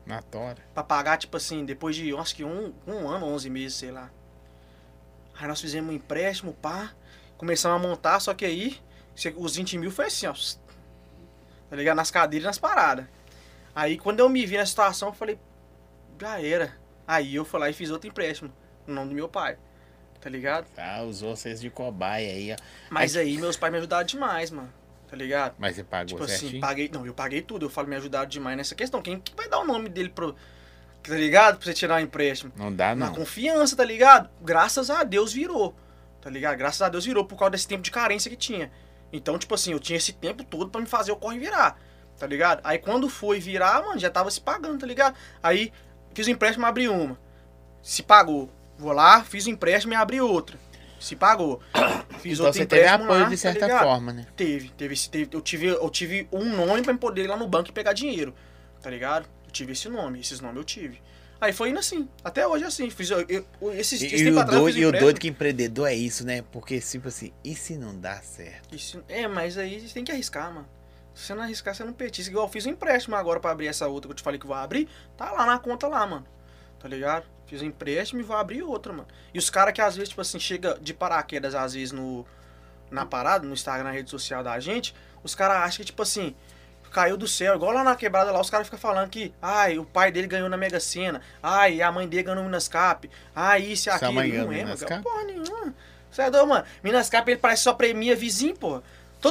Na 0.06 0.22
tora. 0.22 0.58
Pra 0.74 0.84
pagar, 0.84 1.18
tipo 1.18 1.36
assim, 1.36 1.66
depois 1.66 1.96
de, 1.96 2.16
acho 2.16 2.36
que 2.36 2.44
um, 2.46 2.74
um 2.88 3.08
ano, 3.10 3.26
11 3.26 3.50
meses, 3.50 3.78
sei 3.78 3.92
lá. 3.92 4.10
Aí 5.38 5.46
nós 5.48 5.60
fizemos 5.60 5.92
um 5.92 5.94
empréstimo, 5.98 6.54
pá. 6.54 6.92
Começamos 7.38 7.84
a 7.84 7.88
montar, 7.88 8.20
só 8.22 8.34
que 8.34 8.46
aí, 8.46 8.80
os 9.36 9.56
20 9.58 9.78
mil 9.78 9.92
foi 9.92 10.06
assim, 10.06 10.28
ó. 10.28 10.34
Tá 11.70 11.76
ligado? 11.76 11.98
Nas 11.98 12.12
cadeiras 12.12 12.46
e 12.46 12.48
nas 12.48 12.58
paradas. 12.60 13.06
Aí 13.76 13.98
quando 13.98 14.22
eu 14.22 14.30
me 14.30 14.46
vi 14.46 14.56
na 14.58 14.66
situação, 14.66 15.10
eu 15.10 15.14
falei, 15.14 15.38
já 16.22 16.40
era. 16.42 16.78
Aí 17.08 17.36
eu 17.36 17.46
fui 17.46 17.60
lá 17.60 17.70
e 17.70 17.74
fiz 17.74 17.90
outro 17.92 18.08
empréstimo, 18.10 18.52
no 18.88 18.94
nome 18.96 19.10
do 19.10 19.16
meu 19.16 19.30
pai. 19.30 19.58
Tá 20.20 20.30
ligado? 20.30 20.66
Tá, 20.76 21.02
usou 21.04 21.36
vocês 21.36 21.62
de 21.62 21.70
cobaia 21.70 22.32
aí, 22.32 22.52
ó. 22.54 22.56
Mas 22.90 23.16
aí 23.16 23.38
meus 23.38 23.56
pais 23.58 23.72
me 23.72 23.78
ajudaram 23.78 24.06
demais, 24.06 24.50
mano. 24.50 24.74
Tá 25.08 25.16
ligado? 25.16 25.54
Mas 25.60 25.76
você 25.76 25.84
pagou 25.84 26.08
Tipo 26.18 26.28
certinho? 26.28 26.50
assim, 26.54 26.60
paguei. 26.60 26.90
Não, 26.92 27.06
eu 27.06 27.14
paguei 27.14 27.42
tudo. 27.42 27.68
Eu 27.68 27.70
falo, 27.70 27.88
me 27.88 27.96
ajudaram 27.96 28.28
demais 28.28 28.58
nessa 28.58 28.74
questão. 28.74 29.02
Quem 29.04 29.20
que 29.20 29.36
vai 29.36 29.48
dar 29.48 29.60
o 29.60 29.66
nome 29.66 29.88
dele 29.88 30.10
pro. 30.10 30.36
Tá 31.04 31.14
ligado? 31.14 31.58
Pra 31.58 31.66
você 31.66 31.74
tirar 31.76 31.98
um 31.98 32.00
empréstimo? 32.00 32.52
Não 32.56 32.74
dá, 32.74 32.96
Na 32.96 33.06
não. 33.08 33.14
confiança, 33.14 33.76
tá 33.76 33.86
ligado? 33.86 34.28
Graças 34.42 34.90
a 34.90 35.04
Deus 35.04 35.32
virou. 35.32 35.76
Tá 36.20 36.30
ligado? 36.32 36.58
Graças 36.58 36.82
a 36.82 36.90
Deus 36.90 37.06
virou 37.06 37.24
por 37.24 37.38
causa 37.38 37.52
desse 37.52 37.68
tempo 37.68 37.84
de 37.84 37.92
carência 37.92 38.28
que 38.32 38.36
tinha. 38.36 38.72
Então, 39.14 39.38
tipo 39.38 39.54
assim, 39.54 39.74
eu 39.74 39.80
tinha 39.80 39.98
esse 39.98 40.12
tempo 40.14 40.44
todo 40.44 40.72
pra 40.72 40.82
me 40.82 40.88
fazer 40.88 41.12
o 41.12 41.16
corre 41.16 41.38
virar. 41.38 41.80
Tá 42.18 42.26
ligado? 42.26 42.62
Aí 42.64 42.80
quando 42.80 43.08
foi 43.08 43.40
virar, 43.40 43.84
mano, 43.84 44.00
já 44.00 44.10
tava 44.10 44.32
se 44.32 44.42
pagando, 44.42 44.80
tá 44.80 44.88
ligado? 44.88 45.16
Aí 45.44 45.72
fiz 46.16 46.26
o 46.26 46.32
empréstimo 46.32 46.66
abri 46.66 46.88
uma. 46.88 47.20
Se 47.84 48.02
pagou. 48.02 48.50
Vou 48.80 48.92
lá, 48.92 49.24
fiz 49.24 49.46
o 49.46 49.50
empréstimo 49.52 49.94
e 49.94 49.96
abri 49.96 50.20
outra. 50.20 50.58
Se 51.00 51.16
pagou. 51.16 51.62
Fiz 52.20 52.40
Então 52.40 52.52
você 52.52 52.66
teve 52.66 52.88
apoio 52.88 53.10
lá, 53.20 53.24
de 53.26 53.32
tá 53.32 53.38
certa 53.38 53.66
ligado? 53.68 53.84
forma, 53.84 54.12
né? 54.12 54.26
Teve, 54.36 54.70
teve, 54.70 54.96
teve 55.10 55.30
eu, 55.32 55.42
tive, 55.42 55.68
eu 55.68 55.90
tive 55.90 56.28
um 56.32 56.46
nome 56.56 56.82
pra 56.82 56.94
eu 56.94 56.98
poder 56.98 57.26
ir 57.26 57.28
lá 57.28 57.38
no 57.38 57.48
banco 57.48 57.70
e 57.70 57.72
pegar 57.72 57.94
dinheiro, 57.94 58.34
tá 58.82 58.90
ligado? 58.90 59.28
Eu 59.46 59.52
tive 59.52 59.74
esse 59.74 59.88
nome, 59.90 60.22
esses 60.22 60.40
nomes 60.40 60.58
eu 60.58 60.64
tive. 60.64 61.02
Aí 61.40 61.54
foi 61.54 61.70
indo 61.70 61.80
assim, 61.80 62.08
até 62.24 62.48
hoje 62.48 62.64
é 62.64 62.68
assim. 62.68 62.90
Fiz, 62.90 63.12
eu, 63.12 63.24
eu, 63.28 63.46
esses, 63.74 64.02
E, 64.02 64.06
esse 64.08 64.24
e 64.24 64.32
o, 64.32 64.40
atrás 64.40 64.60
doido, 64.60 64.78
e 64.78 64.86
o 64.86 64.92
doido 64.92 65.20
que 65.20 65.28
empreendedor 65.28 65.88
é 65.88 65.94
isso, 65.94 66.26
né? 66.26 66.44
Porque, 66.52 66.80
tipo 66.80 67.10
assim, 67.10 67.32
e 67.44 67.54
se 67.54 67.78
não 67.78 67.96
dá 68.00 68.16
certo? 68.22 68.74
Isso- 68.74 69.04
é, 69.08 69.28
mas 69.28 69.58
aí 69.58 69.82
tem 69.94 70.04
que 70.04 70.12
arriscar, 70.12 70.52
mano. 70.52 70.68
Se 71.16 71.28
você 71.28 71.34
não 71.34 71.44
arriscar, 71.44 71.74
você 71.74 71.84
não 71.86 71.94
petisca. 71.94 72.30
Igual 72.30 72.46
eu 72.46 72.52
fiz 72.52 72.66
um 72.66 72.70
empréstimo 72.70 73.16
agora 73.16 73.40
pra 73.40 73.52
abrir 73.52 73.68
essa 73.68 73.88
outra 73.88 74.10
que 74.10 74.12
eu 74.12 74.16
te 74.16 74.22
falei 74.22 74.38
que 74.38 74.46
vou 74.46 74.56
abrir. 74.56 74.90
Tá 75.16 75.32
lá 75.32 75.46
na 75.46 75.58
conta 75.58 75.88
lá, 75.88 76.06
mano. 76.06 76.28
Tá 76.78 76.90
ligado? 76.90 77.26
Fiz 77.48 77.62
um 77.62 77.66
empréstimo 77.66 78.20
e 78.20 78.24
vou 78.24 78.36
abrir 78.36 78.62
outra, 78.62 78.92
mano. 78.92 79.08
E 79.34 79.40
os 79.40 79.50
caras 79.50 79.74
que 79.74 79.82
às 79.82 79.96
vezes, 79.96 80.10
tipo 80.10 80.22
assim, 80.22 80.40
chega 80.40 80.78
de 80.80 80.94
paraquedas, 80.94 81.56
às 81.56 81.74
vezes, 81.74 81.94
no, 81.94 82.26
na 82.92 83.06
parada, 83.06 83.48
no 83.48 83.54
Instagram, 83.54 83.86
na 83.86 83.92
rede 83.92 84.10
social 84.10 84.44
da 84.44 84.60
gente, 84.60 84.94
os 85.24 85.34
caras 85.34 85.58
acham 85.58 85.78
que, 85.78 85.86
tipo 85.86 86.02
assim, 86.02 86.36
caiu 86.92 87.16
do 87.16 87.28
céu. 87.28 87.56
Igual 87.56 87.72
lá 87.72 87.84
na 87.84 87.96
quebrada 87.96 88.32
lá, 88.32 88.42
os 88.42 88.50
caras 88.50 88.68
ficam 88.68 88.80
falando 88.80 89.10
que, 89.10 89.34
ai, 89.42 89.78
o 89.78 89.86
pai 89.86 90.12
dele 90.12 90.28
ganhou 90.28 90.50
na 90.50 90.58
Mega 90.58 90.80
Sena. 90.80 91.22
Ai, 91.42 91.82
a 91.82 91.92
mãe 91.92 92.08
dele 92.08 92.24
ganhou 92.24 92.40
no 92.42 92.46
Minascap. 92.46 93.10
Ai, 93.34 93.62
isso 93.64 93.88
e 93.88 93.92
aquilo. 93.92 94.14
Não 94.14 94.52
é, 94.52 94.66
mano. 94.66 95.04
Porra 95.04 95.24
nenhuma. 95.24 95.76
Você 96.12 96.22
é 96.22 96.32
doido, 96.32 96.48
mano. 96.48 96.66
Minascap, 96.84 97.30
ele 97.30 97.40
parece 97.40 97.64
só 97.64 97.74
premia 97.74 98.16
vizinho, 98.16 98.56
porra. 98.56 98.84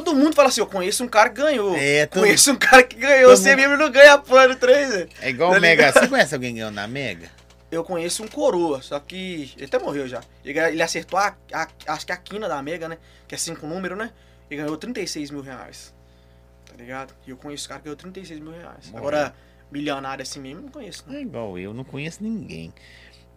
Todo 0.02 0.14
mundo 0.14 0.34
fala 0.34 0.48
assim, 0.48 0.60
eu 0.60 0.66
conheço 0.66 1.04
um 1.04 1.08
cara 1.08 1.28
que 1.30 1.36
ganhou. 1.40 1.76
É, 1.76 2.06
todo- 2.06 2.22
Conheço 2.22 2.50
um 2.52 2.56
cara 2.56 2.82
que 2.82 2.96
ganhou. 2.96 3.28
todo 3.30 3.36
Você 3.36 3.50
mundo- 3.50 3.60
mesmo 3.60 3.76
não 3.76 3.90
ganha 3.92 4.18
pano, 4.18 4.56
três, 4.56 4.88
velho. 4.90 5.08
É 5.20 5.30
igual 5.30 5.52
Tá 5.52 5.58
o 5.58 5.60
Mega. 5.60 5.92
Você 5.92 6.08
conhece 6.08 6.34
alguém 6.34 6.54
ganhando 6.54 6.74
na 6.74 6.88
Mega? 6.88 7.28
Eu 7.70 7.84
conheço 7.84 8.22
um 8.24 8.28
coroa, 8.28 8.82
só 8.82 8.98
que 8.98 9.52
ele 9.56 9.66
até 9.66 9.78
morreu 9.78 10.08
já. 10.08 10.20
Ele, 10.44 10.58
ele 10.58 10.82
acertou 10.82 11.18
a, 11.18 11.36
a- 11.52 11.68
acho 11.88 12.06
que 12.06 12.12
a 12.12 12.16
quina 12.16 12.48
da 12.48 12.60
Mega, 12.62 12.88
né? 12.88 12.98
Que 13.28 13.34
é 13.34 13.38
cinco 13.38 13.66
números, 13.66 13.96
né? 13.96 14.10
E 14.50 14.56
ganhou 14.56 14.76
36 14.76 15.30
mil 15.30 15.40
reais. 15.42 15.94
Tá 16.66 16.74
ligado? 16.76 17.14
E 17.26 17.30
eu 17.30 17.36
conheço 17.36 17.66
o 17.66 17.68
cara 17.68 17.80
que 17.80 17.84
ganhou 17.84 17.96
36 17.96 18.40
mil 18.40 18.52
reais. 18.52 18.86
Morreu. 18.86 18.98
Agora, 18.98 19.34
milionário 19.70 20.22
assim 20.22 20.40
mesmo, 20.40 20.62
não 20.62 20.68
conheço. 20.70 21.04
Não. 21.06 21.14
É 21.16 21.20
igual 21.22 21.56
eu, 21.58 21.72
não 21.72 21.84
conheço 21.84 22.18
ninguém. 22.22 22.72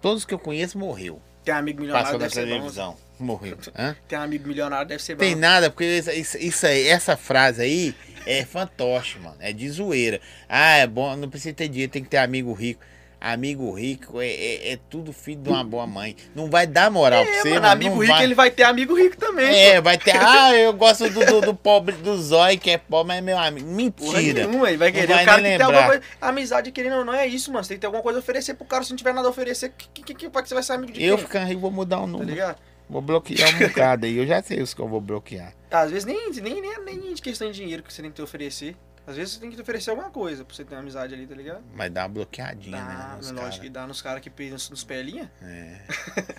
Todos 0.02 0.26
que 0.26 0.34
eu 0.34 0.40
conheço 0.40 0.78
morreu. 0.78 1.22
Tem 1.48 1.56
amigo 1.56 1.80
milionário, 1.80 2.06
Passou 2.08 2.20
deve 2.20 2.34
ser 2.34 2.42
bom. 2.46 2.52
televisão. 2.52 2.98
Morreu. 3.18 3.58
Hã? 3.74 3.96
Tem 4.06 4.20
amigo 4.20 4.48
milionário, 4.50 4.86
deve 4.86 5.02
ser 5.02 5.16
bom. 5.16 5.20
Tem 5.20 5.34
nada, 5.34 5.70
porque 5.70 5.86
isso- 6.14 6.38
isso 6.38 6.68
aí, 6.68 6.86
essa 6.90 7.16
frase 7.16 7.62
aí 7.62 7.96
é 8.26 8.44
fantoche, 8.44 9.18
mano. 9.20 9.38
É 9.40 9.54
de 9.54 9.70
zoeira. 9.70 10.20
Ah, 10.50 10.76
é 10.76 10.86
bom, 10.86 11.16
não 11.16 11.30
precisa 11.30 11.56
ter 11.56 11.70
dinheiro, 11.70 11.90
tem 11.90 12.04
que 12.04 12.10
ter 12.10 12.18
amigo 12.18 12.52
rico. 12.52 12.82
Amigo 13.20 13.72
rico 13.72 14.22
é, 14.22 14.28
é, 14.28 14.72
é 14.74 14.80
tudo 14.90 15.12
filho 15.12 15.42
de 15.42 15.50
uma 15.50 15.64
boa 15.64 15.88
mãe. 15.88 16.16
Não 16.36 16.50
vai 16.52 16.68
dar 16.68 16.92
moral 16.92 17.26
pra 17.26 17.34
É, 17.34 17.42
você, 17.42 17.50
mano, 17.50 17.62
mano, 17.62 17.74
amigo 17.74 17.96
não 17.96 18.02
rico, 18.02 18.14
vai. 18.14 18.24
ele 18.24 18.36
vai 18.36 18.52
ter 18.52 18.64
amigo 18.64 18.94
rico 18.96 19.18
também. 19.18 19.56
É, 19.56 19.78
pô. 19.78 19.82
vai 19.82 19.98
ter. 19.98 20.14
Ah, 20.22 20.56
eu 20.56 20.72
gosto 20.74 21.10
do, 21.10 21.26
do, 21.26 21.42
do 21.42 21.56
pobre 21.56 21.96
do 21.96 22.16
zóio 22.22 22.60
que 22.60 22.70
é 22.70 22.78
pobre, 22.78 23.08
mas 23.08 23.18
é 23.18 23.22
meu 23.22 23.38
amigo. 23.38 23.92
Porra 23.92 24.18
Mentira. 24.20 24.46
nenhuma, 24.48 24.70
ele 24.70 24.78
vai 24.78 24.90
Não 24.92 25.00
querer. 25.00 25.14
vai 25.14 25.24
o 25.24 25.26
cara 25.26 25.42
nem 25.42 25.58
tem 25.58 25.66
alguma 25.66 25.86
coisa. 25.88 26.02
Amizade, 26.22 26.72
querendo 26.72 26.98
ou 26.98 27.06
não, 27.06 27.14
é 27.14 27.26
isso, 27.26 27.52
mano. 27.52 27.64
Você 27.64 27.70
tem 27.70 27.78
que 27.78 27.82
ter 27.82 27.88
alguma 27.88 28.04
coisa 28.04 28.20
a 28.20 28.22
oferecer 28.22 28.54
pro 28.54 28.66
cara. 28.66 28.84
Se 28.84 28.92
não 28.92 28.98
tiver 28.98 29.14
nada 29.14 29.28
a 29.28 29.32
oferecer, 29.32 29.72
que, 29.76 29.88
que, 29.90 30.04
que, 30.04 30.14
que, 30.14 30.30
que 30.30 30.48
você 30.48 30.54
vai 30.54 30.62
ser 30.64 30.74
amigo 30.74 30.94
de 30.94 31.04
Eu 31.04 31.18
quem? 31.18 31.26
ficando 31.26 31.48
rico, 31.48 31.60
vou 31.62 31.72
mudar 31.72 31.98
o 31.98 32.02
Tá 32.02 32.08
número. 32.08 32.30
ligado? 32.30 32.58
vou 32.90 33.02
bloquear 33.02 33.54
um 33.54 33.60
bocado 33.68 34.06
aí. 34.06 34.16
Eu 34.18 34.26
já 34.28 34.42
sei 34.44 34.62
os 34.62 34.74
que 34.74 34.80
eu 34.82 34.88
vou 34.88 35.02
bloquear. 35.02 35.54
Às 35.72 35.90
vezes 35.92 36.06
nem, 36.06 36.32
nem, 36.32 36.62
nem, 36.62 36.86
nem 36.86 37.14
de 37.14 37.22
questão 37.22 37.50
de 37.52 37.58
dinheiro 37.60 37.82
que 37.84 37.92
você 37.92 38.02
tem 38.02 38.12
que 38.12 38.16
te 38.16 38.22
oferecer. 38.22 38.76
Às 39.08 39.16
vezes 39.16 39.36
você 39.36 39.40
tem 39.40 39.50
que 39.50 39.56
te 39.56 39.62
oferecer 39.62 39.90
alguma 39.90 40.10
coisa 40.10 40.44
pra 40.44 40.54
você 40.54 40.66
ter 40.66 40.76
uma 40.76 40.82
amizade 40.82 41.14
ali, 41.14 41.26
tá 41.26 41.34
ligado? 41.34 41.64
Mas 41.74 41.90
dá 41.90 42.02
uma 42.02 42.10
bloqueadinha, 42.10 42.78
Dá, 42.78 42.86
né? 42.86 43.16
Nos 43.16 43.32
lógico 43.32 43.50
cara. 43.52 43.62
que 43.62 43.70
dá 43.70 43.88
nos 43.88 44.02
caras 44.02 44.22
que 44.22 44.30
pensam 44.30 44.72
nos 44.72 44.84
pelinha. 44.84 45.32
É. 45.42 45.80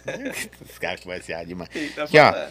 os 0.69 0.79
caras 0.79 1.01
que 1.01 1.07
vai 1.07 1.23
ser 1.23 1.47
demais. 1.47 1.71
Aqui, 1.99 2.19
ó. 2.19 2.51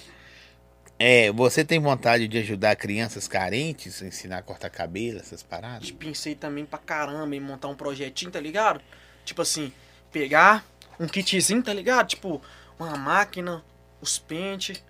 É, 0.98 1.32
você 1.32 1.64
tem 1.64 1.80
vontade 1.80 2.28
de 2.28 2.40
ajudar 2.40 2.76
crianças 2.76 3.28
carentes, 3.28 4.02
ensinar 4.02 4.40
a 4.40 4.42
cortar 4.42 4.72
cabelo, 4.72 5.20
essas 5.20 5.44
paradas? 5.44 5.92
Pensei 5.92 6.34
também 6.34 6.66
pra 6.66 6.80
caramba 6.80 7.36
em 7.36 7.40
montar 7.40 7.68
um 7.68 7.76
projetinho, 7.76 8.32
tá 8.32 8.40
ligado? 8.40 8.82
Tipo 9.24 9.44
assim, 9.44 9.72
pegar 10.12 10.66
um 11.00 11.06
kitzinho, 11.06 11.62
tá 11.62 11.72
ligado? 11.72 12.08
Tipo, 12.08 12.42
uma 12.80 12.98
máquina, 12.98 13.64
os 14.02 14.18
pentes. 14.18 14.84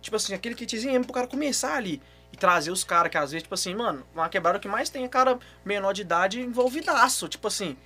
Tipo 0.00 0.16
assim, 0.16 0.34
aquele 0.34 0.56
kitzinho 0.56 0.90
mesmo 0.90 1.04
pro 1.04 1.14
cara 1.14 1.28
começar 1.28 1.76
ali. 1.76 2.02
E 2.32 2.36
trazer 2.36 2.70
os 2.70 2.84
caras 2.84 3.10
que 3.10 3.16
às 3.16 3.30
vezes, 3.30 3.44
tipo 3.44 3.54
assim, 3.54 3.74
mano, 3.74 4.04
uma 4.14 4.28
quebrada 4.28 4.58
que 4.58 4.68
mais 4.68 4.90
tem 4.90 5.04
é 5.04 5.08
cara 5.08 5.38
menor 5.64 5.92
de 5.92 6.02
idade 6.02 6.40
envolvidaço. 6.40 7.28
Tipo 7.28 7.48
assim, 7.48 7.76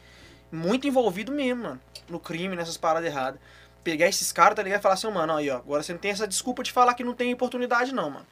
muito 0.50 0.86
envolvido 0.88 1.30
mesmo, 1.32 1.62
mano. 1.64 1.80
No 2.08 2.18
crime, 2.18 2.56
nessas 2.56 2.76
paradas 2.76 3.08
erradas. 3.08 3.40
Pegar 3.84 4.08
esses 4.08 4.30
caras, 4.32 4.56
tá 4.56 4.62
ligado? 4.62 4.80
E 4.80 4.82
falar 4.82 4.94
assim, 4.94 5.10
mano, 5.10 5.34
aí, 5.36 5.48
ó, 5.48 5.56
agora 5.56 5.82
você 5.82 5.92
não 5.92 6.00
tem 6.00 6.10
essa 6.10 6.26
desculpa 6.26 6.62
de 6.62 6.72
falar 6.72 6.94
que 6.94 7.04
não 7.04 7.14
tem 7.14 7.32
oportunidade, 7.32 7.94
não, 7.94 8.10
mano. 8.10 8.26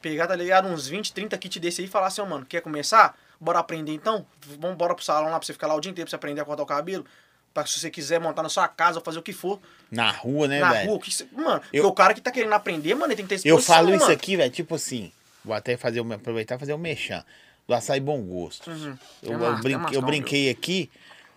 Pegar, 0.00 0.26
tá 0.28 0.36
ligado? 0.36 0.68
Uns 0.68 0.86
20, 0.86 1.12
30 1.12 1.36
kits 1.36 1.58
desse 1.60 1.80
aí 1.80 1.86
e 1.88 1.90
falar 1.90 2.06
assim, 2.06 2.20
ó, 2.20 2.26
mano, 2.26 2.46
quer 2.46 2.60
começar? 2.60 3.18
Bora 3.40 3.58
aprender 3.58 3.92
então? 3.92 4.24
Vamos 4.60 4.76
bora 4.76 4.94
pro 4.94 5.04
salão 5.04 5.30
lá 5.30 5.38
pra 5.38 5.44
você 5.46 5.52
ficar 5.52 5.66
lá 5.66 5.74
o 5.74 5.80
dia 5.80 5.90
inteiro 5.90 6.06
pra 6.06 6.10
você 6.10 6.16
aprender 6.16 6.40
a 6.40 6.44
cortar 6.44 6.62
o 6.62 6.66
cabelo? 6.66 7.04
Pra 7.52 7.66
se 7.66 7.78
você 7.80 7.90
quiser 7.90 8.20
montar 8.20 8.42
na 8.42 8.48
sua 8.48 8.68
casa 8.68 8.98
ou 8.98 9.04
fazer 9.04 9.18
o 9.18 9.22
que 9.22 9.32
for. 9.32 9.58
Na 9.90 10.10
rua, 10.10 10.46
né, 10.46 10.60
na 10.60 10.72
velho? 10.72 10.88
rua, 10.90 10.96
o 10.96 11.00
que 11.00 11.10
Mano, 11.32 11.60
Eu- 11.72 11.86
o 11.86 11.92
cara 11.92 12.14
que 12.14 12.20
tá 12.20 12.30
querendo 12.30 12.52
aprender, 12.52 12.94
mano, 12.94 13.06
ele 13.12 13.16
tem 13.16 13.26
que 13.26 13.28
ter 13.30 13.48
Eu 13.48 13.56
disposição, 13.56 13.74
falo 13.74 13.90
isso 13.90 14.00
mano. 14.04 14.12
aqui, 14.14 14.36
velho, 14.36 14.50
tipo 14.52 14.74
assim, 14.76 15.12
vou 15.48 15.56
até 15.56 15.76
fazer, 15.76 16.00
o- 16.00 16.12
aproveitar 16.12 16.54
e 16.54 16.58
fazer 16.58 16.72
o 16.72 16.78
mexão. 16.78 17.24
Do 17.66 17.74
açaí 17.74 18.00
bom 18.00 18.20
gosto. 18.22 18.70
Uhum. 18.70 18.96
Eu, 19.22 19.32
É 19.32 19.48
eu 19.48 19.58
brin- 19.62 19.74
é 19.74 19.76
massa, 19.78 19.94
eu 19.94 20.00
calma, 20.00 20.06
brinquei 20.06 20.48
aqui, 20.50 20.90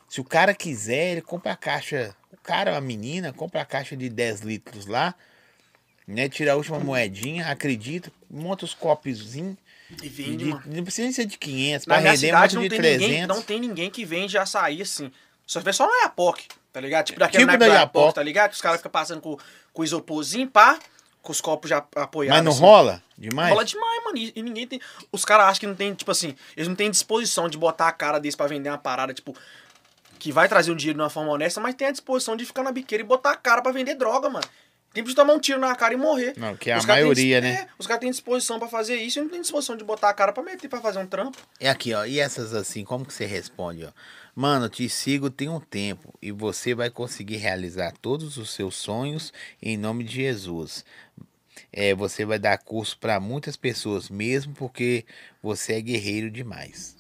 se 0.08 0.22
o 0.22 0.24
cara 0.24 0.54
quiser, 0.54 1.14
ele 1.14 1.22
compra 1.22 1.54
a 1.54 1.56
caixa, 1.58 2.16
o 2.32 2.38
cara, 2.38 2.78
a 2.78 2.82
menina, 2.82 3.34
compra 3.34 3.62
a 3.62 3.66
caixa 3.66 3.98
de 3.98 4.08
10 4.10 4.42
litros 4.42 4.86
lá, 4.86 5.14
né, 6.08 6.30
tira 6.30 6.54
a 6.54 6.56
última 6.56 6.80
moedinha, 6.80 7.48
acredita, 7.48 8.12
monta 8.30 8.66
os 8.66 8.74
copinhos, 8.74 9.36
E 9.36 10.08
vende, 10.08 10.38
de, 10.38 10.50
não 10.70 10.84
precisa 10.84 11.12
ser 11.12 11.26
de 11.26 11.38
500, 11.38 11.86
Na 11.86 11.96
pra 11.96 12.04
render 12.04 12.18
cidade 12.18 12.56
não 12.56 12.62
de 12.64 12.70
tem, 12.70 12.78
300. 12.80 13.08
ninguém, 13.08 13.28
não 13.28 13.42
tem 13.42 13.60
ninguém 13.60 13.90
que 13.90 14.06
vende 14.06 14.38
açaí 14.38 14.82
assim. 14.82 15.12
Só 15.46 15.60
vê 15.60 15.74
só 15.74 15.86
no 15.86 15.94
Iapoc, 16.04 16.40
tá 16.72 16.80
ligado? 16.80 17.08
Tipo 17.08 17.20
daquele 17.20 17.46
Tipo 17.46 17.58
da 17.58 17.68
Iapoc. 17.68 18.16
Tá 18.16 18.24
ligado? 18.24 18.52
Que 18.52 18.56
os 18.56 18.62
caras 18.62 18.78
ficam 18.78 18.92
passando 18.92 19.20
com, 19.20 19.38
com 19.74 19.82
o 19.82 19.86
isoporzinho, 19.86 20.48
pá, 20.50 20.80
com 21.22 21.32
os 21.32 21.40
copos 21.42 21.70
já 21.70 21.78
apoiados. 21.96 22.38
Mas 22.38 22.44
não 22.46 22.52
assim. 22.52 22.62
rola 22.62 23.04
demais? 23.18 23.50
Rola 23.52 23.64
demais, 23.66 24.04
mano. 24.04 24.18
E, 24.18 24.42
ninguém 24.42 24.66
tem. 24.68 24.82
Os 25.12 25.24
caras 25.24 25.46
acham 25.48 25.60
que 25.60 25.68
não 25.68 25.76
tem, 25.76 25.94
tipo 25.94 26.10
assim, 26.12 26.36
eles 26.58 26.68
não 26.68 26.76
têm 26.76 26.90
disposição 26.90 27.48
de 27.48 27.58
botar 27.58 27.88
a 27.88 27.92
cara 27.92 28.20
desse 28.20 28.36
pra 28.38 28.48
vender 28.48 28.70
uma 28.70 28.78
parada, 28.78 29.14
tipo, 29.14 29.36
que 30.20 30.32
vai 30.32 30.48
trazer 30.48 30.72
um 30.72 30.76
dinheiro 30.76 30.98
de 30.98 31.04
uma 31.04 31.10
forma 31.10 31.32
honesta, 31.32 31.60
mas 31.62 31.76
tem 31.76 31.88
a 31.88 31.92
disposição 31.92 32.36
de 32.36 32.46
ficar 32.46 32.64
na 32.64 32.72
biqueira 32.72 33.04
e 33.04 33.08
botar 33.08 33.32
a 33.32 33.36
cara 33.36 33.62
pra 33.62 33.72
vender 33.72 33.96
droga, 33.96 34.30
mano. 34.30 34.46
Tem 34.94 35.02
de 35.04 35.16
tomar 35.16 35.34
um 35.34 35.40
tiro 35.40 35.58
na 35.58 35.74
cara 35.74 35.94
e 35.94 35.98
morrer. 35.98 36.34
Não, 36.36 36.54
que 36.58 36.70
é 36.70 36.74
a 36.74 36.78
Os 36.78 36.84
têm 36.84 36.94
maioria, 36.96 37.40
dis- 37.40 37.50
né? 37.50 37.62
é, 37.62 37.68
os 37.80 37.88
caras 37.88 38.02
têm 38.02 38.12
disposição 38.12 38.60
pra 38.60 38.68
fazer 38.68 38.98
isso 38.98 39.20
e 39.20 39.22
não 39.22 39.30
tem 39.30 39.40
disposição 39.40 39.78
de 39.78 39.86
botar 39.86 40.10
a 40.10 40.14
cara 40.14 40.34
pra 40.34 40.44
meter 40.44 40.68
pra 40.68 40.82
fazer 40.82 41.00
um 41.00 41.08
trampo. 41.08 41.38
É 41.62 41.70
aqui, 41.70 41.94
ó. 41.94 42.04
E 42.06 42.20
essas 42.20 42.54
assim, 42.54 42.84
como 42.84 43.06
que 43.06 43.14
você 43.14 43.26
responde, 43.26 43.86
ó? 43.86 43.90
Mano, 44.36 44.70
te 44.70 44.88
sigo 44.90 45.30
tem 45.30 45.50
um 45.50 45.60
tempo 45.60 46.14
e 46.22 46.32
você 46.32 46.74
vai 46.74 46.90
conseguir 46.90 47.38
realizar 47.38 47.94
todos 48.02 48.38
os 48.38 48.52
seus 48.54 48.76
sonhos 48.76 49.34
em 49.62 49.78
nome 49.78 50.04
de 50.04 50.16
Jesus. 50.16 50.86
É, 51.72 51.94
você 51.94 52.26
vai 52.26 52.40
dar 52.40 52.58
curso 52.58 52.98
para 52.98 53.20
muitas 53.20 53.58
pessoas 53.58 54.10
mesmo 54.10 54.54
porque 54.54 55.06
você 55.44 55.74
é 55.74 55.82
guerreiro 55.82 56.32
demais. 56.32 56.96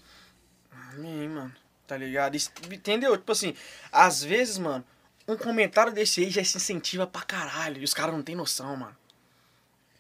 Amém, 0.93 1.29
mano. 1.29 1.53
Tá 1.87 1.97
ligado? 1.97 2.35
Isso- 2.35 2.51
entendeu? 2.71 3.17
Tipo 3.17 3.31
assim, 3.31 3.55
às 3.91 4.23
vezes, 4.23 4.57
mano, 4.57 4.83
um 5.27 5.37
comentário 5.37 5.91
desse 5.93 6.21
aí 6.21 6.29
já 6.29 6.43
se 6.43 6.57
incentiva 6.57 7.07
pra 7.07 7.21
caralho. 7.21 7.81
E 7.81 7.83
os 7.83 7.93
caras 7.93 8.13
não 8.13 8.23
tem 8.23 8.35
noção, 8.35 8.75
mano. 8.75 8.95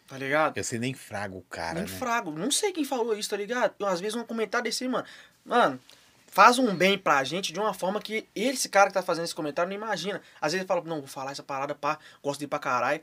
Tá 0.07 0.17
ligado? 0.17 0.61
Você 0.61 0.77
nem 0.77 0.93
fraga 0.93 1.33
o 1.35 1.41
cara, 1.43 1.75
Nem 1.81 1.83
né? 1.83 1.97
frago. 1.99 2.31
Não 2.31 2.51
sei 2.51 2.73
quem 2.73 2.83
falou 2.83 3.17
isso, 3.17 3.29
tá 3.29 3.37
ligado? 3.37 3.73
Eu, 3.79 3.87
às 3.87 4.01
vezes 4.01 4.15
um 4.15 4.25
comentário 4.25 4.65
desse 4.65 4.83
aí, 4.83 4.89
mano. 4.89 5.05
Mano, 5.45 5.79
faz 6.31 6.57
um 6.57 6.73
bem 6.73 6.97
pra 6.97 7.23
gente 7.23 7.53
de 7.53 7.59
uma 7.59 7.73
forma 7.73 8.01
que 8.01 8.27
esse 8.33 8.69
cara 8.69 8.87
que 8.87 8.93
tá 8.93 9.03
fazendo 9.03 9.25
esse 9.25 9.35
comentário 9.35 9.69
não 9.69 9.75
imagina. 9.75 10.21
Às 10.39 10.53
vezes 10.53 10.61
ele 10.61 10.67
fala, 10.67 10.81
não, 10.85 10.99
vou 10.99 11.07
falar 11.07 11.31
essa 11.31 11.43
parada, 11.43 11.75
pá, 11.75 11.99
gosto 12.23 12.39
de 12.39 12.45
ir 12.45 12.47
pra 12.47 12.57
caralho. 12.57 13.01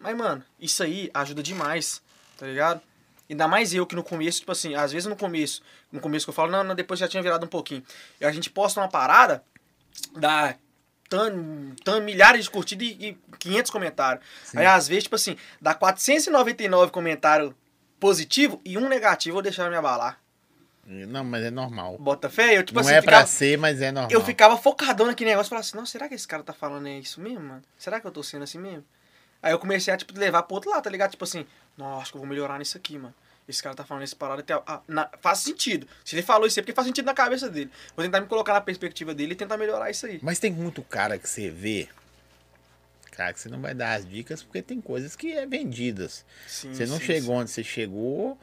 Mas, 0.00 0.16
mano, 0.16 0.42
isso 0.58 0.82
aí 0.82 1.10
ajuda 1.12 1.42
demais, 1.42 2.02
tá 2.38 2.46
ligado? 2.46 2.80
Ainda 3.28 3.46
mais 3.46 3.72
eu 3.72 3.86
que 3.86 3.94
no 3.94 4.02
começo, 4.02 4.40
tipo 4.40 4.52
assim, 4.52 4.74
às 4.74 4.92
vezes 4.92 5.06
no 5.06 5.14
começo, 5.14 5.62
no 5.92 6.00
começo 6.00 6.26
que 6.26 6.30
eu 6.30 6.34
falo, 6.34 6.50
não, 6.50 6.64
não 6.64 6.74
depois 6.74 6.98
já 6.98 7.06
tinha 7.06 7.22
virado 7.22 7.44
um 7.44 7.48
pouquinho. 7.48 7.84
E 8.20 8.24
a 8.24 8.32
gente 8.32 8.50
posta 8.50 8.80
uma 8.80 8.88
parada, 8.88 9.44
dá 10.16 10.56
tan, 11.08 11.74
tan, 11.84 12.00
milhares 12.00 12.44
de 12.44 12.50
curtidas 12.50 12.86
e, 12.88 13.08
e 13.10 13.18
500 13.38 13.70
comentários. 13.70 14.24
Aí 14.54 14.66
às 14.66 14.88
vezes, 14.88 15.04
tipo 15.04 15.16
assim, 15.16 15.36
dá 15.60 15.74
499 15.74 16.90
comentários 16.90 17.52
positivos 18.00 18.58
e 18.64 18.78
um 18.78 18.88
negativo 18.88 19.38
eu 19.38 19.42
deixava 19.42 19.68
me 19.68 19.76
abalar. 19.76 20.23
Não, 20.86 21.24
mas 21.24 21.42
é 21.44 21.50
normal. 21.50 21.96
Bota 21.98 22.28
fé, 22.28 22.58
eu 22.58 22.62
tipo 22.62 22.74
não 22.78 22.86
assim, 22.86 22.94
é 22.96 23.00
ficava, 23.00 23.18
pra 23.18 23.26
ser, 23.26 23.56
mas 23.58 23.80
é 23.80 23.90
normal. 23.90 24.10
eu 24.12 24.22
ficava 24.24 24.56
focadão 24.56 25.06
naquele 25.06 25.30
negócio, 25.30 25.48
falava 25.48 25.66
assim, 25.66 25.76
não, 25.76 25.86
será 25.86 26.08
que 26.08 26.14
esse 26.14 26.28
cara 26.28 26.42
tá 26.42 26.52
falando 26.52 26.86
é 26.88 26.98
isso 26.98 27.20
mesmo, 27.20 27.40
mano? 27.40 27.62
Será 27.78 28.00
que 28.00 28.06
eu 28.06 28.10
tô 28.10 28.22
sendo 28.22 28.42
assim 28.42 28.58
mesmo? 28.58 28.84
Aí 29.42 29.52
eu 29.52 29.58
comecei 29.58 29.92
a, 29.92 29.96
tipo, 29.96 30.18
levar 30.18 30.42
pro 30.44 30.54
outro 30.56 30.70
lado, 30.70 30.82
tá 30.82 30.90
ligado? 30.90 31.10
Tipo 31.12 31.24
assim, 31.24 31.46
nossa, 31.76 32.02
acho 32.02 32.10
que 32.12 32.16
eu 32.16 32.20
vou 32.20 32.28
melhorar 32.28 32.58
nisso 32.58 32.76
aqui, 32.76 32.98
mano. 32.98 33.14
Esse 33.46 33.62
cara 33.62 33.74
tá 33.74 33.84
falando 33.84 34.02
essa 34.04 34.16
parada, 34.16 34.40
até, 34.40 34.54
ah, 34.66 34.80
na- 34.88 35.08
faz 35.20 35.40
sentido. 35.40 35.86
Se 36.04 36.14
ele 36.14 36.22
falou 36.22 36.46
isso 36.46 36.58
aí, 36.58 36.62
é 36.62 36.64
porque 36.64 36.74
faz 36.74 36.86
sentido 36.86 37.04
na 37.04 37.12
cabeça 37.14 37.48
dele. 37.50 37.70
Vou 37.94 38.04
tentar 38.04 38.20
me 38.20 38.26
colocar 38.26 38.54
na 38.54 38.60
perspectiva 38.60 39.14
dele 39.14 39.32
e 39.32 39.36
tentar 39.36 39.56
melhorar 39.58 39.90
isso 39.90 40.06
aí. 40.06 40.18
Mas 40.22 40.38
tem 40.38 40.50
muito 40.50 40.82
cara 40.82 41.18
que 41.18 41.28
você 41.28 41.50
vê, 41.50 41.88
cara, 43.12 43.32
que 43.34 43.40
você 43.40 43.48
não 43.50 43.60
vai 43.60 43.74
dar 43.74 43.94
as 43.94 44.08
dicas 44.08 44.42
porque 44.42 44.62
tem 44.62 44.80
coisas 44.80 45.14
que 45.14 45.32
é 45.32 45.46
vendidas. 45.46 46.24
Sim, 46.46 46.72
Você 46.74 46.86
não 46.86 46.98
sim, 46.98 47.04
chegou 47.04 47.36
onde 47.36 47.50
você 47.50 47.62
chegou 47.62 48.38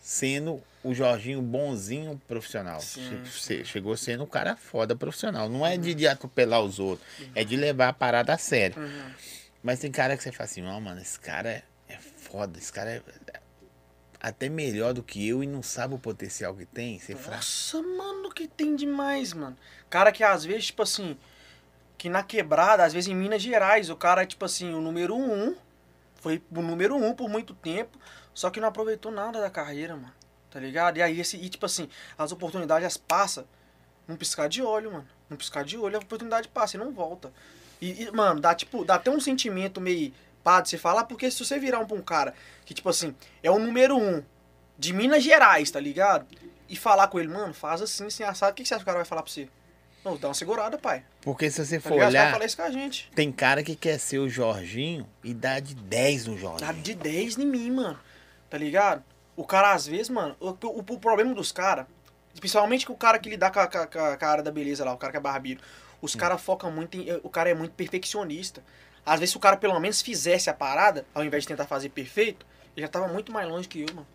sendo 0.00 0.62
o 0.82 0.94
Jorginho 0.94 1.42
bonzinho 1.42 2.20
profissional. 2.26 2.80
Sim, 2.80 3.22
chegou 3.64 3.96
sendo 3.96 4.24
um 4.24 4.26
cara 4.26 4.56
foda 4.56 4.96
profissional. 4.96 5.48
Não 5.48 5.66
é 5.66 5.76
de, 5.76 5.94
de 5.94 6.08
atropelar 6.08 6.62
os 6.62 6.78
outros, 6.78 7.06
é 7.34 7.44
de 7.44 7.56
levar 7.56 7.88
a 7.88 7.92
parada 7.92 8.32
a 8.32 8.38
sério. 8.38 8.82
Uhum. 8.82 9.10
Mas 9.62 9.78
tem 9.78 9.92
cara 9.92 10.16
que 10.16 10.22
você 10.22 10.32
fala 10.32 10.44
assim, 10.44 10.62
não, 10.62 10.80
mano, 10.80 11.00
esse 11.00 11.20
cara 11.20 11.50
é, 11.50 11.62
é 11.86 11.98
foda, 11.98 12.58
esse 12.58 12.72
cara 12.72 12.90
é 12.90 13.02
até 14.18 14.48
melhor 14.48 14.92
do 14.92 15.02
que 15.02 15.26
eu 15.26 15.42
e 15.42 15.46
não 15.46 15.62
sabe 15.62 15.94
o 15.94 15.98
potencial 15.98 16.54
que 16.54 16.66
tem. 16.66 16.98
Você 16.98 17.14
fala, 17.14 17.36
Nossa, 17.36 17.82
mano, 17.82 18.30
que 18.30 18.46
tem 18.46 18.74
demais, 18.74 19.32
mano. 19.32 19.56
Cara 19.88 20.12
que 20.12 20.24
às 20.24 20.44
vezes, 20.44 20.66
tipo 20.66 20.82
assim, 20.82 21.16
que 21.96 22.08
na 22.08 22.22
quebrada, 22.22 22.84
às 22.84 22.92
vezes 22.92 23.08
em 23.08 23.14
Minas 23.14 23.42
Gerais, 23.42 23.90
o 23.90 23.96
cara 23.96 24.22
é, 24.22 24.26
tipo 24.26 24.44
assim, 24.44 24.72
o 24.72 24.80
número 24.80 25.14
um, 25.14 25.54
foi 26.16 26.42
o 26.50 26.62
número 26.62 26.96
um 26.96 27.14
por 27.14 27.28
muito 27.28 27.54
tempo, 27.54 27.98
só 28.40 28.48
que 28.48 28.58
não 28.58 28.68
aproveitou 28.68 29.12
nada 29.12 29.38
da 29.38 29.50
carreira, 29.50 29.94
mano. 29.94 30.14
Tá 30.50 30.58
ligado? 30.58 30.96
E 30.96 31.02
aí, 31.02 31.20
esse, 31.20 31.36
e, 31.36 31.46
tipo 31.50 31.66
assim, 31.66 31.90
as 32.16 32.32
oportunidades 32.32 32.86
as 32.86 32.96
passam 32.96 33.44
num 34.08 34.16
piscar 34.16 34.48
de 34.48 34.62
olho, 34.62 34.90
mano. 34.92 35.06
Num 35.28 35.36
piscar 35.36 35.62
de 35.62 35.76
olho, 35.76 35.96
a 35.96 36.00
oportunidade 36.00 36.48
passa 36.48 36.78
e 36.78 36.80
não 36.80 36.90
volta. 36.90 37.30
E, 37.82 38.04
e, 38.04 38.10
mano, 38.10 38.40
dá, 38.40 38.54
tipo, 38.54 38.82
dá 38.82 38.94
até 38.94 39.10
um 39.10 39.20
sentimento 39.20 39.78
meio 39.78 40.10
pá 40.42 40.62
de 40.62 40.70
você 40.70 40.78
falar, 40.78 41.04
porque 41.04 41.30
se 41.30 41.44
você 41.44 41.58
virar 41.58 41.80
um 41.80 41.86
pra 41.86 41.94
um 41.94 42.00
cara 42.00 42.32
que, 42.64 42.72
tipo 42.72 42.88
assim, 42.88 43.14
é 43.42 43.50
o 43.50 43.58
número 43.58 43.98
um 43.98 44.22
de 44.78 44.94
Minas 44.94 45.22
Gerais, 45.22 45.70
tá 45.70 45.78
ligado? 45.78 46.26
E 46.66 46.74
falar 46.76 47.08
com 47.08 47.20
ele, 47.20 47.28
mano, 47.28 47.52
faz 47.52 47.82
assim, 47.82 48.06
assim, 48.06 48.22
assado, 48.22 48.52
o 48.52 48.54
que 48.54 48.62
que 48.62 48.68
você 48.70 48.74
acha 48.74 48.80
que 48.82 48.84
o 48.84 48.86
cara 48.86 48.98
vai 49.00 49.04
falar 49.04 49.22
pra 49.22 49.30
você? 49.30 49.50
Não, 50.02 50.16
dá 50.16 50.28
uma 50.28 50.34
segurada, 50.34 50.78
pai. 50.78 51.04
Porque 51.20 51.50
se 51.50 51.62
você 51.62 51.78
Tá 51.78 51.90
for 51.90 51.94
ligado? 51.94 52.08
Olhar, 52.08 52.30
falam 52.32 52.46
isso 52.46 52.56
com 52.56 52.62
a 52.62 52.70
gente. 52.70 53.10
tem 53.14 53.30
cara 53.30 53.62
que 53.62 53.76
quer 53.76 53.98
ser 54.00 54.18
o 54.18 54.30
Jorginho 54.30 55.06
e 55.22 55.34
dá 55.34 55.60
de 55.60 55.74
10 55.74 56.26
no 56.26 56.38
Jorginho. 56.38 56.66
Dá 56.66 56.72
de 56.72 56.94
10 56.94 57.36
em 57.36 57.46
mim, 57.46 57.70
mano. 57.70 57.98
Tá 58.50 58.58
ligado? 58.58 59.02
O 59.36 59.44
cara, 59.44 59.72
às 59.72 59.86
vezes, 59.86 60.08
mano, 60.10 60.36
o, 60.40 60.48
o, 60.50 60.78
o 60.80 60.98
problema 60.98 61.32
dos 61.34 61.52
caras, 61.52 61.86
principalmente 62.38 62.84
com 62.84 62.92
o 62.92 62.96
cara 62.96 63.18
que 63.18 63.30
lidar 63.30 63.50
com 63.50 63.60
a, 63.60 63.66
com, 63.66 63.78
a, 63.78 63.86
com 64.16 64.24
a 64.24 64.28
área 64.28 64.42
da 64.42 64.50
beleza 64.50 64.84
lá, 64.84 64.92
o 64.92 64.98
cara 64.98 65.12
que 65.12 65.16
é 65.16 65.20
barbeiro, 65.20 65.60
os 66.02 66.14
caras 66.14 66.40
focam 66.40 66.70
muito 66.70 66.96
em. 66.96 67.06
O 67.22 67.28
cara 67.30 67.48
é 67.50 67.54
muito 67.54 67.72
perfeccionista. 67.72 68.62
Às 69.06 69.20
vezes, 69.20 69.30
se 69.32 69.36
o 69.36 69.40
cara 69.40 69.56
pelo 69.56 69.78
menos 69.80 70.02
fizesse 70.02 70.50
a 70.50 70.54
parada, 70.54 71.06
ao 71.14 71.24
invés 71.24 71.44
de 71.44 71.48
tentar 71.48 71.66
fazer 71.66 71.88
perfeito, 71.90 72.44
ele 72.76 72.84
já 72.84 72.88
tava 72.88 73.08
muito 73.08 73.32
mais 73.32 73.48
longe 73.48 73.66
que 73.68 73.80
eu, 73.80 73.86
mano. 73.94 74.06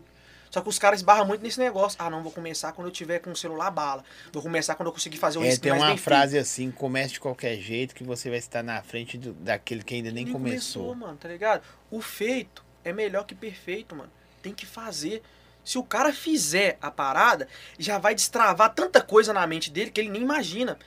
Só 0.51 0.61
que 0.61 0.69
os 0.69 0.79
caras 0.79 0.99
esbarram 0.99 1.25
muito 1.25 1.41
nesse 1.41 1.59
negócio. 1.59 1.97
Ah, 2.01 2.09
não, 2.09 2.23
vou 2.23 2.31
começar 2.31 2.71
quando 2.71 2.87
eu 2.87 2.91
tiver 2.91 3.19
com 3.19 3.31
o 3.31 3.35
celular 3.35 3.69
bala. 3.71 4.03
Vou 4.31 4.41
começar 4.41 4.75
quando 4.75 4.87
eu 4.87 4.93
conseguir 4.93 5.17
fazer 5.17 5.37
o 5.39 5.43
É, 5.43 5.57
tem 5.57 5.71
uma 5.71 5.97
frase 5.97 6.31
feito. 6.33 6.41
assim, 6.43 6.71
comece 6.71 7.13
de 7.13 7.19
qualquer 7.19 7.57
jeito 7.57 7.93
que 7.93 8.03
você 8.03 8.29
vai 8.29 8.39
estar 8.39 8.63
na 8.63 8.81
frente 8.81 9.17
do- 9.17 9.33
daquele 9.33 9.83
que 9.83 9.95
ainda 9.95 10.11
nem, 10.11 10.25
começou. 10.27 10.95
mano, 10.95 11.17
tá 11.17 11.27
ligado? 11.27 11.61
O 11.91 11.99
feito 12.01 12.63
é 12.85 12.93
melhor 12.93 13.25
que 13.25 13.35
perfeito, 13.35 13.95
mano. 13.95 14.09
Tem 14.45 14.53
que 14.53 14.67
fazer. 14.67 15.23
Se 15.63 15.79
o 15.79 15.83
cara 15.83 16.13
fizer 16.13 16.77
a 16.79 16.91
parada, 16.91 17.47
já 17.79 17.97
vai 17.97 18.13
destravar 18.13 18.71
tanta 18.75 19.01
coisa 19.01 19.33
na 19.33 19.47
mente 19.47 19.71
dele 19.71 19.89
que 19.89 19.99
ele 19.99 20.09
nem 20.11 20.21
imagina. 20.21 20.77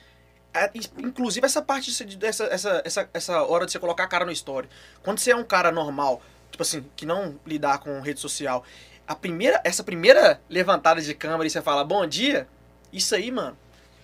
É, 0.53 0.71
Inclusive 0.97 1.45
essa 1.45 1.61
parte 1.61 1.91
de- 2.05 2.15
dessa 2.15 2.45
essa, 2.45 2.81
essa, 2.85 3.09
essa 3.13 3.43
hora 3.43 3.65
de 3.65 3.73
você 3.73 3.77
colocar 3.79 4.05
a 4.05 4.07
cara 4.07 4.23
no 4.25 4.31
story. 4.31 4.69
Quando 5.03 5.19
você 5.19 5.31
é 5.31 5.35
um 5.35 5.43
cara 5.43 5.73
normal, 5.73 6.21
tipo 6.49 6.63
assim, 6.63 6.85
que 6.95 7.05
não 7.05 7.37
lidar 7.45 7.79
com 7.79 7.99
rede 7.99 8.21
social, 8.21 8.63
a 9.05 9.13
primeira, 9.13 9.59
essa 9.65 9.83
primeira 9.83 10.39
levantada 10.49 11.01
de 11.01 11.13
câmera 11.13 11.45
e 11.45 11.49
você 11.49 11.61
fala 11.61 11.83
bom 11.83 12.07
dia, 12.07 12.47
isso 12.93 13.13
aí, 13.13 13.29
mano, 13.31 13.57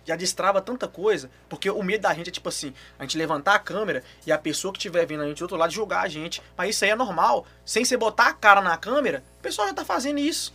já 0.05 0.15
destrava 0.15 0.61
tanta 0.61 0.87
coisa. 0.87 1.29
Porque 1.49 1.69
o 1.69 1.81
medo 1.83 2.01
da 2.01 2.13
gente 2.13 2.29
é 2.29 2.31
tipo 2.31 2.47
assim, 2.49 2.73
a 2.97 3.03
gente 3.03 3.17
levantar 3.17 3.55
a 3.55 3.59
câmera 3.59 4.03
e 4.25 4.31
a 4.31 4.37
pessoa 4.37 4.71
que 4.71 4.77
estiver 4.79 5.05
vendo 5.05 5.23
a 5.23 5.27
gente 5.27 5.39
do 5.39 5.43
outro 5.43 5.57
lado 5.57 5.71
julgar 5.73 6.05
a 6.05 6.07
gente. 6.07 6.41
Mas 6.57 6.69
isso 6.71 6.85
aí 6.85 6.91
é 6.91 6.95
normal. 6.95 7.45
Sem 7.65 7.83
você 7.83 7.97
botar 7.97 8.27
a 8.27 8.33
cara 8.33 8.61
na 8.61 8.77
câmera, 8.77 9.23
o 9.39 9.41
pessoal 9.41 9.67
já 9.67 9.73
tá 9.73 9.83
fazendo 9.83 10.19
isso. 10.19 10.53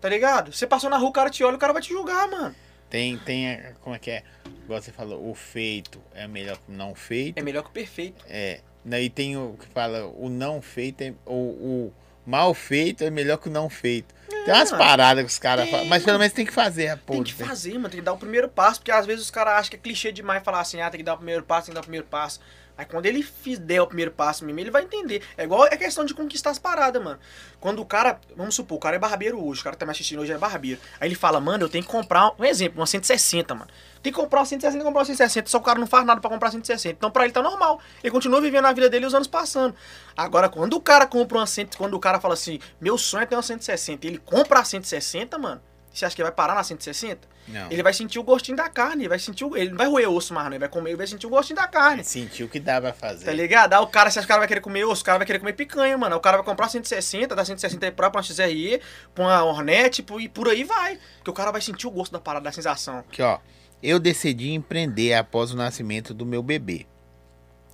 Tá 0.00 0.08
ligado? 0.08 0.52
Você 0.52 0.66
passou 0.66 0.88
na 0.88 0.96
rua, 0.96 1.10
o 1.10 1.12
cara 1.12 1.28
te 1.30 1.44
olha, 1.44 1.56
o 1.56 1.58
cara 1.58 1.72
vai 1.74 1.82
te 1.82 1.90
julgar, 1.90 2.26
mano. 2.28 2.54
Tem, 2.88 3.16
tem, 3.18 3.50
a- 3.52 3.72
como 3.82 3.94
é 3.94 3.98
que 3.98 4.10
é? 4.10 4.22
Igual 4.64 4.80
você 4.80 4.90
falou, 4.90 5.30
o 5.30 5.34
feito 5.34 6.00
é 6.14 6.26
melhor 6.26 6.56
que 6.56 6.72
o 6.72 6.74
não 6.74 6.94
feito. 6.94 7.38
É 7.38 7.42
melhor 7.42 7.62
que 7.62 7.68
o 7.68 7.72
perfeito. 7.72 8.24
É. 8.28 8.60
Daí 8.84 9.10
tem 9.10 9.36
o 9.36 9.56
que 9.60 9.66
fala, 9.66 10.06
o 10.06 10.28
não 10.30 10.62
feito, 10.62 11.02
é, 11.02 11.12
o, 11.26 11.34
o 11.34 11.92
mal 12.30 12.54
feito 12.54 13.02
é 13.02 13.10
melhor 13.10 13.36
que 13.38 13.48
o 13.48 13.52
não 13.52 13.68
feito. 13.68 14.14
tem 14.28 14.54
umas 14.54 14.70
paradas 14.70 15.24
que 15.24 15.30
os 15.30 15.38
caras 15.38 15.68
falam, 15.68 15.86
mas 15.86 16.04
pelo 16.04 16.18
menos 16.18 16.32
tem 16.32 16.46
que 16.46 16.52
fazer 16.52 16.88
a 16.88 16.96
porra. 16.96 17.16
Tem 17.18 17.24
que 17.24 17.34
fazer, 17.34 17.74
mano. 17.74 17.88
Tem 17.88 17.98
que 17.98 18.04
dar 18.04 18.12
o 18.12 18.18
primeiro 18.18 18.48
passo, 18.48 18.78
porque 18.78 18.92
às 18.92 19.04
vezes 19.04 19.24
os 19.24 19.30
caras 19.30 19.54
acham 19.54 19.70
que 19.70 19.76
é 19.76 19.78
clichê 19.80 20.12
demais 20.12 20.42
falar 20.42 20.60
assim, 20.60 20.80
ah, 20.80 20.88
tem 20.88 20.98
que 20.98 21.04
dar 21.04 21.14
o 21.14 21.18
primeiro 21.18 21.42
passo, 21.42 21.66
tem 21.66 21.72
que 21.72 21.74
dar 21.74 21.80
o 21.80 21.84
primeiro 21.84 22.06
passo. 22.06 22.40
Aí 22.80 22.86
quando 22.86 23.04
ele 23.04 23.22
fizer 23.22 23.82
o 23.82 23.86
primeiro 23.86 24.10
passo 24.10 24.42
mesmo, 24.42 24.58
ele 24.58 24.70
vai 24.70 24.82
entender. 24.82 25.22
É 25.36 25.44
igual 25.44 25.64
a 25.64 25.76
questão 25.76 26.02
de 26.02 26.14
conquistar 26.14 26.48
as 26.48 26.58
paradas, 26.58 27.02
mano. 27.02 27.18
Quando 27.60 27.82
o 27.82 27.84
cara, 27.84 28.18
vamos 28.34 28.54
supor, 28.54 28.78
o 28.78 28.80
cara 28.80 28.96
é 28.96 28.98
barbeiro 28.98 29.38
hoje, 29.38 29.60
o 29.60 29.64
cara 29.64 29.76
tá 29.76 29.84
me 29.84 29.92
assistindo 29.92 30.20
hoje 30.20 30.32
é 30.32 30.38
barbeiro. 30.38 30.80
Aí 30.98 31.06
ele 31.06 31.14
fala, 31.14 31.38
mano, 31.40 31.64
eu 31.64 31.68
tenho 31.68 31.84
que 31.84 31.90
comprar, 31.90 32.32
um 32.38 32.42
exemplo, 32.42 32.80
uma 32.80 32.86
160, 32.86 33.54
mano. 33.54 33.70
Tem 34.02 34.10
que 34.10 34.18
comprar 34.18 34.40
uma 34.40 34.46
160, 34.46 34.72
tem 34.72 34.80
que 34.80 34.84
comprar 34.86 35.00
uma 35.00 35.04
160, 35.04 35.50
só 35.50 35.58
o 35.58 35.60
cara 35.60 35.78
não 35.78 35.86
faz 35.86 36.06
nada 36.06 36.22
pra 36.22 36.30
comprar 36.30 36.50
160. 36.50 36.96
Então 36.96 37.10
pra 37.10 37.24
ele 37.24 37.34
tá 37.34 37.42
normal. 37.42 37.82
Ele 38.02 38.10
continua 38.10 38.40
vivendo 38.40 38.64
a 38.64 38.72
vida 38.72 38.88
dele 38.88 39.04
os 39.04 39.14
anos 39.14 39.28
passando. 39.28 39.74
Agora, 40.16 40.48
quando 40.48 40.72
o 40.72 40.80
cara 40.80 41.06
compra 41.06 41.36
uma 41.36 41.46
100, 41.46 41.68
quando 41.76 41.92
o 41.92 42.00
cara 42.00 42.18
fala 42.18 42.32
assim, 42.32 42.60
meu 42.80 42.96
sonho 42.96 43.24
é 43.24 43.26
ter 43.26 43.36
uma 43.36 43.42
160, 43.42 44.06
e 44.06 44.08
ele 44.08 44.18
compra 44.18 44.60
a 44.60 44.64
160, 44.64 45.36
mano, 45.36 45.60
você 45.92 46.06
acha 46.06 46.16
que 46.16 46.22
vai 46.22 46.32
parar 46.32 46.54
na 46.54 46.64
160? 46.64 47.28
Não. 47.48 47.70
Ele 47.70 47.82
vai 47.82 47.92
sentir 47.92 48.18
o 48.18 48.22
gostinho 48.22 48.56
da 48.56 48.68
carne, 48.68 49.02
ele 49.02 49.08
vai 49.08 49.18
sentir 49.18 49.44
o... 49.44 49.56
Ele 49.56 49.70
não 49.70 49.76
vai 49.76 49.88
roer 49.88 50.08
osso 50.08 50.32
mais, 50.32 50.46
não. 50.46 50.52
Ele 50.52 50.60
vai 50.60 50.68
comer, 50.68 50.90
ele 50.90 50.96
vai 50.96 51.06
sentir 51.06 51.26
o 51.26 51.30
gostinho 51.30 51.56
da 51.56 51.66
carne. 51.66 52.04
Sentiu 52.04 52.48
que 52.48 52.60
dá 52.60 52.80
pra 52.80 52.92
fazer. 52.92 53.24
Tá 53.24 53.32
ligado? 53.32 53.72
Aí 53.72 53.80
o 53.80 53.86
cara, 53.86 54.10
se 54.10 54.20
o 54.20 54.26
cara 54.26 54.40
vai 54.40 54.48
querer 54.48 54.60
comer 54.60 54.84
osso, 54.84 55.02
o 55.02 55.04
cara 55.04 55.18
vai 55.18 55.26
querer 55.26 55.38
comer 55.40 55.54
picanha, 55.54 55.96
mano. 55.98 56.16
O 56.16 56.20
cara 56.20 56.36
vai 56.36 56.46
comprar 56.46 56.68
160, 56.68 57.34
dá 57.34 57.44
160 57.44 57.86
aí 57.86 57.92
pra 57.92 58.08
uma 58.08 58.22
XRE, 58.22 58.80
pra 59.14 59.24
uma 59.24 59.42
Hornet, 59.42 59.96
tipo, 59.96 60.20
e 60.20 60.28
por 60.28 60.48
aí 60.48 60.62
vai. 60.64 60.98
Porque 61.16 61.30
o 61.30 61.34
cara 61.34 61.50
vai 61.50 61.60
sentir 61.60 61.86
o 61.86 61.90
gosto 61.90 62.12
da 62.12 62.20
parada, 62.20 62.44
da 62.44 62.52
sensação. 62.52 62.98
Aqui, 63.00 63.22
ó. 63.22 63.38
Eu 63.82 63.98
decidi 63.98 64.52
empreender 64.52 65.14
após 65.14 65.52
o 65.52 65.56
nascimento 65.56 66.12
do 66.12 66.26
meu 66.26 66.42
bebê. 66.42 66.86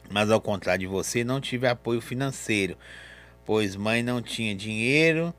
Mas 0.08 0.30
ao 0.30 0.40
contrário 0.40 0.80
de 0.80 0.86
você, 0.86 1.24
não 1.24 1.40
tive 1.40 1.66
apoio 1.66 2.00
financeiro, 2.00 2.78
pois 3.44 3.74
mãe 3.74 4.04
não 4.04 4.22
tinha 4.22 4.54
dinheiro, 4.54 5.34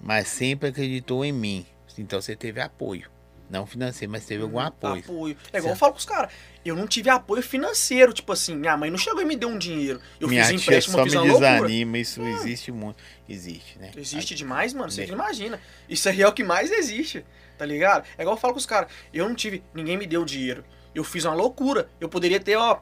mas 0.00 0.26
sempre 0.28 0.70
acreditou 0.70 1.22
em 1.24 1.32
mim. 1.32 1.66
Então 1.98 2.20
você 2.20 2.34
teve 2.34 2.62
apoio. 2.62 3.10
Não 3.50 3.66
financeiro, 3.66 4.12
mas 4.12 4.24
teve 4.24 4.44
algum 4.44 4.60
apoio. 4.60 5.00
Apoio. 5.00 5.36
É 5.52 5.58
igual 5.58 5.72
eu 5.72 5.76
falo 5.76 5.92
pros 5.92 6.06
caras. 6.06 6.32
Eu 6.64 6.76
não 6.76 6.86
tive 6.86 7.10
apoio 7.10 7.42
financeiro, 7.42 8.12
tipo 8.12 8.32
assim, 8.32 8.54
minha 8.54 8.76
mãe 8.76 8.90
não 8.90 8.98
chegou 8.98 9.20
e 9.20 9.24
me 9.24 9.34
deu 9.34 9.48
um 9.48 9.58
dinheiro. 9.58 10.00
Eu 10.20 10.28
Minha 10.28 10.44
fiz 10.44 10.62
empréstimo, 10.62 10.96
só 10.96 11.02
fiz 11.02 11.14
me 11.14 11.22
desanima, 11.22 11.98
isso 11.98 12.22
existe 12.22 12.70
muito. 12.70 13.02
Existe, 13.28 13.76
né? 13.78 13.90
Existe 13.96 14.36
demais, 14.36 14.72
mano. 14.72 14.88
Você 14.88 15.04
não 15.06 15.14
imagina. 15.14 15.60
Isso 15.88 16.08
aí 16.08 16.22
é 16.22 16.28
o 16.28 16.32
que 16.32 16.44
mais 16.44 16.70
existe, 16.70 17.24
tá 17.58 17.66
ligado? 17.66 18.06
É 18.16 18.22
igual 18.22 18.36
eu 18.36 18.40
falo 18.40 18.54
com 18.54 18.60
os 18.60 18.66
caras. 18.66 18.88
Eu 19.12 19.28
não 19.28 19.34
tive. 19.34 19.64
Ninguém 19.74 19.98
me 19.98 20.06
deu 20.06 20.24
dinheiro. 20.24 20.64
Eu 20.94 21.02
fiz 21.02 21.24
uma 21.24 21.34
loucura. 21.34 21.88
Eu 22.00 22.08
poderia 22.08 22.38
ter, 22.38 22.54
ó, 22.54 22.78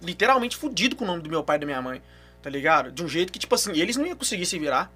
literalmente 0.00 0.56
fudido 0.56 0.94
com 0.94 1.02
o 1.02 1.06
nome 1.08 1.22
do 1.22 1.28
meu 1.30 1.42
pai 1.42 1.56
e 1.56 1.60
da 1.60 1.66
minha 1.66 1.82
mãe. 1.82 2.00
Tá 2.40 2.48
ligado? 2.48 2.92
De 2.92 3.02
um 3.02 3.08
jeito 3.08 3.32
que, 3.32 3.38
tipo 3.38 3.54
assim, 3.54 3.72
eles 3.76 3.96
não 3.96 4.06
iam 4.06 4.16
conseguir 4.16 4.46
se 4.46 4.56
virar. 4.60 4.92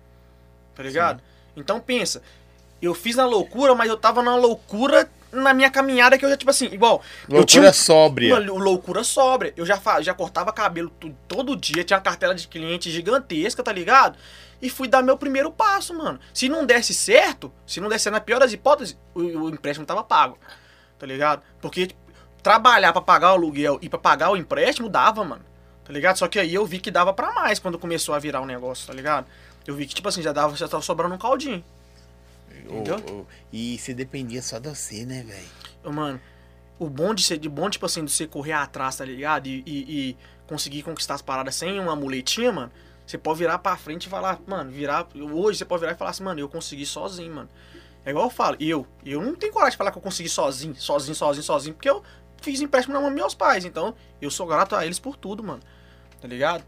Tá 0.76 0.82
ligado? 0.84 1.20
Então 1.56 1.80
pensa. 1.80 2.22
Eu 2.82 2.94
fiz 2.94 3.14
na 3.16 3.24
loucura, 3.24 3.74
mas 3.74 3.88
eu 3.88 3.96
tava 3.96 4.22
na 4.22 4.34
loucura 4.36 5.08
na 5.30 5.54
minha 5.54 5.70
caminhada 5.70 6.18
que 6.18 6.24
eu 6.24 6.28
já, 6.28 6.36
tipo 6.36 6.50
assim, 6.50 6.66
igual. 6.66 7.00
eu 7.28 7.36
Loucura 7.36 7.46
tinha 7.46 7.70
um- 7.70 7.72
sóbria. 7.72 8.34
uma 8.34 8.62
loucura 8.62 9.02
sóbria. 9.04 9.54
Eu 9.56 9.64
já, 9.64 9.80
já 10.02 10.12
cortava 10.12 10.52
cabelo 10.52 10.90
todo 11.28 11.56
dia, 11.56 11.82
tinha 11.84 11.96
uma 11.96 12.02
cartela 12.02 12.34
de 12.34 12.46
cliente 12.48 12.90
gigantesca, 12.90 13.62
tá 13.62 13.72
ligado? 13.72 14.18
E 14.60 14.68
fui 14.68 14.86
dar 14.88 15.02
meu 15.02 15.16
primeiro 15.16 15.50
passo, 15.50 15.94
mano. 15.94 16.20
Se 16.34 16.48
não 16.48 16.66
desse 16.66 16.92
certo, 16.92 17.50
se 17.66 17.80
não 17.80 17.88
desse 17.88 18.04
certo, 18.04 18.14
na 18.14 18.20
pior 18.20 18.38
das 18.40 18.52
hipóteses, 18.52 18.98
o, 19.14 19.20
o 19.20 19.48
empréstimo 19.48 19.86
tava 19.86 20.02
pago. 20.04 20.38
Tá 20.98 21.06
ligado? 21.06 21.42
Porque 21.60 21.86
tipo, 21.88 22.00
trabalhar 22.42 22.92
pra 22.92 23.00
pagar 23.02 23.30
o 23.30 23.34
aluguel 23.36 23.78
e 23.80 23.88
pra 23.88 23.98
pagar 23.98 24.30
o 24.30 24.36
empréstimo 24.36 24.88
dava, 24.88 25.24
mano. 25.24 25.44
Tá 25.84 25.92
ligado? 25.92 26.16
Só 26.16 26.28
que 26.28 26.38
aí 26.38 26.54
eu 26.54 26.64
vi 26.66 26.78
que 26.78 26.90
dava 26.90 27.12
pra 27.12 27.32
mais 27.32 27.58
quando 27.58 27.78
começou 27.78 28.14
a 28.14 28.18
virar 28.18 28.40
o 28.40 28.46
negócio, 28.46 28.86
tá 28.86 28.92
ligado? 28.92 29.26
Eu 29.66 29.74
vi 29.74 29.86
que, 29.86 29.94
tipo 29.94 30.08
assim, 30.08 30.22
já 30.22 30.32
dava, 30.32 30.54
já 30.56 30.68
tava 30.68 30.82
sobrando 30.82 31.14
um 31.14 31.18
caldinho. 31.18 31.64
Entendeu? 32.60 32.96
O- 33.08 33.12
o- 33.20 33.26
e 33.52 33.78
se 33.78 33.92
dependia 33.94 34.42
só 34.42 34.58
de 34.58 34.68
você, 34.68 35.04
né, 35.04 35.22
velho? 35.22 35.94
Mano, 35.94 36.20
o 36.78 36.88
bom 36.88 37.14
de 37.14 37.22
ser, 37.22 37.38
de 37.38 37.48
bom, 37.48 37.68
tipo 37.70 37.86
assim, 37.86 38.04
de 38.04 38.10
você 38.12 38.26
correr 38.26 38.52
atrás, 38.52 38.96
tá 38.96 39.04
ligado? 39.04 39.46
E, 39.46 39.62
e- 39.66 40.10
e 40.10 40.16
conseguir 40.46 40.82
conquistar 40.82 41.14
as 41.14 41.22
paradas 41.22 41.54
sem 41.54 41.78
uma 41.80 41.94
muletinha, 41.96 42.52
mano. 42.52 42.72
Você 43.06 43.18
pode 43.18 43.38
virar 43.40 43.58
pra 43.58 43.76
frente 43.76 44.06
e 44.06 44.08
falar, 44.08 44.40
mano, 44.46 44.70
virar. 44.70 45.06
Hoje 45.14 45.58
você 45.58 45.64
pode 45.64 45.80
virar 45.80 45.92
e 45.92 45.96
falar 45.96 46.10
assim, 46.10 46.22
mano, 46.22 46.40
eu 46.40 46.48
consegui 46.48 46.86
sozinho, 46.86 47.34
mano. 47.34 47.48
É 48.04 48.10
igual 48.10 48.26
eu 48.26 48.30
falo, 48.30 48.56
eu. 48.60 48.86
Eu 49.04 49.20
não 49.22 49.34
tenho 49.34 49.52
coragem 49.52 49.72
de 49.72 49.76
falar 49.76 49.90
que 49.92 49.98
eu 49.98 50.02
consegui 50.02 50.28
sozinho, 50.28 50.74
sozinho, 50.76 51.14
sozinho, 51.14 51.42
sozinho, 51.44 51.74
porque 51.74 51.88
eu 51.90 52.02
fiz 52.40 52.60
empréstimo 52.60 52.94
na 52.94 53.00
mão 53.00 53.10
dos 53.10 53.16
meus 53.16 53.34
pais. 53.34 53.64
Então, 53.64 53.94
eu 54.20 54.30
sou 54.30 54.46
grato 54.46 54.74
a 54.74 54.84
eles 54.84 54.98
por 54.98 55.16
tudo, 55.16 55.42
mano. 55.42 55.62
Tá 56.20 56.26
ligado? 56.28 56.64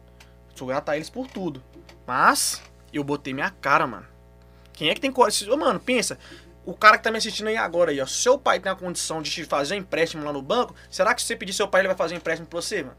Sou 0.54 0.66
grato 0.68 0.88
a 0.90 0.96
eles 0.96 1.10
por 1.10 1.26
tudo. 1.28 1.62
Mas, 2.06 2.62
eu 2.92 3.02
botei 3.02 3.32
minha 3.34 3.50
cara, 3.50 3.86
mano. 3.86 4.06
Quem 4.74 4.90
é 4.90 4.94
que 4.94 5.00
tem 5.00 5.10
coragem? 5.10 5.50
Ô, 5.50 5.56
Mano, 5.56 5.80
pensa. 5.80 6.18
O 6.66 6.74
cara 6.74 6.96
que 6.98 7.04
tá 7.04 7.10
me 7.10 7.18
assistindo 7.18 7.46
aí 7.48 7.56
agora 7.56 7.90
aí, 7.90 8.00
ó. 8.00 8.06
Se 8.06 8.14
seu 8.22 8.38
pai 8.38 8.58
tem 8.60 8.70
a 8.70 8.74
condição 8.74 9.20
de 9.22 9.30
te 9.30 9.44
fazer 9.44 9.74
um 9.74 9.78
empréstimo 9.78 10.24
lá 10.24 10.32
no 10.32 10.42
banco, 10.42 10.74
será 10.90 11.14
que 11.14 11.20
se 11.22 11.28
você 11.28 11.36
pedir 11.36 11.52
seu 11.52 11.68
pai, 11.68 11.80
ele 11.82 11.88
vai 11.88 11.96
fazer 11.96 12.14
um 12.14 12.18
empréstimo 12.18 12.46
pra 12.48 12.60
você, 12.60 12.82
mano? 12.82 12.96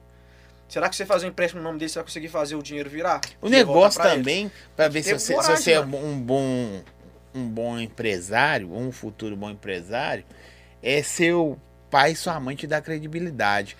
Será 0.70 0.88
que 0.90 0.96
você 0.96 1.06
fazer 1.06 1.26
um 1.28 1.30
empréstimo 1.30 1.62
no 1.62 1.68
nome 1.68 1.78
dele, 1.80 1.90
você 1.90 1.96
vai 2.00 2.04
conseguir 2.06 2.28
fazer 2.30 2.56
o 2.56 2.64
dinheiro 2.64 2.90
virar? 2.90 3.22
O 3.42 3.50
negócio 3.50 4.00
também, 4.18 4.52
pra 4.76 4.88
ver 4.88 5.04
se 5.04 5.10
você, 5.20 5.26
se 5.28 5.34
coragem, 5.34 5.58
você 5.58 5.72
é 5.74 5.80
um 5.82 6.20
bom, 6.20 6.84
um 7.36 7.48
bom 7.48 7.80
empresário, 7.80 8.74
um 8.74 8.92
futuro 8.92 9.36
bom 9.36 9.50
empresário, 9.50 10.24
é 10.82 11.04
seu 11.04 11.60
pai 11.92 12.12
e 12.12 12.16
sua 12.16 12.40
mãe 12.40 12.56
te 12.56 12.66
dar 12.68 12.82
credibilidade. 12.82 13.76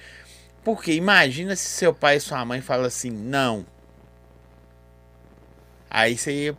Porque 0.64 0.94
imagina 0.94 1.56
se 1.56 1.68
seu 1.70 1.94
pai 1.94 2.18
e 2.18 2.20
sua 2.20 2.44
mãe 2.44 2.60
falam 2.62 2.86
assim, 2.86 3.10
não. 3.12 3.66
Aí 5.90 6.18
você 6.18 6.32
ia- 6.32 6.58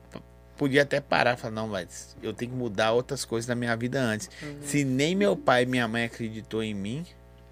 podia 0.56 0.82
até 0.82 1.00
parar 1.00 1.34
e 1.34 1.40
falar, 1.40 1.54
não, 1.54 1.68
mas 1.68 2.16
eu 2.22 2.32
tenho 2.32 2.50
que 2.50 2.56
mudar 2.56 2.92
outras 2.92 3.24
coisas 3.24 3.46
na 3.48 3.54
minha 3.54 3.76
vida 3.76 4.00
antes. 4.00 4.30
Uhum. 4.42 4.58
Se 4.62 4.84
nem 4.84 5.14
meu 5.14 5.36
pai 5.36 5.62
e 5.64 5.66
minha 5.66 5.86
mãe 5.86 6.04
acreditou 6.04 6.62
em 6.62 6.74
mim, 6.74 7.06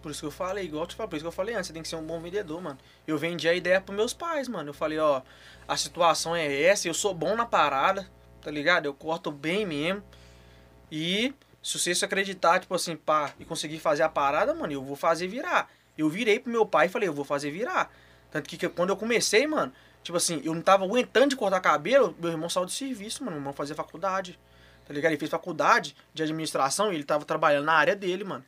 Por 0.05 0.11
isso 0.11 0.21
que 0.21 0.27
eu 0.27 0.31
falei, 0.31 0.67
igual 0.67 0.83
eu 0.83 0.87
te 0.87 0.95
falei, 0.95 1.09
por 1.09 1.17
isso 1.17 1.25
que 1.25 1.29
eu 1.29 1.33
falei 1.33 1.55
antes, 1.55 1.69
você 1.69 1.73
tem 1.73 1.81
que 1.81 1.89
ser 1.89 1.97
um 1.97 2.05
bom 2.05 2.21
vendedor, 2.21 2.61
mano. 2.61 2.79
Eu 3.07 3.17
vendi 3.17 3.49
a 3.49 3.55
ideia 3.55 3.81
pros 3.81 3.97
meus 3.97 4.13
pais, 4.13 4.49
mano. 4.49 4.69
Eu 4.69 4.75
falei, 4.75 4.99
ó, 4.99 5.23
a 5.67 5.77
situação 5.79 6.37
é 6.37 6.63
essa, 6.63 6.87
eu 6.87 6.93
sou 6.93 7.15
bom 7.15 7.35
na 7.35 7.47
parada, 7.47 8.07
tá 8.43 8.51
ligado? 8.51 8.85
Eu 8.85 8.93
corto 8.93 9.33
bem 9.33 9.65
mesmo. 9.65 10.03
E 10.93 11.33
se 11.63 11.79
você 11.79 11.95
se 11.95 12.05
acreditar, 12.05 12.61
tipo 12.61 12.75
assim, 12.75 12.97
pá, 12.97 13.33
e 13.41 13.47
conseguir 13.47 13.79
fazer 13.79 14.03
a 14.03 14.09
parada, 14.11 14.53
mano, 14.53 14.75
eu 14.75 14.85
vou 14.85 14.95
fazer 14.95 15.27
virar. 15.27 15.71
Eu 15.97 16.11
virei 16.11 16.39
pro 16.39 16.53
meu 16.53 16.67
pai 16.67 16.85
e 16.85 16.91
falei, 16.91 17.09
eu 17.09 17.15
vou 17.15 17.25
fazer 17.25 17.51
virar. 17.51 17.91
Tanto 18.31 18.47
que, 18.47 18.59
que 18.59 18.69
quando 18.69 18.91
eu 18.91 18.97
comecei, 18.99 19.47
mano, 19.47 19.73
tipo 20.05 20.17
assim, 20.17 20.41
eu 20.45 20.55
não 20.55 20.63
tava 20.63 20.85
aguentando 20.85 21.29
de 21.29 21.37
cortar 21.37 21.61
cabelo, 21.61 22.15
meu 22.21 22.31
irmão 22.31 22.49
saiu 22.49 22.67
do 22.67 22.71
serviço, 22.71 23.25
mano. 23.25 23.33
Meu 23.33 23.41
irmão 23.41 23.53
fazia 23.53 23.75
faculdade. 23.75 24.39
Tá 24.87 24.93
ligado? 24.93 25.13
Ele 25.13 25.19
fez 25.19 25.31
faculdade 25.31 25.97
de 26.13 26.23
administração 26.23 26.93
e 26.93 26.95
ele 26.95 27.05
tava 27.05 27.25
trabalhando 27.25 27.65
na 27.65 27.73
área 27.73 27.97
dele, 27.97 28.23
mano. 28.23 28.45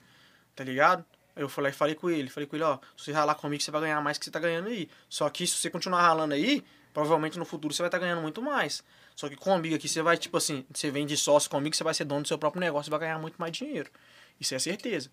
Tá 0.55 0.63
ligado? 0.63 1.05
Eu 1.35 1.49
falei, 1.49 1.73
falei 1.73 1.95
com 1.95 2.09
ele, 2.09 2.31
falei 2.31 2.47
com 2.47 2.57
ele, 2.57 2.65
ó, 2.65 2.79
se 2.97 3.07
você 3.07 3.13
ralar 3.13 3.35
comigo, 3.35 3.63
você 3.63 3.71
vai 3.71 3.81
ganhar 3.81 4.01
mais 4.01 4.17
que 4.19 4.25
você 4.25 4.31
tá 4.31 4.39
ganhando 4.39 4.69
aí. 4.69 4.89
Só 5.09 5.29
que 5.29 5.47
se 5.47 5.57
você 5.57 5.69
continuar 5.69 6.03
ralando 6.03 6.35
aí, 6.35 6.63
provavelmente 6.95 7.39
no 7.39 7.45
futuro 7.45 7.75
você 7.75 7.83
vai 7.83 7.89
estar 7.89 7.99
ganhando 7.99 8.23
muito 8.23 8.41
mais. 8.41 8.83
Só 9.15 9.29
que 9.29 9.37
comigo 9.37 9.75
aqui 9.75 9.89
você 9.89 10.03
vai, 10.03 10.17
tipo 10.17 10.37
assim, 10.37 10.65
você 10.73 10.91
vem 10.91 11.07
de 11.07 11.17
sócio 11.17 11.51
comigo, 11.51 11.75
você 11.75 11.85
vai 11.85 11.95
ser 11.95 12.05
dono 12.05 12.23
do 12.23 12.29
seu 12.29 12.39
próprio 12.39 12.61
negócio, 12.61 12.85
você 12.85 12.91
vai 12.91 13.01
ganhar 13.01 13.19
muito 13.19 13.37
mais 13.37 13.53
dinheiro. 13.53 13.91
Isso 14.39 14.55
é 14.55 14.59
certeza. 14.59 15.11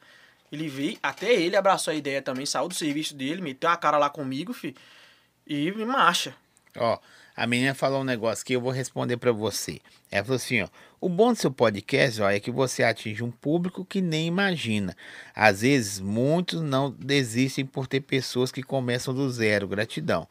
Ele 0.51 0.67
veio, 0.67 0.97
até 1.01 1.33
ele 1.33 1.55
abraçou 1.55 1.91
a 1.91 1.95
ideia 1.95 2.21
também, 2.21 2.45
saiu 2.45 2.67
do 2.67 2.73
serviço 2.73 3.15
dele, 3.15 3.41
meteu 3.41 3.69
a 3.69 3.75
cara 3.75 3.97
lá 3.97 4.09
comigo, 4.09 4.53
fi, 4.53 4.75
e 5.47 5.71
marcha. 5.85 6.35
Ó, 6.77 6.97
A 7.35 7.47
menina 7.47 7.73
falou 7.73 8.01
um 8.01 8.05
negócio 8.05 8.45
que 8.45 8.53
eu 8.53 8.61
vou 8.61 8.71
responder 8.71 9.17
pra 9.17 9.31
você. 9.31 9.79
Ela 10.11 10.23
falou 10.23 10.35
assim, 10.35 10.61
ó. 10.61 10.67
O 11.01 11.09
bom 11.09 11.33
do 11.33 11.37
seu 11.39 11.51
podcast, 11.51 12.21
ó, 12.21 12.29
é 12.29 12.39
que 12.39 12.51
você 12.51 12.83
atinge 12.83 13.23
um 13.23 13.31
público 13.31 13.83
que 13.83 13.99
nem 14.01 14.27
imagina. 14.27 14.95
Às 15.35 15.61
vezes, 15.61 15.99
muitos 15.99 16.61
não 16.61 16.91
desistem 16.91 17.65
por 17.65 17.87
ter 17.87 18.01
pessoas 18.01 18.51
que 18.51 18.61
começam 18.63 19.13
do 19.13 19.29
zero. 19.31 19.67
Gratidão. 19.67 20.27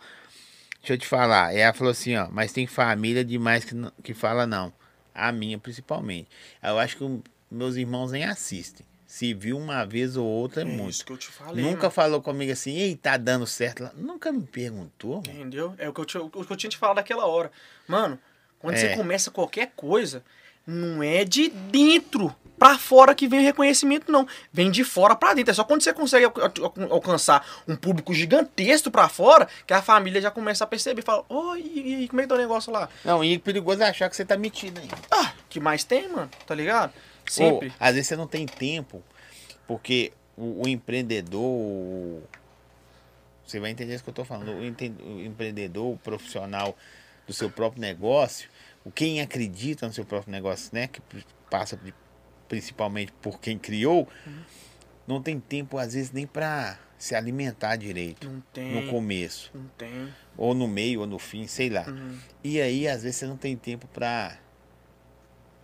Deixa 0.80 0.94
eu 0.94 0.98
te 0.98 1.06
falar. 1.06 1.54
Ela 1.54 1.72
falou 1.72 1.90
assim, 1.90 2.16
ó. 2.16 2.28
Mas 2.30 2.52
tem 2.52 2.66
família 2.66 3.24
demais 3.24 3.64
que, 3.64 3.74
não- 3.74 3.92
que 4.02 4.14
fala 4.14 4.46
não. 4.46 4.72
A 5.14 5.30
minha, 5.32 5.58
principalmente. 5.58 6.28
Eu 6.62 6.78
acho 6.78 6.96
que 6.96 7.20
meus 7.50 7.76
irmãos 7.76 8.12
nem 8.12 8.24
assistem. 8.24 8.86
Se 9.14 9.34
viu 9.34 9.58
uma 9.58 9.84
vez 9.84 10.16
ou 10.16 10.24
outra, 10.26 10.62
é, 10.62 10.64
É 10.64 10.66
muito. 10.66 10.88
isso 10.88 11.04
que 11.04 11.12
eu 11.12 11.18
te 11.18 11.26
falei. 11.28 11.62
Nunca 11.62 11.76
mano. 11.82 11.90
falou 11.90 12.22
comigo 12.22 12.50
assim, 12.50 12.74
ei, 12.78 12.96
tá 12.96 13.18
dando 13.18 13.46
certo 13.46 13.82
lá. 13.82 13.92
Nunca 13.94 14.32
me 14.32 14.40
perguntou. 14.42 15.16
mano. 15.26 15.38
Entendeu? 15.38 15.74
É 15.76 15.86
o 15.86 15.92
que, 15.92 16.00
eu, 16.00 16.04
te- 16.06 16.16
o 16.16 16.30
que 16.30 16.50
eu 16.50 16.56
tinha 16.56 16.70
te 16.70 16.78
falado 16.78 16.96
naquela 16.96 17.26
hora. 17.26 17.52
Mano, 17.86 18.18
quando 18.58 18.76
É. 18.76 18.78
você 18.78 18.96
começa 18.96 19.30
qualquer 19.30 19.70
coisa, 19.76 20.24
não 20.66 21.02
é 21.02 21.24
de 21.26 21.50
dentro 21.50 22.34
pra 22.58 22.78
fora 22.78 23.14
que 23.14 23.28
vem 23.28 23.40
o 23.40 23.42
reconhecimento, 23.42 24.10
não. 24.10 24.26
Vem 24.50 24.70
de 24.70 24.82
fora 24.82 25.14
pra 25.14 25.34
dentro. 25.34 25.50
É 25.50 25.54
só 25.54 25.64
quando 25.64 25.82
você 25.82 25.92
consegue 25.92 26.24
al- 26.24 26.32
al- 26.34 26.92
alcançar 26.92 27.46
um 27.68 27.76
público 27.76 28.14
gigantesco 28.14 28.90
pra 28.90 29.10
fora 29.10 29.46
que 29.66 29.74
a 29.74 29.82
família 29.82 30.22
já 30.22 30.30
começa 30.30 30.64
a 30.64 30.66
perceber. 30.66 31.02
Fala, 31.02 31.22
oi, 31.28 31.70
e 31.74 31.94
aí, 31.96 32.08
como 32.08 32.22
é 32.22 32.24
que 32.24 32.28
tá 32.30 32.34
o 32.34 32.38
negócio 32.38 32.72
lá? 32.72 32.88
Não, 33.04 33.22
e 33.22 33.34
é 33.34 33.38
perigoso 33.38 33.82
achar 33.84 34.08
que 34.08 34.16
você 34.16 34.24
tá 34.24 34.38
metido 34.38 34.80
aí. 34.80 34.88
Ah, 35.10 35.34
que 35.50 35.60
mais 35.60 35.84
tem, 35.84 36.08
mano? 36.08 36.30
Tá 36.46 36.54
ligado? 36.54 36.94
Sempre. 37.32 37.68
Ou, 37.68 37.74
às 37.80 37.94
vezes 37.94 38.08
você 38.08 38.16
não 38.16 38.26
tem 38.26 38.46
tempo, 38.46 39.02
porque 39.66 40.12
o, 40.36 40.64
o 40.64 40.68
empreendedor. 40.68 41.40
o- 41.42 42.22
Você 43.46 43.58
vai 43.60 43.70
entender 43.70 43.94
isso 43.94 44.04
que 44.04 44.10
eu 44.10 44.14
tô 44.14 44.24
falando. 44.24 44.52
O, 44.52 44.64
enten- 44.64 44.94
o 45.02 45.20
empreendedor, 45.20 45.92
o 45.94 45.98
profissional 45.98 46.76
do 47.26 47.32
seu 47.32 47.50
próprio 47.50 47.80
negócio, 47.80 48.48
o 48.84 48.90
quem 48.90 49.20
acredita 49.20 49.86
no 49.86 49.92
seu 49.92 50.04
próprio 50.04 50.30
negócio, 50.32 50.70
né? 50.72 50.86
Que 50.88 51.00
passa 51.50 51.76
de- 51.76 51.94
principalmente 52.48 53.12
por 53.20 53.40
quem 53.40 53.58
criou, 53.58 54.08
não 55.06 55.20
tem 55.22 55.38
tempo, 55.40 55.78
às 55.78 55.94
vezes, 55.94 56.12
nem 56.12 56.26
pra 56.26 56.78
se 56.98 57.14
alimentar 57.16 57.74
direito 57.76 58.28
Não 58.30 58.40
tem. 58.52 58.72
no 58.84 58.90
começo. 58.90 59.50
Não 59.54 59.66
tem. 59.76 60.12
Ou 60.36 60.54
no 60.54 60.68
meio, 60.68 61.00
ou 61.00 61.06
no 61.06 61.18
fim, 61.18 61.46
sei 61.46 61.68
lá. 61.68 61.84
Uhum. 61.88 62.16
E 62.44 62.60
aí, 62.60 62.86
às 62.86 63.02
vezes, 63.02 63.16
você 63.16 63.26
não 63.26 63.36
tem 63.36 63.56
tempo 63.56 63.86
pra 63.88 64.38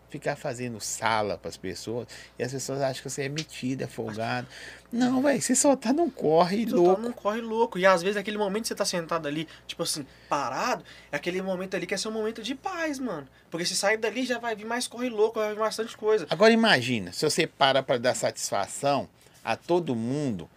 ficar 0.09 0.37
fazendo 0.37 0.81
sala 0.81 1.37
pras 1.37 1.57
pessoas. 1.57 2.07
E 2.39 2.43
as 2.43 2.51
pessoas 2.53 2.81
acham 2.81 3.03
que 3.03 3.11
você 3.11 3.23
é 3.25 3.29
metido, 3.29 3.83
é 3.83 3.87
folgado. 3.87 4.47
Não, 4.91 5.21
velho, 5.23 5.41
você 5.41 5.55
só 5.55 5.77
tá 5.77 5.93
num 5.93 6.09
corre 6.09 6.65
Você 6.65 6.71
tá 6.71 6.77
louco. 6.77 7.03
num 7.03 7.13
corre 7.13 7.41
louco. 7.41 7.79
E 7.79 7.85
às 7.85 8.03
vezes 8.03 8.17
aquele 8.17 8.39
momento 8.39 8.63
que 8.63 8.69
você 8.69 8.75
tá 8.75 8.85
sentado 8.85 9.29
ali, 9.29 9.47
tipo 9.67 9.83
assim, 9.83 10.07
parado, 10.29 10.83
é 11.13 11.17
aquele 11.17 11.43
momento 11.43 11.75
ali 11.77 11.87
que 11.87 11.93
é 11.95 11.97
seu 11.97 12.11
momento 12.11 12.43
de 12.43 12.55
paz, 12.55 12.99
mano. 12.99 13.29
Porque 13.51 13.67
se 13.67 13.77
sair 13.77 13.99
dali 13.99 14.25
já 14.25 14.39
vai 14.39 14.57
vir 14.57 14.65
mais 14.65 14.87
corre 14.89 15.09
louco, 15.11 15.39
vai 15.39 15.51
vir 15.53 15.59
bastante 15.59 15.97
coisa. 15.97 16.27
Agora 16.31 16.53
imagina, 16.53 17.13
se 17.13 17.25
você 17.25 17.47
para 17.47 17.83
pra 17.83 17.99
dar 17.99 18.15
satisfação 18.15 19.09
a 19.45 19.57
todo 19.57 19.95
mundo, 19.95 20.49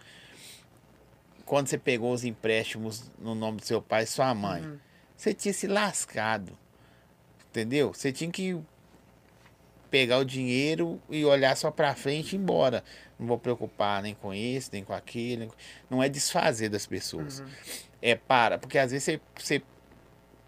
quando 1.44 1.68
você 1.68 1.76
pegou 1.76 2.12
os 2.12 2.24
empréstimos 2.24 3.10
no 3.18 3.34
nome 3.34 3.58
do 3.58 3.66
seu 3.66 3.82
pai 3.82 4.04
e 4.04 4.06
sua 4.06 4.32
mãe, 4.34 4.62
Uhum. 4.62 4.78
você 5.16 5.34
tinha 5.34 5.52
se 5.52 5.66
lascado. 5.66 6.56
Entendeu? 7.50 7.92
Você 7.92 8.10
tinha 8.10 8.30
que 8.30 8.58
pegar 9.92 10.18
o 10.18 10.24
dinheiro 10.24 10.98
e 11.10 11.22
olhar 11.22 11.54
só 11.54 11.70
pra 11.70 11.94
frente 11.94 12.32
e 12.32 12.36
ir 12.36 12.40
embora. 12.40 12.82
Não 13.18 13.26
vou 13.26 13.38
preocupar 13.38 14.02
nem 14.02 14.14
com 14.14 14.32
esse, 14.32 14.70
nem 14.72 14.82
com 14.82 14.94
com- 15.46 15.54
Não 15.90 16.02
é 16.02 16.08
desfazer 16.08 16.70
das 16.70 16.86
pessoas. 16.86 17.40
Uhum. 17.40 17.46
É 18.00 18.14
para, 18.16 18.58
porque 18.58 18.78
às 18.78 18.90
vezes 18.90 19.04
você, 19.04 19.20
você 19.38 19.62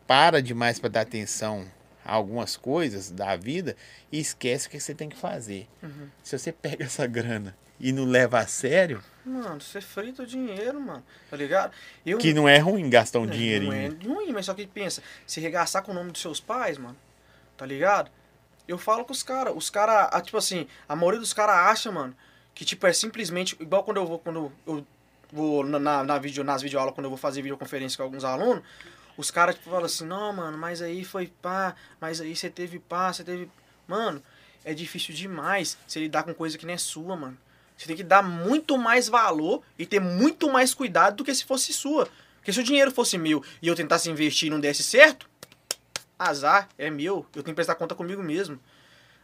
para 0.07 0.41
demais 0.43 0.79
para 0.81 0.89
dar 0.89 1.03
atenção 1.03 1.67
a 2.05 2.15
algumas 2.15 2.57
coisas 2.57 3.11
da 3.11 3.37
vida 3.37 3.77
e 4.11 4.19
esquece 4.19 4.67
o 4.67 4.71
que 4.71 4.81
você 4.81 4.95
tem 4.95 5.09
que 5.11 5.17
fazer. 5.17 5.69
Uhum. 5.83 6.09
Se 6.23 6.37
você 6.39 6.51
pega 6.51 6.83
essa 6.85 7.07
grana 7.07 7.55
e 7.79 7.93
não 7.93 8.05
leva 8.07 8.39
a 8.39 8.47
sério, 8.47 9.03
Mano, 9.27 9.59
você 9.61 9.81
frita 9.81 10.23
o 10.23 10.27
dinheiro, 10.27 10.79
mano. 10.81 11.03
Tá 11.31 11.37
ligado? 11.37 11.73
Eu, 12.05 12.19
que 12.19 12.35
não 12.35 12.47
é 12.49 12.59
ruim 12.59 12.91
gastar 12.91 13.21
um 13.21 13.25
Não, 13.25 13.33
dinheirinho. 13.33 13.73
Não 14.03 14.21
é 14.21 14.23
ruim, 14.23 14.33
mas 14.33 14.45
só 14.47 14.53
que 14.55 14.67
pensa, 14.67 15.03
se 15.27 15.41
regaçar 15.41 15.83
com 15.83 15.93
o 15.93 15.95
nome 15.95 16.13
dos 16.13 16.21
seus 16.21 16.41
pais, 16.41 16.77
mano, 16.77 16.97
tá 17.57 17.65
ligado? 17.65 18.11
Eu 18.67 18.79
falo 18.79 19.05
com 19.05 19.13
os 19.13 19.23
caras, 19.23 19.53
os 19.55 19.69
caras, 19.69 20.23
tipo 20.23 20.37
assim, 20.37 20.67
a 20.89 20.97
maioria 20.97 21.21
dos 21.21 21.33
caras 21.33 21.57
acha, 21.71 21.93
mano, 21.93 22.17
que 22.55 22.65
tipo 22.65 22.87
é 22.87 22.93
simplesmente, 22.93 23.57
igual 23.61 23.85
quando 23.85 23.99
eu 23.99 24.07
vou, 24.07 24.19
quando 24.19 24.53
eu 24.67 24.87
vou 25.31 25.65
na, 25.65 26.05
na, 26.05 26.19
vídeo, 26.19 26.45
nas 26.45 26.63
videoaulas, 26.63 26.95
quando 26.95 27.05
eu 27.05 27.11
vou 27.11 27.19
fazer 27.19 27.43
videoconferência 27.43 27.97
com 27.97 28.05
alguns 28.05 28.25
alunos, 28.25 28.63
os 29.17 29.31
caras 29.31 29.57
tipo, 29.57 29.71
falam 29.71 29.85
assim, 29.85 30.07
não, 30.07 30.33
mano, 30.33 30.57
mas 30.57 30.81
aí 30.81 31.05
foi 31.05 31.27
pá, 31.27 31.75
mas 32.01 32.21
aí 32.21 32.35
você 32.35 32.49
teve 32.49 32.79
pá, 32.79 33.13
você 33.13 33.23
teve. 33.23 33.51
Mano, 33.87 34.23
é 34.65 34.73
difícil 34.73 35.15
demais 35.15 35.77
você 35.87 36.01
lidar 36.01 36.23
com 36.23 36.33
coisa 36.33 36.57
que 36.57 36.65
não 36.65 36.73
é 36.73 36.79
sua, 36.79 37.17
mano. 37.17 37.37
Você 37.77 37.87
tem 37.87 37.97
que 37.97 38.05
dar 38.05 38.23
muito 38.23 38.79
mais 38.79 39.09
valor 39.09 39.63
e 39.79 39.85
ter 39.85 40.01
muito 40.01 40.51
mais 40.51 40.73
cuidado 40.73 41.17
do 41.17 41.25
que 41.25 41.35
se 41.35 41.45
fosse 41.45 41.73
sua. 41.73 42.09
Porque 42.37 42.53
se 42.53 42.61
o 42.61 42.65
dinheiro 42.65 42.91
fosse 42.91 43.19
meu 43.19 43.43
e 43.61 43.69
eu 43.69 43.75
tentasse 43.75 44.09
investir 44.11 44.47
e 44.47 44.51
não 44.51 44.61
desse 44.61 44.83
certo, 44.83 45.29
azar, 46.19 46.69
é 46.79 46.91
meu. 46.91 47.19
Eu 47.35 47.43
tenho 47.43 47.45
que 47.45 47.55
prestar 47.55 47.75
conta 47.75 47.95
comigo 47.95 48.23
mesmo. 48.23 48.59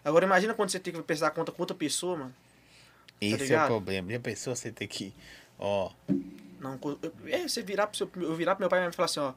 Agora 0.04 0.24
imagina 0.24 0.54
quando 0.54 0.70
você 0.70 0.80
tem 0.80 0.92
que 0.92 1.02
prestar 1.02 1.30
conta 1.30 1.52
com 1.52 1.62
outra 1.62 1.76
pessoa, 1.76 2.16
mano. 2.16 2.34
Esse 3.20 3.52
é 3.52 3.62
o 3.62 3.66
problema. 3.66 4.10
Já 4.12 4.20
pensou 4.20 4.54
você 4.56 4.72
ter 4.72 4.86
que. 4.86 5.14
Ó, 5.58 5.90
Não, 6.58 6.78
eu- 7.02 7.12
é, 7.26 7.46
você 7.48 7.62
virar 7.62 7.86
pro 7.86 7.96
seu, 7.96 8.10
eu 8.16 8.34
virar 8.34 8.54
pro 8.54 8.62
meu 8.62 8.68
pai 8.70 8.86
e 8.86 8.92
falar 8.92 9.06
assim, 9.06 9.20
ó, 9.20 9.32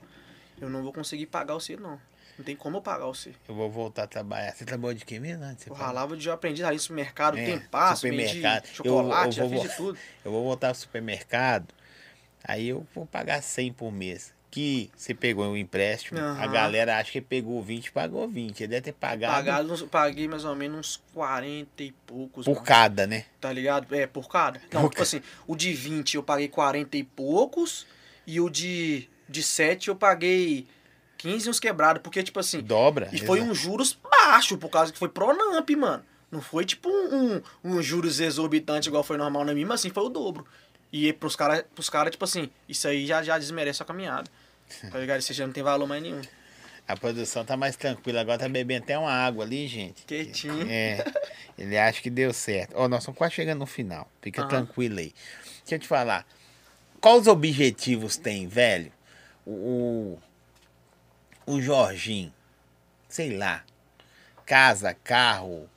eu 0.60 0.70
não 0.70 0.82
vou 0.84 0.92
conseguir 0.94 1.26
pagar 1.26 1.54
você, 1.54 1.76
não. 1.76 2.00
Não 2.38 2.44
tem 2.44 2.56
como 2.56 2.78
eu 2.78 2.82
pagar 2.82 3.06
você. 3.06 3.34
eu 3.48 3.54
vou 3.54 3.70
voltar 3.70 4.04
a 4.04 4.08
trabalhar. 4.08 4.52
Você 4.54 4.66
trabalhou 4.66 4.94
de 4.96 5.06
quê 5.06 5.20
mesmo 5.20 5.44
antes? 5.44 5.68
Eu 5.68 5.74
ralava 5.74 6.18
de 6.18 6.28
eu 6.28 6.34
aprendi 6.34 6.64
ali 6.64 6.76
no 6.78 6.82
supermercado, 6.82 7.38
É, 7.38 7.46
tem 7.46 7.60
passo, 7.60 8.02
supermercado. 8.02 8.64
vendi 8.64 8.70
Eu- 8.70 8.76
chocolate, 8.76 9.26
eu 9.26 9.32
já 9.32 9.44
vou- 9.46 9.62
fiz 9.62 9.70
de 9.72 9.78
tudo. 9.78 10.00
Eu 10.26 10.32
vou 10.32 10.44
voltar 10.44 10.70
pro 10.72 10.80
supermercado, 10.80 11.68
aí 12.44 12.70
eu 12.70 12.88
vou 12.96 13.06
pagar 13.06 13.42
100 13.44 13.72
por 13.72 13.92
mês. 13.92 14.33
Que 14.54 14.92
você 14.96 15.16
pegou 15.16 15.46
um 15.46 15.58
empréstimo, 15.58 16.20
a 16.20 16.24
Aham. 16.24 16.52
galera 16.52 17.00
acha 17.00 17.12
que 17.12 17.20
pagou 17.20 17.60
20, 17.64 17.92
pagou 17.92 18.28
20. 18.28 18.60
Ele 18.62 18.68
deve 18.68 18.82
ter 18.84 18.92
pagado, 18.92 19.34
Pagado, 19.34 19.88
paguei 19.88 20.28
mais 20.28 20.46
ou 20.46 20.56
menos 20.56 20.78
uns 20.78 21.02
40 21.12 21.82
e 21.82 21.92
poucos. 22.06 22.46
por 22.46 22.54
mano. 22.54 22.64
cada, 22.64 23.08
né? 23.08 23.26
Tá 23.42 23.52
ligado? 23.52 23.96
É, 23.96 24.06
por 24.06 24.30
cada? 24.30 24.62
Não, 24.72 24.82
Por 24.84 24.90
tipo 24.92 25.02
assim, 25.02 25.24
o 25.48 25.56
de 25.56 25.74
20 25.74 26.18
eu 26.18 26.22
paguei 26.22 26.48
40 26.48 26.96
e 26.98 27.04
poucos. 27.04 27.88
E 28.28 28.40
o 28.40 28.48
de, 28.48 29.10
de 29.28 29.42
7 29.42 29.88
eu 29.88 29.96
paguei 29.96 30.68
15 31.18 31.48
e 31.48 31.50
uns 31.50 31.60
quebrados. 31.60 32.04
Porque, 32.04 32.22
tipo 32.22 32.40
assim, 32.40 32.62
Dobra. 32.62 33.10
e 33.12 33.18
foi 33.18 33.40
exato. 33.40 33.52
um 33.52 33.56
juros 33.56 33.98
baixo, 34.08 34.56
por 34.56 34.70
causa 34.70 34.94
que 34.94 35.00
foi 35.00 35.10
Pronamp, 35.10 35.68
mano. 35.72 36.04
Não 36.32 36.42
foi 36.44 36.64
tipo 36.64 36.88
um, 36.90 37.38
um, 37.38 37.42
um 37.64 37.82
juros 37.82 38.20
exorbitante 38.20 38.88
igual 38.88 39.04
foi 39.04 39.18
normal 39.18 39.46
na 39.46 39.54
minha, 39.56 39.66
mas 39.66 39.80
assim, 39.80 39.90
foi 39.90 40.04
o 40.04 40.10
dobro. 40.10 40.46
E 40.92 41.12
pros 41.12 41.36
caras, 41.36 41.66
pros 41.74 41.90
cara, 41.90 42.12
tipo 42.12 42.24
assim, 42.24 42.52
isso 42.70 42.88
aí 42.88 43.04
já, 43.08 43.24
já 43.24 43.40
desmerece 43.40 43.82
a 43.82 43.86
caminhada. 43.86 44.30
Tá 44.92 45.00
ligado? 45.00 45.20
Isso 45.20 45.34
já 45.34 45.46
não 45.46 45.54
tem 45.54 45.64
valor 45.64 45.88
mais 45.88 46.02
nenhum. 46.02 46.22
A 46.88 46.98
produção 46.98 47.46
tá 47.46 47.56
mais 47.56 47.76
tranquila. 47.78 48.22
Agora 48.22 48.38
tá 48.38 48.50
bebendo 48.50 48.84
até 48.84 48.98
uma 48.98 49.12
água 49.12 49.46
ali, 49.46 49.68
gente. 49.68 50.04
Quietinho. 50.06 50.70
É. 50.70 51.04
Ele 51.58 51.78
acha 51.78 52.02
que 52.02 52.10
deu 52.10 52.34
certo. 52.34 52.74
Ó, 52.76 52.88
nós 52.90 53.00
estamos 53.04 53.18
quase 53.18 53.34
chegando 53.36 53.60
no 53.60 53.66
final. 53.66 54.12
Fica 54.22 54.42
Aham. 54.42 54.50
tranquilo 54.50 55.00
aí. 55.00 55.14
Deixa 55.62 55.76
eu 55.76 55.80
te 55.80 55.88
falar. 55.88 56.26
Quais 57.00 57.28
objetivos 57.28 58.18
tem, 58.18 58.48
velho? 58.48 58.92
O, 59.46 60.20
o, 61.48 61.54
o 61.56 61.62
Jorginho. 61.62 62.34
Sei 63.08 63.38
lá. 63.38 63.64
Casa, 64.46 64.94
carro, 64.94 65.70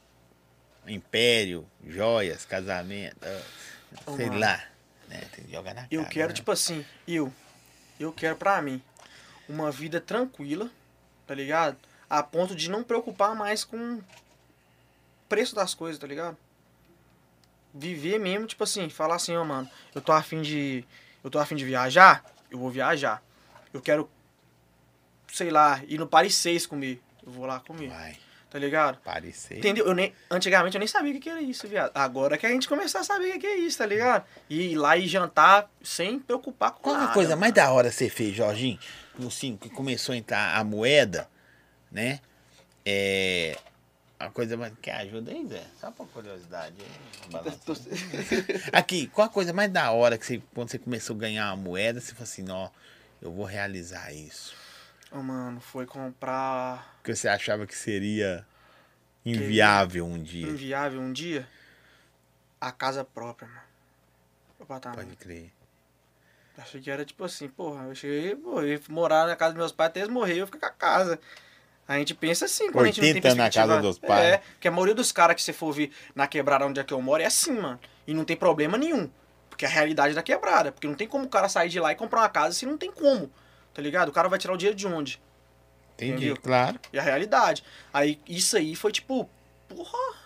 império, 0.89 1.67
joias, 1.87 2.45
casamento. 2.45 3.17
Sei 4.17 4.29
lá. 4.29 4.61
Né, 5.09 5.21
Tem 5.33 5.45
que 5.45 5.53
jogar 5.53 5.73
na 5.75 5.87
Eu 5.89 6.03
cara, 6.03 6.13
quero, 6.13 6.29
né? 6.29 6.35
tipo 6.35 6.51
assim, 6.51 6.85
eu. 7.07 7.33
Eu 7.99 8.13
quero 8.13 8.37
pra 8.37 8.61
mim 8.61 8.83
uma 9.49 9.71
vida 9.71 10.01
tranquila, 10.01 10.71
tá 11.27 11.35
ligado? 11.35 11.77
A 12.09 12.23
ponto 12.23 12.55
de 12.55 12.71
não 12.71 12.83
preocupar 12.83 13.35
mais 13.35 13.65
com 13.65 13.97
o 13.97 14.05
preço 15.29 15.55
das 15.55 15.75
coisas, 15.75 16.01
tá 16.01 16.07
ligado? 16.07 16.37
Viver 17.73 18.19
mesmo, 18.19 18.47
tipo 18.47 18.65
assim, 18.65 18.89
falar 18.89 19.17
assim, 19.17 19.37
ó, 19.37 19.45
mano, 19.45 19.69
eu 19.95 20.01
tô 20.01 20.13
afim 20.13 20.43
de. 20.43 20.85
Eu 21.23 21.31
tô 21.31 21.39
afim 21.39 21.57
de 21.57 21.65
viajar, 21.65 22.25
eu 22.51 22.59
vou 22.59 22.71
viajar. 22.71 23.23
Eu 23.73 23.81
quero, 23.81 24.09
sei 25.33 25.51
lá, 25.51 25.83
ir 25.87 25.99
no 25.99 26.07
Paris 26.07 26.35
6 26.37 26.67
comer. 26.67 27.03
Eu 27.25 27.33
vou 27.33 27.45
lá 27.45 27.61
comer, 27.61 27.89
Vai, 27.89 28.19
tá 28.57 28.61
ligado? 28.61 28.99
parecer. 29.05 29.59
Entendeu? 29.59 29.85
Eu 29.87 29.95
nem, 29.95 30.15
antigamente 30.31 30.75
eu 30.77 30.79
nem 30.79 30.89
sabia 30.89 31.11
o 31.11 31.15
que 31.15 31.21
que 31.21 31.29
era 31.29 31.43
isso, 31.43 31.69
viado. 31.69 31.91
Agora 31.95 32.39
que 32.39 32.47
a 32.47 32.49
gente 32.49 32.67
começar 32.67 33.01
a 33.01 33.05
saber 33.05 33.29
o 33.29 33.33
que 33.33 33.41
que 33.41 33.47
é 33.47 33.57
isso, 33.59 33.77
tá 33.77 33.85
ligado? 33.85 34.25
E 34.49 34.73
ir 34.73 34.77
lá 34.77 34.97
e 34.97 35.07
jantar 35.07 35.71
sem 35.83 36.19
preocupar 36.19 36.73
com 36.73 36.81
Qual 36.81 36.97
nada. 36.97 37.11
a 37.11 37.15
coisa 37.15 37.37
mais 37.37 37.53
mano. 37.53 37.67
da 37.67 37.71
hora 37.71 37.93
você 37.93 38.09
fez, 38.09 38.35
Jorginho? 38.35 38.79
No 39.19 39.31
5, 39.31 39.59
que 39.59 39.69
começou 39.69 40.15
a 40.15 40.17
entrar 40.17 40.57
a 40.57 40.65
moeda, 40.65 41.29
né? 41.93 42.21
É. 42.85 43.59
A 44.19 44.31
coisa 44.31 44.57
mais. 44.57 44.73
Quer 44.81 44.95
ajuda 44.95 45.31
aí, 45.31 45.47
Zé? 45.47 45.63
Só 45.79 45.91
por 45.91 46.09
curiosidade. 46.09 46.77
Aqui, 48.73 49.07
qual 49.09 49.27
a 49.27 49.31
coisa 49.31 49.53
mais 49.53 49.71
da 49.71 49.91
hora 49.91 50.17
que 50.17 50.25
você, 50.25 50.43
quando 50.55 50.71
você 50.71 50.79
começou 50.79 51.15
a 51.17 51.19
ganhar 51.19 51.53
uma 51.53 51.63
moeda, 51.63 52.01
você 52.01 52.13
falou 52.13 52.25
assim, 52.25 52.51
ó, 52.51 52.71
eu 53.21 53.31
vou 53.31 53.45
realizar 53.45 54.11
isso. 54.15 54.55
Ô, 55.11 55.23
mano, 55.23 55.61
foi 55.61 55.87
comprar 55.87 56.99
Que 57.03 57.15
você 57.15 57.29
achava 57.29 57.67
que 57.67 57.77
seria 57.77 58.47
inviável 59.25 60.05
um 60.07 60.21
dia. 60.21 60.49
inviável 60.49 61.01
um 61.01 61.13
dia 61.13 61.49
a 62.61 62.73
casa 62.73 63.05
própria, 63.05 63.49
mano. 63.49 63.61
O 64.59 64.63
apartamento. 64.63 65.05
Pode 65.05 65.17
crer. 65.17 65.53
Achei 66.59 66.81
que 66.81 66.91
era 66.91 67.05
tipo 67.05 67.23
assim, 67.23 67.49
porra, 67.49 67.85
eu 67.85 67.95
cheguei, 67.95 68.35
pô, 68.35 68.63
eu 68.63 68.69
ia 68.69 68.81
morar 68.89 69.27
na 69.27 69.37
casa 69.37 69.53
dos 69.53 69.59
meus 69.59 69.73
pais 69.73 69.89
até 69.89 70.01
eles 70.01 70.11
morrerem, 70.11 70.41
eu 70.41 70.47
ficar 70.47 70.61
com 70.61 70.67
a 70.67 70.71
casa. 70.71 71.21
A 71.87 71.99
gente 71.99 72.15
pensa 72.15 72.47
assim, 72.47 72.73
quando 72.73 72.87
a 72.87 72.89
gente 72.89 73.01
não 73.01 73.07
tem 73.07 73.15
80 73.17 73.35
na 73.35 73.51
casa 73.51 73.81
dos 73.81 73.99
pais. 73.99 74.25
É, 74.25 74.39
porque 74.39 74.67
a 74.67 74.71
maioria 74.71 74.95
dos 74.95 75.13
caras 75.13 75.37
que 75.37 75.43
você 75.43 75.53
for 75.53 75.73
ver 75.73 75.93
na 76.15 76.27
quebrada 76.27 76.67
onde 76.67 76.81
é 76.81 76.85
que 76.85 76.93
eu 76.95 77.01
moro 77.01 77.23
é 77.23 77.27
assim, 77.27 77.53
mano. 77.53 77.79
E 78.07 78.15
não 78.15 78.25
tem 78.25 78.37
problema 78.37 78.77
nenhum. 78.79 79.09
Porque 79.51 79.65
é 79.65 79.69
a 79.69 79.71
realidade 79.71 80.15
da 80.15 80.23
quebrada. 80.23 80.73
Porque 80.73 80.89
não 80.89 80.95
tem 80.95 81.07
como 81.07 81.27
o 81.27 81.29
cara 81.29 81.49
sair 81.49 81.69
de 81.69 81.79
lá 81.79 81.93
e 81.93 81.95
comprar 81.95 82.21
uma 82.23 82.29
casa 82.29 82.55
se 82.55 82.67
não 82.67 82.77
tem 82.77 82.91
como. 82.91 83.31
Tá 83.77 83.83
ligado? 83.83 84.09
O 84.09 84.13
cara 84.13 84.27
vai 84.27 84.39
tirar 84.39 84.55
o 84.55 84.57
dinheiro 84.57 84.75
de 84.75 84.87
onde? 84.87 85.21
Entendi, 85.97 86.13
Entendeu? 86.15 86.41
claro. 86.41 86.81
E 86.91 86.99
a 86.99 87.03
realidade. 87.03 87.63
Aí 87.93 88.19
isso 88.27 88.57
aí 88.57 88.75
foi 88.75 88.91
tipo, 88.91 89.29
porra. 89.69 90.17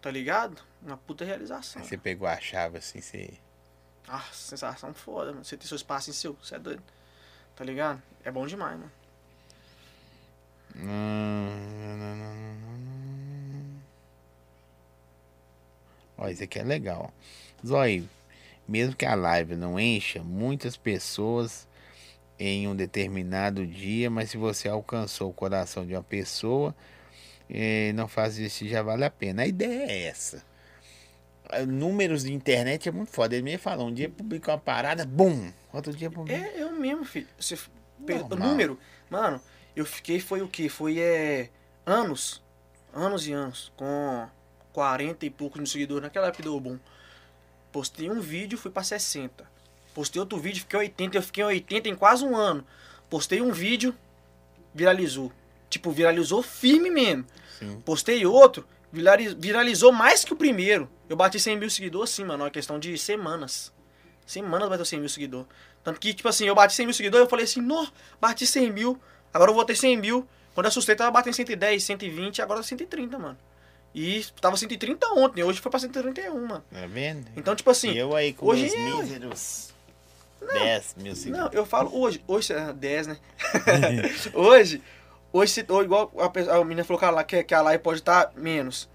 Tá 0.00 0.10
ligado? 0.10 0.62
Uma 0.80 0.96
puta 0.96 1.22
realização. 1.22 1.82
Aí 1.82 1.86
você 1.86 1.98
pegou 1.98 2.26
a 2.26 2.40
chave 2.40 2.78
assim, 2.78 3.02
você. 3.02 3.34
Ah, 4.08 4.24
sensação 4.32 4.94
foda, 4.94 5.32
mano. 5.32 5.44
Você 5.44 5.54
ter 5.54 5.66
seu 5.66 5.76
espaço 5.76 6.08
em 6.08 6.14
seu, 6.14 6.32
você 6.42 6.54
é 6.54 6.58
doido. 6.58 6.82
Tá 7.54 7.62
ligado? 7.62 8.02
É 8.24 8.30
bom 8.30 8.46
demais, 8.46 8.78
mano. 8.78 8.90
Ó, 16.16 16.26
isso 16.26 16.42
aqui 16.42 16.58
é 16.58 16.62
legal. 16.64 17.12
Zói, 17.66 18.08
mesmo 18.66 18.96
que 18.96 19.04
a 19.04 19.14
live 19.14 19.56
não 19.56 19.78
encha, 19.78 20.22
muitas 20.22 20.74
pessoas 20.74 21.68
em 22.40 22.66
um 22.66 22.74
determinado 22.74 23.66
dia, 23.66 24.08
mas 24.08 24.30
se 24.30 24.38
você 24.38 24.66
alcançou 24.66 25.28
o 25.28 25.32
coração 25.32 25.86
de 25.86 25.92
uma 25.92 26.02
pessoa, 26.02 26.74
eh, 27.50 27.92
não 27.92 28.08
faz 28.08 28.38
isso 28.38 28.66
já 28.66 28.82
vale 28.82 29.04
a 29.04 29.10
pena. 29.10 29.42
A 29.42 29.46
ideia 29.46 29.84
é 29.92 30.04
essa. 30.04 30.42
Números 31.68 32.22
de 32.22 32.32
internet 32.32 32.88
é 32.88 32.92
muito 32.92 33.10
foda. 33.10 33.34
Ele 33.34 33.42
me 33.42 33.58
falou, 33.58 33.88
um 33.88 33.92
dia 33.92 34.08
publica 34.08 34.52
uma 34.52 34.58
parada, 34.58 35.04
bum! 35.04 35.52
Outro 35.70 35.92
dia 35.92 36.10
publica. 36.10 36.40
É, 36.40 36.62
eu 36.62 36.72
mesmo, 36.72 37.04
filho. 37.04 37.28
Você, 37.38 37.58
o 37.98 38.36
número, 38.36 38.78
mano, 39.10 39.38
eu 39.76 39.84
fiquei, 39.84 40.18
foi 40.18 40.40
o 40.40 40.48
quê? 40.48 40.70
Foi 40.70 40.98
é, 40.98 41.50
anos, 41.84 42.42
anos 42.94 43.28
e 43.28 43.32
anos, 43.32 43.70
com 43.76 44.26
40 44.72 45.26
e 45.26 45.30
poucos 45.30 45.60
no 45.60 45.66
seguidor 45.66 46.00
naquela 46.00 46.28
época 46.28 46.44
do 46.44 46.58
boom. 46.58 46.78
Postei 47.70 48.10
um 48.10 48.20
vídeo, 48.20 48.56
fui 48.56 48.70
pra 48.70 48.82
60. 48.82 49.59
Postei 50.00 50.18
outro 50.18 50.38
vídeo, 50.38 50.60
fiquei 50.62 50.78
80, 50.78 51.18
eu 51.18 51.22
fiquei 51.22 51.44
80 51.44 51.90
em 51.90 51.94
quase 51.94 52.24
um 52.24 52.34
ano. 52.34 52.64
Postei 53.10 53.42
um 53.42 53.52
vídeo, 53.52 53.94
viralizou. 54.74 55.30
Tipo, 55.68 55.90
viralizou 55.90 56.42
firme 56.42 56.88
mesmo. 56.88 57.26
Sim. 57.58 57.82
Postei 57.84 58.24
outro, 58.24 58.66
virali- 58.90 59.34
viralizou 59.38 59.92
mais 59.92 60.24
que 60.24 60.32
o 60.32 60.36
primeiro. 60.36 60.88
Eu 61.06 61.16
bati 61.16 61.38
100 61.38 61.58
mil 61.58 61.68
seguidores, 61.68 62.08
sim, 62.08 62.24
mano. 62.24 62.46
É 62.46 62.50
questão 62.50 62.78
de 62.78 62.96
semanas. 62.96 63.70
Semanas 64.24 64.70
bateu 64.70 64.86
100 64.86 65.00
mil 65.00 65.08
seguidores. 65.10 65.46
Tanto 65.84 66.00
que, 66.00 66.14
tipo 66.14 66.28
assim, 66.30 66.46
eu 66.46 66.54
bati 66.54 66.72
100 66.72 66.86
mil 66.86 66.94
seguidores, 66.94 67.26
eu 67.26 67.28
falei 67.30 67.44
assim, 67.44 67.60
nó, 67.60 67.86
bati 68.18 68.46
100 68.46 68.70
mil, 68.70 68.98
agora 69.34 69.50
eu 69.50 69.54
vou 69.54 69.66
ter 69.66 69.76
100 69.76 69.98
mil. 69.98 70.26
Quando 70.54 70.64
eu 70.64 70.68
assustei, 70.70 70.94
tava 70.96 71.10
batendo 71.10 71.34
110, 71.34 71.82
120, 71.84 72.40
agora 72.40 72.62
130, 72.62 73.18
mano. 73.18 73.36
E 73.94 74.24
tava 74.40 74.56
130 74.56 75.06
ontem, 75.12 75.42
hoje 75.44 75.60
foi 75.60 75.70
pra 75.70 75.78
131, 75.78 76.46
mano. 76.46 76.64
Tá 76.72 76.86
vendo? 76.86 77.26
Então, 77.36 77.54
tipo 77.54 77.68
assim, 77.70 77.90
e 77.90 77.98
eu 77.98 78.16
aí 78.16 78.32
com 78.32 78.46
hoje 78.46 78.62
meus 78.62 79.00
é- 79.00 79.02
míseros 79.02 79.74
10 80.46 80.94
mil 80.98 81.14
seguidores. 81.14 81.50
Não, 81.52 81.58
eu 81.60 81.66
falo 81.66 81.90
hoje. 81.98 82.22
Hoje 82.26 82.52
é 82.52 82.72
10, 82.72 83.06
né? 83.08 83.16
hoje, 84.34 84.82
hoje, 85.32 85.64
ou 85.68 85.82
igual 85.82 86.12
a, 86.18 86.28
pe- 86.28 86.48
a 86.48 86.58
menina 86.64 86.84
falou 86.84 86.98
que 86.98 87.04
a, 87.04 87.24
que, 87.24 87.44
que 87.44 87.54
a 87.54 87.62
live 87.62 87.82
pode 87.82 88.00
estar 88.00 88.32
menos. 88.36 88.88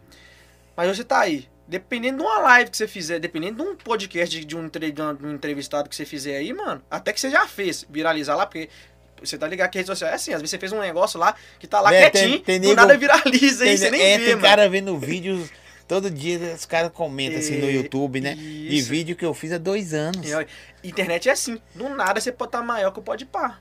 Mas 0.76 0.89
hoje 0.89 1.03
tá 1.03 1.19
aí. 1.19 1.47
Dependendo 1.67 2.17
de 2.19 2.23
uma 2.23 2.38
live 2.39 2.69
que 2.69 2.77
você 2.77 2.88
fizer, 2.88 3.19
dependendo 3.19 3.63
de 3.63 3.69
um 3.69 3.76
podcast 3.76 4.38
de, 4.39 4.45
de 4.45 4.55
um, 4.55 4.67
de 4.69 5.26
um- 5.26 5.34
entrevistado 5.34 5.89
que 5.89 5.95
você 5.95 6.05
fizer 6.05 6.38
aí, 6.38 6.53
mano, 6.53 6.81
até 6.91 7.11
que 7.11 7.19
você 7.19 7.30
já 7.31 7.47
fez, 7.47 7.85
viralizar 7.89 8.35
lá, 8.35 8.45
porque 8.45 8.69
você 9.23 9.35
tá 9.38 9.47
ligado 9.47 9.72
que 9.72 9.77
a 9.77 9.80
rede 9.80 9.88
social 9.88 10.11
é 10.11 10.13
assim, 10.13 10.31
às 10.31 10.41
vezes 10.41 10.51
você 10.51 10.59
fez 10.59 10.72
um 10.72 10.80
negócio 10.80 11.19
lá 11.19 11.34
que 11.57 11.65
tá 11.65 11.81
lá 11.81 11.89
tem- 11.89 12.11
quietinho, 12.11 12.39
tem 12.41 12.59
do 12.59 12.67
nego- 12.67 12.76
nada 12.81 12.95
viraliza 12.97 13.63
aí, 13.63 13.69
Tem, 13.72 13.77
você 13.77 13.89
nem 13.89 14.01
é, 14.01 14.17
vê, 14.19 14.26
tem 14.26 14.35
mano. 14.35 14.47
cara 14.47 14.69
vendo 14.69 14.95
vídeos 14.99 15.49
todo 15.88 16.10
dia, 16.10 16.53
os 16.53 16.66
caras 16.66 16.91
comentam 16.91 17.40
assim 17.40 17.57
no 17.60 17.70
YouTube, 17.70 18.22
né? 18.22 18.36
De 18.36 18.78
isso. 18.78 18.90
vídeo 18.90 19.16
que 19.16 19.26
eu 19.26 19.34
fiz 19.34 19.52
há 19.52 19.57
dois 19.57 19.94
anos. 19.94 20.28
E, 20.84 20.88
Internet 20.88 21.30
é 21.30 21.32
assim, 21.32 21.60
do 21.74 21.90
nada 21.90 22.20
você 22.20 22.32
pode 22.32 22.49
estar 22.49 22.64
maior 22.64 22.91
que 22.91 22.99
o 22.99 23.03
pode 23.03 23.26
pá. 23.26 23.60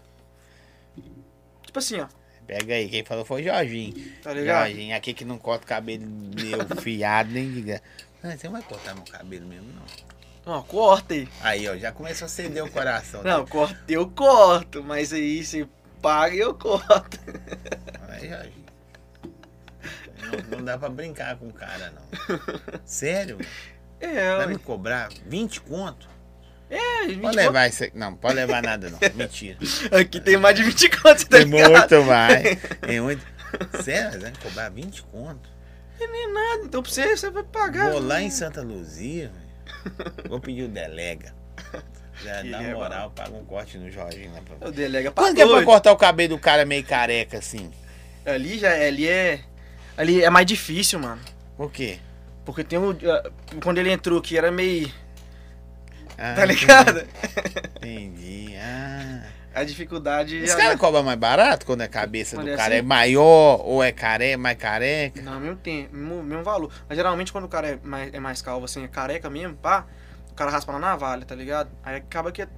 Tipo 1.62 1.78
assim, 1.78 2.00
ó, 2.00 2.06
Pega 2.46 2.74
aí, 2.74 2.88
quem 2.88 3.04
falou 3.04 3.24
foi 3.24 3.40
o 3.40 3.44
Jorginho. 3.44 3.94
tá 4.22 4.32
ligado? 4.32 4.66
Jorginho, 4.66 4.96
aqui 4.96 5.14
que 5.14 5.24
não 5.24 5.38
corta 5.38 5.64
o 5.64 5.68
cabelo 5.68 6.04
meu 6.06 6.64
fiado, 6.80 7.30
nem 7.30 7.50
diga. 7.50 7.82
Ah, 8.22 8.36
você 8.36 8.46
não 8.46 8.52
vai 8.52 8.62
cortar 8.62 8.94
meu 8.94 9.04
cabelo 9.04 9.46
mesmo, 9.46 9.68
não. 9.72 10.54
Ó, 10.54 10.62
corta 10.62 11.14
aí. 11.14 11.28
Aí, 11.40 11.68
ó, 11.68 11.76
já 11.76 11.90
começou 11.90 12.26
a 12.26 12.26
acender 12.26 12.62
o 12.62 12.70
coração. 12.70 13.22
Não, 13.22 13.46
corto, 13.46 13.76
eu 13.88 14.08
corto, 14.10 14.84
mas 14.84 15.12
aí 15.12 15.42
você 15.42 15.66
paga 16.02 16.34
e 16.34 16.40
eu 16.40 16.54
corto. 16.54 17.18
Aí, 18.08 18.28
Jorginho. 18.28 18.63
Não, 20.22 20.58
não 20.58 20.64
dá 20.64 20.78
pra 20.78 20.88
brincar 20.88 21.36
com 21.36 21.48
o 21.48 21.52
cara, 21.52 21.92
não. 21.92 22.40
Sério? 22.84 23.38
É, 24.00 24.36
Vai 24.36 24.46
me 24.48 24.58
cobrar 24.58 25.08
20 25.26 25.60
conto? 25.62 26.08
é 26.70 27.06
20 27.06 27.20
Pode 27.20 27.36
levar 27.36 27.68
isso 27.68 27.84
aqui. 27.84 27.96
Não, 27.96 28.14
pode 28.14 28.34
levar 28.34 28.62
nada, 28.62 28.90
não. 28.90 28.98
Mentira. 29.14 29.58
conto. 29.58 29.96
Aqui 29.96 30.20
tem 30.20 30.36
mais 30.36 30.56
de 30.56 30.62
20 30.62 30.88
contos, 30.90 31.24
tá 31.24 31.38
Tem 31.38 31.46
muito 31.46 32.02
mais. 32.04 32.58
Tem 32.80 33.00
muito. 33.02 33.24
Sério, 33.82 34.20
vai 34.20 34.30
me 34.30 34.38
cobrar 34.38 34.68
20 34.70 35.02
conto? 35.04 35.54
Nada, 36.32 36.64
então 36.64 36.82
pra 36.82 36.90
você, 36.90 37.16
você 37.16 37.30
vai 37.30 37.44
pagar. 37.44 37.90
Vou 37.92 38.00
lá 38.00 38.20
em 38.20 38.30
Santa 38.30 38.60
Luzia, 38.60 39.30
velho. 39.30 40.12
vou 40.28 40.40
pedir 40.40 40.64
o 40.64 40.68
delega. 40.68 41.34
Já 42.22 42.42
Que 42.42 42.54
é 42.54 42.74
moral, 42.74 43.10
paga 43.10 43.32
um 43.32 43.44
corte 43.44 43.78
no 43.78 43.90
Jorginho 43.90 44.32
lá 44.32 44.40
pra 44.40 44.68
O 44.68 44.72
delega 44.72 45.10
pra 45.12 45.24
Quando 45.24 45.36
que 45.36 45.42
é 45.42 45.46
pra 45.46 45.62
cortar 45.64 45.92
o 45.92 45.96
cabelo 45.96 46.36
do 46.36 46.38
cara 46.40 46.64
meio 46.64 46.84
careca 46.84 47.38
assim? 47.38 47.70
Ali 48.24 48.58
já 48.58 48.72
ali 48.72 49.08
é. 49.08 49.40
Ali 49.96 50.22
é 50.22 50.30
mais 50.30 50.46
difícil, 50.46 50.98
mano. 50.98 51.20
Por 51.56 51.70
quê? 51.70 51.98
Porque 52.44 52.64
tem 52.64 52.78
um. 52.78 52.90
ah, 52.90 53.30
Quando 53.62 53.78
ele 53.78 53.90
entrou 53.90 54.18
aqui 54.18 54.36
era 54.36 54.50
meio. 54.50 54.90
Ah, 56.18 56.34
Tá 56.34 56.44
ligado? 56.44 57.06
Entendi. 57.76 58.44
Ah. 58.66 59.60
A 59.60 59.62
dificuldade. 59.62 60.38
Os 60.42 60.50
já- 60.50 60.56
caras 60.56 60.80
cobram 60.80 61.02
mais 61.04 61.18
barato 61.18 61.64
quando 61.66 61.82
a 61.82 61.86
cabeça 61.88 62.34
Quando 62.36 62.46
do 62.46 62.52
é 62.52 62.56
cara 62.56 62.74
é 62.74 62.78
assim? 62.78 62.86
maior 62.88 63.60
ou 63.64 63.84
é 63.84 63.92
care, 63.92 64.36
mais 64.36 64.56
careca? 64.58 65.20
Não, 65.22 65.38
mesmo 65.38 65.56
tempo, 65.56 65.94
mesmo, 65.94 66.22
mesmo 66.24 66.42
valor. 66.42 66.72
Mas 66.88 66.96
geralmente 66.96 67.30
quando 67.30 67.44
o 67.44 67.48
cara 67.48 67.68
é 67.68 67.78
mais, 67.84 68.12
é 68.14 68.18
mais 68.18 68.42
calvo, 68.42 68.64
assim, 68.64 68.82
é 68.82 68.88
careca 68.88 69.30
mesmo, 69.30 69.54
pá, 69.54 69.86
o 70.30 70.34
cara 70.34 70.50
raspa 70.50 70.72
na 70.72 70.78
navalha, 70.80 71.24
tá 71.24 71.34
ligado? 71.36 71.70
Aí 71.84 71.96
acaba 71.96 72.32
que, 72.32 72.42
a, 72.42 72.48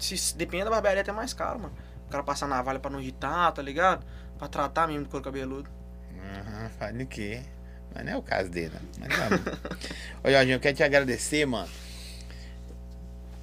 se, 0.00 0.36
dependendo 0.36 0.66
da 0.70 0.76
barbearia, 0.76 1.00
é 1.00 1.02
até 1.02 1.10
mais 1.12 1.32
caro, 1.34 1.58
mano. 1.58 1.74
O 2.06 2.10
cara 2.10 2.22
passar 2.22 2.46
na 2.46 2.56
navalha 2.56 2.78
pra 2.78 2.90
não 2.90 3.00
irritar, 3.00 3.50
tá 3.50 3.60
ligado? 3.62 4.06
Pra 4.38 4.46
tratar 4.46 4.86
mesmo 4.86 5.04
do 5.04 5.08
couro 5.08 5.24
cabeludo. 5.24 5.68
Aham, 6.24 6.68
faz 6.78 7.00
o 7.00 7.06
quê? 7.06 7.40
Mas 7.94 8.04
não 8.04 8.12
é 8.12 8.16
o 8.16 8.22
caso 8.22 8.50
dele, 8.50 8.72
não. 8.74 9.08
Mas 9.08 9.16
bom. 9.30 10.28
Ô, 10.28 10.30
Jorginho, 10.30 10.56
eu 10.56 10.60
quero 10.60 10.76
te 10.76 10.82
agradecer, 10.82 11.46
mano. 11.46 11.70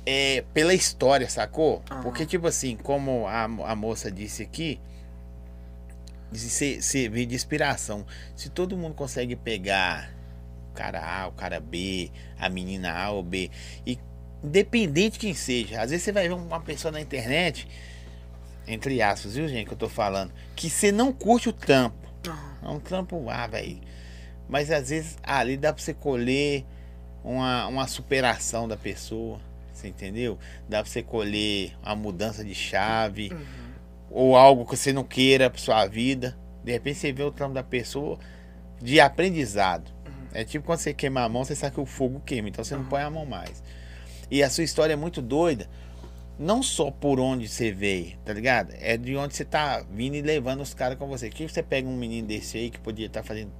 É, 0.05 0.43
pela 0.53 0.73
história, 0.73 1.29
sacou? 1.29 1.81
Aham. 1.89 2.01
Porque, 2.03 2.25
tipo 2.25 2.47
assim, 2.47 2.75
como 2.75 3.27
a, 3.27 3.43
a 3.43 3.75
moça 3.75 4.11
disse 4.11 4.43
aqui, 4.43 4.79
se 6.33 6.81
servir 6.81 7.25
de 7.25 7.35
inspiração. 7.35 8.05
Se 8.35 8.49
todo 8.49 8.77
mundo 8.77 8.95
consegue 8.95 9.35
pegar 9.35 10.11
o 10.71 10.73
cara 10.73 11.01
A, 11.03 11.27
o 11.27 11.31
cara 11.31 11.59
B, 11.59 12.09
a 12.39 12.49
menina 12.49 12.93
A 12.93 13.11
ou 13.11 13.21
B, 13.21 13.51
e 13.85 13.99
independente 14.43 15.19
quem 15.19 15.33
seja, 15.33 15.81
às 15.81 15.91
vezes 15.91 16.03
você 16.03 16.11
vai 16.11 16.27
ver 16.27 16.33
uma 16.33 16.61
pessoa 16.61 16.91
na 16.91 17.01
internet, 17.01 17.67
entre 18.67 19.01
aspas, 19.01 19.35
viu, 19.35 19.47
gente, 19.47 19.67
que 19.67 19.73
eu 19.73 19.77
tô 19.77 19.89
falando, 19.89 20.31
que 20.55 20.69
você 20.69 20.91
não 20.91 21.11
curte 21.11 21.49
o 21.49 21.53
tampo. 21.53 22.00
É 22.63 22.67
um 22.67 22.79
trampo 22.79 23.29
A, 23.29 23.47
velho. 23.47 23.79
Mas 24.47 24.69
às 24.71 24.89
vezes 24.89 25.17
ali 25.23 25.57
dá 25.57 25.71
pra 25.73 25.81
você 25.81 25.93
colher 25.93 26.65
uma, 27.23 27.67
uma 27.67 27.87
superação 27.87 28.67
da 28.67 28.77
pessoa. 28.77 29.39
Você 29.73 29.87
entendeu? 29.87 30.37
Dá 30.69 30.81
pra 30.83 30.91
você 30.91 31.01
colher 31.01 31.73
uma 31.83 31.95
mudança 31.95 32.43
de 32.43 32.53
chave. 32.53 33.31
Ou 34.09 34.35
algo 34.35 34.65
que 34.65 34.75
você 34.75 34.91
não 34.93 35.03
queira 35.03 35.49
pra 35.49 35.59
sua 35.59 35.85
vida. 35.87 36.37
De 36.63 36.71
repente 36.71 36.99
você 36.99 37.11
vê 37.11 37.23
o 37.23 37.31
trampo 37.31 37.53
da 37.55 37.63
pessoa 37.63 38.19
de 38.81 38.99
aprendizado. 38.99 39.89
É 40.33 40.43
tipo 40.43 40.65
quando 40.65 40.79
você 40.79 40.93
queima 40.93 41.21
a 41.21 41.29
mão, 41.29 41.43
você 41.43 41.55
sabe 41.55 41.75
que 41.75 41.81
o 41.81 41.85
fogo 41.85 42.21
queima. 42.25 42.49
Então 42.49 42.63
você 42.63 42.75
não 42.75 42.83
Uhum. 42.83 42.89
põe 42.89 43.01
a 43.01 43.09
mão 43.09 43.25
mais. 43.25 43.63
E 44.29 44.43
a 44.43 44.49
sua 44.49 44.63
história 44.63 44.93
é 44.93 44.95
muito 44.95 45.21
doida. 45.21 45.67
Não 46.39 46.63
só 46.63 46.89
por 46.89 47.19
onde 47.19 47.47
você 47.47 47.71
veio, 47.71 48.17
tá 48.25 48.33
ligado? 48.33 48.73
É 48.79 48.97
de 48.97 49.15
onde 49.15 49.35
você 49.35 49.45
tá 49.45 49.83
vindo 49.91 50.15
e 50.15 50.21
levando 50.21 50.61
os 50.61 50.73
caras 50.73 50.97
com 50.97 51.07
você. 51.07 51.29
Que 51.29 51.47
você 51.47 51.61
pega 51.61 51.87
um 51.87 51.95
menino 51.95 52.27
desse 52.27 52.57
aí 52.57 52.69
que 52.69 52.79
podia 52.79 53.05
estar 53.05 53.21
fazendo 53.21 53.51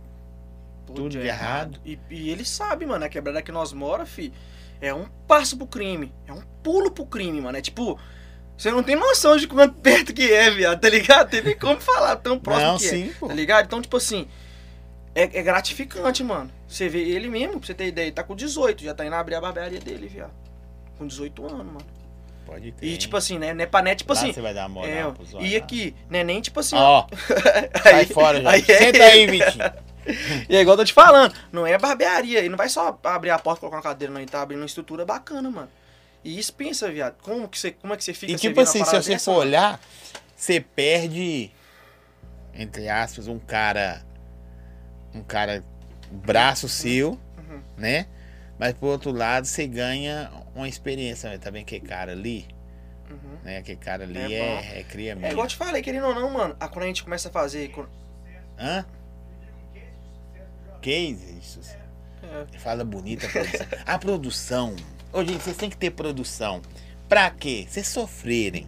tudo 0.85 1.10
de 1.10 1.19
errado. 1.19 1.80
E, 1.85 1.99
e 2.10 2.30
ele 2.30 2.43
sabe, 2.43 2.85
mano, 2.85 3.06
a 3.06 3.10
quebrada 3.10 3.41
que 3.41 3.52
nós 3.52 3.72
mora, 3.72 4.06
fi, 4.06 4.34
é 4.80 4.93
um 4.93 5.06
passo 5.27 5.57
pro 5.57 5.68
crime. 5.68 6.11
É 6.27 6.34
um 6.34 6.41
pulo 6.64 6.91
pro 6.91 7.06
crime, 7.06 7.39
mano. 7.39 7.57
É 7.57 7.61
tipo, 7.61 7.99
Você 8.57 8.72
não 8.72 8.81
tem 8.84 8.95
noção 8.95 9.38
de 9.38 9.48
quanto 9.48 9.76
perto 9.81 10.14
que 10.14 10.31
é, 10.31 10.49
viado, 10.49 10.80
tá 10.80 10.89
ligado? 10.89 11.30
Tem 11.30 11.41
nem 11.43 11.57
como 11.57 11.80
falar 11.80 12.15
tão 12.15 12.39
próximo 12.39 12.72
Não, 12.72 12.77
que 12.77 12.84
sim, 12.84 13.10
é, 13.10 13.14
pô. 13.19 13.27
tá 13.27 13.34
ligado? 13.34 13.65
Então, 13.65 13.81
tipo 13.81 13.98
assim, 13.98 14.27
é, 15.14 15.23
é 15.23 15.43
gratificante, 15.43 16.23
mano. 16.23 16.52
Você 16.68 16.89
vê 16.89 16.99
ele 17.02 17.30
mesmo, 17.30 17.60
pra 17.60 17.68
você 17.68 17.73
ter 17.73 17.88
ideia, 17.88 18.06
ele 18.06 18.11
tá 18.15 18.23
com 18.23 18.35
18, 18.35 18.84
já 18.84 18.93
tá 18.93 19.06
indo 19.06 19.14
abrir 19.15 19.35
a 19.35 19.41
barbearia 19.41 19.80
dele, 19.80 20.07
viado. 20.07 20.34
Com 20.98 21.06
18 21.06 21.45
anos, 21.45 21.65
mano. 21.65 21.85
Pode 22.52 22.72
crer. 22.73 22.91
E, 22.91 22.98
tipo 22.98 23.15
assim, 23.15 23.40
né, 23.40 23.53
não 23.53 23.64
é 23.64 23.65
pra 23.65 23.82
net, 23.82 23.99
tipo 23.99 24.11
Lá 24.11 24.19
assim... 24.19 24.34
você 24.34 24.41
vai 24.41 24.53
dar 24.53 24.68
uma 24.68 24.86
É, 24.86 24.95
moral 24.95 25.14
pros 25.14 25.30
e 25.40 25.56
aqui, 25.56 25.95
né, 26.10 26.22
nem 26.22 26.41
tipo 26.41 26.60
assim... 26.60 26.76
Ó, 26.76 27.07
sai 27.82 27.94
aí- 27.94 28.06
fora, 28.07 28.41
já. 28.41 28.49
aí 28.52 28.65
é 28.68 28.78
Senta 28.78 29.03
aí, 29.06 29.26
Vitinho. 29.28 29.64
E 30.49 30.56
é 30.57 30.61
igual 30.61 30.73
eu 30.73 30.80
tô 30.80 30.84
te 30.86 30.91
falando, 30.94 31.34
não 31.52 31.65
é 31.65 31.78
barbearia. 31.78 32.40
Ele 32.40 32.49
não 32.49 32.57
vai 32.57 32.68
só 32.68 32.99
abrir 33.03 33.30
a 33.30 33.38
porta 33.40 33.60
e 33.60 33.61
colocar 33.61 33.78
uma 33.78 33.84
cadeira, 33.84 34.11
não. 34.11 34.19
Ele 34.19 34.30
tá 34.30 34.41
abrindo 34.41 34.60
uma 34.60 34.65
estrutura 34.65 35.06
bacana, 35.06 35.49
mano. 35.52 35.69
E 36.23 36.38
isso 36.40 36.52
pensa, 36.56 36.90
viado. 36.91 37.15
Como 37.22 37.48
que 37.48 37.57
você, 37.57 37.72
como 37.72 37.94
é 37.94 37.98
que 37.98 38.03
você 38.03 38.11
fica 38.14 38.32
E 38.34 38.36
tipo 38.36 38.60
assim, 38.60 38.84
se 38.84 38.91
você 38.95 39.11
dessa, 39.14 39.32
for 39.32 39.38
olhar, 39.38 39.80
você 40.36 40.60
perde, 40.60 41.52
entre 42.56 42.90
aspas, 42.90 43.28
um 43.28 43.38
cara. 43.38 44.02
Um 45.14 45.22
cara 45.22 45.64
braço 46.11 46.68
seu, 46.68 47.11
Uhum. 47.38 47.61
né? 47.78 48.07
Mas 48.61 48.73
por 48.73 48.89
outro 48.89 49.11
lado, 49.11 49.47
você 49.47 49.65
ganha 49.65 50.31
uma 50.53 50.69
experiência. 50.69 51.31
né? 51.31 51.39
Tá 51.39 51.49
vendo 51.49 51.63
aquele 51.63 51.83
cara 51.83 52.11
ali? 52.11 52.45
Uhum. 53.09 53.38
Né? 53.43 53.57
Aquele 53.57 53.77
cara 53.79 54.03
ali 54.03 54.19
É 54.35 54.38
é, 54.38 54.79
é, 54.81 54.83
cria 54.83 55.13
É 55.13 55.15
mesmo. 55.15 55.31
igual 55.31 55.45
eu 55.45 55.49
te 55.49 55.55
falei, 55.55 55.81
querendo 55.81 56.05
ou 56.05 56.13
não, 56.13 56.29
mano. 56.29 56.55
ah, 56.59 56.67
Quando 56.67 56.83
a 56.83 56.88
gente 56.88 57.03
começa 57.03 57.29
a 57.29 57.31
fazer. 57.31 57.69
quando- 57.71 57.89
Hã? 58.59 58.85
Case? 60.79 61.38
Isso. 61.39 61.59
É, 62.53 62.59
Fala 62.59 62.83
bonita 62.85 63.25
a 63.25 63.29
produção. 63.29 63.67
A 63.88 63.97
produção. 63.99 64.75
Ô, 65.11 65.23
gente, 65.25 65.41
vocês 65.43 65.57
têm 65.57 65.69
que 65.69 65.77
ter 65.77 65.89
produção. 65.89 66.61
Pra 67.09 67.29
quê? 67.31 67.65
Vocês 67.67 67.88
sofrerem. 67.88 68.67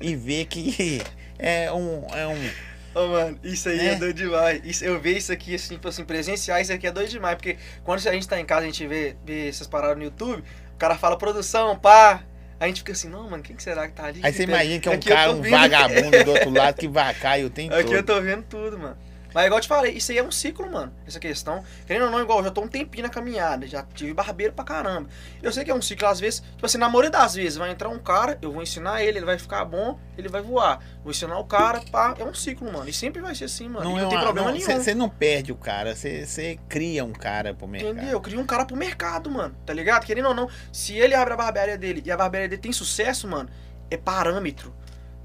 E 0.00 0.14
ver 0.14 0.44
que 0.46 1.00
é 1.38 1.72
um. 1.72 2.06
É 2.14 2.26
um 2.26 2.50
Ô, 2.94 3.06
mano, 3.06 3.38
isso 3.44 3.68
aí 3.68 3.78
é, 3.80 3.92
É. 3.92 3.94
doido 3.96 4.16
demais. 4.16 4.60
Isso, 4.64 4.84
eu 4.84 4.98
ver 5.00 5.16
isso 5.16 5.30
aqui, 5.32 5.54
assim, 5.54 5.74
tipo 5.74 5.86
assim, 5.88 6.04
presenciar 6.04 6.60
isso 6.60 6.72
aqui 6.72 6.86
é 6.86 6.90
doido 6.92 7.08
demais. 7.08 7.36
Porque 7.36 7.56
quando 7.84 7.98
a 8.06 8.12
gente 8.12 8.26
tá 8.28 8.40
em 8.40 8.44
casa, 8.44 8.62
a 8.62 8.64
gente 8.66 8.86
vê, 8.86 9.16
vê 9.24 9.48
essas 9.48 9.66
paradas 9.66 9.96
no 9.96 10.02
YouTube, 10.04 10.42
o 10.74 10.76
cara 10.78 10.96
fala 10.96 11.16
produção, 11.16 11.78
pá. 11.78 12.22
A 12.58 12.66
gente 12.66 12.78
fica 12.80 12.92
assim, 12.92 13.08
não, 13.08 13.30
mano, 13.30 13.42
quem 13.42 13.56
que 13.56 13.62
será 13.62 13.88
que 13.88 13.94
tá 13.94 14.04
ali? 14.04 14.20
Aí 14.22 14.32
você 14.32 14.42
imagina 14.42 14.78
que 14.80 14.88
é 14.88 14.90
um 14.90 14.94
Aqui 14.94 15.08
eu 15.08 15.16
cara, 15.16 15.32
um 15.32 15.40
vagabundo 15.42 16.24
do 16.24 16.30
outro 16.32 16.50
lado 16.50 16.74
que 16.76 16.86
vacaia 16.88 17.46
o 17.46 17.48
tempo 17.48 17.74
Aqui 17.74 17.92
eu 17.92 18.02
todo. 18.02 18.16
tô 18.16 18.22
vendo 18.22 18.42
tudo, 18.42 18.78
mano. 18.78 18.98
Mas 19.34 19.46
igual 19.46 19.58
eu 19.58 19.62
te 19.62 19.68
falei, 19.68 19.92
isso 19.92 20.10
aí 20.12 20.18
é 20.18 20.22
um 20.22 20.30
ciclo, 20.30 20.70
mano. 20.70 20.92
Essa 21.06 21.20
questão. 21.20 21.62
Querendo 21.86 22.06
ou 22.06 22.10
não, 22.10 22.20
igual, 22.20 22.38
eu 22.38 22.44
já 22.44 22.50
tô 22.50 22.62
um 22.62 22.68
tempinho 22.68 23.04
na 23.04 23.08
caminhada, 23.08 23.66
já 23.66 23.82
tive 23.94 24.12
barbeiro 24.12 24.52
pra 24.52 24.64
caramba. 24.64 25.08
Eu 25.42 25.52
sei 25.52 25.64
que 25.64 25.70
é 25.70 25.74
um 25.74 25.80
ciclo, 25.82 26.08
às 26.08 26.18
vezes, 26.18 26.40
tipo 26.40 26.66
assim, 26.66 26.78
na 26.78 26.88
maioria 26.88 27.10
das 27.10 27.34
vezes, 27.34 27.56
vai 27.56 27.70
entrar 27.70 27.88
um 27.88 27.98
cara, 27.98 28.38
eu 28.42 28.50
vou 28.52 28.62
ensinar 28.62 29.02
ele, 29.02 29.18
ele 29.18 29.26
vai 29.26 29.38
ficar 29.38 29.64
bom, 29.64 29.98
ele 30.18 30.28
vai 30.28 30.42
voar. 30.42 30.80
Vou 31.02 31.10
ensinar 31.10 31.38
o 31.38 31.44
cara, 31.44 31.80
pá, 31.92 32.14
é 32.18 32.24
um 32.24 32.34
ciclo, 32.34 32.72
mano. 32.72 32.88
E 32.88 32.92
sempre 32.92 33.20
vai 33.22 33.34
ser 33.34 33.44
assim, 33.44 33.68
mano. 33.68 33.84
Não, 33.88 33.96
E 33.96 34.00
é 34.00 34.02
não 34.02 34.08
tem 34.08 34.18
uma- 34.18 34.24
problema 34.24 34.48
não, 34.50 34.56
nenhum. 34.58 34.80
Você 34.82 34.94
não 34.94 35.08
perde 35.08 35.52
o 35.52 35.56
cara, 35.56 35.94
você 35.94 36.26
você 36.26 36.58
cria 36.68 37.04
um 37.04 37.12
cara 37.12 37.54
pro 37.54 37.66
mercado. 37.68 37.92
Entendeu? 37.92 38.10
Eu 38.12 38.20
crio 38.20 38.40
um 38.40 38.46
cara 38.46 38.64
pro 38.64 38.76
mercado, 38.76 39.30
mano. 39.30 39.54
Tá 39.64 39.72
ligado? 39.72 40.04
Querendo 40.04 40.28
ou 40.28 40.34
não, 40.34 40.48
se 40.72 40.94
ele 40.96 41.14
abre 41.14 41.34
a 41.34 41.36
barbearia 41.36 41.78
dele 41.78 42.02
e 42.04 42.10
a 42.10 42.16
barbearia 42.16 42.48
dele 42.48 42.60
tem 42.62 42.72
sucesso, 42.72 43.26
mano, 43.28 43.48
é 43.90 43.96
parâmetro. 43.96 44.74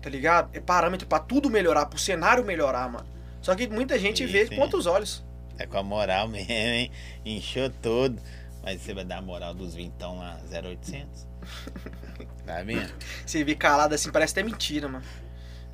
Tá 0.01 0.09
ligado? 0.09 0.49
É 0.53 0.59
parâmetro 0.59 1.07
pra 1.07 1.17
tudo 1.19 1.49
melhorar, 1.49 1.87
pro 1.87 1.97
cenário 1.97 2.43
melhorar, 2.45 2.87
mano. 2.89 3.14
Só 3.45 3.53
que 3.53 3.67
muita 3.67 3.99
gente 3.99 4.25
Sim, 4.25 4.31
vê 4.31 4.47
sim. 4.47 4.55
com 4.55 4.61
outros 4.63 4.87
olhos. 4.87 5.23
É 5.59 5.67
com 5.67 5.77
a 5.77 5.83
moral 5.83 6.25
mesmo, 6.27 6.51
hein? 6.51 6.89
Inchou 7.23 7.69
todo. 7.69 8.19
Mas 8.63 8.81
você 8.81 8.91
vai 8.91 9.05
dar 9.05 9.19
a 9.19 9.21
moral 9.21 9.53
dos 9.53 9.75
vintão 9.75 10.17
lá, 10.17 10.39
0800? 10.51 11.27
Tá 12.43 12.63
vendo? 12.63 12.91
Você 13.23 13.43
vê 13.43 13.53
calado 13.53 13.93
assim, 13.93 14.09
parece 14.09 14.33
até 14.33 14.41
mentira, 14.41 14.87
mano. 14.87 15.05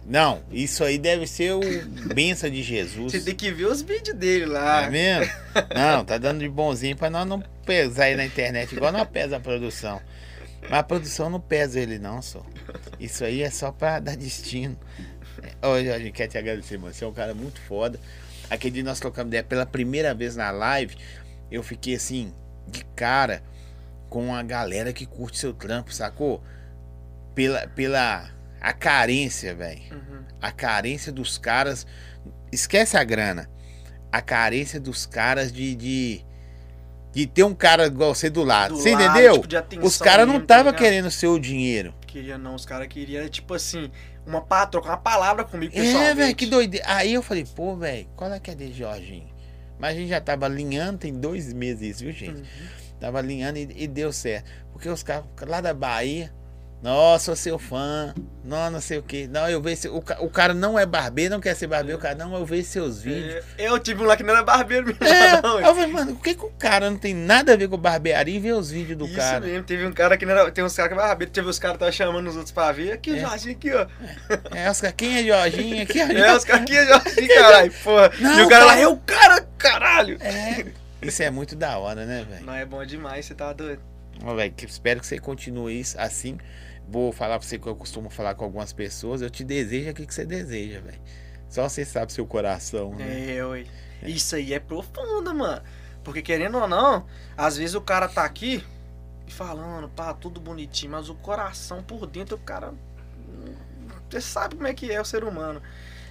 Não, 0.06 0.43
isso 0.52 0.84
aí 0.84 0.98
deve 0.98 1.26
ser 1.26 1.53
o 1.53 1.61
benção 2.14 2.49
de 2.49 2.61
Jesus. 2.61 3.14
Você 3.14 3.22
tem 3.22 3.35
que 3.35 3.49
ver 3.52 3.68
os 3.68 3.81
vídeos 3.81 4.18
dele 4.18 4.48
lá. 4.48 4.81
Tá 4.81 4.89
vendo? 4.89 5.31
Não, 5.73 6.03
tá 6.03 6.18
dando 6.18 6.39
de 6.39 6.49
bonzinho 6.49 6.98
pra 6.98 7.10
nós 7.10 7.26
não 7.26 7.39
pesar 7.65 8.06
aí 8.06 8.15
na 8.18 8.26
internet, 8.26 8.76
igual 8.76 8.91
nós 8.91 9.07
pesa 9.07 9.38
a 9.38 9.39
produção. 9.39 10.02
Mas 10.64 10.80
a 10.80 10.84
produção 10.84 11.30
não 11.30 11.39
pesa 11.39 11.80
ele 11.80 11.98
não, 11.98 12.22
só. 12.22 12.45
Isso 12.99 13.23
aí 13.23 13.41
é 13.41 13.49
só 13.49 13.72
pra 13.72 13.99
dar 13.99 14.18
destino. 14.18 14.77
Ô, 15.61 15.81
Jorge, 15.83 16.11
quer 16.11 16.27
te 16.27 16.38
agradecer, 16.38 16.77
mano. 16.77 16.93
Você 16.93 17.03
é 17.03 17.07
um 17.07 17.13
cara 17.13 17.33
muito 17.33 17.59
foda. 17.61 17.99
Aquele 18.49 18.75
dia 18.75 18.83
nós 18.83 18.99
trocamos 18.99 19.29
ideia 19.29 19.43
pela 19.43 19.65
primeira 19.65 20.13
vez 20.13 20.35
na 20.35 20.49
live. 20.51 20.95
Eu 21.51 21.61
fiquei 21.63 21.95
assim, 21.95 22.33
de 22.67 22.83
cara 22.95 23.43
com 24.09 24.33
a 24.35 24.41
galera 24.43 24.91
que 24.91 25.05
curte 25.05 25.38
seu 25.38 25.53
trampo, 25.53 25.93
sacou? 25.93 26.43
Pela, 27.35 27.67
pela 27.67 28.29
a 28.59 28.73
carência, 28.73 29.55
velho 29.55 29.81
Uhum. 29.91 30.23
a 30.41 30.51
carência 30.51 31.11
dos 31.11 31.38
caras. 31.38 31.85
Esquece 32.51 32.97
a 32.97 33.03
grana. 33.03 33.49
A 34.11 34.21
carência 34.21 34.79
dos 34.79 35.05
caras 35.05 35.51
de. 35.51 35.73
de, 35.75 36.25
de 37.13 37.25
ter 37.27 37.43
um 37.43 37.53
cara 37.55 37.85
igual 37.88 38.13
você 38.13 38.29
do 38.29 38.43
lado. 38.43 38.73
Do 38.75 38.81
você 38.81 38.91
lado, 38.91 39.03
entendeu? 39.17 39.41
tipo, 39.63 39.85
Os 39.85 39.97
caras 39.97 40.27
não 40.27 40.35
tá 40.35 40.41
estavam 40.43 40.71
ligado? 40.71 40.79
querendo 40.81 41.09
seu 41.11 41.39
dinheiro. 41.39 41.93
Queria 42.05 42.38
não, 42.38 42.55
os 42.55 42.65
caras 42.65 42.88
queriam, 42.89 43.27
tipo 43.29 43.53
assim, 43.53 43.89
uma 44.26 44.41
pa- 44.41 44.65
trocar 44.68 44.89
uma 44.89 44.98
palavra 44.98 45.43
comigo, 45.43 45.73
É, 45.76 46.14
velho, 46.14 46.35
que 46.35 46.45
doideira. 46.45 46.85
Aí 46.88 47.14
eu 47.14 47.22
falei, 47.23 47.45
pô, 47.56 47.76
velho, 47.76 48.07
qual 48.15 48.31
é 48.31 48.39
que 48.39 48.52
é 48.52 48.56
de 48.56 48.72
Jorginho? 48.73 49.30
Mas 49.80 49.95
a 49.95 49.99
gente 49.99 50.10
já 50.10 50.22
tava 50.22 50.45
alinhando, 50.45 50.99
tem 50.99 51.14
dois 51.14 51.52
meses 51.53 51.95
isso, 51.95 52.03
viu, 52.03 52.11
gente? 52.14 52.39
Uhum. 52.41 52.45
Tava 52.99 53.18
alinhando 53.18 53.57
e, 53.57 53.68
e 53.76 53.88
deu 53.88 54.14
certo. 54.14 54.49
Porque 54.72 54.88
os 54.88 55.02
caras 55.02 55.26
lá 55.48 55.60
da 55.60 55.73
Bahia. 55.73 56.31
Nossa, 56.82 57.36
seu 57.36 57.60
fã. 57.60 58.12
Não, 58.44 58.72
não 58.72 58.82
sei 58.82 58.98
o 58.98 59.03
que. 59.03 59.28
Não, 59.28 59.48
eu 59.48 59.62
vejo. 59.62 59.90
O, 59.94 59.98
o 60.26 60.30
cara 60.32 60.52
não 60.52 60.80
é 60.80 60.84
barbeiro, 60.86 61.36
não 61.36 61.40
quer 61.40 61.56
ser 61.56 61.68
barbeiro. 61.68 61.99
O 61.99 62.02
cara, 62.02 62.16
não, 62.16 62.34
eu 62.36 62.44
vejo 62.44 62.64
seus 62.68 63.03
vídeos. 63.03 63.44
É, 63.56 63.68
Eu 63.68 63.78
tive 63.78 64.02
um 64.02 64.06
lá 64.08 64.18
que 64.18 64.24
não 64.24 64.34
era 64.34 64.41
barbeiro 64.44 64.88
mesmo, 64.88 65.03
É, 65.06 65.40
não. 65.44 65.60
eu 65.60 65.76
falei, 65.76 65.88
mano, 65.88 66.16
por 66.16 66.24
que, 66.24 66.34
que 66.34 66.44
o 66.44 66.49
cara 66.49 66.90
não 66.90 66.98
tem 66.98 67.14
nada 67.14 67.53
a 67.53 67.56
ver 67.56 67.68
com 67.70 67.78
barbearia 67.78 68.36
e 68.36 68.40
vê 68.40 68.52
os 68.52 68.72
vídeos 68.72 68.98
do 68.98 69.06
Isso 69.06 69.16
cara? 69.16 69.41
mesmo, 69.41 69.64
teve 69.64 69.86
um 69.86 69.91
cara 69.94 70.18
que 70.18 70.26
não 70.26 70.32
era. 70.32 70.49
Tem 70.52 70.64
uns 70.64 70.76
caras 70.76 70.91
que 70.91 70.98
é 70.99 71.02
barbeiro, 71.03 71.32
teve 71.32 71.48
os 71.48 71.60
caras 71.60 71.78
que 71.78 71.84
estavam 71.86 72.12
chamando 72.14 72.28
os 72.28 72.36
outros 72.36 72.52
pra 72.52 72.72
ver. 72.72 72.94
Aqui, 72.94 73.12
o 73.12 73.16
É. 73.16 73.20
Jorginho 73.20 73.56
aqui, 73.56 73.72
ó. 73.74 73.86
É, 74.56 74.72
os 74.72 74.82
caras, 74.82 74.95
quem 74.98 75.18
é 75.20 75.24
Jorginho? 75.24 75.84
Aqui, 75.84 75.99
É, 75.99 76.36
os 76.36 76.44
caras 76.44 76.62
aqui, 76.64 76.80
o 76.80 76.86
Jorginho, 76.88 77.28
caralho, 77.36 77.72
porra. 77.84 78.12
Não, 78.20 78.40
e 78.40 78.44
o 78.44 78.49
cara 78.49 78.66
lá, 78.66 78.72
cara. 78.72 78.82
é 78.82 78.88
o 78.88 78.98
cara, 78.98 79.41
caralho. 79.58 80.18
É, 80.20 80.66
isso 81.03 81.22
é 81.22 81.30
muito 81.30 81.56
da 81.56 81.78
hora, 81.78 82.06
né, 82.08 82.26
velho? 82.28 82.44
Não, 82.44 82.56
é 82.56 82.66
bom 82.66 82.84
demais, 82.84 83.28
você 83.28 83.36
tá 83.36 83.53
doido. 83.53 83.80
Ó, 84.24 84.34
velho, 84.36 84.53
Espero 84.68 84.99
que 84.99 85.06
você 85.06 85.20
continue 85.20 85.80
isso 85.80 85.95
assim. 85.99 86.38
Vou 86.88 87.12
falar 87.12 87.40
pra 87.40 87.48
você 87.48 87.58
que 87.58 87.68
eu 87.68 87.76
costumo 87.76 88.10
falar 88.10 88.36
com 88.36 88.44
algumas 88.44 88.74
pessoas. 88.74 89.22
Eu 89.22 89.30
te 89.30 89.44
desejo 89.44 89.90
aquilo 89.90 90.08
que 90.08 90.14
você 90.14 90.26
deseja, 90.26 90.82
velho. 90.82 91.02
Só 91.49 91.68
você 91.68 91.84
sabe 91.84 92.14
seu 92.14 92.26
coração, 92.26 92.94
né? 92.95 93.36
É, 93.36 93.45
ué. 93.45 93.66
Isso 94.03 94.36
aí 94.36 94.53
é 94.53 94.60
profundo, 94.60 95.34
mano. 95.34 95.62
Porque 96.03 96.22
querendo 96.22 96.58
ou 96.58 96.68
não, 96.68 97.06
às 97.38 97.58
vezes 97.58 97.76
o 97.76 97.82
cara 97.82 98.08
tá 98.08 98.24
aqui 98.24 98.64
e 99.28 99.32
falando, 99.32 99.88
pá, 99.90 100.14
tudo 100.14 100.40
bonitinho, 100.40 100.94
mas 100.94 101.10
o 101.10 101.16
coração 101.16 101.84
por 101.84 102.08
dentro, 102.08 102.36
o 102.36 102.40
cara. 102.40 102.74
Você 104.10 104.20
sabe 104.20 104.56
como 104.56 104.68
é 104.68 104.74
que 104.74 104.91
é 104.91 104.99
o 104.99 105.06
ser 105.06 105.24
humano. 105.24 105.62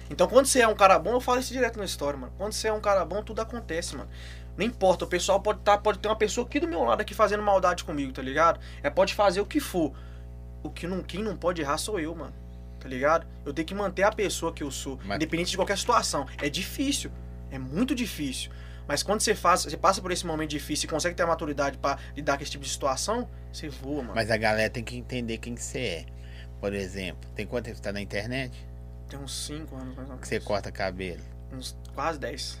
Então 0.09 0.27
quando 0.27 0.45
você 0.45 0.61
é 0.61 0.67
um 0.67 0.75
cara 0.75 0.97
bom, 0.97 1.11
eu 1.11 1.21
falo 1.21 1.39
isso 1.39 1.53
direto 1.53 1.77
na 1.77 1.85
história, 1.85 2.17
mano. 2.17 2.33
Quando 2.37 2.53
você 2.53 2.67
é 2.67 2.73
um 2.73 2.81
cara 2.81 3.03
bom, 3.05 3.23
tudo 3.23 3.41
acontece, 3.41 3.95
mano. 3.95 4.09
Não 4.57 4.65
importa, 4.65 5.05
o 5.05 5.07
pessoal 5.07 5.39
pode, 5.39 5.59
tá, 5.59 5.77
pode 5.77 5.99
ter 5.99 6.07
uma 6.07 6.15
pessoa 6.15 6.45
aqui 6.45 6.59
do 6.59 6.67
meu 6.67 6.83
lado 6.83 7.01
aqui 7.01 7.13
fazendo 7.13 7.41
maldade 7.41 7.83
comigo, 7.83 8.11
tá 8.11 8.21
ligado? 8.21 8.59
É 8.83 8.89
pode 8.89 9.13
fazer 9.13 9.41
o 9.41 9.45
que 9.45 9.59
for. 9.59 9.93
O 10.63 10.69
que 10.69 10.87
não, 10.87 11.01
quem 11.01 11.23
não 11.23 11.35
pode 11.35 11.61
errar 11.61 11.77
sou 11.77 11.99
eu, 11.99 12.13
mano. 12.15 12.33
Tá 12.79 12.87
ligado? 12.87 13.27
Eu 13.45 13.53
tenho 13.53 13.67
que 13.67 13.75
manter 13.75 14.03
a 14.03 14.11
pessoa 14.11 14.51
que 14.53 14.63
eu 14.63 14.71
sou, 14.71 14.99
Mas- 15.05 15.15
independente 15.17 15.51
de 15.51 15.57
qualquer 15.57 15.77
situação. 15.77 16.25
É 16.41 16.49
difícil. 16.49 17.11
É 17.51 17.59
muito 17.59 17.93
difícil. 17.93 18.51
Mas 18.87 19.03
quando 19.03 19.21
você 19.21 19.35
faz, 19.35 19.63
você 19.63 19.77
passa 19.77 20.01
por 20.01 20.11
esse 20.11 20.25
momento 20.25 20.49
difícil 20.49 20.87
e 20.87 20.89
consegue 20.89 21.15
ter 21.15 21.23
a 21.23 21.27
maturidade 21.27 21.77
pra 21.77 21.97
lidar 22.15 22.37
com 22.37 22.43
esse 22.43 22.51
tipo 22.51 22.63
de 22.63 22.69
situação, 22.69 23.29
você 23.53 23.69
voa, 23.69 24.01
mano. 24.01 24.15
Mas 24.15 24.31
a 24.31 24.37
galera 24.37 24.69
tem 24.69 24.83
que 24.83 24.97
entender 24.97 25.37
quem 25.37 25.53
que 25.55 25.61
você 25.63 25.79
é. 25.79 26.05
Por 26.59 26.73
exemplo, 26.73 27.29
tem 27.35 27.45
quanto 27.45 27.65
tempo 27.65 27.77
você 27.77 27.83
tá 27.83 27.91
na 27.93 28.01
internet? 28.01 28.51
Tem 29.07 29.19
uns 29.19 29.45
5 29.45 29.75
anos 29.75 29.87
mais 29.95 29.99
ou 29.99 30.15
menos. 30.15 30.21
Que 30.21 30.27
você 30.27 30.39
corta 30.39 30.71
cabelo. 30.71 31.21
Uns 31.53 31.77
quase 31.93 32.19
10. 32.19 32.59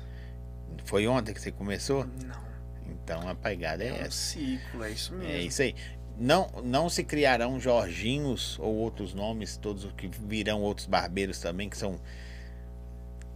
Foi 0.85 1.07
ontem 1.07 1.33
que 1.33 1.41
você 1.41 1.51
começou? 1.51 2.05
Não. 2.23 2.41
Então 2.87 3.27
a 3.27 3.35
pegada 3.35 3.83
é 3.83 3.87
É 3.87 3.93
um 3.93 3.95
essa. 3.97 4.11
ciclo, 4.11 4.83
é 4.83 4.91
isso 4.91 5.13
mesmo. 5.13 5.31
É 5.33 5.41
isso 5.41 5.61
aí. 5.61 5.75
Não, 6.19 6.47
não 6.63 6.87
se 6.89 7.03
criarão 7.03 7.59
Jorginhos 7.59 8.57
ou 8.59 8.75
outros 8.75 9.13
nomes, 9.13 9.57
todos 9.57 9.87
que 9.97 10.07
virão 10.07 10.61
outros 10.61 10.85
barbeiros 10.87 11.39
também, 11.39 11.67
que 11.69 11.77
são 11.77 11.99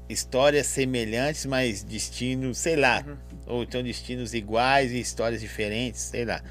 histórias 0.08 0.68
semelhantes, 0.68 1.46
mas 1.46 1.84
destinos, 1.84 2.58
sei 2.60 2.76
lá, 2.76 3.04
Uhum. 3.08 3.18
ou 3.48 3.64
então 3.64 3.82
destinos 3.82 4.34
iguais 4.34 4.92
e 4.92 5.00
histórias 5.00 5.42
diferentes, 5.42 6.02
sei 6.02 6.26
lá. 6.26 6.42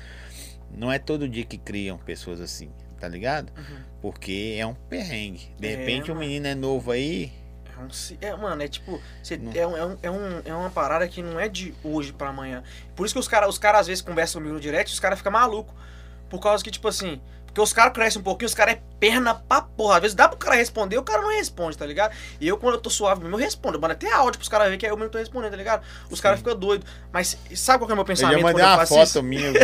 Não 0.77 0.91
é 0.91 0.99
todo 0.99 1.29
dia 1.29 1.45
que 1.45 1.57
criam 1.57 1.97
pessoas 1.99 2.41
assim, 2.41 2.69
tá 2.99 3.07
ligado? 3.07 3.53
Uhum. 3.57 3.77
Porque 4.03 4.57
é 4.59 4.67
um 4.67 4.75
perrengue. 4.75 5.49
De 5.59 5.69
É, 5.69 5.77
repente 5.77 6.11
um 6.11 6.15
mano. 6.15 6.27
menino 6.27 6.47
é 6.49 6.55
novo 6.55 6.91
aí, 6.91 7.33
É, 7.77 7.81
um, 7.81 7.89
é, 8.33 8.37
mano, 8.37 8.63
é 8.63 8.69
tipo, 8.69 9.01
você- 9.23 9.37
Não. 9.37 9.53
é, 9.53 9.67
um, 9.67 9.77
é, 9.77 9.85
um, 9.87 9.99
é, 10.03 10.11
um- 10.11 10.43
é 10.47 10.55
uma 10.55 10.71
parada 10.71 11.07
que 11.09 11.23
não 11.23 11.39
é 11.39 11.49
de 11.49 11.73
hoje 11.85 12.13
pra 12.13 12.29
amanhã. 12.31 12.63
Por 12.97 13.05
isso 13.07 13.15
que 13.15 13.19
os 13.21 13.29
caras 13.29 13.49
os 13.49 13.59
cara, 13.59 13.79
às 13.79 13.87
vezes 13.87 14.03
conversam 14.03 14.41
comigo 14.41 14.55
no 14.55 14.61
direct 14.61 14.91
e 14.91 14.95
os 14.95 15.01
caras 15.01 15.19
ficam 15.19 15.31
malucos. 15.33 15.75
Por 16.35 16.41
causa 16.41 16.65
que, 16.65 16.71
tipo 16.71 16.89
assim, 16.89 17.21
porque 17.55 17.61
os 17.61 17.73
caras 17.73 17.93
crescem 17.93 18.21
um 18.21 18.25
pouquinho, 18.25 18.49
os 18.49 18.55
caras 18.55 18.75
é 18.75 18.83
perna 18.99 19.33
pra 19.33 19.63
porra. 19.63 19.95
Às 19.95 20.03
vezes 20.03 20.15
dá 20.17 20.29
pro 20.29 20.37
cara 20.37 20.57
responder, 20.57 20.99
o 20.99 21.05
cara 21.05 21.23
não 21.23 21.31
responde, 21.31 21.79
tá 21.79 21.87
ligado? 21.87 22.13
E 22.41 22.49
eu, 22.49 22.59
quando 22.59 22.75
eu 22.75 22.81
tô 22.81 22.91
suave 22.91 23.21
mesmo, 23.21 23.37
eu 23.37 23.41
respondo. 23.41 23.81
Mano, 23.81 23.93
até 23.93 24.13
áudio 24.13 24.39
pros 24.39 24.49
caras 24.49 24.67
verem 24.67 24.79
que 24.81 24.85
é 24.85 24.91
eu 24.91 24.97
mesmo 24.97 25.11
tô 25.11 25.19
respondendo, 25.19 25.53
tá 25.53 25.57
ligado? 25.57 25.85
Os 26.11 26.21
caras 26.21 26.41
ficam 26.41 26.57
doidos. 26.57 26.85
Mas 27.13 27.39
sabe 27.55 27.79
qual 27.79 27.87
que 27.87 27.93
é 27.93 27.95
o 27.95 27.97
meu 27.97 28.03
Eu 28.03 28.07
pensamento 28.07 28.39
já 28.39 28.43
quando 28.43 28.55
mandei 28.55 28.65
eu 28.65 28.69
uma 28.71 28.77
faço 28.79 28.95
foto 28.95 29.07
isso? 29.07 29.23
minha. 29.23 29.53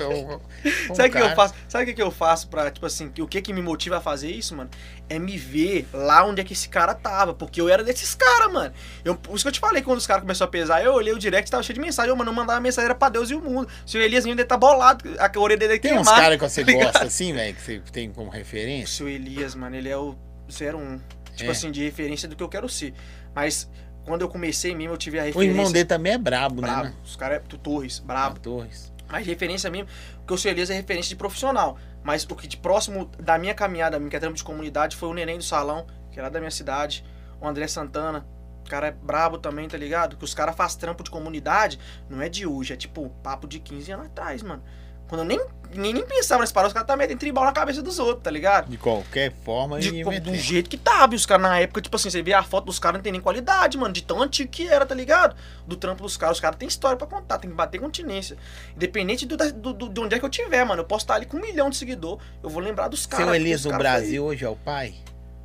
eu 0.00 0.94
Sabe 0.94 1.08
o 1.10 1.12
que 1.12 1.18
eu 1.18 1.36
faço? 1.36 1.54
Sabe 1.68 1.90
o 1.90 1.94
que 1.94 2.02
eu 2.02 2.10
faço 2.10 2.48
pra, 2.48 2.70
tipo 2.70 2.86
assim, 2.86 3.12
o 3.18 3.28
que 3.28 3.42
que 3.42 3.52
me 3.52 3.60
motiva 3.60 3.98
a 3.98 4.00
fazer 4.00 4.30
isso, 4.30 4.56
mano? 4.56 4.70
É 5.08 5.20
me 5.20 5.36
ver 5.38 5.86
lá 5.92 6.24
onde 6.24 6.40
é 6.40 6.44
que 6.44 6.52
esse 6.52 6.68
cara 6.68 6.92
tava. 6.92 7.32
Porque 7.32 7.60
eu 7.60 7.68
era 7.68 7.84
desses 7.84 8.14
caras, 8.14 8.52
mano. 8.52 8.74
Eu, 9.04 9.14
por 9.14 9.36
isso 9.36 9.44
que 9.44 9.48
eu 9.48 9.52
te 9.52 9.60
falei, 9.60 9.80
quando 9.80 9.98
os 9.98 10.06
caras 10.06 10.22
começaram 10.22 10.48
a 10.48 10.50
pesar, 10.50 10.82
eu 10.82 10.94
olhei 10.94 11.12
o 11.12 11.18
direct 11.18 11.48
tava 11.48 11.62
cheio 11.62 11.74
de 11.74 11.80
mensagem. 11.80 12.10
Eu, 12.10 12.16
mano, 12.16 12.30
eu 12.30 12.34
mandava 12.34 12.58
mensagem, 12.60 12.86
era 12.86 12.94
pra 12.94 13.08
Deus 13.08 13.30
e 13.30 13.34
o 13.34 13.40
mundo. 13.40 13.68
Se 13.86 13.96
o 13.96 14.02
Elias 14.02 14.26
ainda 14.26 14.44
tá 14.44 14.56
bolado, 14.56 15.04
a 15.18 15.38
orelha 15.38 15.56
dele 15.58 15.78
Tem 15.78 15.92
uns 15.92 16.06
queimar, 16.08 16.20
caras 16.20 16.38
que 16.40 16.48
você 16.48 16.64
tá 16.64 16.72
gosta 16.72 17.04
assim, 17.04 17.32
velho, 17.32 17.54
que 17.54 17.62
você 17.62 17.80
tem 17.92 18.10
como 18.10 18.28
O 18.28 18.32
referência? 18.32 18.96
seu 18.96 19.08
Elias, 19.08 19.54
mano, 19.54 19.76
ele 19.76 19.88
é 19.88 19.96
o 19.96 20.16
01. 20.50 20.98
Tipo 21.36 21.50
É. 21.50 21.52
assim, 21.52 21.70
de 21.70 21.84
referência 21.84 22.28
do 22.28 22.34
que 22.34 22.42
eu 22.42 22.48
quero 22.48 22.68
ser. 22.68 22.92
Mas 23.32 23.70
quando 24.04 24.22
eu 24.22 24.28
comecei 24.28 24.74
mesmo, 24.74 24.94
eu 24.94 24.98
tive 24.98 25.20
a 25.20 25.22
O 25.22 25.26
referência. 25.26 25.50
irmão 25.52 25.70
dele 25.70 25.84
também 25.84 26.14
é 26.14 26.18
brabo, 26.18 26.60
né? 26.62 26.66
brabo. 26.68 26.84
né? 26.86 26.94
Os 27.04 27.14
caras 27.14 27.36
é 27.38 27.56
Torres, 27.62 28.00
brabo. 28.00 28.36
Ah, 28.38 28.42
Torres. 28.42 28.92
Mas 29.08 29.24
referência 29.24 29.70
mesmo, 29.70 29.88
porque 30.18 30.34
o 30.34 30.38
seu 30.38 30.50
Elias 30.50 30.68
é 30.68 30.74
referência 30.74 31.10
de 31.10 31.16
profissional. 31.16 31.78
Mas 32.06 32.22
o 32.22 32.36
que 32.36 32.46
de 32.46 32.56
próximo 32.56 33.10
da 33.18 33.36
minha 33.36 33.52
caminhada, 33.52 33.98
que 33.98 34.14
é 34.14 34.20
trampo 34.20 34.36
de 34.36 34.44
comunidade, 34.44 34.94
foi 34.94 35.08
o 35.08 35.12
Neném 35.12 35.38
do 35.38 35.42
Salão, 35.42 35.88
que 36.12 36.20
é 36.20 36.22
lá 36.22 36.28
da 36.28 36.38
minha 36.38 36.52
cidade. 36.52 37.04
O 37.40 37.48
André 37.48 37.66
Santana. 37.66 38.24
O 38.64 38.68
cara 38.68 38.86
é 38.86 38.90
brabo 38.92 39.38
também, 39.38 39.66
tá 39.66 39.76
ligado? 39.76 40.16
Que 40.16 40.22
os 40.22 40.32
caras 40.32 40.54
fazem 40.54 40.78
trampo 40.78 41.02
de 41.02 41.10
comunidade, 41.10 41.80
não 42.08 42.22
é 42.22 42.28
de 42.28 42.46
hoje, 42.46 42.72
é 42.72 42.76
tipo 42.76 43.10
papo 43.24 43.48
de 43.48 43.58
15 43.58 43.90
anos 43.90 44.06
atrás, 44.06 44.40
mano. 44.40 44.62
Quando 45.08 45.20
eu 45.20 45.24
nem, 45.24 45.40
nem, 45.74 45.92
nem 45.92 46.04
pensava 46.04 46.40
nesse 46.40 46.52
parada, 46.52 46.68
os 46.68 46.72
caras 46.72 46.86
tá 46.86 46.96
metendo 46.96 47.20
tribal 47.20 47.44
na 47.44 47.52
cabeça 47.52 47.80
dos 47.82 47.98
outros, 47.98 48.22
tá 48.24 48.30
ligado? 48.30 48.68
De 48.68 48.76
qualquer 48.76 49.32
forma, 49.44 49.78
De, 49.78 49.88
ele 49.88 50.02
co- 50.04 50.12
ia 50.12 50.20
do 50.20 50.34
jeito 50.34 50.68
que 50.68 50.76
tava. 50.76 51.14
E 51.14 51.16
os 51.16 51.24
caras 51.24 51.42
na 51.42 51.58
época, 51.60 51.80
tipo 51.80 51.94
assim, 51.94 52.10
você 52.10 52.22
vê 52.22 52.32
a 52.34 52.42
foto 52.42 52.64
dos 52.66 52.78
caras, 52.78 52.98
não 52.98 53.02
tem 53.02 53.12
nem 53.12 53.20
qualidade, 53.20 53.78
mano. 53.78 53.92
De 53.94 54.02
tão 54.02 54.20
antigo 54.22 54.50
que 54.50 54.66
era, 54.66 54.84
tá 54.84 54.94
ligado? 54.94 55.36
Do 55.66 55.76
trampo 55.76 56.02
dos 56.02 56.16
caras. 56.16 56.38
Os 56.38 56.40
caras 56.40 56.58
têm 56.58 56.66
história 56.66 56.96
pra 56.96 57.06
contar, 57.06 57.38
tem 57.38 57.48
que 57.50 57.56
bater 57.56 57.80
continência. 57.80 58.36
Independente 58.74 59.24
do, 59.26 59.36
do- 59.36 59.72
do- 59.72 59.88
de 59.88 60.00
onde 60.00 60.14
é 60.14 60.18
que 60.18 60.24
eu 60.24 60.30
tiver, 60.30 60.64
mano. 60.64 60.82
Eu 60.82 60.86
posso 60.86 61.04
estar 61.04 61.14
ali 61.14 61.26
com 61.26 61.36
um 61.36 61.40
milhão 61.40 61.70
de 61.70 61.76
seguidor. 61.76 62.18
Eu 62.42 62.50
vou 62.50 62.60
lembrar 62.62 62.88
dos 62.88 63.06
caras. 63.06 63.26
Seu 63.26 63.34
Elias 63.34 63.64
no 63.64 63.76
Brasil 63.78 64.24
hoje 64.24 64.44
é 64.44 64.48
o 64.48 64.56
pai? 64.56 64.94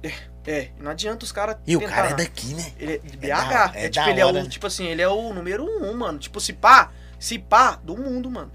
foi- 0.01 0.11
É, 0.47 0.69
não 0.79 0.89
adianta 0.89 1.23
os 1.23 1.31
caras. 1.31 1.57
E 1.67 1.75
o 1.77 1.79
tentar- 1.79 1.93
cara 1.95 2.09
é 2.09 2.13
daqui, 2.15 2.55
né? 2.55 2.73
Ele 2.79 2.93
é 2.93 2.97
de 2.97 3.15
BH. 3.15 3.27
É 3.27 3.27
da- 3.29 3.71
É, 3.75 3.85
é 3.85 3.89
tipo, 3.89 4.09
ele 4.09 4.19
é 4.21 4.25
o. 4.25 4.31
né? 4.31 4.45
Tipo 4.49 4.65
assim, 4.65 4.85
ele 4.87 4.99
é 5.03 5.07
o 5.07 5.31
número 5.35 5.63
um, 5.63 5.93
mano. 5.95 6.17
Tipo, 6.17 6.39
se 6.39 6.51
pá, 6.51 6.89
se 7.19 7.37
pá, 7.37 7.77
do 7.83 7.95
mundo, 7.95 8.27
mano. 8.31 8.51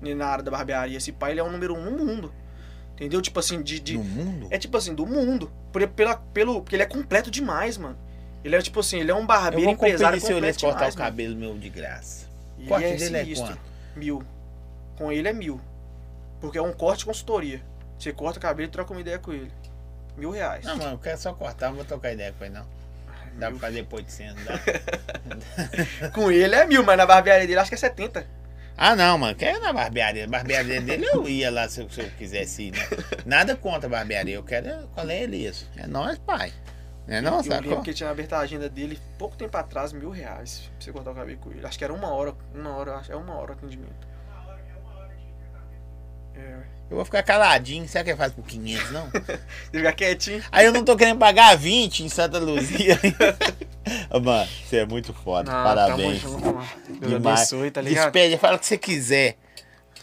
Na 0.00 0.26
área 0.26 0.44
da 0.44 0.50
barbearia. 0.50 1.00
Se 1.00 1.12
pá, 1.12 1.30
ele 1.30 1.40
é 1.40 1.42
o 1.42 1.50
número 1.50 1.74
um 1.74 1.90
no 1.90 2.04
mundo. 2.04 2.32
Entendeu? 2.94 3.20
Tipo 3.20 3.40
assim, 3.40 3.62
de. 3.62 3.78
de- 3.80 3.98
No 3.98 4.04
mundo? 4.04 4.48
é 4.50 4.58
tipo 4.58 4.76
assim, 4.76 4.94
do 4.94 5.06
mundo. 5.06 5.50
Por, 5.72 5.86
pela, 5.88 6.16
pelo, 6.16 6.60
porque 6.62 6.76
ele 6.76 6.82
é 6.82 6.86
completo 6.86 7.30
demais, 7.30 7.76
mano. 7.76 7.96
Ele 8.44 8.54
é 8.54 8.62
tipo 8.62 8.80
assim, 8.80 9.00
ele 9.00 9.10
é 9.10 9.14
um 9.14 9.20
Eu 9.20 9.26
barbeiro 9.26 9.64
vou 9.64 9.72
empresário 9.74 10.20
se 10.20 10.32
completo 10.32 10.60
cortar 10.60 10.76
demais, 10.76 10.94
o 10.94 10.98
mano. 10.98 11.10
cabelo 11.10 11.36
meu 11.36 11.58
de 11.58 11.68
graça. 11.68 12.26
E 12.58 12.66
corte 12.66 12.84
é 12.86 12.96
dele 12.96 13.16
é 13.16 13.22
sinistro. 13.24 13.48
quanto? 13.48 13.60
Mil. 13.96 14.22
Com 14.96 15.10
ele 15.12 15.28
é 15.28 15.32
mil. 15.32 15.60
Porque 16.40 16.56
é 16.58 16.62
um 16.62 16.72
corte 16.72 17.00
de 17.00 17.06
consultoria. 17.06 17.60
Você 17.98 18.12
corta 18.12 18.38
o 18.38 18.42
cabelo 18.42 18.68
e 18.68 18.70
troca 18.70 18.92
uma 18.92 19.00
ideia 19.00 19.18
com 19.18 19.32
ele. 19.32 19.50
Mil 20.16 20.30
reais. 20.30 20.64
Não, 20.64 20.76
mano, 20.76 20.92
eu 20.92 20.98
quero 20.98 21.18
só 21.18 21.32
cortar, 21.34 21.68
não 21.68 21.76
vou 21.76 21.84
trocar 21.84 22.12
ideia 22.12 22.32
com 22.38 22.44
ele, 22.44 22.54
não. 22.54 22.66
Dá 23.38 23.50
Mil. 23.50 23.58
pra 23.58 23.68
fazer 23.68 23.82
depois 23.82 24.04
de 24.06 24.12
cento, 24.12 24.38
dá. 24.44 26.08
Com 26.14 26.30
ele 26.30 26.54
é 26.54 26.66
mil, 26.66 26.82
mas 26.82 26.96
na 26.96 27.04
barbearia 27.04 27.46
dele 27.46 27.58
acho 27.58 27.68
que 27.70 27.74
é 27.74 27.78
70. 27.78 28.26
Ah, 28.78 28.94
não, 28.94 29.16
mano, 29.16 29.34
quero 29.34 29.58
ir 29.58 29.60
na 29.62 29.72
barbearia. 29.72 30.24
A 30.24 30.28
barbearia 30.28 30.80
dele 30.82 31.06
eu 31.06 31.26
ia 31.28 31.50
lá 31.50 31.66
se, 31.68 31.80
eu- 31.80 31.88
se 31.88 32.00
eu 32.02 32.10
quisesse 32.10 32.64
ir, 32.64 32.72
né? 32.72 32.80
Nada 33.24 33.56
contra 33.56 33.86
a 33.86 33.90
barbearia, 33.90 34.34
eu 34.34 34.42
quero. 34.42 34.86
Qual 34.88 35.08
é 35.08 35.22
Elias? 35.22 35.66
É 35.76 35.86
nós, 35.86 36.18
pai. 36.18 36.52
É 37.08 37.20
não, 37.20 37.38
eu 37.38 37.44
sacou? 37.44 37.60
lembro 37.70 37.82
que 37.84 37.94
tinha 37.94 38.10
aberto 38.10 38.32
a 38.34 38.40
agenda 38.40 38.68
dele 38.68 38.98
pouco 39.18 39.36
tempo 39.36 39.56
atrás, 39.56 39.92
mil 39.92 40.10
reais. 40.10 40.70
Pra 40.76 40.84
você 40.84 40.92
cortar 40.92 41.12
o 41.12 41.14
cabelo 41.14 41.38
com 41.38 41.50
ele. 41.52 41.64
Acho 41.66 41.78
que 41.78 41.84
era 41.84 41.92
uma 41.94 42.08
hora. 42.12 42.34
Uma 42.54 42.76
hora, 42.76 42.96
acho- 42.96 43.12
é 43.12 43.16
uma 43.16 43.34
hora 43.34 43.52
o 43.52 43.54
atendimento. 43.54 44.06
É, 46.34 46.58
Eu 46.88 46.96
vou 46.96 47.04
ficar 47.04 47.22
caladinho. 47.22 47.88
Será 47.88 48.04
que 48.04 48.10
ele 48.10 48.16
faz 48.16 48.32
por 48.32 48.44
500, 48.44 48.90
não? 48.92 49.10
você 49.10 49.38
fica 49.72 49.92
quietinho. 49.92 50.42
Aí 50.52 50.66
eu 50.66 50.72
não 50.72 50.84
tô 50.84 50.96
querendo 50.96 51.18
pagar 51.18 51.56
20 51.56 52.04
em 52.04 52.08
Santa 52.08 52.38
Luzia. 52.38 52.98
Mano, 54.22 54.48
você 54.64 54.78
é 54.78 54.86
muito 54.86 55.12
foda. 55.12 55.50
Não, 55.50 55.64
Parabéns. 55.64 56.22
Tamo 56.22 56.34
junto, 56.34 56.54
mano. 56.54 56.68
Deus 57.00 57.14
abençoe, 57.14 57.70
tá 57.70 57.80
ligado? 57.80 58.12
Despede, 58.12 58.36
fala 58.36 58.56
o 58.56 58.58
que 58.58 58.66
você 58.66 58.78
quiser. 58.78 59.36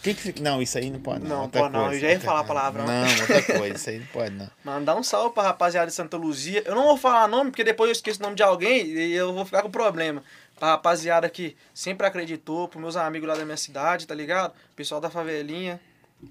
Que 0.02 0.14
que... 0.14 0.42
Não, 0.42 0.62
isso 0.62 0.78
aí 0.78 0.90
não 0.90 1.00
pode 1.00 1.24
não. 1.24 1.44
Não, 1.44 1.50
pode 1.50 1.74
não, 1.74 1.86
coisa, 1.86 1.96
eu 1.96 2.02
já 2.02 2.08
ia 2.08 2.14
outra 2.16 2.26
falar 2.26 2.44
coisa. 2.44 2.54
palavrão. 2.54 2.86
Não, 2.86 3.22
outra 3.22 3.42
coisa, 3.58 3.76
isso 3.76 3.90
aí 3.90 4.00
não 4.00 4.06
pode 4.08 4.36
não. 4.36 4.50
Mandar 4.64 4.96
um 4.96 5.04
salve 5.04 5.34
pra 5.34 5.44
rapaziada 5.44 5.88
de 5.88 5.94
Santa 5.94 6.18
Luzia. 6.18 6.62
Eu 6.66 6.76
não 6.76 6.84
vou 6.84 6.98
falar 6.98 7.28
nome, 7.28 7.52
porque 7.52 7.64
depois 7.64 7.88
eu 7.88 7.94
esqueço 7.94 8.20
o 8.20 8.24
nome 8.24 8.36
de 8.36 8.44
alguém 8.44 8.86
e 8.86 9.14
eu 9.14 9.34
vou 9.34 9.46
ficar 9.46 9.62
com 9.62 9.72
problema. 9.72 10.22
Pra 10.60 10.72
rapaziada 10.72 11.30
que 11.30 11.56
sempre 11.74 12.06
acreditou, 12.06 12.68
pros 12.68 12.82
meus 12.82 12.98
amigos 12.98 13.28
lá 13.28 13.36
da 13.36 13.46
minha 13.46 13.58
cidade, 13.58 14.06
tá 14.06 14.14
ligado? 14.14 14.54
Pessoal 14.76 15.00
da 15.00 15.10
favelinha. 15.10 15.80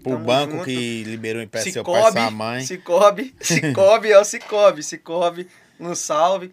Pro 0.02 0.12
Tamo 0.12 0.24
banco 0.24 0.52
junto. 0.52 0.64
que 0.64 1.04
liberou 1.04 1.42
empréstimo 1.42 1.72
seu 1.72 1.84
pai 1.84 2.12
sua 2.12 2.30
mãe. 2.30 2.64
Cicobi, 2.64 3.34
Cicobi 3.40 4.10
é 4.12 4.18
o 4.18 4.24
Cicobi, 4.24 4.82
Cicobi, 4.82 5.48
um 5.78 5.94
salve. 5.94 6.52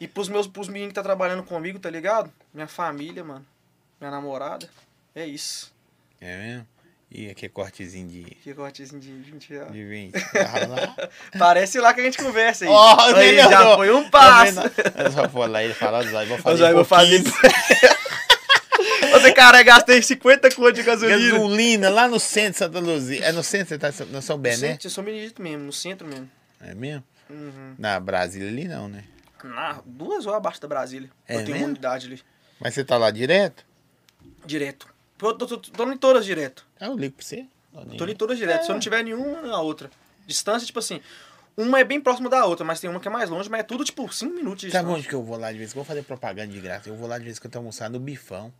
E 0.00 0.08
pros 0.08 0.28
meus 0.28 0.46
pros 0.46 0.68
meninos 0.68 0.88
que 0.90 0.94
tá 0.94 1.02
trabalhando 1.02 1.42
comigo, 1.42 1.78
tá 1.78 1.90
ligado? 1.90 2.32
Minha 2.54 2.66
família, 2.66 3.22
mano. 3.22 3.44
Minha 4.00 4.10
namorada. 4.10 4.68
É 5.14 5.26
isso. 5.26 5.70
É 6.20 6.36
mesmo? 6.38 6.66
E 7.12 7.28
aqui 7.28 7.46
é 7.46 7.48
cortezinho 7.48 8.06
de, 8.08 8.22
Que 8.22 8.54
cortezinho 8.54 9.00
de 9.00 9.10
20 9.12 9.50
reais. 9.50 9.72
de 9.72 9.84
20. 9.84 10.12
Vai 10.12 10.66
lá. 10.68 10.96
Parece 11.38 11.80
lá 11.80 11.92
que 11.92 12.00
a 12.00 12.04
gente 12.04 12.16
conversa 12.16 12.64
aí. 12.64 12.70
Ó, 12.70 13.14
aí 13.16 13.36
já 13.36 13.74
foi 13.76 13.92
um 13.92 14.04
Tá 14.04 14.10
passo. 14.10 14.60
Eu 14.96 15.10
só 15.12 15.28
for 15.28 15.50
lá 15.50 15.60
e 15.60 15.66
ele 15.66 15.74
fala, 15.74 16.02
Zói, 16.04 16.24
vou 16.26 16.38
fazer 16.38 16.70
um 16.70 16.74
vou 16.74 16.84
fazer. 16.84 17.22
Você, 19.12 19.32
cara, 19.32 19.62
gastei 19.62 20.02
50 20.02 20.54
conto 20.54 20.72
de 20.72 20.82
gasolina. 20.82 21.32
Gasolina 21.32 21.88
lá 21.90 22.08
no 22.08 22.18
centro 22.20 22.52
de 22.52 22.58
Santa 22.58 22.78
Luzia. 22.78 23.24
É 23.24 23.32
no 23.32 23.42
centro, 23.42 23.68
você 23.68 23.78
tá 23.78 23.92
no 24.10 24.22
São 24.22 24.36
No 24.36 24.42
Bené? 24.42 24.56
centro, 24.56 24.86
eu 24.86 24.90
sou 24.90 25.02
menino 25.04 25.32
mesmo, 25.38 25.64
no 25.64 25.72
centro 25.72 26.06
mesmo. 26.06 26.30
É 26.60 26.74
mesmo? 26.74 27.04
Uhum. 27.28 27.74
Na 27.78 27.98
Brasília 28.00 28.48
ali 28.48 28.66
não, 28.66 28.88
né? 28.88 29.04
Na, 29.44 29.80
duas 29.84 30.26
horas 30.26 30.38
abaixo 30.38 30.60
da 30.60 30.68
Brasília. 30.68 31.10
É 31.26 31.34
eu 31.36 31.38
tenho 31.38 31.52
mesmo? 31.52 31.64
uma 31.66 31.70
unidade 31.70 32.06
ali. 32.06 32.20
Mas 32.60 32.74
você 32.74 32.84
tá 32.84 32.96
lá 32.96 33.10
direto? 33.10 33.64
Direto. 34.44 34.86
Eu 35.22 35.34
tô, 35.34 35.46
tô, 35.46 35.58
tô 35.58 35.92
em 35.92 35.96
todas 35.96 36.24
direto. 36.24 36.66
Ah, 36.78 36.86
eu 36.86 36.96
ligo 36.96 37.16
pra 37.16 37.24
você. 37.24 37.46
Tô 37.96 38.06
em 38.06 38.14
todas 38.14 38.36
direto. 38.36 38.64
Se 38.64 38.70
eu 38.70 38.74
não 38.74 38.80
tiver 38.80 39.02
nenhuma, 39.02 39.42
na 39.42 39.60
outra. 39.60 39.90
Distância, 40.26 40.66
tipo 40.66 40.78
assim. 40.78 41.00
Uma 41.56 41.80
é 41.80 41.84
bem 41.84 42.00
próxima 42.00 42.28
da 42.30 42.44
outra, 42.46 42.64
mas 42.64 42.80
tem 42.80 42.88
uma 42.88 43.00
que 43.00 43.08
é 43.08 43.10
mais 43.10 43.28
longe, 43.28 43.48
mas 43.50 43.60
é 43.60 43.62
tudo 43.62 43.84
tipo 43.84 44.10
5 44.12 44.34
minutos 44.34 44.62
de 44.62 44.70
Sabe 44.70 44.84
distância. 44.84 44.98
onde 44.98 45.08
que 45.08 45.14
eu 45.14 45.22
vou 45.22 45.36
lá 45.38 45.52
de 45.52 45.58
vez 45.58 45.70
em 45.70 45.72
quando? 45.72 45.76
Vou 45.76 45.84
fazer 45.84 46.02
propaganda 46.02 46.52
de 46.52 46.60
graça. 46.60 46.88
Eu 46.88 46.96
vou 46.96 47.08
lá 47.08 47.18
de 47.18 47.24
vez 47.24 47.36
em 47.36 47.40
quando 47.40 47.56
almoçar 47.56 47.90
no 47.90 47.98
bifão. 47.98 48.52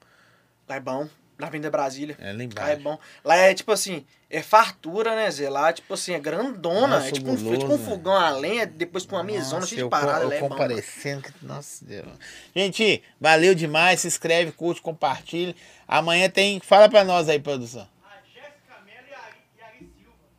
Lá 0.71 0.77
é 0.77 0.81
bom. 0.81 1.09
Na 1.37 1.49
Avenida 1.49 1.69
Brasília. 1.71 2.17
É 2.21 2.27
lá 2.27 2.33
Lá 2.37 2.41
é 2.43 2.45
embaixo. 2.45 2.81
bom. 2.83 2.99
Lá 3.25 3.35
é 3.35 3.55
tipo 3.55 3.73
assim, 3.73 4.07
é 4.29 4.41
fartura, 4.41 5.17
né, 5.17 5.29
Zé? 5.31 5.49
Lá, 5.51 5.73
tipo 5.73 5.93
assim, 5.95 6.13
é 6.13 6.19
grandona. 6.21 6.87
Nossa, 6.99 7.09
é 7.09 7.11
tipo 7.11 7.29
um, 7.31 7.35
é 7.35 7.37
tipo 7.39 7.49
um 7.51 7.57
guloso, 7.61 7.85
fogão 7.85 8.13
a 8.15 8.31
lenha, 8.31 8.67
depois 8.67 9.05
com 9.05 9.17
uma 9.17 9.25
mesona 9.25 9.67
cheia 9.67 9.79
de 9.79 9.83
eu, 9.83 9.89
parada. 9.89 10.19
lá 10.19 10.25
eu 10.27 10.33
é 10.33 10.41
bom, 10.41 10.49
mano. 10.49 10.61
comparecendo. 10.61 11.23
que- 11.23 11.33
Nossa 11.45 11.85
Deus. 11.85 12.07
Gente, 12.55 13.03
valeu 13.21 13.53
demais. 13.55 14.01
Se 14.01 14.07
inscreve, 14.07 14.53
curte, 14.53 14.81
compartilha. 14.81 15.57
Amanhã 15.89 16.29
tem. 16.31 16.61
Fala 16.61 16.89
pra 16.89 17.03
nós 17.03 17.29
aí, 17.29 17.41
produção. 17.41 17.89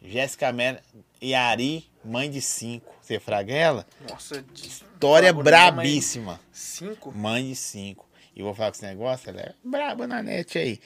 Jéssica 0.01 0.51
Mello 0.51 0.79
e 1.21 1.33
Ari, 1.35 1.89
mãe 2.05 2.29
de 2.29 2.41
cinco. 2.41 2.93
Você 3.01 3.19
fraga 3.19 3.53
ela? 3.53 3.85
Nossa, 4.09 4.41
de- 4.41 4.67
História 4.67 5.31
brabíssima. 5.33 6.39
cinco? 6.51 7.11
Mãe 7.11 7.49
de 7.49 7.55
cinco. 7.55 8.07
E 8.41 8.43
vou 8.43 8.55
falar 8.55 8.71
com 8.71 8.77
esse 8.77 8.85
negócio, 8.85 9.29
ela 9.29 9.39
é 9.39 9.53
braba 9.63 10.07
na 10.07 10.23
net 10.23 10.57
aí. 10.57 10.79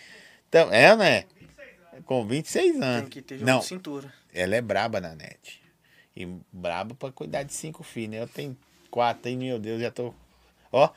Então, 0.50 0.70
é, 0.74 0.94
né? 0.94 1.24
Com 2.06 2.28
26 2.28 2.74
Tem 2.74 2.84
anos. 2.84 3.10
que 3.10 3.22
ter 3.22 3.36
jogo 3.38 3.50
Não, 3.50 3.60
de 3.60 3.66
cintura. 3.66 4.14
ela 4.34 4.58
é 4.58 4.62
braba 4.62 5.00
na 5.00 5.16
net. 5.16 5.62
E 6.14 6.26
braba 6.52 6.94
pra 6.96 7.14
cuidar 7.14 7.44
de 7.44 7.54
cinco 7.54 7.82
filhos, 7.82 8.10
né? 8.12 8.22
Eu 8.22 8.28
tenho 8.28 8.58
quatro 8.92 9.30
aí, 9.30 9.38
meu 9.38 9.58
Deus, 9.58 9.80
já 9.82 9.90
tô. 9.90 10.14
Ó, 10.70 10.90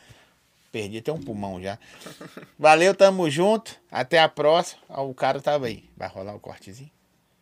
perdi 0.72 0.98
até 0.98 1.12
um 1.12 1.22
pulmão 1.22 1.62
já. 1.62 1.78
Valeu, 2.59 2.93
tamo 2.93 3.30
junto. 3.30 3.78
Até 3.89 4.18
a 4.18 4.28
próxima. 4.28 4.82
Ó, 4.89 5.06
o 5.09 5.14
cara 5.14 5.40
tava 5.40 5.66
aí. 5.66 5.89
Vai 5.97 6.09
rolar 6.09 6.35
o 6.35 6.40
cortezinho? 6.40 6.90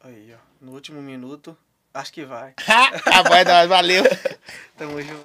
Aí, 0.00 0.34
ó. 0.34 0.38
No 0.60 0.72
último 0.72 1.00
minuto, 1.00 1.56
acho 1.94 2.12
que 2.12 2.22
vai. 2.26 2.52
Ha! 2.68 2.90
Rapaz, 3.10 3.66
valeu. 3.66 4.04
Tamo 4.76 5.00
junto. 5.00 5.24